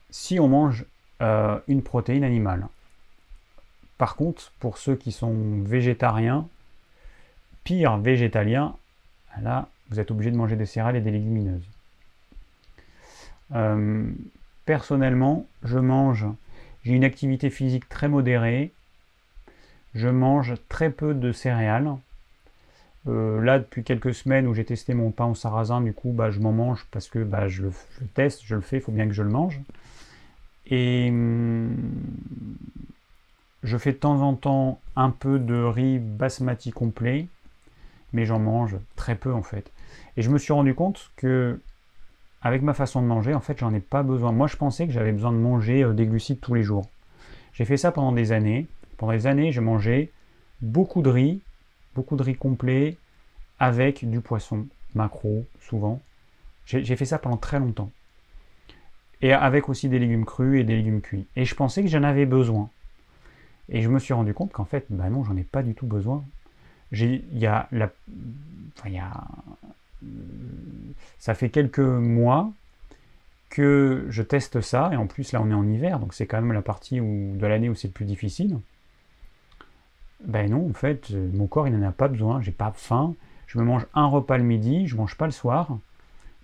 Si 0.10 0.40
on 0.40 0.48
mange 0.48 0.86
euh, 1.22 1.60
une 1.68 1.84
protéine 1.84 2.24
animale. 2.24 2.68
Par 3.98 4.16
contre, 4.16 4.52
pour 4.60 4.78
ceux 4.78 4.96
qui 4.96 5.12
sont 5.12 5.62
végétariens, 5.64 6.48
pire 7.64 7.98
végétaliens, 7.98 8.76
là, 9.42 9.68
vous 9.90 10.00
êtes 10.00 10.10
obligé 10.10 10.32
de 10.32 10.38
manger 10.38 10.56
des 10.56 10.66
céréales 10.66 10.96
et 10.96 11.02
des 11.02 11.12
légumineuses. 11.12 11.68
Euh, 13.54 14.10
personnellement, 14.66 15.46
je 15.64 15.78
mange, 15.78 16.26
j'ai 16.84 16.94
une 16.94 17.04
activité 17.04 17.50
physique 17.50 17.88
très 17.90 18.08
modérée, 18.08 18.72
je 19.94 20.08
mange 20.08 20.54
très 20.70 20.90
peu 20.90 21.14
de 21.14 21.32
céréales. 21.32 21.92
Euh, 23.08 23.42
là, 23.42 23.60
depuis 23.60 23.84
quelques 23.84 24.14
semaines 24.14 24.48
où 24.48 24.54
j'ai 24.54 24.64
testé 24.64 24.94
mon 24.94 25.12
pain 25.12 25.26
au 25.26 25.36
sarrasin, 25.36 25.82
du 25.82 25.94
coup, 25.94 26.12
bah, 26.12 26.32
je 26.32 26.40
m'en 26.40 26.52
mange 26.52 26.86
parce 26.92 27.08
que 27.08 27.20
bah, 27.20 27.48
je, 27.48 27.64
le, 27.64 27.72
teste, 28.14 28.42
je 28.46 28.56
le 28.56 28.62
fais, 28.62 28.78
il 28.78 28.82
faut 28.82 28.92
bien 28.92 29.08
que 29.08 29.14
je 29.14 29.24
le 29.24 29.30
mange. 29.30 29.60
Et 30.72 31.10
hum, 31.10 31.76
je 33.62 33.78
fais 33.78 33.92
de 33.92 33.98
temps 33.98 34.22
en 34.22 34.34
temps 34.34 34.80
un 34.96 35.12
peu 35.12 35.38
de 35.38 35.62
riz 35.64 36.00
basmati 36.00 36.72
complet, 36.72 37.28
mais 38.14 38.26
j'en 38.26 38.40
mange 38.40 38.78
très 38.96 39.16
peu 39.16 39.32
en 39.32 39.44
fait. 39.44 39.72
Et 40.18 40.24
je 40.24 40.30
me 40.32 40.40
suis 40.40 40.54
rendu 40.54 40.74
compte 40.74 41.12
que 41.16 41.60
avec 42.42 42.64
ma 42.64 42.74
façon 42.74 43.02
de 43.02 43.08
manger, 43.08 43.36
en 43.36 43.40
fait, 43.40 43.60
j'en 43.60 43.74
ai 43.74 43.80
pas 43.80 44.02
besoin. 44.02 44.32
Moi, 44.32 44.48
je 44.48 44.58
pensais 44.58 44.88
que 44.88 44.94
j'avais 44.94 45.12
besoin 45.12 45.32
de 45.32 45.38
manger 45.38 45.84
euh, 45.84 45.94
des 45.94 46.08
glucides 46.08 46.40
tous 46.40 46.56
les 46.56 46.64
jours. 46.64 46.88
J'ai 47.54 47.66
fait 47.66 47.78
ça 47.78 47.92
pendant 47.92 48.12
des 48.12 48.32
années. 48.32 48.66
Pendant 48.98 49.14
des 49.14 49.28
années, 49.28 49.52
j'ai 49.52 49.62
mangé 49.62 50.12
beaucoup 50.62 51.04
de 51.04 51.10
riz, 51.10 51.42
beaucoup 51.94 52.16
de 52.16 52.24
riz 52.24 52.36
complet, 52.36 52.98
avec 53.60 54.10
du 54.10 54.22
poisson, 54.22 54.66
macro, 54.96 55.46
souvent. 55.60 56.02
J'ai 56.66 56.96
fait 56.96 57.06
ça 57.06 57.20
pendant 57.20 57.38
très 57.38 57.60
longtemps. 57.60 57.92
Et 59.22 59.34
avec 59.34 59.70
aussi 59.70 59.88
des 59.88 60.00
légumes 60.00 60.26
crus 60.26 60.62
et 60.62 60.64
des 60.64 60.76
légumes 60.76 61.02
cuits. 61.02 61.28
Et 61.36 61.46
je 61.46 61.56
pensais 61.56 61.84
que 61.84 61.90
j'en 61.90 62.04
avais 62.04 62.26
besoin. 62.26 62.70
Et 63.70 63.82
je 63.82 63.90
me 63.90 64.00
suis 64.00 64.14
rendu 64.14 64.34
compte 64.34 64.52
qu'en 64.52 64.66
fait, 64.66 64.86
bah 64.90 65.10
non, 65.10 65.24
j'en 65.24 65.38
ai 65.38 65.44
pas 65.44 65.64
du 65.64 65.76
tout 65.76 65.86
besoin. 65.86 66.24
Y, 66.92 67.48
ça 71.20 71.34
fait 71.36 71.50
quelques 71.50 71.80
mois 71.80 72.52
que 73.50 74.06
je 74.10 74.24
teste 74.24 74.62
ça, 74.62 74.90
et 74.92 74.96
en 74.96 75.08
plus 75.08 75.32
là 75.34 75.42
on 75.42 75.50
est 75.52 75.54
en 75.54 75.68
hiver, 75.68 76.00
donc 76.00 76.14
c'est 76.14 76.26
quand 76.26 76.42
même 76.42 76.54
la 76.54 76.62
partie 76.62 77.00
où, 77.00 77.36
de 77.36 77.46
l'année 77.46 77.70
où 77.70 77.76
c'est 77.76 77.90
le 77.90 77.94
plus 77.94 78.06
difficile. 78.06 78.58
Ben 80.26 80.50
non, 80.50 80.70
en 80.70 80.74
fait, 80.74 81.12
mon 81.12 81.48
corps 81.48 81.68
il 81.68 81.78
n'en 81.78 81.88
a 81.88 81.92
pas 81.92 82.08
besoin, 82.08 82.42
j'ai 82.42 82.52
pas 82.52 82.72
faim, 82.76 83.14
je 83.48 83.58
me 83.60 83.64
mange 83.64 83.86
un 83.94 84.06
repas 84.06 84.38
le 84.38 84.44
midi, 84.44 84.88
je 84.88 84.96
mange 84.96 85.18
pas 85.18 85.26
le 85.26 85.32
soir, 85.32 85.78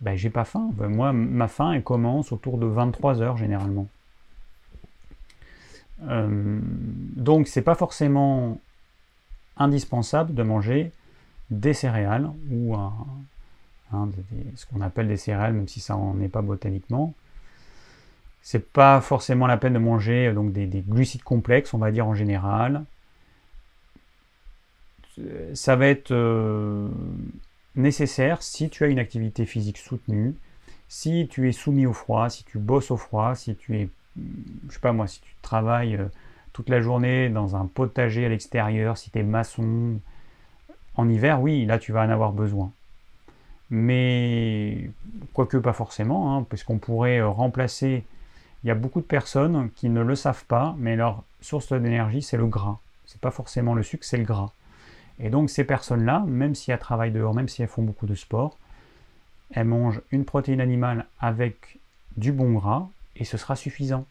ben 0.02 0.16
j'ai 0.16 0.30
pas 0.30 0.46
faim. 0.46 0.70
Ben, 0.74 0.88
moi, 0.88 1.14
ma 1.14 1.48
faim 1.48 1.74
elle 1.74 1.84
commence 1.84 2.32
autour 2.32 2.58
de 2.58 2.66
23 2.66 3.22
heures 3.22 3.38
généralement. 3.38 3.88
Euh, 6.08 6.60
donc 7.16 7.48
c'est 7.48 7.62
pas 7.64 7.76
forcément 7.76 8.60
indispensable 9.58 10.34
de 10.34 10.44
manger 10.44 10.92
des 11.50 11.74
céréales 11.74 12.30
ou 12.52 12.76
ce 14.56 14.66
qu'on 14.66 14.82
appelle 14.82 15.08
des 15.08 15.18
céréales, 15.18 15.54
même 15.54 15.68
si 15.68 15.80
ça 15.80 15.96
n'en 15.96 16.20
est 16.22 16.28
pas 16.28 16.42
botaniquement. 16.42 17.14
C'est 18.42 18.72
pas 18.72 19.02
forcément 19.02 19.48
la 19.48 19.58
peine 19.58 19.74
de 19.74 19.80
manger 19.80 20.32
donc 20.34 20.54
des, 20.54 20.68
glucides 20.88 21.24
complexes, 21.24 21.74
on 21.74 21.78
va 21.80 21.92
dire 21.92 22.08
en 22.08 22.14
général. 22.14 22.86
Ça 25.56 25.76
va 25.76 25.88
être 25.88 26.12
euh, 26.12 26.88
nécessaire 27.78 28.42
si 28.44 28.70
tu 28.70 28.84
as 28.84 28.88
une 28.88 29.00
activité 29.00 29.46
physique 29.46 29.78
soutenue, 29.78 30.36
si 30.90 31.28
tu 31.30 31.48
es 31.48 31.52
soumis 31.52 31.86
au 31.86 31.94
froid, 31.94 32.30
si 32.30 32.44
tu 32.44 32.58
bosses 32.58 32.92
au 32.92 32.98
froid, 32.98 33.36
si 33.36 33.56
tu 33.56 33.78
es, 33.78 33.90
pas 34.82 34.94
moi, 34.94 35.08
si 35.08 35.22
tu 35.22 35.36
travailles 35.42 35.96
euh, 35.96 36.08
toute 36.54 36.70
la 36.70 36.82
journée 36.82 37.30
dans 37.30 37.56
un 37.56 37.66
potager 37.66 38.26
à 38.26 38.30
l'extérieur, 38.30 38.98
si 38.98 39.12
tu 39.12 39.20
es 39.20 39.24
maçon, 39.24 40.00
en 40.96 41.10
hiver, 41.10 41.42
oui, 41.42 41.66
là 41.66 41.78
tu 41.78 41.92
vas 41.92 42.04
en 42.04 42.10
avoir 42.10 42.32
besoin. 42.32 42.72
Mais 43.70 44.90
quoique 45.34 45.58
pas 45.58 45.74
forcément, 45.74 46.36
hein, 46.36 46.46
puisqu'on 46.48 46.78
pourrait 46.78 47.20
euh, 47.20 47.30
remplacer. 47.30 48.04
Il 48.64 48.68
y 48.68 48.72
a 48.72 48.76
beaucoup 48.76 49.02
de 49.02 49.06
personnes 49.06 49.70
qui 49.76 49.90
ne 49.90 50.02
le 50.02 50.16
savent 50.16 50.46
pas, 50.46 50.76
mais 50.80 50.96
leur 50.96 51.24
source 51.42 51.72
d'énergie, 51.72 52.22
c'est 52.22 52.38
le 52.38 52.48
gras. 52.48 52.80
C'est 53.06 53.22
pas 53.22 53.32
forcément 53.32 53.76
le 53.76 53.84
sucre, 53.84 54.04
c'est 54.04 54.18
le 54.18 54.24
gras. 54.24 54.52
Et 55.20 55.30
donc 55.30 55.50
ces 55.50 55.64
personnes-là, 55.64 56.24
même 56.28 56.56
si 56.56 56.72
elles 56.72 56.80
travaillent 56.80 57.12
dehors, 57.12 57.34
même 57.34 57.48
si 57.48 57.62
elles 57.62 57.68
font 57.68 57.84
beaucoup 57.84 58.06
de 58.06 58.16
sport, 58.16 58.58
elles 59.52 59.66
mangent 59.66 60.02
une 60.12 60.26
protéine 60.26 60.62
animale 60.62 61.06
avec 61.20 61.80
du 62.18 62.32
bon 62.32 62.54
gras 62.54 62.88
et 63.16 63.26
ce 63.26 63.38
sera 63.38 63.56
suffisant. 63.56 64.06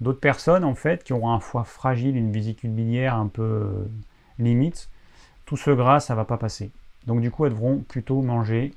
D'autres 0.00 0.20
personnes, 0.20 0.64
en 0.64 0.74
fait, 0.74 1.02
qui 1.02 1.12
auront 1.12 1.32
un 1.32 1.40
foie 1.40 1.64
fragile, 1.64 2.16
une 2.16 2.30
vésicule 2.30 2.70
biliaire 2.70 3.16
un 3.16 3.26
peu 3.26 3.42
euh, 3.42 3.88
limite, 4.38 4.88
tout 5.44 5.56
ce 5.56 5.70
gras, 5.70 5.98
ça 5.98 6.14
va 6.14 6.24
pas 6.24 6.36
passer. 6.36 6.70
Donc 7.06 7.20
du 7.20 7.30
coup, 7.30 7.46
elles 7.46 7.52
devront 7.52 7.78
plutôt 7.78 8.22
manger 8.22 8.74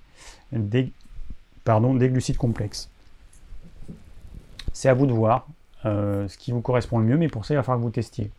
des, 0.51 0.91
pardon, 1.63 1.93
des 1.93 2.09
glucides 2.09 2.37
complexes. 2.37 2.89
C'est 4.73 4.89
à 4.89 4.93
vous 4.93 5.05
de 5.05 5.13
voir 5.13 5.47
euh, 5.85 6.27
ce 6.27 6.37
qui 6.37 6.51
vous 6.51 6.61
correspond 6.61 6.97
le 6.99 7.05
mieux, 7.05 7.17
mais 7.17 7.27
pour 7.27 7.45
ça, 7.45 7.53
il 7.53 7.57
va 7.57 7.63
falloir 7.63 7.79
que 7.79 7.83
vous 7.83 7.91
testiez. 7.91 8.31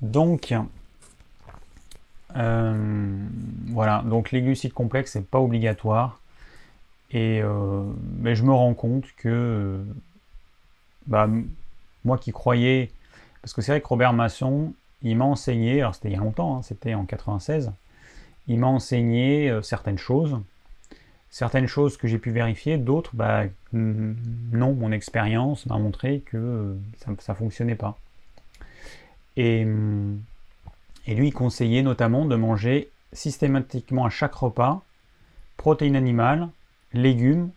Donc, 0.00 0.54
euh, 2.36 3.26
voilà, 3.68 4.02
donc 4.04 4.30
les 4.30 4.42
glucides 4.42 4.72
complexes, 4.72 5.18
pas 5.30 5.40
obligatoire. 5.40 6.20
Et 7.12 7.40
euh, 7.42 7.84
mais 8.18 8.34
je 8.34 8.42
me 8.42 8.52
rends 8.52 8.74
compte 8.74 9.04
que 9.16 9.80
bah, 11.06 11.28
moi 12.04 12.18
qui 12.18 12.32
croyais, 12.32 12.90
parce 13.42 13.54
que 13.54 13.62
c'est 13.62 13.72
vrai 13.72 13.80
que 13.80 13.86
Robert 13.86 14.12
Masson, 14.12 14.72
il 15.02 15.16
m'a 15.16 15.24
enseigné, 15.24 15.80
alors 15.80 15.94
c'était 15.94 16.08
il 16.08 16.14
y 16.14 16.16
a 16.16 16.20
longtemps, 16.20 16.58
hein, 16.58 16.62
c'était 16.62 16.94
en 16.94 17.04
96, 17.04 17.72
il 18.48 18.58
m'a 18.58 18.66
enseigné 18.66 19.50
euh, 19.50 19.62
certaines 19.62 19.98
choses, 19.98 20.36
certaines 21.30 21.68
choses 21.68 21.96
que 21.96 22.08
j'ai 22.08 22.18
pu 22.18 22.30
vérifier, 22.30 22.76
d'autres, 22.76 23.14
bah, 23.14 23.44
non, 23.72 24.74
mon 24.74 24.90
expérience 24.90 25.66
m'a 25.66 25.78
montré 25.78 26.20
que 26.20 26.76
ça 26.98 27.12
ne 27.12 27.36
fonctionnait 27.36 27.76
pas. 27.76 27.96
Et, 29.36 29.64
lui, 29.64 31.28
il 31.28 31.32
conseillait 31.32 31.82
notamment 31.82 32.24
de 32.24 32.36
manger 32.36 32.90
systématiquement 33.12 34.04
à 34.04 34.10
chaque 34.10 34.34
repas 34.34 34.82
protéines 35.56 35.96
animales, 35.96 36.48
légumes 36.92 37.50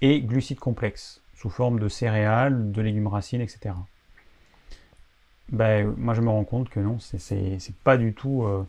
et 0.00 0.20
glucides 0.20 0.58
complexes, 0.58 1.20
sous 1.34 1.50
forme 1.50 1.80
de 1.80 1.88
céréales, 1.88 2.72
de 2.72 2.82
légumes 2.82 3.08
racines, 3.08 3.40
etc. 3.40 3.74
Ben, 5.50 5.92
moi 5.98 6.14
je 6.14 6.22
me 6.22 6.30
rends 6.30 6.44
compte 6.44 6.70
que 6.70 6.80
non, 6.80 6.98
c'est 6.98 7.74
pas 7.84 7.96
du 7.98 8.14
tout, 8.14 8.44
euh, 8.44 8.64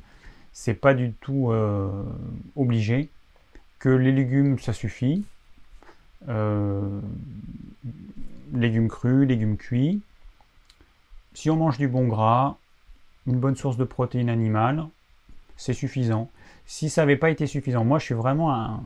pas 0.82 0.94
du 0.94 1.14
tout 1.14 1.52
euh, 1.52 2.04
obligé, 2.56 3.10
que 3.80 3.90
les 3.90 4.12
légumes 4.12 4.60
ça 4.60 4.74
suffit, 4.74 5.24
euh, 6.28 7.00
légumes 8.54 8.90
crus, 8.90 9.28
légumes 9.28 9.58
cuits. 9.58 10.02
Si 11.34 11.50
on 11.50 11.56
mange 11.56 11.78
du 11.78 11.88
bon 11.88 12.08
gras, 12.08 12.56
une 13.28 13.40
bonne 13.40 13.56
source 13.56 13.78
de 13.78 13.84
protéines 13.84 14.30
animales, 14.30 14.86
c'est 15.58 15.74
suffisant. 15.74 16.30
Si 16.66 16.90
ça 16.90 17.02
n'avait 17.02 17.18
pas 17.18 17.30
été 17.30 17.48
suffisant, 17.48 17.84
moi 17.84 18.00
je 18.00 18.06
suis 18.06 18.14
vraiment 18.14 18.84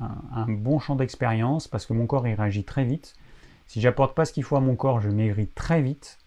un, 0.00 0.46
bon 0.48 0.78
champ 0.78 0.96
d'expérience 0.96 1.68
parce 1.68 1.86
que 1.86 1.92
mon 1.92 2.06
corps 2.06 2.26
il 2.26 2.34
réagit 2.34 2.64
très 2.64 2.84
vite. 2.84 3.14
Si 3.66 3.80
j'apporte 3.80 4.14
pas 4.14 4.24
ce 4.24 4.32
qu'il 4.32 4.44
faut 4.44 4.56
à 4.56 4.60
mon 4.60 4.76
corps, 4.76 5.00
je 5.00 5.10
maigris 5.10 5.48
très 5.48 5.82
vite. 5.82 6.18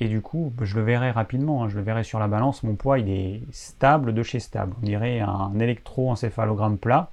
Et 0.00 0.08
du 0.08 0.20
coup, 0.20 0.52
je 0.60 0.74
le 0.76 0.82
verrai 0.82 1.10
rapidement, 1.10 1.64
hein. 1.64 1.68
je 1.68 1.76
le 1.76 1.82
verrai 1.82 2.02
sur 2.02 2.18
la 2.18 2.26
balance, 2.26 2.62
mon 2.64 2.74
poids 2.74 2.98
il 2.98 3.08
est 3.08 3.42
stable 3.52 4.12
de 4.12 4.22
chez 4.22 4.40
stable. 4.40 4.74
On 4.82 4.84
dirait 4.84 5.20
un 5.20 5.58
électroencéphalogramme 5.58 6.78
plat. 6.78 7.10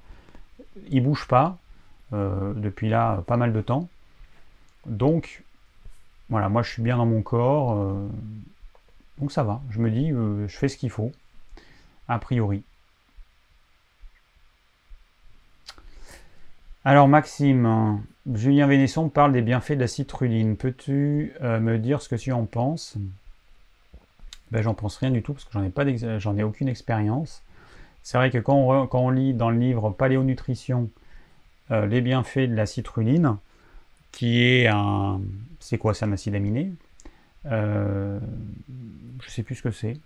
Il 0.90 1.04
bouge 1.04 1.26
pas 1.28 1.58
euh, 2.12 2.52
depuis 2.54 2.88
là 2.88 3.22
pas 3.26 3.36
mal 3.36 3.52
de 3.52 3.60
temps. 3.60 3.88
Donc 4.86 5.42
voilà, 6.32 6.48
moi 6.48 6.62
je 6.62 6.70
suis 6.70 6.80
bien 6.80 6.96
dans 6.96 7.04
mon 7.04 7.20
corps. 7.20 7.72
Euh, 7.72 8.08
donc 9.18 9.30
ça 9.30 9.42
va, 9.42 9.60
je 9.68 9.80
me 9.80 9.90
dis, 9.90 10.10
euh, 10.12 10.48
je 10.48 10.56
fais 10.56 10.68
ce 10.68 10.78
qu'il 10.78 10.88
faut, 10.88 11.12
a 12.08 12.18
priori. 12.18 12.62
Alors 16.86 17.06
Maxime, 17.06 18.02
Julien 18.32 18.66
Vénesson 18.66 19.10
parle 19.10 19.34
des 19.34 19.42
bienfaits 19.42 19.74
de 19.74 19.80
la 19.80 19.86
citruline. 19.86 20.56
Peux-tu 20.56 21.34
euh, 21.42 21.60
me 21.60 21.78
dire 21.78 22.00
ce 22.00 22.08
que 22.08 22.16
tu 22.16 22.32
en 22.32 22.46
penses? 22.46 22.96
Ben, 24.52 24.62
J'en 24.62 24.72
pense 24.72 24.96
rien 24.96 25.10
du 25.10 25.22
tout 25.22 25.34
parce 25.34 25.44
que 25.44 25.52
j'en 25.52 26.34
ai, 26.34 26.40
ai 26.40 26.44
aucune 26.44 26.68
expérience. 26.68 27.42
C'est 28.02 28.16
vrai 28.16 28.30
que 28.30 28.38
quand 28.38 28.88
on, 28.90 29.10
lit 29.10 29.34
dans 29.34 29.50
le 29.50 29.58
livre 29.58 29.90
Paléonutrition 29.90 30.88
les 31.70 32.00
bienfaits 32.00 32.48
de 32.48 32.54
la 32.54 32.66
citruline, 32.66 33.36
qui 34.12 34.42
est 34.42 34.68
un... 34.68 35.20
C'est 35.58 35.78
quoi 35.78 35.94
C'est 35.94 36.04
un 36.04 36.12
acide 36.12 36.34
aminé? 36.34 36.72
Euh, 37.46 38.20
je 39.22 39.30
sais 39.30 39.42
plus 39.42 39.56
ce 39.56 39.62
que 39.62 39.70
c'est. 39.70 39.96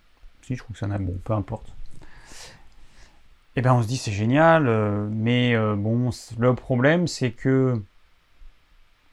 Si, 0.43 0.55
je 0.55 0.63
trouve 0.63 0.75
que 0.75 0.79
ça 0.79 0.87
n'a 0.87 0.99
bon, 0.99 1.19
peu 1.25 1.33
importe. 1.33 1.75
Eh 3.57 3.63
bien 3.63 3.75
on 3.75 3.83
se 3.83 3.89
dit 3.89 3.97
c'est 3.97 4.13
génial, 4.13 4.69
euh, 4.69 5.09
mais 5.11 5.55
euh, 5.55 5.77
bon, 5.77 6.11
le 6.39 6.55
problème 6.55 7.07
c'est 7.07 7.31
que 7.31 7.81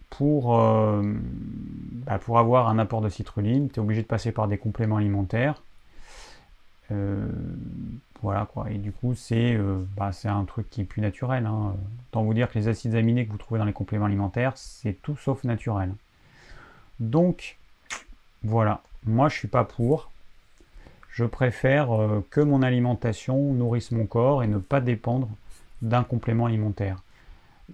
pour, 0.10 0.56
bah, 2.06 2.20
pour 2.20 2.38
avoir 2.38 2.70
un 2.70 2.78
apport 2.78 3.02
de 3.02 3.10
citrulline, 3.10 3.70
tu 3.70 3.78
es 3.78 3.80
obligé 3.80 4.04
de 4.04 4.08
passer 4.08 4.32
par 4.32 4.48
des 4.48 4.60
compléments 4.60 4.98
alimentaires. 4.98 5.64
Voilà 8.24 8.48
quoi, 8.52 8.72
et 8.72 8.78
du 8.78 8.94
coup 8.94 9.16
c'est 9.16 9.58
bah, 9.98 10.12
un 10.24 10.46
truc 10.46 10.70
qui 10.70 10.82
est 10.82 10.86
plus 10.86 11.02
naturel. 11.02 11.46
Hein. 11.46 11.76
Tant 12.12 12.24
vous 12.24 12.34
dire 12.34 12.50
que 12.50 12.58
les 12.58 12.70
acides 12.70 12.96
aminés 12.96 13.26
que 13.26 13.32
vous 13.32 13.38
trouvez 13.38 13.60
dans 13.60 13.66
les 13.66 13.74
compléments 13.74 14.06
alimentaires, 14.06 14.54
c'est 14.56 14.94
tout 15.02 15.18
sauf 15.18 15.44
naturel. 15.44 15.94
Donc, 17.02 17.58
voilà, 18.44 18.82
moi 19.06 19.28
je 19.28 19.38
suis 19.38 19.50
pas 19.50 19.66
pour. 19.66 20.10
Je 21.10 21.26
préfère 21.26 21.92
euh, 21.92 22.26
que 22.32 22.40
mon 22.40 22.62
alimentation 22.62 23.54
nourrisse 23.54 23.92
mon 23.92 24.06
corps 24.06 24.42
et 24.42 24.48
ne 24.48 24.58
pas 24.58 24.80
dépendre 24.80 25.30
d'un 25.82 26.04
complément 26.04 26.46
alimentaire. 26.46 27.04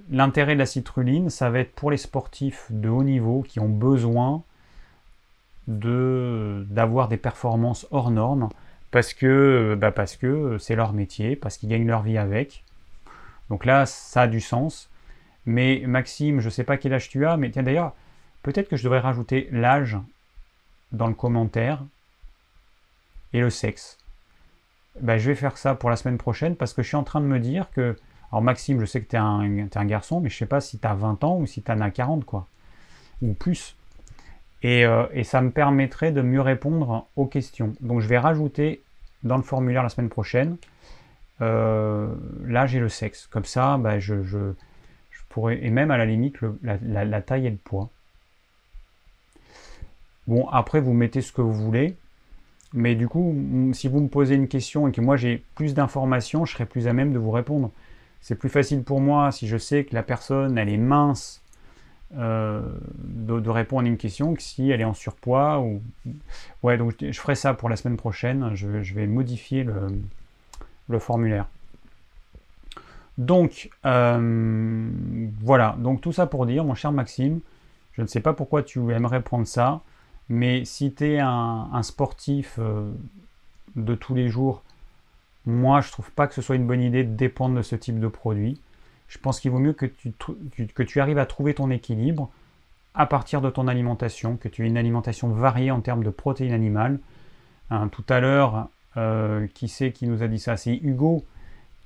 L'intérêt 0.10 0.56
de 0.56 0.60
la 0.60 0.66
citruline, 0.66 1.30
ça 1.30 1.52
va 1.52 1.60
être 1.60 1.74
pour 1.74 1.92
les 1.92 1.98
sportifs 1.98 2.66
de 2.72 2.90
haut 2.90 3.04
niveau 3.04 3.44
qui 3.44 3.60
ont 3.60 3.70
besoin 3.70 4.42
d'avoir 5.68 7.08
des 7.08 7.18
performances 7.18 7.86
hors 7.92 8.10
normes 8.10 8.50
parce 8.92 9.14
que 9.14 9.76
bah 9.80 9.92
parce 9.92 10.16
que 10.18 10.58
c'est 10.58 10.76
leur 10.76 10.94
métier, 10.94 11.36
parce 11.36 11.58
qu'ils 11.58 11.70
gagnent 11.70 11.88
leur 11.88 12.02
vie 12.02 12.18
avec. 12.18 12.64
Donc 13.50 13.66
là, 13.66 13.86
ça 13.86 14.24
a 14.24 14.28
du 14.28 14.42
sens. 14.42 14.90
Mais 15.46 15.84
Maxime, 15.88 16.40
je 16.40 16.46
ne 16.46 16.52
sais 16.52 16.64
pas 16.64 16.78
quel 16.78 16.94
âge 16.94 17.10
tu 17.10 17.26
as, 17.26 17.38
mais 17.38 17.50
tiens 17.50 17.64
d'ailleurs, 17.64 17.94
peut-être 18.44 18.70
que 18.70 18.78
je 18.78 18.84
devrais 18.84 19.00
rajouter 19.00 19.50
l'âge 19.52 19.98
dans 20.92 21.08
le 21.08 21.14
commentaire 21.14 21.84
et 23.34 23.42
le 23.42 23.50
sexe. 23.50 23.98
Ben, 25.00 25.18
je 25.18 25.30
vais 25.30 25.36
faire 25.36 25.58
ça 25.58 25.76
pour 25.76 25.90
la 25.90 25.96
semaine 25.96 26.18
prochaine 26.18 26.56
parce 26.56 26.74
que 26.74 26.82
je 26.82 26.88
suis 26.88 26.98
en 26.98 27.04
train 27.04 27.22
de 27.22 27.26
me 27.26 27.40
dire 27.40 27.70
que. 27.72 27.96
Alors, 28.32 28.44
Maxime, 28.44 28.80
je 28.80 28.86
sais 28.86 29.02
que 29.02 29.08
tu 29.08 29.16
es, 29.16 29.20
un 29.20 29.86
garçon, 29.86 30.20
mais 30.20 30.30
je 30.30 30.38
sais 30.38 30.46
pas 30.46 30.62
si 30.62 30.78
tu 30.78 30.86
as 30.86 30.94
20 30.94 31.24
ans 31.24 31.38
ou 31.38 31.48
si 31.48 31.64
tu 31.64 31.72
en 31.72 31.82
as 31.82 31.90
40, 31.90 32.26
quoi. 32.26 32.48
Ou 33.24 33.34
plus. 33.34 33.76
Et, 34.62 34.84
et, 35.14 35.24
ça 35.24 35.42
me 35.42 35.52
permettrait 35.52 36.12
de 36.12 36.22
mieux 36.22 36.42
répondre 36.42 37.08
aux 37.16 37.28
questions. 37.28 37.74
Donc 37.80 38.02
je 38.02 38.08
vais 38.08 38.18
rajouter 38.18 38.82
dans 39.24 39.38
le 39.38 39.44
formulaire 39.44 39.84
la 39.84 39.90
semaine 39.90 40.10
prochaine 40.10 40.58
l'âge 41.40 42.76
et 42.76 42.80
le 42.80 42.90
sexe. 42.90 43.28
Comme 43.28 43.46
ça, 43.46 43.78
bah, 43.78 44.00
je, 44.00 44.16
pourrais, 45.30 45.64
et 45.64 45.70
même 45.70 45.92
à 45.92 45.98
la 45.98 46.06
limite, 46.06 46.38
la, 46.62 47.22
taille 47.22 47.48
et 47.48 47.52
le 47.52 47.58
poids. 47.58 47.90
Bon, 50.28 50.48
après, 50.50 50.80
vous 50.80 50.94
mettez 50.94 51.22
ce 51.22 51.32
que 51.32 51.42
vous 51.42 51.54
voulez. 51.54 51.96
Mais 52.74 52.94
du 52.94 53.08
coup, 53.08 53.36
si 53.74 53.88
vous 53.88 54.00
me 54.00 54.10
posez 54.10 54.36
une 54.36 54.48
question 54.48 54.88
et 54.88 54.92
que 54.92 55.02
moi 55.02 55.18
j'ai 55.18 55.44
plus 55.56 55.74
d'informations, 55.74 56.46
je 56.46 56.54
serai 56.54 56.68
plus 56.68 56.88
à 56.88 56.94
même 56.94 57.14
de 57.14 57.18
vous 57.18 57.32
répondre. 57.32 57.72
C'est 58.22 58.36
plus 58.36 58.50
facile 58.50 58.84
pour 58.84 59.02
moi 59.02 59.32
si 59.32 59.48
je 59.48 59.58
sais 59.58 59.86
que 59.86 59.96
la 59.96 60.04
personne 60.04 60.56
elle 60.56 60.70
est 60.70 60.78
mince 60.78 61.39
euh, 62.18 62.62
de, 62.98 63.50
répondre 63.50 63.84
à 63.84 63.88
une 63.88 63.98
question 63.98 64.34
que 64.34 64.42
si 64.42 64.72
elle 64.72 64.82
est 64.82 64.86
en 64.86 64.96
surpoids 64.96 65.60
ou 65.60 65.80
ouais 66.64 66.76
donc 66.76 66.96
je 67.00 67.20
ferai 67.20 67.36
ça 67.36 67.54
pour 67.54 67.70
la 67.70 67.76
semaine 67.76 67.98
prochaine. 67.98 68.56
Je, 68.56 68.68
vais 68.68 69.06
modifier 69.06 69.64
le, 69.64 71.00
formulaire. 71.00 71.48
Donc 73.20 73.70
euh, 73.86 74.90
voilà 75.42 75.76
donc 75.78 76.02
tout 76.02 76.12
ça 76.12 76.26
pour 76.26 76.46
dire 76.46 76.64
mon 76.64 76.74
cher 76.74 76.92
Maxime, 76.92 77.42
je 77.94 78.02
ne 78.02 78.08
sais 78.08 78.22
pas 78.22 78.34
pourquoi 78.34 78.64
tu 78.64 78.92
aimerais 78.92 79.22
prendre 79.22 79.46
ça. 79.46 79.82
Mais 80.30 80.64
si 80.66 80.94
tu 80.94 81.06
es 81.14 81.20
un, 81.20 81.84
sportif 81.84 82.56
euh, 82.60 82.90
de 83.76 83.94
tous 83.96 84.16
les 84.16 84.30
jours, 84.30 84.64
moi 85.46 85.82
je 85.82 85.92
trouve 85.92 86.12
pas 86.12 86.28
que 86.28 86.34
ce 86.34 86.42
soit 86.42 86.56
une 86.56 86.66
bonne 86.66 86.82
idée 86.82 87.04
de 87.04 87.16
dépendre 87.16 87.56
de 87.56 87.62
ce 87.62 87.76
type 87.76 88.00
de 88.00 88.08
produit. 88.08 88.60
Je 89.10 89.18
pense 89.18 89.40
qu'il 89.40 89.52
vaut 89.52 89.60
mieux 89.60 89.74
que 89.74 89.86
tu, 90.84 91.00
arrives 91.02 91.18
à 91.18 91.26
trouver 91.26 91.54
ton 91.54 91.70
équilibre 91.70 92.30
à 92.96 93.06
partir 93.06 93.42
de 93.42 93.50
ton 93.50 93.68
alimentation, 93.68 94.38
que 94.38 94.48
tu 94.48 94.64
aies 94.64 94.68
une 94.68 94.78
alimentation 94.78 95.30
variée 95.30 95.72
en 95.72 95.82
termes 95.82 96.04
de 96.04 96.10
protéines 96.10 96.54
animales. 96.54 97.00
Hein, 97.72 97.90
tout 97.90 98.06
à 98.10 98.20
l'heure, 98.20 98.70
euh, 98.98 99.48
qui 99.54 99.68
c'est 99.68 99.92
qui 99.92 100.08
nous 100.08 100.24
a 100.24 100.28
dit 100.28 100.40
ça? 100.40 100.58
C'est 100.58 100.76
Hugo 100.76 101.26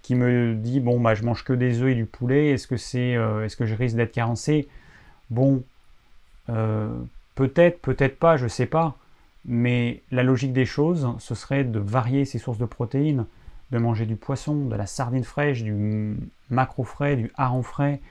qui 0.02 0.16
me 0.16 0.54
dit 0.54 0.82
bon 0.82 1.00
bah 1.00 1.16
je 1.16 1.24
mange 1.24 1.46
que 1.46 1.54
des 1.54 1.82
œufs 1.82 1.92
et 1.92 1.96
du 1.96 2.06
poulet. 2.06 2.52
Est-ce 2.52 2.68
que 2.68 2.78
c'est 2.78 3.16
euh, 3.16 3.46
est-ce 3.46 3.58
que 3.58 3.66
je 3.66 3.76
risque 3.76 3.96
d'être 3.96 4.12
carencé? 4.12 4.68
Bon, 5.30 5.64
Peut-être, 7.36 7.80
peut-être 7.82 8.20
pas, 8.20 8.38
je 8.38 8.44
ne 8.44 8.50
sais 8.50 8.66
pas. 8.66 8.96
Mais 9.46 10.02
la 10.12 10.24
logique 10.24 10.54
des 10.54 10.66
choses, 10.66 11.10
ce 11.20 11.36
serait 11.36 11.64
de 11.64 11.80
varier 11.80 12.26
ses 12.26 12.38
sources 12.38 12.58
de 12.58 12.66
protéines, 12.66 13.26
de 13.74 13.80
manger 13.80 14.06
du 14.06 14.16
poisson, 14.16 14.66
de 14.66 14.76
la 14.76 14.86
sardine 14.86 15.24
fraîche, 15.24 15.64
du 15.64 16.16
macro 16.52 16.84
frais, 16.84 17.16
du 17.16 17.32
hareng 17.36 17.64
frais, 17.64 18.02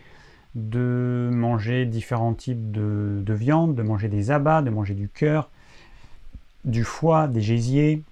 de 0.57 1.31
manger 1.33 1.87
différents 1.87 2.35
types 2.35 2.73
de, 2.73 3.23
de 3.25 3.33
viande, 3.33 3.77
de 3.77 3.83
manger 3.83 4.09
des 4.09 4.33
abats, 4.33 4.61
de 4.61 4.71
manger 4.71 4.95
du 4.95 5.09
cœur, 5.09 5.49
du 6.65 6.83
foie, 6.83 7.29
des 7.29 7.41
gésiers, 7.41 8.03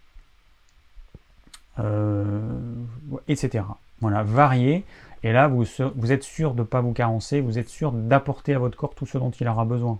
euh, 1.80 2.40
etc. 3.26 3.64
Voilà, 4.00 4.22
varier. 4.22 4.84
Et 5.24 5.32
là, 5.32 5.48
vous, 5.48 5.64
vous 5.96 6.12
êtes 6.12 6.22
sûr 6.22 6.54
de 6.54 6.60
ne 6.60 6.66
pas 6.66 6.80
vous 6.80 6.92
carencer, 6.92 7.40
vous 7.40 7.58
êtes 7.58 7.68
sûr 7.68 7.90
d'apporter 7.90 8.54
à 8.54 8.60
votre 8.60 8.78
corps 8.78 8.94
tout 8.94 9.06
ce 9.06 9.18
dont 9.18 9.30
il 9.30 9.48
aura 9.48 9.64
besoin. 9.64 9.98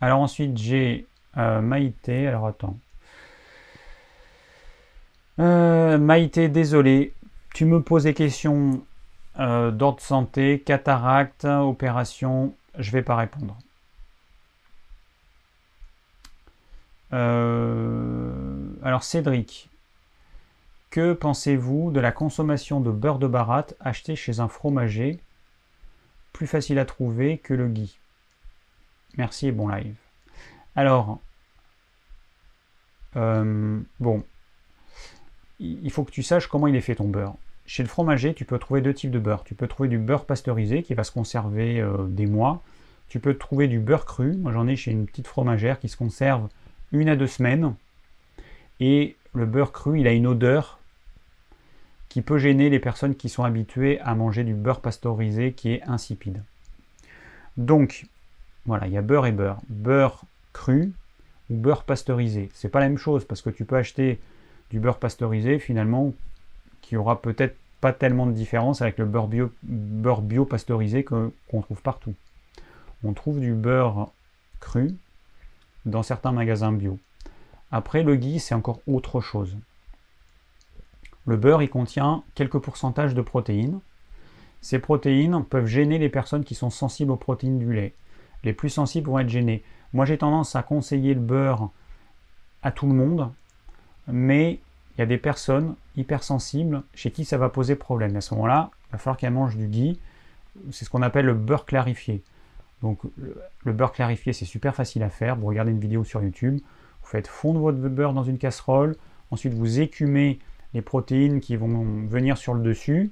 Alors 0.00 0.20
ensuite, 0.20 0.56
j'ai 0.56 1.06
euh, 1.36 1.60
Maïté. 1.60 2.26
Alors 2.26 2.46
attends. 2.46 2.78
Euh, 5.38 5.98
Maïté, 5.98 6.48
désolé. 6.48 7.12
Tu 7.54 7.64
me 7.64 7.80
poses 7.82 8.04
des 8.04 8.14
questions 8.14 8.84
euh, 9.38 9.70
d'ordre 9.70 10.00
santé, 10.00 10.60
cataracte, 10.60 11.44
opération. 11.44 12.54
Je 12.78 12.90
vais 12.90 13.02
pas 13.02 13.16
répondre. 13.16 13.56
alors 18.82 19.04
Cédric, 19.04 19.70
que 20.90 21.12
pensez-vous 21.12 21.92
de 21.92 22.00
la 22.00 22.10
consommation 22.10 22.80
de 22.80 22.90
beurre 22.90 23.20
de 23.20 23.28
baratte 23.28 23.74
acheté 23.78 24.16
chez 24.16 24.40
un 24.40 24.48
fromager? 24.48 25.20
Plus 26.32 26.48
facile 26.48 26.78
à 26.80 26.84
trouver 26.84 27.38
que 27.38 27.54
le 27.54 27.68
gui. 27.68 27.98
Merci 29.16 29.48
et 29.48 29.52
bon 29.52 29.68
live. 29.68 29.94
Alors, 30.76 31.20
euh, 33.16 33.80
bon, 34.00 34.24
il 35.60 35.90
faut 35.90 36.04
que 36.04 36.10
tu 36.10 36.22
saches 36.22 36.46
comment 36.46 36.66
il 36.66 36.76
est 36.76 36.80
fait 36.80 36.96
ton 36.96 37.08
beurre. 37.08 37.34
Chez 37.66 37.82
le 37.82 37.88
fromager, 37.88 38.34
tu 38.34 38.44
peux 38.44 38.58
trouver 38.58 38.82
deux 38.82 38.92
types 38.92 39.10
de 39.10 39.18
beurre. 39.18 39.44
Tu 39.44 39.54
peux 39.54 39.66
trouver 39.66 39.88
du 39.88 39.98
beurre 39.98 40.26
pasteurisé 40.26 40.82
qui 40.82 40.94
va 40.94 41.04
se 41.04 41.12
conserver 41.12 41.80
euh, 41.80 42.06
des 42.08 42.26
mois. 42.26 42.62
Tu 43.08 43.20
peux 43.20 43.34
trouver 43.34 43.68
du 43.68 43.78
beurre 43.78 44.04
cru. 44.04 44.34
Moi, 44.34 44.52
j'en 44.52 44.66
ai 44.66 44.76
chez 44.76 44.90
une 44.90 45.06
petite 45.06 45.26
fromagère 45.26 45.80
qui 45.80 45.88
se 45.88 45.96
conserve 45.96 46.48
une 46.92 47.08
à 47.08 47.16
deux 47.16 47.26
semaines. 47.26 47.74
Et 48.80 49.16
le 49.32 49.46
beurre 49.46 49.72
cru, 49.72 49.98
il 50.00 50.06
a 50.06 50.12
une 50.12 50.26
odeur 50.26 50.78
qui 52.10 52.20
peut 52.20 52.38
gêner 52.38 52.68
les 52.68 52.78
personnes 52.78 53.14
qui 53.14 53.28
sont 53.28 53.44
habituées 53.44 53.98
à 54.00 54.14
manger 54.14 54.44
du 54.44 54.54
beurre 54.54 54.80
pasteurisé 54.80 55.52
qui 55.52 55.72
est 55.72 55.82
insipide. 55.84 56.42
Donc, 57.56 58.06
voilà, 58.66 58.86
il 58.86 58.92
y 58.92 58.98
a 58.98 59.02
beurre 59.02 59.26
et 59.26 59.32
beurre. 59.32 59.60
Beurre 59.68 60.24
cru 60.52 60.92
ou 61.50 61.56
beurre 61.56 61.84
pasteurisé. 61.84 62.50
C'est 62.52 62.68
pas 62.68 62.80
la 62.80 62.88
même 62.88 62.98
chose 62.98 63.24
parce 63.24 63.42
que 63.42 63.50
tu 63.50 63.64
peux 63.64 63.76
acheter 63.76 64.20
du 64.74 64.80
beurre 64.80 64.98
pasteurisé 64.98 65.60
finalement 65.60 66.12
qui 66.80 66.96
aura 66.96 67.22
peut-être 67.22 67.56
pas 67.80 67.92
tellement 67.92 68.26
de 68.26 68.32
différence 68.32 68.82
avec 68.82 68.98
le 68.98 69.04
beurre 69.04 69.28
bio, 69.28 69.52
beurre 69.62 70.20
bio 70.20 70.44
pasteurisé 70.44 71.04
qu'on 71.04 71.62
trouve 71.62 71.80
partout. 71.80 72.14
On 73.04 73.12
trouve 73.12 73.38
du 73.38 73.54
beurre 73.54 74.10
cru 74.58 74.96
dans 75.86 76.02
certains 76.02 76.32
magasins 76.32 76.72
bio. 76.72 76.98
Après, 77.70 78.02
le 78.02 78.16
ghee, 78.16 78.40
c'est 78.40 78.56
encore 78.56 78.80
autre 78.88 79.20
chose. 79.20 79.56
Le 81.26 81.36
beurre, 81.36 81.62
il 81.62 81.70
contient 81.70 82.24
quelques 82.34 82.58
pourcentages 82.58 83.14
de 83.14 83.22
protéines. 83.22 83.78
Ces 84.60 84.80
protéines 84.80 85.44
peuvent 85.44 85.66
gêner 85.66 85.98
les 85.98 86.08
personnes 86.08 86.44
qui 86.44 86.56
sont 86.56 86.70
sensibles 86.70 87.12
aux 87.12 87.16
protéines 87.16 87.60
du 87.60 87.72
lait 87.72 87.94
les 88.44 88.52
plus 88.52 88.68
sensibles 88.68 89.08
vont 89.08 89.18
être 89.18 89.28
gênés. 89.28 89.62
Moi, 89.92 90.04
j'ai 90.04 90.18
tendance 90.18 90.54
à 90.54 90.62
conseiller 90.62 91.14
le 91.14 91.20
beurre 91.20 91.70
à 92.62 92.70
tout 92.70 92.86
le 92.86 92.94
monde, 92.94 93.32
mais 94.06 94.60
il 94.96 95.00
y 95.00 95.02
a 95.02 95.06
des 95.06 95.18
personnes 95.18 95.74
hypersensibles 95.96 96.82
chez 96.94 97.10
qui 97.10 97.24
ça 97.24 97.38
va 97.38 97.48
poser 97.48 97.74
problème. 97.74 98.16
À 98.16 98.20
ce 98.20 98.34
moment-là, 98.34 98.70
il 98.88 98.92
va 98.92 98.98
falloir 98.98 99.16
qu'elles 99.16 99.32
mangent 99.32 99.56
du 99.56 99.66
ghee. 99.66 99.98
C'est 100.70 100.84
ce 100.84 100.90
qu'on 100.90 101.02
appelle 101.02 101.26
le 101.26 101.34
beurre 101.34 101.66
clarifié. 101.66 102.22
Donc, 102.82 103.00
le, 103.64 103.72
beurre 103.72 103.92
clarifié, 103.92 104.32
c'est 104.32 104.44
super 104.44 104.74
facile 104.74 105.02
à 105.02 105.10
faire. 105.10 105.36
Vous 105.36 105.46
regardez 105.46 105.72
une 105.72 105.80
vidéo 105.80 106.04
sur 106.04 106.22
YouTube, 106.22 106.58
vous 106.58 107.08
faites 107.08 107.26
fondre 107.26 107.60
votre 107.60 107.78
beurre 107.78 108.12
dans 108.12 108.24
une 108.24 108.38
casserole, 108.38 108.94
ensuite 109.30 109.54
vous 109.54 109.80
écumez 109.80 110.38
les 110.74 110.82
protéines 110.82 111.40
qui 111.40 111.56
vont 111.56 112.06
venir 112.06 112.36
sur 112.36 112.54
le 112.54 112.62
dessus. 112.62 113.10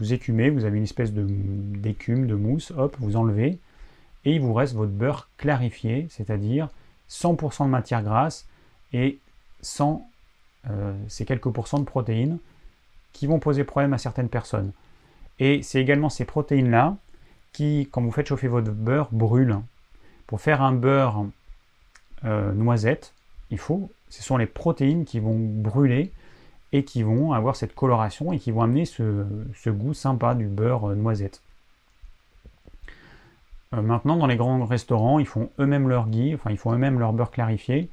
Vous 0.00 0.12
écumez, 0.12 0.50
vous 0.50 0.64
avez 0.64 0.76
une 0.76 0.84
espèce 0.84 1.12
d'écume, 1.12 2.26
de 2.26 2.34
mousse, 2.34 2.72
hop, 2.76 2.96
vous 2.98 3.16
enlevez 3.16 3.58
et 4.24 4.34
il 4.34 4.40
vous 4.40 4.52
reste 4.52 4.74
votre 4.74 4.92
beurre 4.92 5.28
clarifié, 5.36 6.06
c'est-à-dire 6.10 6.68
100% 7.08 7.64
de 7.64 7.70
matière 7.70 8.02
grasse 8.02 8.46
et 8.92 9.18
sans 9.62 10.09
euh, 10.68 10.92
ces 11.08 11.24
quelques 11.24 11.50
pourcents 11.50 11.78
de 11.78 11.84
protéines 11.84 12.38
qui 13.12 13.26
vont 13.26 13.38
poser 13.38 13.64
problème 13.64 13.92
à 13.92 13.98
certaines 13.98 14.28
personnes. 14.28 14.72
Et 15.38 15.62
c'est 15.62 15.80
également 15.80 16.10
ces 16.10 16.24
protéines-là 16.24 16.96
qui, 17.52 17.88
quand 17.90 18.02
vous 18.02 18.12
faites 18.12 18.26
chauffer 18.26 18.48
votre 18.48 18.70
beurre, 18.70 19.08
brûlent. 19.10 19.58
Pour 20.26 20.40
faire 20.40 20.62
un 20.62 20.72
beurre 20.72 21.24
euh, 22.24 22.52
noisette, 22.52 23.14
il 23.50 23.58
faut, 23.58 23.90
ce 24.10 24.22
sont 24.22 24.36
les 24.36 24.46
protéines 24.46 25.04
qui 25.04 25.18
vont 25.18 25.38
brûler 25.38 26.12
et 26.72 26.84
qui 26.84 27.02
vont 27.02 27.32
avoir 27.32 27.56
cette 27.56 27.74
coloration 27.74 28.32
et 28.32 28.38
qui 28.38 28.50
vont 28.52 28.62
amener 28.62 28.84
ce, 28.84 29.70
goût 29.70 29.94
sympa 29.94 30.34
du 30.34 30.46
beurre 30.46 30.90
euh, 30.90 30.94
noisette. 30.94 31.42
Maintenant, 33.72 34.16
dans 34.16 34.26
les 34.26 34.36
grands 34.36 34.64
restaurants, 34.64 35.20
ils 35.20 35.26
font 35.26 35.48
eux-mêmes 35.60 35.88
leur 35.88 36.08
ghee, 36.08 36.34
enfin 36.34 36.50
ils 36.50 36.58
font 36.58 36.72
eux-mêmes 36.72 36.98
leur 36.98 37.12
beurre 37.12 37.30
clarifié. 37.30 37.88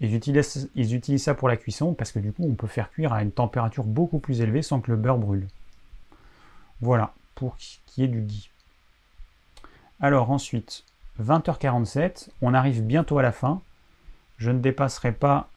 Ils 0.00 0.14
utilisent, 0.14 1.22
ça 1.22 1.34
pour 1.34 1.48
la 1.48 1.56
cuisson 1.56 1.94
parce 1.94 2.12
que 2.12 2.18
du 2.18 2.32
coup, 2.32 2.44
on 2.46 2.54
peut 2.54 2.66
faire 2.66 2.90
cuire 2.90 3.12
à 3.12 3.22
une 3.22 3.32
température 3.32 3.84
beaucoup 3.84 4.18
plus 4.18 4.40
élevée 4.40 4.62
sans 4.62 4.80
que 4.80 4.90
le 4.90 4.96
beurre 4.96 5.18
brûle. 5.18 5.46
Voilà, 6.82 7.14
pour 7.34 7.56
qui 7.56 8.04
est 8.04 8.08
du 8.08 8.20
ghee. 8.20 8.50
Alors 10.00 10.30
ensuite, 10.30 10.84
20h47, 11.22 12.28
on 12.42 12.52
arrive 12.52 12.82
bientôt 12.82 13.18
à 13.18 13.22
la 13.22 13.32
fin. 13.32 13.62
Je 14.36 14.50
ne 14.50 14.58
dépasserai 14.58 15.12
pas 15.12 15.48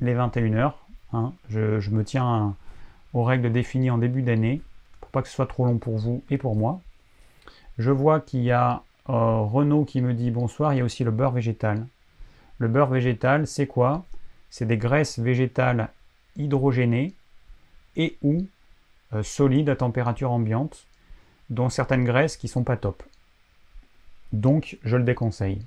les 0.00 0.14
21h. 0.14 0.72
Hein. 1.12 1.32
Je, 1.48 1.90
me 1.90 2.02
tiens 2.02 2.56
aux 3.12 3.22
règles 3.22 3.52
définies 3.52 3.90
en 3.90 3.98
début 3.98 4.22
d'année 4.22 4.60
pour 5.00 5.10
pas 5.10 5.22
que 5.22 5.28
ce 5.28 5.34
soit 5.34 5.46
trop 5.46 5.66
long 5.66 5.78
pour 5.78 5.98
vous 5.98 6.24
et 6.30 6.38
pour 6.38 6.56
moi. 6.56 6.80
Je 7.78 7.92
vois 7.92 8.20
qu'il 8.20 8.42
y 8.42 8.50
a 8.50 8.82
euh, 9.08 9.38
Renault 9.40 9.84
qui 9.84 10.00
me 10.00 10.14
dit 10.14 10.32
bonsoir, 10.32 10.74
il 10.74 10.78
y 10.78 10.80
a 10.80 10.84
aussi 10.84 11.04
le 11.04 11.12
beurre 11.12 11.32
végétal. 11.32 11.86
Le 12.64 12.70
beurre 12.70 12.88
végétal, 12.88 13.46
c'est 13.46 13.66
quoi? 13.66 14.06
C'est 14.48 14.64
des 14.64 14.78
graisses 14.78 15.18
végétales 15.18 15.90
hydrogénées 16.38 17.12
et 17.94 18.16
ou 18.22 18.46
euh, 19.12 19.22
solides 19.22 19.68
à 19.68 19.76
température 19.76 20.32
ambiante, 20.32 20.86
dont 21.50 21.68
certaines 21.68 22.06
graisses 22.06 22.38
qui 22.38 22.48
sont 22.48 22.64
pas 22.64 22.78
top. 22.78 23.02
Donc, 24.32 24.78
je 24.82 24.96
le 24.96 25.04
déconseille. 25.04 25.60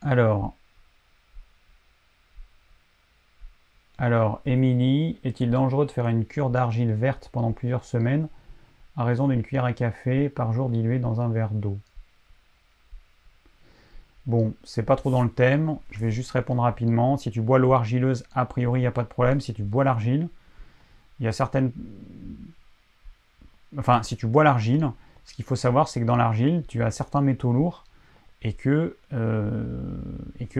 Alors, 0.00 0.54
alors, 3.98 4.40
Émilie, 4.46 5.18
est-il 5.24 5.50
dangereux 5.50 5.86
de 5.86 5.90
faire 5.90 6.06
une 6.06 6.24
cure 6.24 6.50
d'argile 6.50 6.92
verte 6.92 7.28
pendant 7.32 7.50
plusieurs 7.50 7.82
semaines 7.82 8.28
à 8.96 9.02
raison 9.02 9.26
d'une 9.26 9.42
cuillère 9.42 9.64
à 9.64 9.72
café 9.72 10.28
par 10.28 10.52
jour 10.52 10.68
diluée 10.68 11.00
dans 11.00 11.20
un 11.20 11.28
verre 11.28 11.50
d'eau? 11.50 11.76
Bon, 14.28 14.52
c'est 14.62 14.82
pas 14.82 14.94
trop 14.94 15.10
dans 15.10 15.22
le 15.22 15.30
thème, 15.30 15.78
je 15.90 15.98
vais 16.00 16.10
juste 16.10 16.30
répondre 16.32 16.62
rapidement. 16.62 17.16
Si 17.16 17.30
tu 17.30 17.40
bois 17.40 17.58
l'eau 17.58 17.72
argileuse, 17.72 18.24
a 18.34 18.44
priori, 18.44 18.80
il 18.80 18.82
n'y 18.82 18.86
a 18.86 18.92
pas 18.92 19.02
de 19.02 19.08
problème. 19.08 19.40
Si 19.40 19.54
tu 19.54 19.62
bois 19.62 19.84
l'argile, 19.84 20.28
il 21.18 21.24
y 21.24 21.28
a 21.28 21.32
certaines. 21.32 21.72
Enfin, 23.78 24.02
si 24.02 24.16
tu 24.16 24.26
bois 24.26 24.44
l'argile, 24.44 24.92
ce 25.24 25.32
qu'il 25.32 25.46
faut 25.46 25.56
savoir, 25.56 25.88
c'est 25.88 26.00
que 26.00 26.04
dans 26.04 26.16
l'argile, 26.16 26.62
tu 26.68 26.82
as 26.82 26.90
certains 26.90 27.22
métaux 27.22 27.52
lourds 27.52 27.84
et 28.42 28.52
que, 28.52 28.96
euh, 29.14 29.96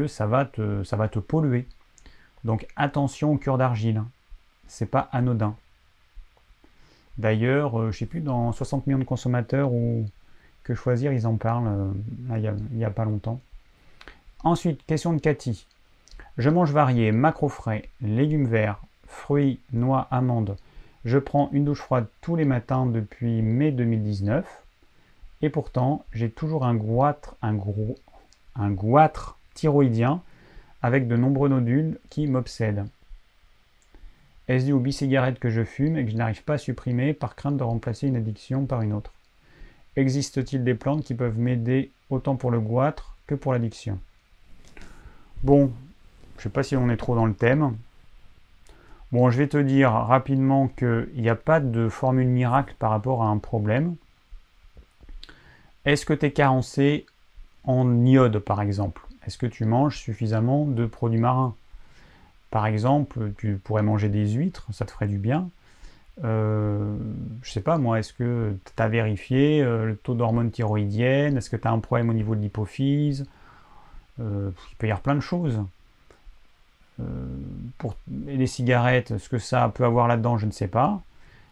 ça, 0.09 0.27
va 0.27 0.47
te, 0.47 1.19
polluer. 1.19 1.67
Donc 2.45 2.67
attention 2.77 3.33
au 3.33 3.37
cure 3.37 3.59
d'argile, 3.59 4.03
c'est 4.67 4.91
pas 4.91 5.09
anodin. 5.13 5.55
D'ailleurs, 7.19 7.73
je 7.73 7.83
euh, 7.83 7.93
je 7.93 7.99
sais 7.99 8.07
plus, 8.07 8.21
dans 8.21 8.53
60 8.53 8.87
millions 8.87 8.99
de 8.99 9.05
consommateurs 9.05 9.73
ou 9.73 10.07
que 10.63 10.75
choisir, 10.75 11.13
ils 11.13 11.27
en 11.27 11.37
parlent 11.37 11.69
euh, 11.69 12.37
il 12.37 12.77
n'y 12.77 12.85
a, 12.85 12.91
pas 12.91 13.05
longtemps. 13.05 13.41
Ensuite, 14.45 14.87
question 14.87 15.13
de 15.13 15.21
Cathy. 15.21 15.67
Je 16.37 16.49
mange 16.49 16.71
varié, 16.71 17.11
macro 17.11 17.49
frais, 17.49 17.89
légumes 18.01 18.47
verts, 18.47 18.81
fruits, 19.09 19.59
noix, 19.73 20.07
amandes. 20.13 20.57
Je 21.05 21.19
prends 21.19 21.51
une 21.53 21.65
douche 21.65 21.81
froide 21.81 22.07
tous 22.21 22.37
les 22.37 22.45
matins 22.45 22.87
depuis 22.87 23.43
mai 23.43 23.73
2019. 23.73 24.47
Et 25.43 25.51
pourtant, 25.51 26.05
j'ai 26.13 26.31
toujours 26.31 26.65
un 26.65 26.77
goitre, 26.77 27.35
un 27.43 27.55
gros, 27.55 27.97
un 28.55 28.71
goitre 28.71 29.39
thyroïdien 29.55 30.23
avec 30.83 31.09
de 31.09 31.17
nombreux 31.17 31.49
nodules 31.49 31.99
qui 32.09 32.29
m'obsèdent. 32.29 32.87
Est-ce 34.47 34.67
dû 34.67 34.73
aux 34.73 34.79
bicigarettes 34.79 35.41
que 35.41 35.51
je 35.51 35.65
fume 35.65 35.97
et 35.97 36.05
que 36.05 36.13
je 36.13 36.17
n'arrive 36.17 36.45
pas 36.45 36.55
à 36.55 36.59
supprimer 36.59 37.13
par 37.13 37.35
crainte 37.35 37.57
de 37.57 37.65
remplacer 37.65 38.07
une 38.07 38.17
addiction 38.17 38.67
par 38.67 38.83
une 38.83 38.93
autre? 38.93 39.13
Existe-t-il 39.97 40.63
des 40.63 40.77
plantes 40.77 41.03
qui 41.03 41.15
peuvent 41.15 41.39
m'aider 41.39 41.91
autant 42.09 42.37
pour 42.37 42.53
le 42.53 42.61
goitre 42.61 43.17
que 43.27 43.35
pour 43.35 43.53
l'addiction? 43.53 43.99
Bon, 45.43 45.71
je 46.35 46.41
ne 46.41 46.43
sais 46.43 46.49
pas 46.49 46.65
si 46.65 46.77
on 46.77 46.91
est 46.91 46.97
trop 46.97 47.15
dans 47.15 47.27
le 47.27 47.35
thème. 47.35 47.77
Bon, 49.13 49.31
je 49.31 49.39
vais 49.39 49.47
te 49.47 49.57
dire 49.57 49.93
rapidement 49.93 50.69
qu'il 50.69 51.09
n'y 51.17 51.29
a 51.31 51.37
pas 51.37 51.61
de 51.61 51.89
formule 51.89 52.27
miracle 52.27 52.75
par 52.79 52.91
rapport 52.91 53.23
à 53.23 53.29
un 53.29 53.39
problème. 53.39 53.95
Est-ce 55.85 56.05
que 56.05 56.13
tu 56.13 56.27
es 56.27 56.33
carencé 56.33 57.07
en 57.65 58.05
iode, 58.05 58.41
par 58.41 58.61
exemple? 58.61 59.03
Est-ce 59.27 59.39
que 59.39 59.47
tu 59.47 59.65
manges 59.65 59.97
suffisamment 59.97 60.67
de 60.67 60.87
produits 60.87 61.21
marins? 61.21 61.55
Par 62.51 62.67
exemple, 62.67 63.33
tu 63.39 63.61
pourrais 63.63 63.83
manger 63.83 64.09
des 64.09 64.29
huîtres, 64.31 64.67
ça 64.73 64.85
te 64.85 64.91
ferait 64.91 65.07
du 65.07 65.19
bien. 65.19 65.49
Euh, 66.25 66.97
je 67.43 67.51
sais 67.53 67.61
pas 67.61 67.79
moi, 67.79 68.01
est-ce 68.01 68.13
que 68.13 68.57
tu 68.65 68.83
as 68.83 68.89
vérifié 68.89 69.63
euh, 69.63 69.87
le 69.87 69.97
taux 69.97 70.15
d'hormones 70.15 70.51
thyroïdiennes? 70.51 71.37
Est-ce 71.37 71.49
que 71.49 71.57
tu 71.57 71.69
as 71.69 71.71
un 71.71 71.79
problème 71.79 72.11
au 72.11 72.15
niveau 72.15 72.35
de 72.35 72.41
l'hypophyse? 72.41 73.27
Euh, 74.21 74.51
Il 74.71 74.77
peut 74.77 74.87
y 74.87 74.91
avoir 74.91 75.03
plein 75.03 75.15
de 75.15 75.21
choses. 75.21 75.63
Euh, 77.01 77.05
pour 77.79 77.95
les 78.27 78.47
cigarettes, 78.47 79.19
ce 79.19 79.29
que 79.29 79.39
ça 79.39 79.71
peut 79.73 79.85
avoir 79.85 80.09
là-dedans, 80.09 80.37
je 80.39 80.47
ne 80.47 80.51
sais 80.51 80.69
pas. 80.69 81.01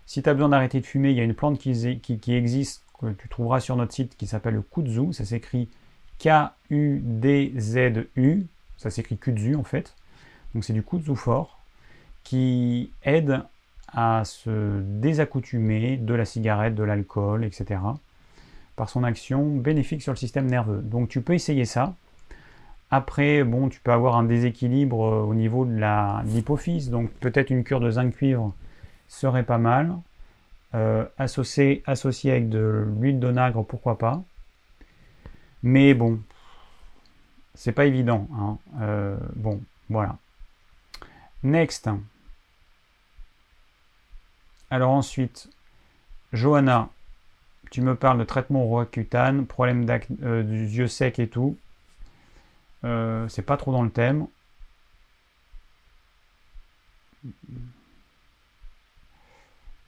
Si 0.06 0.22
tu 0.22 0.28
as 0.28 0.34
besoin 0.34 0.48
d'arrêter 0.50 0.80
de 0.80 0.86
fumer, 0.86 1.10
il 1.10 1.16
y 1.16 1.20
a 1.20 1.24
une 1.24 1.34
plante 1.34 1.58
qui, 1.58 1.70
existe 2.28 2.82
que 2.98 3.12
tu 3.12 3.28
trouveras 3.28 3.60
sur 3.60 3.76
notre 3.76 3.92
site 3.92 4.16
qui 4.16 4.26
s'appelle 4.26 4.54
le 4.54 4.62
kudzu. 4.62 5.12
Ça 5.12 5.24
s'écrit 5.24 5.68
K-U-D-Z-U. 6.18 6.46
Ça 8.76 8.90
s'écrit 8.90 9.18
kudzu 9.18 9.54
en 9.56 9.64
fait. 9.64 9.94
Donc 10.54 10.64
c'est 10.64 10.72
du 10.72 10.82
kudzu 10.82 11.14
fort 11.16 11.60
qui 12.24 12.90
aide 13.04 13.42
à 13.92 14.24
se 14.24 14.80
désaccoutumer 14.80 15.96
de 15.96 16.14
la 16.14 16.24
cigarette, 16.24 16.74
de 16.74 16.82
l'alcool, 16.82 17.44
etc. 17.44 17.80
par 18.74 18.88
son 18.88 19.04
action 19.04 19.56
bénéfique 19.56 20.02
sur 20.02 20.12
le 20.12 20.16
système 20.16 20.46
nerveux. 20.46 20.82
Donc 20.82 21.08
tu 21.08 21.20
peux 21.20 21.34
essayer 21.34 21.64
ça. 21.64 21.94
Après, 22.90 23.42
bon, 23.42 23.68
tu 23.68 23.80
peux 23.80 23.92
avoir 23.92 24.16
un 24.16 24.24
déséquilibre 24.24 24.98
au 24.98 25.34
niveau 25.34 25.64
de 25.64 25.74
l'hypophyse, 26.24 26.90
donc 26.90 27.10
peut-être 27.10 27.50
une 27.50 27.64
cure 27.64 27.80
de 27.80 27.90
zinc 27.90 28.14
cuivre 28.14 28.54
serait 29.08 29.44
pas 29.44 29.58
mal. 29.58 29.96
Euh, 30.74 31.06
associé, 31.16 31.82
avec 31.86 32.48
de 32.48 32.86
l'huile 32.98 33.18
d'onagre, 33.18 33.64
pourquoi 33.64 33.98
pas. 33.98 34.22
Mais 35.62 35.94
bon, 35.94 36.20
c'est 37.54 37.72
pas 37.72 37.86
évident. 37.86 38.28
Hein. 38.38 38.58
Euh, 38.80 39.16
bon, 39.34 39.60
voilà. 39.88 40.18
Next. 41.42 41.88
Alors 44.70 44.90
ensuite, 44.90 45.48
Johanna, 46.32 46.90
tu 47.70 47.80
me 47.80 47.94
parles 47.94 48.18
de 48.18 48.24
traitement 48.24 48.64
roi 48.64 48.84
cutane, 48.84 49.46
problème 49.46 49.86
euh, 50.22 50.42
du 50.42 50.66
yeux 50.66 50.88
sec 50.88 51.18
et 51.18 51.28
tout. 51.28 51.56
C'est 53.28 53.42
pas 53.42 53.56
trop 53.56 53.72
dans 53.72 53.82
le 53.82 53.90
thème. 53.90 54.26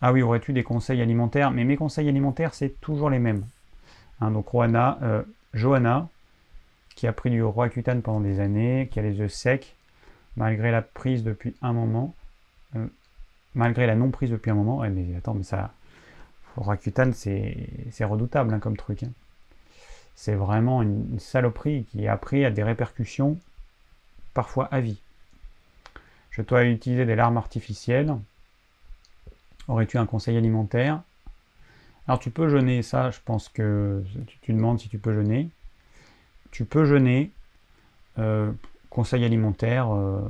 Ah 0.01 0.13
oui, 0.13 0.23
aurais-tu 0.23 0.53
des 0.53 0.63
conseils 0.63 1.01
alimentaires? 1.03 1.51
Mais 1.51 1.65
mes 1.65 1.77
conseils 1.77 2.09
alimentaires, 2.09 2.55
c'est 2.55 2.81
toujours 2.81 3.11
les 3.11 3.19
mêmes. 3.19 3.45
Hein, 4.21 4.31
donc 4.31 4.55
euh, 4.55 5.23
Johanna, 5.55 6.09
qui 6.95 7.07
a 7.07 7.13
pris 7.13 7.31
du 7.31 7.43
roi 7.43 7.69
cutane 7.69 8.03
pendant 8.03 8.21
des 8.21 8.41
années, 8.41 8.89
qui 8.91 8.99
a 8.99 9.03
les 9.03 9.19
yeux 9.19 9.29
secs, 9.29 9.77
malgré 10.37 10.71
la 10.71 10.83
prise 10.83 11.25
depuis 11.25 11.55
un 11.63 11.73
moment, 11.73 12.15
euh, 12.77 12.87
malgré 13.55 13.87
la 13.87 13.97
non 13.97 14.11
prise 14.11 14.31
depuis 14.31 14.51
un 14.51 14.55
moment. 14.55 14.83
mais 14.89 15.17
attends, 15.17 15.35
mais 15.35 15.43
ça, 15.43 15.73
roi 16.57 16.77
cutane, 16.77 17.13
c'est 17.13 18.05
redoutable 18.05 18.55
hein, 18.55 18.61
comme 18.61 18.77
truc. 18.77 19.03
Hein. 19.03 19.11
C'est 20.21 20.35
vraiment 20.35 20.83
une, 20.83 21.21
saloperie 21.21 21.85
qui 21.85 22.09
a 22.09 22.51
des 22.51 22.65
répercussions 22.65 23.39
parfois 24.35 24.65
à 24.65 24.81
vie. 24.81 25.01
Je 26.33 26.43
dois 26.43 26.65
utiliser 26.65 27.07
des 27.07 27.15
larmes 27.15 27.37
artificielles 27.37 28.13
Aurais-tu 29.69 29.97
un 29.97 30.07
conseil 30.07 30.37
alimentaire? 30.37 31.03
Alors 32.09 32.19
tu 32.19 32.31
peux 32.31 32.49
jeûner, 32.49 32.83
ça 32.83 33.13
je 33.13 33.21
pense 33.25 33.49
que 33.49 34.03
tu, 34.43 34.53
demandes 34.53 34.81
si 34.81 34.89
tu 34.89 34.99
peux 34.99 35.13
jeûner. 35.13 35.51
Tu 36.51 36.65
peux 36.65 36.85
jeûner. 36.85 37.31
Euh, 38.19 38.51
conseil 38.91 39.25
alimentaire, 39.25 39.95
euh, 39.95 40.29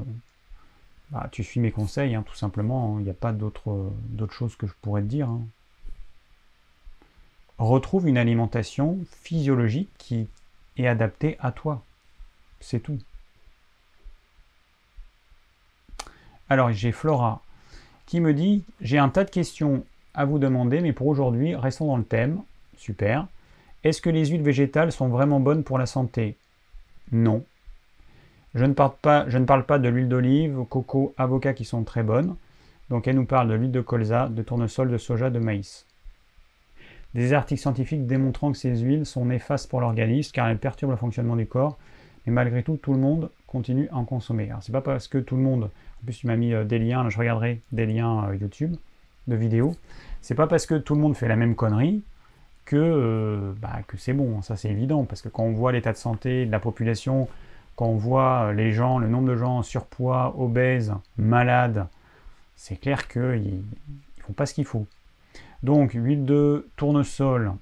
bah, 1.13 1.31
tu 1.33 1.43
suis 1.43 1.61
mes 1.61 1.71
conseils, 1.71 2.15
hein, 2.15 2.25
tout 2.27 2.35
simplement. 2.35 2.99
Il 2.99 3.05
n'y 3.05 3.11
a 3.11 3.15
pas 3.15 3.33
d'autre 3.33 3.89
chose 4.33 4.55
que 4.55 4.67
je 4.67 4.75
pourrais 4.83 5.01
te 5.01 5.07
dire. 5.07 5.31
Hein. 5.31 5.47
Retrouve 7.59 8.09
une 8.09 8.19
alimentation 8.19 8.99
physiologique 9.23 9.91
qui 9.99 10.29
est 10.77 10.87
adaptée 10.87 11.37
à 11.41 11.51
toi. 11.51 11.83
C'est 12.61 12.81
tout. 12.81 12.99
Alors 16.49 16.73
j'ai 16.73 16.93
Flora 16.93 17.43
qui 18.07 18.21
me 18.21 18.33
dit 18.33 18.65
J'ai 18.81 18.99
un 18.99 19.09
tas 19.09 19.25
de 19.25 19.31
questions 19.31 19.85
à 20.15 20.25
vous 20.25 20.39
demander, 20.39 20.81
mais 20.81 20.93
pour 20.93 21.09
aujourd'hui, 21.09 21.55
restons 21.55 21.87
dans 21.87 21.97
le 21.97 22.05
thème. 22.05 22.43
Super. 22.77 23.27
Est-ce 23.85 24.01
que 24.01 24.11
les 24.11 24.27
huiles 24.27 24.43
végétales 24.43 24.93
sont 24.93 25.09
vraiment 25.09 25.41
bonnes 25.41 25.63
pour 25.63 25.79
la 25.79 25.87
santé? 25.87 26.37
Non. 27.13 27.45
Je 28.55 28.65
ne, 28.65 28.73
parle 28.73 28.95
pas, 29.01 29.79
de 29.79 29.89
l'huile 29.89 30.09
d'olive, 30.09 30.65
coco, 30.69 31.15
avocat 31.19 31.53
qui 31.53 31.65
sont 31.65 31.85
très 31.85 32.03
bonnes. 32.03 32.35
Donc 32.89 33.07
elle 33.07 33.17
nous 33.17 33.27
parle 33.27 33.49
de 33.49 33.55
l'huile 33.55 33.71
de 33.71 33.81
colza, 33.81 34.29
de 34.29 34.43
tournesol, 34.43 34.91
de 34.91 34.99
soja, 34.99 35.31
de 35.31 35.39
maïs. 35.39 35.87
Des 37.15 37.33
articles 37.33 37.61
scientifiques 37.61 38.07
démontrant 38.07 38.53
que 38.53 38.59
ces 38.59 38.77
huiles 38.77 39.07
sont 39.07 39.25
néfastes 39.25 39.71
pour 39.71 39.81
l'organisme 39.81 40.33
car 40.33 40.49
elles 40.49 40.59
perturbent 40.59 40.93
le 40.93 40.99
fonctionnement 40.99 41.37
du 41.37 41.47
corps. 41.47 41.79
Mais 42.27 42.33
malgré 42.33 42.63
tout, 42.63 42.77
tout 42.77 42.93
le 42.93 42.99
monde 42.99 43.31
continue 43.47 43.89
à 43.91 43.97
en 43.97 44.05
consommer. 44.05 44.51
Alors 44.51 44.63
c'est 44.63 44.73
pas 44.73 44.83
parce 44.83 45.09
que 45.09 45.19
tout 45.19 45.37
le 45.37 45.43
monde 45.43 45.71
en 46.01 46.05
plus, 46.05 46.19
tu 46.19 46.27
m'as 46.27 46.37
mis 46.37 46.55
euh, 46.55 46.65
des 46.65 46.79
liens, 46.79 47.09
je 47.09 47.19
regarderai 47.19 47.61
des 47.73 47.87
liens 47.87 48.29
euh, 48.29 48.37
YouTube 48.37 48.77
de 49.27 49.37
vidéos. 49.37 49.75
C'est 50.21 50.35
pas 50.35 50.47
parce 50.47 50.67
que 50.67 50.75
tout 50.75 50.95
le 50.95 51.01
monde 51.01 51.17
fait 51.17 51.29
la 51.29 51.37
même 51.37 51.55
connerie 51.55 52.03
que, 52.65 52.77
euh, 52.77 53.53
bah, 53.61 53.81
que 53.87 53.97
c'est 53.97 54.13
bon, 54.13 54.43
ça 54.43 54.57
c'est 54.57 54.71
évident, 54.71 55.05
parce 55.05 55.23
que 55.23 55.29
quand 55.29 55.43
on 55.43 55.53
voit 55.53 55.73
l'état 55.73 55.93
de 55.93 55.97
santé 55.97 56.47
de 56.47 56.53
la 56.53 56.61
population, 56.61 57.29
quand 57.77 57.87
on 57.87 57.97
voit 57.97 58.53
les 58.53 58.73
gens, 58.73 58.99
le 58.99 59.09
nombre 59.09 59.29
de 59.29 59.37
gens 59.37 59.59
en 59.59 59.63
surpoids, 59.63 60.35
obèses, 60.39 60.95
malades, 61.17 61.87
c'est 62.57 62.77
clair 62.77 63.09
qu'ils 63.09 63.23
ne 63.23 64.23
font 64.23 64.33
pas 64.33 64.47
ce 64.47 64.55
qu'il 64.55 64.65
faut. 64.65 64.87
Donc, 65.63 65.93
huile 65.93 66.25
de 66.25 66.69
tournesol, 66.77 67.53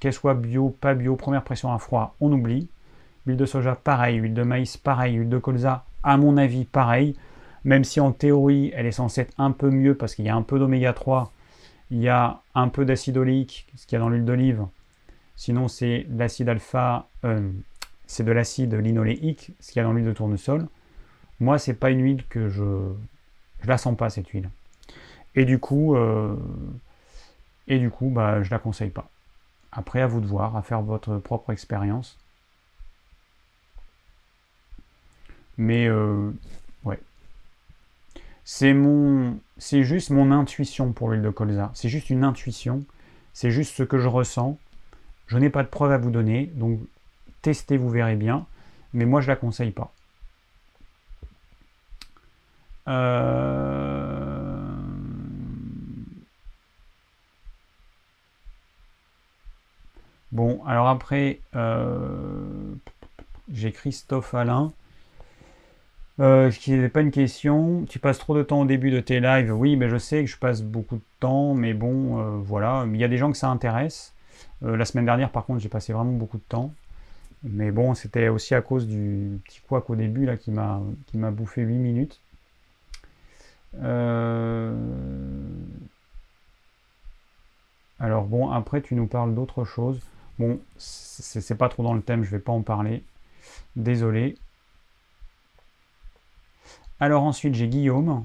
qu'elle 0.00 0.12
soit 0.12 0.34
bio, 0.34 0.70
pas 0.70 0.94
bio, 0.94 1.16
première 1.16 1.44
pression 1.44 1.72
à 1.72 1.78
froid, 1.78 2.14
on 2.20 2.32
oublie. 2.32 2.68
Huile 3.26 3.36
de 3.36 3.46
soja, 3.46 3.74
pareil. 3.74 4.16
Huile 4.16 4.34
de 4.34 4.42
maïs, 4.42 4.76
pareil. 4.76 5.14
Huile 5.14 5.28
de 5.28 5.38
colza, 5.38 5.84
à 6.02 6.16
mon 6.16 6.36
avis, 6.36 6.64
pareil 6.64 7.16
même 7.64 7.84
si 7.84 8.00
en 8.00 8.12
théorie 8.12 8.72
elle 8.74 8.86
est 8.86 8.92
censée 8.92 9.22
être 9.22 9.34
un 9.38 9.52
peu 9.52 9.70
mieux 9.70 9.94
parce 9.94 10.14
qu'il 10.14 10.24
y 10.24 10.28
a 10.28 10.34
un 10.34 10.42
peu 10.42 10.58
d'oméga 10.58 10.92
3 10.92 11.32
Il 11.90 11.98
y 11.98 12.08
a 12.08 12.40
un 12.54 12.68
peu 12.68 12.84
d'acide 12.84 13.16
oléique, 13.16 13.66
ce 13.76 13.86
qu'il 13.86 13.96
y 13.96 14.00
a 14.00 14.00
dans 14.00 14.08
l'huile 14.08 14.24
d'olive. 14.24 14.66
Sinon, 15.36 15.68
c'est 15.68 16.06
l'acide 16.10 16.48
alpha, 16.48 17.08
euh, 17.24 17.50
c'est 18.06 18.24
de 18.24 18.32
l'acide 18.32 18.74
linoléique, 18.74 19.52
ce 19.60 19.72
qu'il 19.72 19.80
y 19.80 19.80
a 19.80 19.84
dans 19.84 19.92
l'huile 19.92 20.06
de 20.06 20.12
tournesol. 20.12 20.66
Moi, 21.40 21.58
c'est 21.58 21.74
pas 21.74 21.90
une 21.90 22.02
huile 22.02 22.24
que 22.28 22.48
je, 22.48 22.92
je 23.60 23.68
la 23.68 23.78
sens 23.78 23.96
pas 23.96 24.10
cette 24.10 24.28
huile. 24.28 24.50
Et 25.34 25.44
du 25.44 25.58
coup, 25.58 25.94
euh, 25.94 26.34
et 27.68 27.78
du 27.78 27.90
coup, 27.90 28.10
bah, 28.10 28.42
je 28.42 28.50
la 28.50 28.58
conseille 28.58 28.90
pas. 28.90 29.08
Après, 29.72 30.00
à 30.00 30.06
vous 30.06 30.20
de 30.20 30.26
voir, 30.26 30.56
à 30.56 30.62
faire 30.62 30.82
votre 30.82 31.18
propre 31.18 31.52
expérience. 31.52 32.18
Mais 35.58 35.86
euh, 35.88 36.30
ouais, 36.84 37.00
c'est 38.44 38.72
mon, 38.72 39.38
c'est 39.58 39.84
juste 39.84 40.10
mon 40.10 40.30
intuition 40.30 40.92
pour 40.92 41.10
l'huile 41.10 41.22
de 41.22 41.30
colza. 41.30 41.70
C'est 41.74 41.88
juste 41.88 42.10
une 42.10 42.24
intuition. 42.24 42.84
C'est 43.34 43.50
juste 43.50 43.74
ce 43.76 43.82
que 43.82 43.98
je 43.98 44.08
ressens. 44.08 44.58
Je 45.26 45.36
n'ai 45.36 45.50
pas 45.50 45.62
de 45.62 45.68
preuves 45.68 45.92
à 45.92 45.98
vous 45.98 46.10
donner, 46.10 46.46
donc 46.54 46.80
testez, 47.42 47.76
vous 47.76 47.90
verrez 47.90 48.16
bien. 48.16 48.46
Mais 48.94 49.04
moi, 49.04 49.20
je 49.20 49.28
la 49.28 49.36
conseille 49.36 49.70
pas. 49.70 49.92
Euh, 52.88 53.87
bon, 60.32 60.62
alors 60.66 60.88
après, 60.88 61.40
euh, 61.56 62.74
j'ai 63.52 63.72
Christophe 63.72 64.34
Alain. 64.34 64.72
Euh, 66.20 66.50
ce 66.50 66.58
qui 66.58 66.72
n'est 66.72 66.88
pas 66.88 67.00
une 67.00 67.12
question. 67.12 67.84
Tu 67.88 67.98
passes 67.98 68.18
trop 68.18 68.36
de 68.36 68.42
temps 68.42 68.60
au 68.62 68.64
début 68.64 68.90
de 68.90 69.00
tes 69.00 69.20
lives. 69.20 69.52
Oui, 69.52 69.76
mais 69.76 69.88
je 69.88 69.98
sais 69.98 70.24
que 70.24 70.30
je 70.30 70.36
passe 70.36 70.62
beaucoup 70.62 70.96
de 70.96 71.04
temps, 71.20 71.54
mais 71.54 71.74
bon, 71.74 72.18
euh, 72.18 72.38
voilà. 72.42 72.84
Il 72.92 72.96
y 72.96 73.04
a 73.04 73.08
des 73.08 73.18
gens 73.18 73.30
que 73.30 73.38
ça 73.38 73.48
intéresse. 73.48 74.14
La 74.62 74.84
semaine 74.84 75.04
dernière, 75.04 75.30
par 75.30 75.44
contre, 75.44 75.60
j'ai 75.60 75.68
passé 75.68 75.92
vraiment 75.92 76.12
beaucoup 76.12 76.38
de 76.38 76.42
temps. 76.48 76.72
Mais 77.44 77.70
bon, 77.70 77.94
c'était 77.94 78.28
aussi 78.28 78.54
à 78.54 78.62
cause 78.62 78.88
du 78.88 79.40
petit 79.44 79.60
couac 79.60 79.88
au 79.90 79.96
début 79.96 80.26
là 80.26 80.36
qui 80.36 80.50
m'a 80.50 80.80
bouffé 81.30 81.62
8 81.62 81.78
minutes. 81.78 82.20
Alors 88.00 88.24
bon, 88.24 88.50
après 88.50 88.80
tu 88.80 88.94
nous 88.94 89.06
parles 89.06 89.34
d'autre 89.34 89.64
chose. 89.64 90.00
Bon, 90.38 90.60
c'est 90.76 91.58
pas 91.58 91.68
trop 91.68 91.82
dans 91.82 91.94
le 91.94 92.02
thème, 92.02 92.22
je 92.22 92.30
vais 92.30 92.38
pas 92.38 92.52
en 92.52 92.62
parler. 92.62 93.02
Désolé. 93.76 94.36
Alors 97.00 97.22
ensuite 97.22 97.54
j'ai 97.54 97.68
Guillaume. 97.68 98.24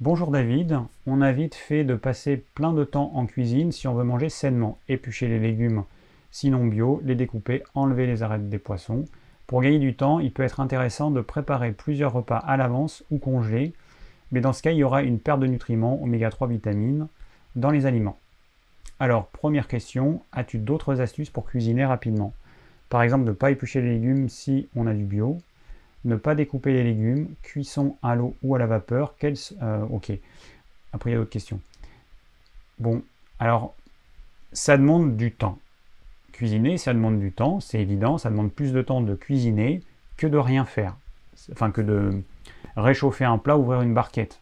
Bonjour 0.00 0.30
David, 0.30 0.80
on 1.06 1.20
a 1.20 1.32
vite 1.32 1.54
fait 1.54 1.84
de 1.84 1.94
passer 1.94 2.44
plein 2.54 2.72
de 2.72 2.84
temps 2.84 3.12
en 3.14 3.26
cuisine 3.26 3.70
si 3.70 3.86
on 3.86 3.94
veut 3.94 4.04
manger 4.04 4.28
sainement, 4.28 4.78
éplucher 4.88 5.28
les 5.28 5.38
légumes 5.38 5.84
sinon 6.32 6.66
bio, 6.66 7.00
les 7.04 7.14
découper, 7.14 7.62
enlever 7.74 8.06
les 8.06 8.24
arêtes 8.24 8.48
des 8.48 8.58
poissons. 8.58 9.04
Pour 9.46 9.62
gagner 9.62 9.78
du 9.78 9.94
temps, 9.94 10.18
il 10.18 10.32
peut 10.32 10.42
être 10.42 10.58
intéressant 10.58 11.10
de 11.10 11.20
préparer 11.20 11.72
plusieurs 11.72 12.12
repas 12.12 12.38
à 12.38 12.56
l'avance 12.56 13.04
ou 13.10 13.18
congelés, 13.18 13.74
mais 14.32 14.40
dans 14.40 14.54
ce 14.54 14.62
cas, 14.62 14.72
il 14.72 14.78
y 14.78 14.84
aura 14.84 15.02
une 15.02 15.20
perte 15.20 15.40
de 15.40 15.46
nutriments, 15.46 16.02
oméga 16.02 16.30
3 16.30 16.48
vitamines, 16.48 17.06
dans 17.54 17.70
les 17.70 17.86
aliments. 17.86 18.18
Alors, 19.02 19.26
première 19.26 19.66
question, 19.66 20.22
as-tu 20.30 20.58
d'autres 20.58 21.00
astuces 21.00 21.28
pour 21.28 21.44
cuisiner 21.44 21.84
rapidement? 21.84 22.32
Par 22.88 23.02
exemple, 23.02 23.24
ne 23.24 23.32
pas 23.32 23.50
éplucher 23.50 23.80
les 23.80 23.94
légumes 23.94 24.28
si 24.28 24.68
on 24.76 24.86
a 24.86 24.94
du 24.94 25.02
bio, 25.02 25.38
ne 26.04 26.14
pas 26.14 26.36
découper 26.36 26.72
les 26.72 26.84
légumes, 26.84 27.34
cuisson 27.42 27.96
à 28.04 28.14
l'eau 28.14 28.36
ou 28.44 28.54
à 28.54 28.60
la 28.60 28.66
vapeur. 28.66 29.16
Quels, 29.18 29.34
euh, 29.60 29.84
ok. 29.90 30.12
Après, 30.92 31.10
il 31.10 31.14
y 31.14 31.16
a 31.16 31.18
d'autres 31.18 31.30
questions. 31.30 31.60
Bon, 32.78 33.02
alors, 33.40 33.74
ça 34.52 34.76
demande 34.76 35.16
du 35.16 35.32
temps. 35.32 35.58
Cuisiner, 36.30 36.78
ça 36.78 36.94
demande 36.94 37.18
du 37.18 37.32
temps, 37.32 37.58
c'est 37.58 37.80
évident. 37.80 38.18
Ça 38.18 38.30
demande 38.30 38.52
plus 38.52 38.72
de 38.72 38.82
temps 38.82 39.00
de 39.00 39.16
cuisiner 39.16 39.82
que 40.16 40.28
de 40.28 40.38
rien 40.38 40.64
faire. 40.64 40.94
Enfin, 41.50 41.72
que 41.72 41.80
de 41.80 42.22
réchauffer 42.76 43.24
un 43.24 43.38
plat, 43.38 43.58
ouvrir 43.58 43.82
une 43.82 43.94
barquette. 43.94 44.40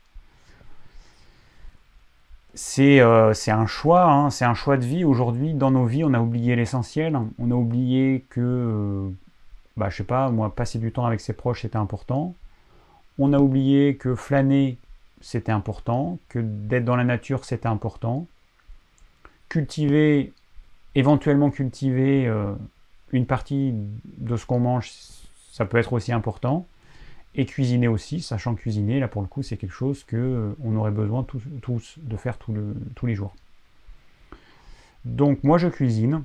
C'est 2.62 3.00
euh, 3.00 3.32
un 3.46 3.66
choix, 3.66 4.04
hein. 4.04 4.28
c'est 4.28 4.44
un 4.44 4.52
choix 4.52 4.76
de 4.76 4.84
vie. 4.84 5.02
Aujourd'hui, 5.02 5.54
dans 5.54 5.70
nos 5.70 5.86
vies, 5.86 6.04
on 6.04 6.12
a 6.12 6.20
oublié 6.20 6.56
l'essentiel. 6.56 7.18
On 7.38 7.50
a 7.50 7.54
oublié 7.54 8.26
que 8.28 8.40
euh, 8.40 9.08
bah, 9.78 9.90
sais 9.90 10.04
pas, 10.04 10.28
moi, 10.28 10.54
passer 10.54 10.78
du 10.78 10.92
temps 10.92 11.06
avec 11.06 11.20
ses 11.20 11.32
proches, 11.32 11.62
c'était 11.62 11.78
important. 11.78 12.34
On 13.18 13.32
a 13.32 13.38
oublié 13.38 13.96
que 13.96 14.14
flâner, 14.14 14.76
c'était 15.22 15.50
important, 15.50 16.18
que 16.28 16.38
d'être 16.38 16.84
dans 16.84 16.96
la 16.96 17.04
nature, 17.04 17.46
c'était 17.46 17.66
important. 17.66 18.26
Cultiver, 19.48 20.34
éventuellement 20.94 21.50
cultiver 21.50 22.28
euh, 22.28 22.52
une 23.10 23.24
partie 23.24 23.72
de 24.18 24.36
ce 24.36 24.44
qu'on 24.44 24.60
mange, 24.60 24.92
ça 25.50 25.64
peut 25.64 25.78
être 25.78 25.94
aussi 25.94 26.12
important. 26.12 26.66
Et 27.34 27.46
cuisiner 27.46 27.86
aussi, 27.86 28.20
sachant 28.20 28.54
cuisiner, 28.54 28.98
là 28.98 29.08
pour 29.08 29.22
le 29.22 29.28
coup, 29.28 29.42
c'est 29.42 29.56
quelque 29.56 29.72
chose 29.72 30.04
que 30.04 30.16
euh, 30.16 30.56
on 30.64 30.74
aurait 30.76 30.90
besoin 30.90 31.24
tous, 31.24 31.98
de 31.98 32.16
faire 32.16 32.38
tous 32.38 33.06
les 33.06 33.14
jours. 33.14 33.34
Donc 35.04 35.44
moi 35.44 35.56
je 35.56 35.68
cuisine, 35.68 36.24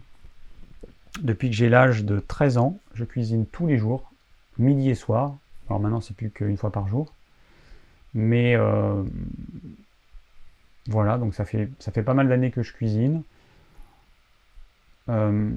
depuis 1.22 1.50
que 1.50 1.56
j'ai 1.56 1.70
l'âge 1.70 2.04
de 2.04 2.20
13 2.20 2.58
ans, 2.58 2.80
je 2.94 3.04
cuisine 3.04 3.46
tous 3.46 3.68
les 3.68 3.78
jours, 3.78 4.12
midi 4.58 4.90
et 4.90 4.96
soir. 4.96 5.38
Alors 5.70 5.80
maintenant, 5.80 6.02
c'est 6.02 6.16
plus 6.16 6.30
qu'une 6.30 6.58
fois 6.58 6.72
par 6.72 6.88
jour. 6.88 7.14
Mais 8.14 8.56
euh, 8.56 9.04
voilà, 10.88 11.18
donc 11.18 11.34
ça 11.34 11.46
fait, 11.46 11.70
ça 11.80 11.92
fait 11.92 12.04
pas 12.04 12.14
mal 12.14 12.28
d'années 12.28 12.52
que 12.52 12.64
je 12.64 12.74
cuisine. 12.74 13.24
Euh, 15.10 15.52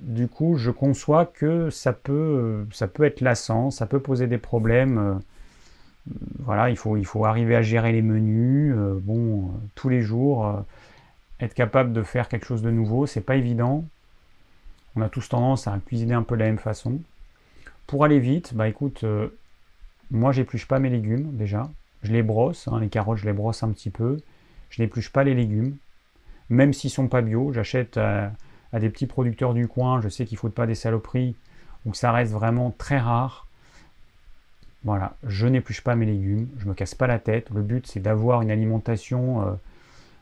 du 0.00 0.28
coup, 0.28 0.56
je 0.56 0.70
conçois 0.70 1.26
que 1.26 1.70
ça 1.70 1.92
peut, 1.92 2.66
être 3.00 3.20
lassant, 3.20 3.70
ça 3.70 3.86
peut 3.86 4.00
poser 4.00 4.26
des 4.26 4.38
problèmes. 4.38 4.98
Euh, 4.98 5.14
voilà, 6.38 6.70
il 6.70 6.76
faut, 6.76 7.24
arriver 7.24 7.56
à 7.56 7.62
gérer 7.62 7.92
les 7.92 8.02
menus. 8.02 8.74
bon, 9.02 9.50
tous 9.74 9.88
les 9.88 10.00
jours, 10.00 10.64
être 11.40 11.54
capable 11.54 11.92
de 11.92 12.02
faire 12.02 12.28
quelque 12.28 12.46
chose 12.46 12.62
de 12.62 12.70
nouveau, 12.70 13.06
c'est 13.06 13.20
pas 13.20 13.36
évident. 13.36 13.84
On 14.96 15.02
a 15.02 15.08
tous 15.08 15.28
tendance 15.28 15.68
à 15.68 15.78
cuisiner 15.84 16.14
un 16.14 16.22
peu 16.22 16.34
de 16.34 16.40
la 16.40 16.46
même 16.46 16.58
façon. 16.58 17.00
Pour 17.86 18.04
aller 18.04 18.18
vite, 18.18 18.54
bah 18.54 18.68
écoute, 18.68 19.04
euh, 19.04 19.28
moi 20.10 20.32
j'épluche 20.32 20.66
pas 20.66 20.78
mes 20.78 20.90
légumes 20.90 21.36
déjà. 21.36 21.70
Je 22.02 22.12
les 22.12 22.22
brosse, 22.22 22.68
hein, 22.68 22.80
les 22.80 22.88
carottes 22.88 23.18
je 23.18 23.26
les 23.26 23.32
brosse 23.32 23.62
un 23.62 23.70
petit 23.70 23.90
peu. 23.90 24.18
Je 24.70 24.82
n'épluche 24.82 25.10
pas 25.10 25.24
les 25.24 25.34
légumes. 25.34 25.76
Même 26.50 26.72
s'ils 26.72 26.90
sont 26.90 27.08
pas 27.08 27.22
bio, 27.22 27.52
j'achète 27.52 27.98
à, 28.72 28.80
des 28.80 28.90
petits 28.90 29.06
producteurs 29.06 29.54
du 29.54 29.68
coin, 29.68 30.00
je 30.00 30.08
sais 30.08 30.24
qu'il 30.24 30.36
ne 30.36 30.40
faut 30.40 30.48
pas 30.48 30.66
des 30.66 30.74
saloperies, 30.74 31.34
ou 31.86 31.94
ça 31.94 32.12
reste 32.12 32.32
vraiment 32.32 32.70
très 32.70 32.98
rare. 32.98 33.46
Voilà, 34.84 35.16
je 35.26 35.46
n'épluche 35.46 35.82
pas 35.82 35.96
mes 35.96 36.06
légumes, 36.06 36.48
je 36.58 36.66
me 36.66 36.74
casse 36.74 36.94
pas 36.94 37.06
la 37.06 37.18
tête. 37.18 37.50
Le 37.50 37.62
but 37.62 37.86
c'est 37.86 38.00
d'avoir 38.00 38.42
une 38.42 38.50
alimentation 38.50 39.42
euh, 39.42 39.52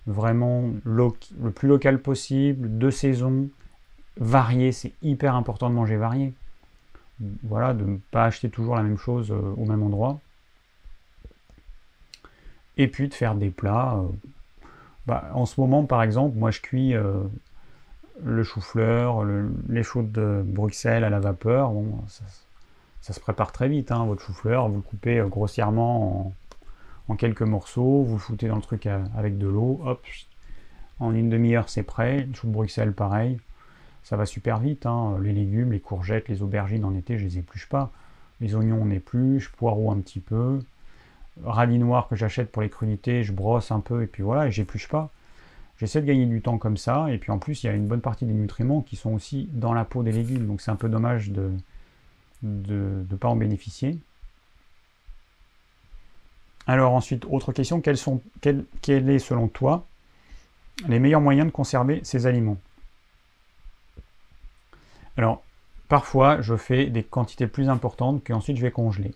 vraiment 0.06 0.70
le 0.84 1.50
plus 1.50 1.68
locale 1.68 2.00
possible, 2.00 2.78
de 2.78 2.90
saison, 2.90 3.48
varier, 4.16 4.72
c'est 4.72 4.92
hyper 5.02 5.34
important 5.34 5.68
de 5.68 5.74
manger 5.74 5.96
varié. 5.96 6.32
Voilà, 7.42 7.74
de 7.74 7.84
ne 7.84 7.96
pas 8.10 8.24
acheter 8.24 8.50
toujours 8.50 8.76
la 8.76 8.82
même 8.82 8.98
chose 8.98 9.30
euh, 9.30 9.54
au 9.56 9.64
même 9.64 9.82
endroit. 9.82 10.20
Et 12.76 12.88
puis 12.88 13.08
de 13.08 13.14
faire 13.14 13.34
des 13.34 13.50
plats. 13.50 13.96
Euh, 13.96 14.08
bah, 15.06 15.30
en 15.34 15.46
ce 15.46 15.60
moment, 15.60 15.84
par 15.84 16.02
exemple, 16.02 16.36
moi 16.36 16.50
je 16.50 16.60
cuis 16.60 16.94
le 18.24 18.42
chou-fleur, 18.42 19.24
les 19.68 19.82
choux 19.82 20.02
de 20.02 20.42
Bruxelles 20.44 21.04
à 21.04 21.10
la 21.10 21.20
vapeur. 21.20 21.72
Ça, 23.00 23.12
se 23.12 23.20
prépare 23.20 23.52
très 23.52 23.68
vite, 23.68 23.92
hein, 23.92 24.04
votre 24.06 24.22
chou-fleur. 24.22 24.68
Vous 24.68 24.76
le 24.76 24.82
coupez 24.82 25.22
grossièrement 25.28 26.34
en, 27.08 27.16
quelques 27.16 27.42
morceaux, 27.42 28.02
vous 28.02 28.18
foutez 28.18 28.48
dans 28.48 28.56
le 28.56 28.62
truc 28.62 28.86
avec 28.86 29.38
de 29.38 29.46
l'eau, 29.46 29.80
hop, 29.84 30.04
en 30.98 31.14
une 31.14 31.28
demi-heure 31.28 31.68
c'est 31.68 31.84
prêt. 31.84 32.24
Le 32.24 32.34
chou 32.34 32.48
de 32.48 32.52
Bruxelles, 32.52 32.92
pareil 32.92 33.38
ça 34.06 34.16
va 34.16 34.24
super 34.24 34.60
vite. 34.60 34.86
Hein. 34.86 35.18
Les 35.20 35.32
légumes, 35.32 35.72
les 35.72 35.80
courgettes, 35.80 36.28
les 36.28 36.40
aubergines 36.40 36.84
en 36.84 36.94
été, 36.94 37.18
je 37.18 37.24
les 37.24 37.38
épluche 37.38 37.68
pas. 37.68 37.90
Les 38.40 38.54
oignons, 38.54 38.78
on 38.80 38.90
épluche, 38.90 39.50
poireaux 39.50 39.90
un 39.90 39.98
petit 39.98 40.20
peu. 40.20 40.60
Radis 41.42 41.78
noir 41.80 42.06
que 42.06 42.14
j'achète 42.14 42.52
pour 42.52 42.62
les 42.62 42.68
crudités, 42.68 43.24
je 43.24 43.32
brosse 43.32 43.72
un 43.72 43.80
peu 43.80 44.04
et 44.04 44.06
puis 44.06 44.22
voilà, 44.22 44.46
et 44.46 44.52
j'épluche 44.52 44.88
pas. 44.88 45.10
J'essaie 45.78 46.00
de 46.00 46.06
gagner 46.06 46.26
du 46.26 46.40
temps 46.40 46.58
comme 46.58 46.76
ça, 46.76 47.10
et 47.10 47.18
puis 47.18 47.30
en 47.30 47.38
plus, 47.38 47.62
il 47.62 47.66
y 47.66 47.68
a 47.68 47.72
une 47.72 47.86
bonne 47.86 48.00
partie 48.00 48.24
des 48.24 48.32
nutriments 48.32 48.80
qui 48.80 48.96
sont 48.96 49.12
aussi 49.12 49.48
dans 49.52 49.74
la 49.74 49.84
peau 49.84 50.02
des 50.02 50.12
légumes, 50.12 50.46
donc 50.46 50.60
c'est 50.60 50.70
un 50.70 50.76
peu 50.76 50.88
dommage 50.88 51.30
de 51.30 51.52
ne 52.42 53.16
pas 53.16 53.28
en 53.28 53.36
bénéficier. 53.36 53.98
Alors 56.66 56.94
ensuite, 56.94 57.24
autre 57.26 57.52
question, 57.52 57.80
quels 57.80 57.96
sont, 57.96 58.22
quel, 58.40 58.64
quel 58.82 59.08
est 59.08 59.18
selon 59.18 59.48
toi 59.48 59.86
les 60.88 60.98
meilleurs 60.98 61.20
moyens 61.20 61.46
de 61.46 61.52
conserver 61.52 62.00
ces 62.02 62.26
aliments? 62.26 62.58
Alors, 65.16 65.42
parfois, 65.88 66.40
je 66.42 66.56
fais 66.56 66.86
des 66.86 67.02
quantités 67.02 67.46
plus 67.46 67.68
importantes 67.68 68.24
qu'ensuite 68.24 68.56
je 68.56 68.62
vais 68.62 68.70
congeler. 68.70 69.14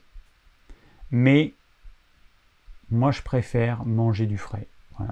Mais 1.11 1.53
moi, 2.91 3.11
je 3.11 3.23
préfère 3.23 3.85
manger 3.85 4.27
du 4.27 4.39
frais. 4.39 4.67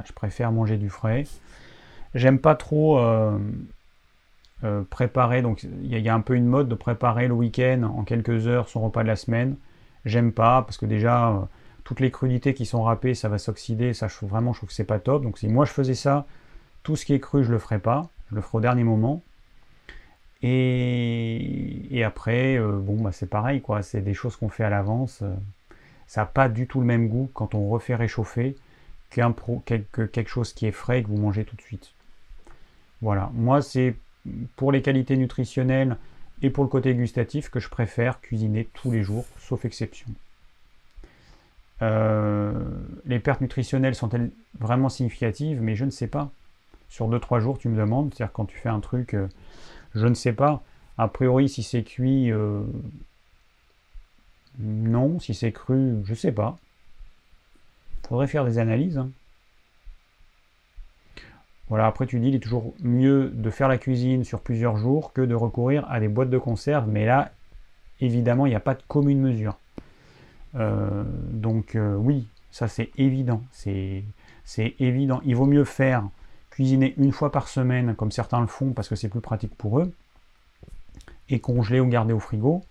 Je 0.07 0.13
préfère 0.13 0.53
manger 0.53 0.77
du 0.77 0.91
frais. 0.91 1.25
J'aime 2.15 2.39
pas 2.39 2.55
trop 2.55 2.99
euh, 2.99 3.39
euh, 4.65 4.83
préparer, 4.89 5.43
donc 5.43 5.63
il 5.63 5.99
y, 5.99 6.09
a 6.09 6.15
un 6.15 6.21
peu 6.21 6.35
une 6.35 6.47
mode 6.47 6.69
de 6.69 6.75
préparer 6.75 7.29
le 7.29 7.35
week-end 7.35 7.83
en 7.83 8.03
quelques 8.05 8.47
heures 8.47 8.69
son 8.69 8.81
repas 8.83 9.03
de 9.03 9.09
la 9.09 9.17
semaine. 9.17 9.57
J'aime 10.05 10.33
pas 10.33 10.63
parce 10.63 10.79
que 10.79 10.87
déjà 10.87 11.31
euh, 11.31 11.41
toutes 11.85 12.01
les 12.01 12.11
crudités 12.11 12.55
qui 12.55 12.67
sont 12.67 12.83
râpées, 12.83 13.15
ça 13.15 13.29
va 13.29 13.39
s'oxyder. 13.39 13.93
Ça, 13.93 14.09
vraiment, 14.23 14.53
je 14.53 14.61
trouve 14.61 14.69
que 14.71 14.75
c'est 14.75 14.85
pas 14.85 14.99
top. 14.99 15.23
Donc 15.23 15.39
si 15.39 15.49
moi 15.49 15.65
je 15.65 15.73
faisais 15.73 15.95
ça, 15.95 16.27
tout 16.83 16.97
ce 16.97 17.05
qui 17.05 17.15
est 17.15 17.21
cru, 17.21 17.45
je 17.45 17.53
le 17.53 17.59
ferais 17.59 17.79
pas. 17.79 18.09
Je 18.31 18.37
le 18.37 18.41
ferai 18.41 18.59
au 18.59 18.61
dernier 18.61 18.85
moment. 18.85 19.23
Et, 20.43 22.03
après, 22.05 22.59
bon, 22.61 23.03
bah, 23.03 23.11
c'est 23.13 23.29
pareil. 23.29 23.63
C'est 23.83 24.03
des 24.03 24.15
choses 24.15 24.37
qu'on 24.37 24.49
fait 24.49 24.65
à 24.65 24.71
l'avance. 24.71 25.25
ça 26.07 26.21
n'a 26.21 26.27
pas 26.27 26.49
du 26.49 26.67
tout 26.67 26.81
le 26.81 26.87
même 26.87 27.09
goût 27.09 27.29
quand 27.35 27.55
on 27.55 27.69
refait 27.69 27.97
réchauffer 27.97 28.57
qu'un 29.11 29.35
quelque, 29.65 30.03
quelque 30.03 30.29
chose 30.29 30.53
qui 30.53 30.67
est 30.67 30.73
frais 30.73 31.01
et 31.01 31.03
que 31.03 31.09
vous 31.09 31.17
mangez 31.17 31.45
tout 31.45 31.57
de 31.57 31.63
suite. 31.63 31.93
Voilà, 33.01 33.31
moi 33.35 33.63
c'est 33.63 33.95
pour 34.57 34.73
les 34.73 34.83
qualités 34.83 35.17
nutritionnelles 35.17 35.97
et 36.43 36.51
pour 36.51 36.65
le 36.65 36.69
côté 36.69 36.95
gustatif 36.95 37.49
que 37.49 37.61
je 37.61 37.69
préfère 37.69 38.21
cuisiner 38.21 38.69
tous 38.75 38.91
les 38.91 39.03
jours, 39.03 39.25
sauf 39.39 39.65
exception. 39.65 40.09
Euh, 41.83 42.53
les 43.05 43.21
pertes 43.21 43.41
nutritionnelles 43.41 43.95
sont-elles 43.95 44.31
vraiment 44.59 44.89
significatives? 44.89 45.61
Mais 45.61 45.77
je 45.77 45.85
ne 45.85 45.91
sais 45.91 46.09
pas. 46.09 46.31
Sur 46.89 47.09
2-3 47.09 47.41
jours, 47.41 47.59
tu 47.59 47.69
me 47.69 47.77
demandes, 47.77 48.15
c'est-à-dire 48.15 48.33
quand 48.33 48.47
tu 48.47 48.57
fais 48.57 48.69
un 48.69 48.81
truc, 48.81 49.15
euh, 49.15 49.29
je 49.95 50.07
ne 50.07 50.15
sais 50.15 50.33
pas. 50.33 50.63
A 50.97 51.09
priori, 51.09 51.49
si 51.49 51.63
c'est 51.63 51.85
cuit, 51.85 52.33
euh, 52.33 52.63
non. 54.59 55.21
Si 55.21 55.35
c'est 55.35 55.53
cru, 55.53 55.97
je 56.05 56.11
ne 56.11 56.17
sais 56.17 56.33
pas. 56.33 56.57
Faudrait 58.09 58.27
faire 58.27 58.45
des 58.45 58.59
analyses. 58.59 58.99
Hein. 58.99 59.11
Voilà, 61.69 61.87
après 61.87 62.07
tu 62.07 62.19
dis, 62.19 62.29
il 62.29 62.35
est 62.35 62.41
toujours 62.41 62.73
mieux 62.83 63.29
de 63.29 63.51
faire 63.51 63.69
la 63.69 63.77
cuisine 63.77 64.25
sur 64.25 64.41
plusieurs 64.41 64.79
jours 64.79 65.13
que 65.13 65.21
de 65.21 65.35
recourir 65.35 65.85
à 65.91 66.01
des 66.01 66.09
boîtes 66.09 66.31
de 66.31 66.39
conserve, 66.39 66.89
mais 66.89 67.05
là, 67.05 67.33
évidemment, 68.01 68.47
il 68.47 68.51
n'y 68.51 68.55
a 68.55 68.61
pas 68.61 68.75
de 68.75 68.83
commune 68.89 69.21
mesure. 69.21 69.59
Euh, 70.55 71.05
donc 71.31 71.75
euh, 71.75 71.95
oui, 71.97 72.27
ça 72.51 72.69
c'est 72.69 72.91
évident, 72.97 73.43
c'est 73.53 74.05
évident. 74.81 75.21
Il 75.27 75.37
vaut 75.37 75.45
mieux 75.45 75.65
faire 75.65 76.09
cuisiner 76.49 76.95
une 76.97 77.13
fois 77.13 77.31
par 77.31 77.49
semaine, 77.49 77.95
comme 77.95 78.11
certains 78.11 78.41
le 78.41 78.47
font, 78.47 78.73
parce 78.73 78.89
que 78.89 78.97
c'est 78.97 79.11
plus 79.11 79.21
pratique 79.21 79.55
pour 79.55 79.81
eux, 79.81 79.93
et 81.29 81.41
congeler 81.41 81.81
ou 81.81 81.87
garder 81.87 82.15
au 82.15 82.21
frigo, 82.21 82.65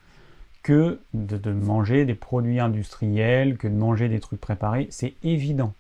que 0.68 1.00
de, 1.14 1.54
manger 1.54 2.04
des 2.04 2.14
produits 2.14 2.60
industriels, 2.60 3.56
que 3.56 3.70
de 3.70 3.74
manger 3.74 4.10
des 4.10 4.20
trucs 4.20 4.42
préparés, 4.42 4.90
c'est 4.92 5.14
évident. 5.24 5.74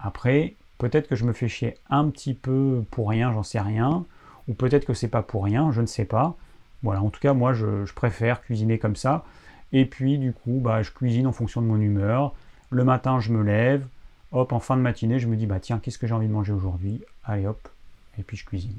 Après, 0.00 0.56
peut-être 0.78 1.06
que 1.06 1.14
je 1.14 1.24
me 1.24 1.32
fais 1.32 1.46
chier 1.46 1.76
un 1.90 2.08
petit 2.08 2.34
peu 2.34 2.82
pour 2.90 3.08
rien, 3.08 3.32
j'en 3.32 3.44
sais 3.44 3.60
rien, 3.60 4.04
ou 4.48 4.54
peut-être 4.54 4.84
que 4.84 4.94
c'est 4.94 5.06
pas 5.06 5.22
pour 5.22 5.44
rien, 5.44 5.70
je 5.70 5.80
ne 5.80 5.86
sais 5.86 6.06
pas. 6.06 6.34
Voilà, 6.82 7.02
en 7.02 7.08
tout 7.08 7.20
cas, 7.20 7.34
moi, 7.34 7.52
je, 7.52 7.84
préfère 7.92 8.42
cuisiner 8.42 8.80
comme 8.80 8.96
ça. 8.96 9.24
Et 9.72 9.84
puis, 9.84 10.18
du 10.18 10.32
coup, 10.32 10.58
bah, 10.60 10.82
je 10.82 10.90
cuisine 10.90 11.28
en 11.28 11.32
fonction 11.32 11.62
de 11.62 11.68
mon 11.68 11.80
humeur. 11.80 12.34
Le 12.70 12.82
matin, 12.82 13.20
je 13.20 13.32
me 13.32 13.44
lève. 13.44 13.86
Hop, 14.32 14.52
en 14.52 14.58
fin 14.58 14.76
de 14.76 14.82
matinée, 14.82 15.20
je 15.20 15.28
me 15.28 15.36
dis, 15.36 15.46
bah 15.46 15.60
tiens, 15.60 15.78
qu'est-ce 15.78 15.98
que 15.98 16.08
j'ai 16.08 16.14
envie 16.14 16.26
de 16.26 16.32
manger 16.32 16.52
aujourd'hui? 16.52 17.00
Allez, 17.24 17.46
hop, 17.46 17.68
et 18.18 18.24
puis 18.24 18.36
je 18.36 18.44
cuisine. 18.44 18.76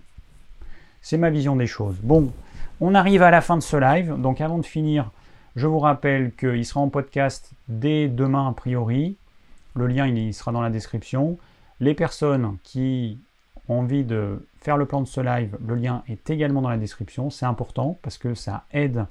C'est 1.02 1.18
ma 1.18 1.30
vision 1.30 1.56
des 1.56 1.68
choses. 1.68 1.96
Bon, 2.04 2.34
on 2.82 2.96
arrive 2.96 3.22
à 3.22 3.32
la 3.32 3.42
fin 3.42 3.58
de 3.58 3.62
ce 3.62 3.78
live, 3.78 4.16
donc 4.18 4.42
avant 4.42 4.58
de 4.58 4.66
finir, 4.66 5.12
je 5.56 5.68
vous 5.68 5.80
rappelle 5.80 6.34
qu'il 6.34 6.66
sera 6.66 6.82
en 6.82 6.90
podcast 6.90 7.52
dès 7.70 8.10
demain 8.10 8.50
a 8.50 8.54
priori. 8.54 9.16
Le 9.76 9.88
lien 9.88 10.08
il 10.08 10.34
sera 10.34 10.52
dans 10.52 10.62
la 10.62 10.70
description. 10.70 11.38
Les 11.80 11.94
personnes 11.94 12.58
qui 12.64 13.20
ont 13.70 13.80
envie 13.80 14.04
de 14.04 14.46
faire 14.62 14.78
le 14.78 14.86
plan 14.86 15.02
de 15.02 15.08
ce 15.08 15.22
live, 15.22 15.58
le 15.66 15.76
lien 15.76 16.04
est 16.10 16.30
également 16.30 16.62
dans 16.62 16.70
la 16.70 16.78
description. 16.78 17.30
C'est 17.30 17.46
important 17.46 17.98
parce 18.02 18.18
que 18.18 18.34
ça 18.34 18.66
aide 18.72 19.06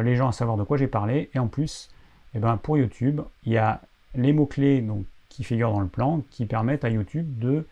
les 0.00 0.14
gens 0.16 0.28
à 0.28 0.32
savoir 0.32 0.56
de 0.56 0.62
quoi 0.62 0.76
j'ai 0.76 0.86
parlé. 0.86 1.30
Et 1.34 1.38
en 1.38 1.48
plus, 1.48 1.90
eh 2.34 2.38
ben, 2.38 2.56
pour 2.56 2.78
YouTube, 2.78 3.20
il 3.44 3.52
y 3.52 3.58
a 3.58 3.80
les 4.14 4.32
mots-clés 4.32 4.84
qui 5.28 5.42
figurent 5.42 5.72
dans 5.72 5.80
le 5.80 5.88
plan 5.88 6.22
qui 6.30 6.46
permettent 6.46 6.84
à 6.84 6.90
YouTube 6.90 7.38
de 7.38 7.66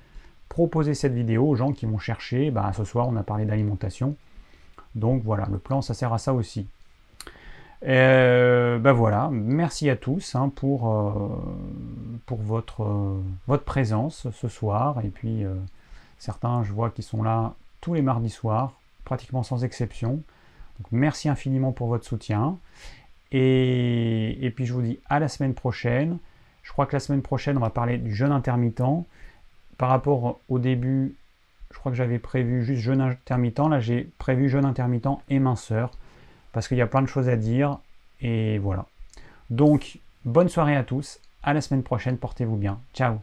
proposer 0.49 0.95
cette 0.95 1.15
vidéo 1.15 1.49
aux 1.49 1.55
gens 1.55 1.73
qui 1.73 1.87
vont 1.87 1.99
chercher. 1.99 2.51
Bah, 2.51 2.73
ce 2.77 2.85
soir, 2.85 3.09
on 3.09 3.17
a 3.17 3.23
parlé 3.23 3.45
d'alimentation. 3.45 4.17
Donc 4.95 5.23
voilà, 5.25 5.47
le 5.51 5.59
plan, 5.59 5.83
ça 5.83 5.95
sert 5.95 6.13
à 6.13 6.19
ça 6.19 6.35
aussi. 6.35 6.67
ben 7.83 8.93
voilà, 8.93 9.31
merci 9.33 9.89
à 9.91 9.97
tous 9.97 10.35
hein, 10.35 10.51
pour, 10.55 10.91
euh, 10.91 12.21
pour 12.27 12.41
votre, 12.43 13.21
présence 13.65 14.29
ce 14.31 14.49
soir. 14.49 15.01
Et 15.05 15.09
puis 15.09 15.45
certains, 16.19 16.63
je 16.63 16.73
vois 16.73 16.91
qu'ils 16.91 17.05
sont 17.05 17.23
là 17.23 17.55
tous 17.81 17.95
les 17.95 18.03
mardis 18.03 18.31
soirs, 18.31 18.73
pratiquement 19.05 19.43
sans 19.43 19.65
exception. 19.65 20.21
Merci 20.91 21.29
infiniment 21.29 21.73
pour 21.73 21.89
votre 21.89 22.05
soutien. 22.05 22.59
Et, 23.31 24.45
et, 24.45 24.51
puis 24.51 24.67
je 24.67 24.75
vous 24.75 24.83
dis 24.83 24.99
à 25.09 25.19
la 25.19 25.29
semaine 25.29 25.55
prochaine. 25.55 26.19
Je 26.63 26.73
crois 26.73 26.87
que 26.87 26.95
la 26.95 27.01
semaine 27.01 27.23
prochaine, 27.23 27.57
on 27.57 27.61
va 27.61 27.71
parler 27.71 27.99
du 27.99 28.15
jeûne 28.15 28.33
intermittent. 28.33 29.07
Par 29.79 29.89
rapport 29.89 30.39
au 30.49 30.59
début, 30.59 31.17
je 31.73 31.79
crois 31.79 31.91
que 31.91 31.97
j'avais 31.97 32.19
prévu 32.19 32.65
juste 32.65 32.83
jeûne 32.83 33.01
intermittent. 33.01 33.69
Là, 33.69 33.81
j'ai 33.81 34.11
prévu 34.19 34.49
jeûne 34.49 34.65
intermittent 34.65 35.19
et 35.29 35.39
minceur. 35.39 35.91
Parce 36.53 36.69
qu'il 36.69 36.77
y 36.77 36.83
a 36.83 36.87
plein 36.87 37.03
de 37.03 37.09
choses 37.09 37.29
à 37.29 37.37
dire. 37.37 37.79
Et 38.21 38.59
voilà. 38.59 38.87
Donc, 39.51 39.99
bonne 40.25 40.49
soirée 40.49 40.77
à 40.77 40.85
tous. 40.85 41.21
À 41.43 41.55
la 41.55 41.61
semaine 41.61 41.83
prochaine. 41.83 42.19
Portez-vous 42.19 42.57
bien. 42.57 42.79
Ciao 42.95 43.19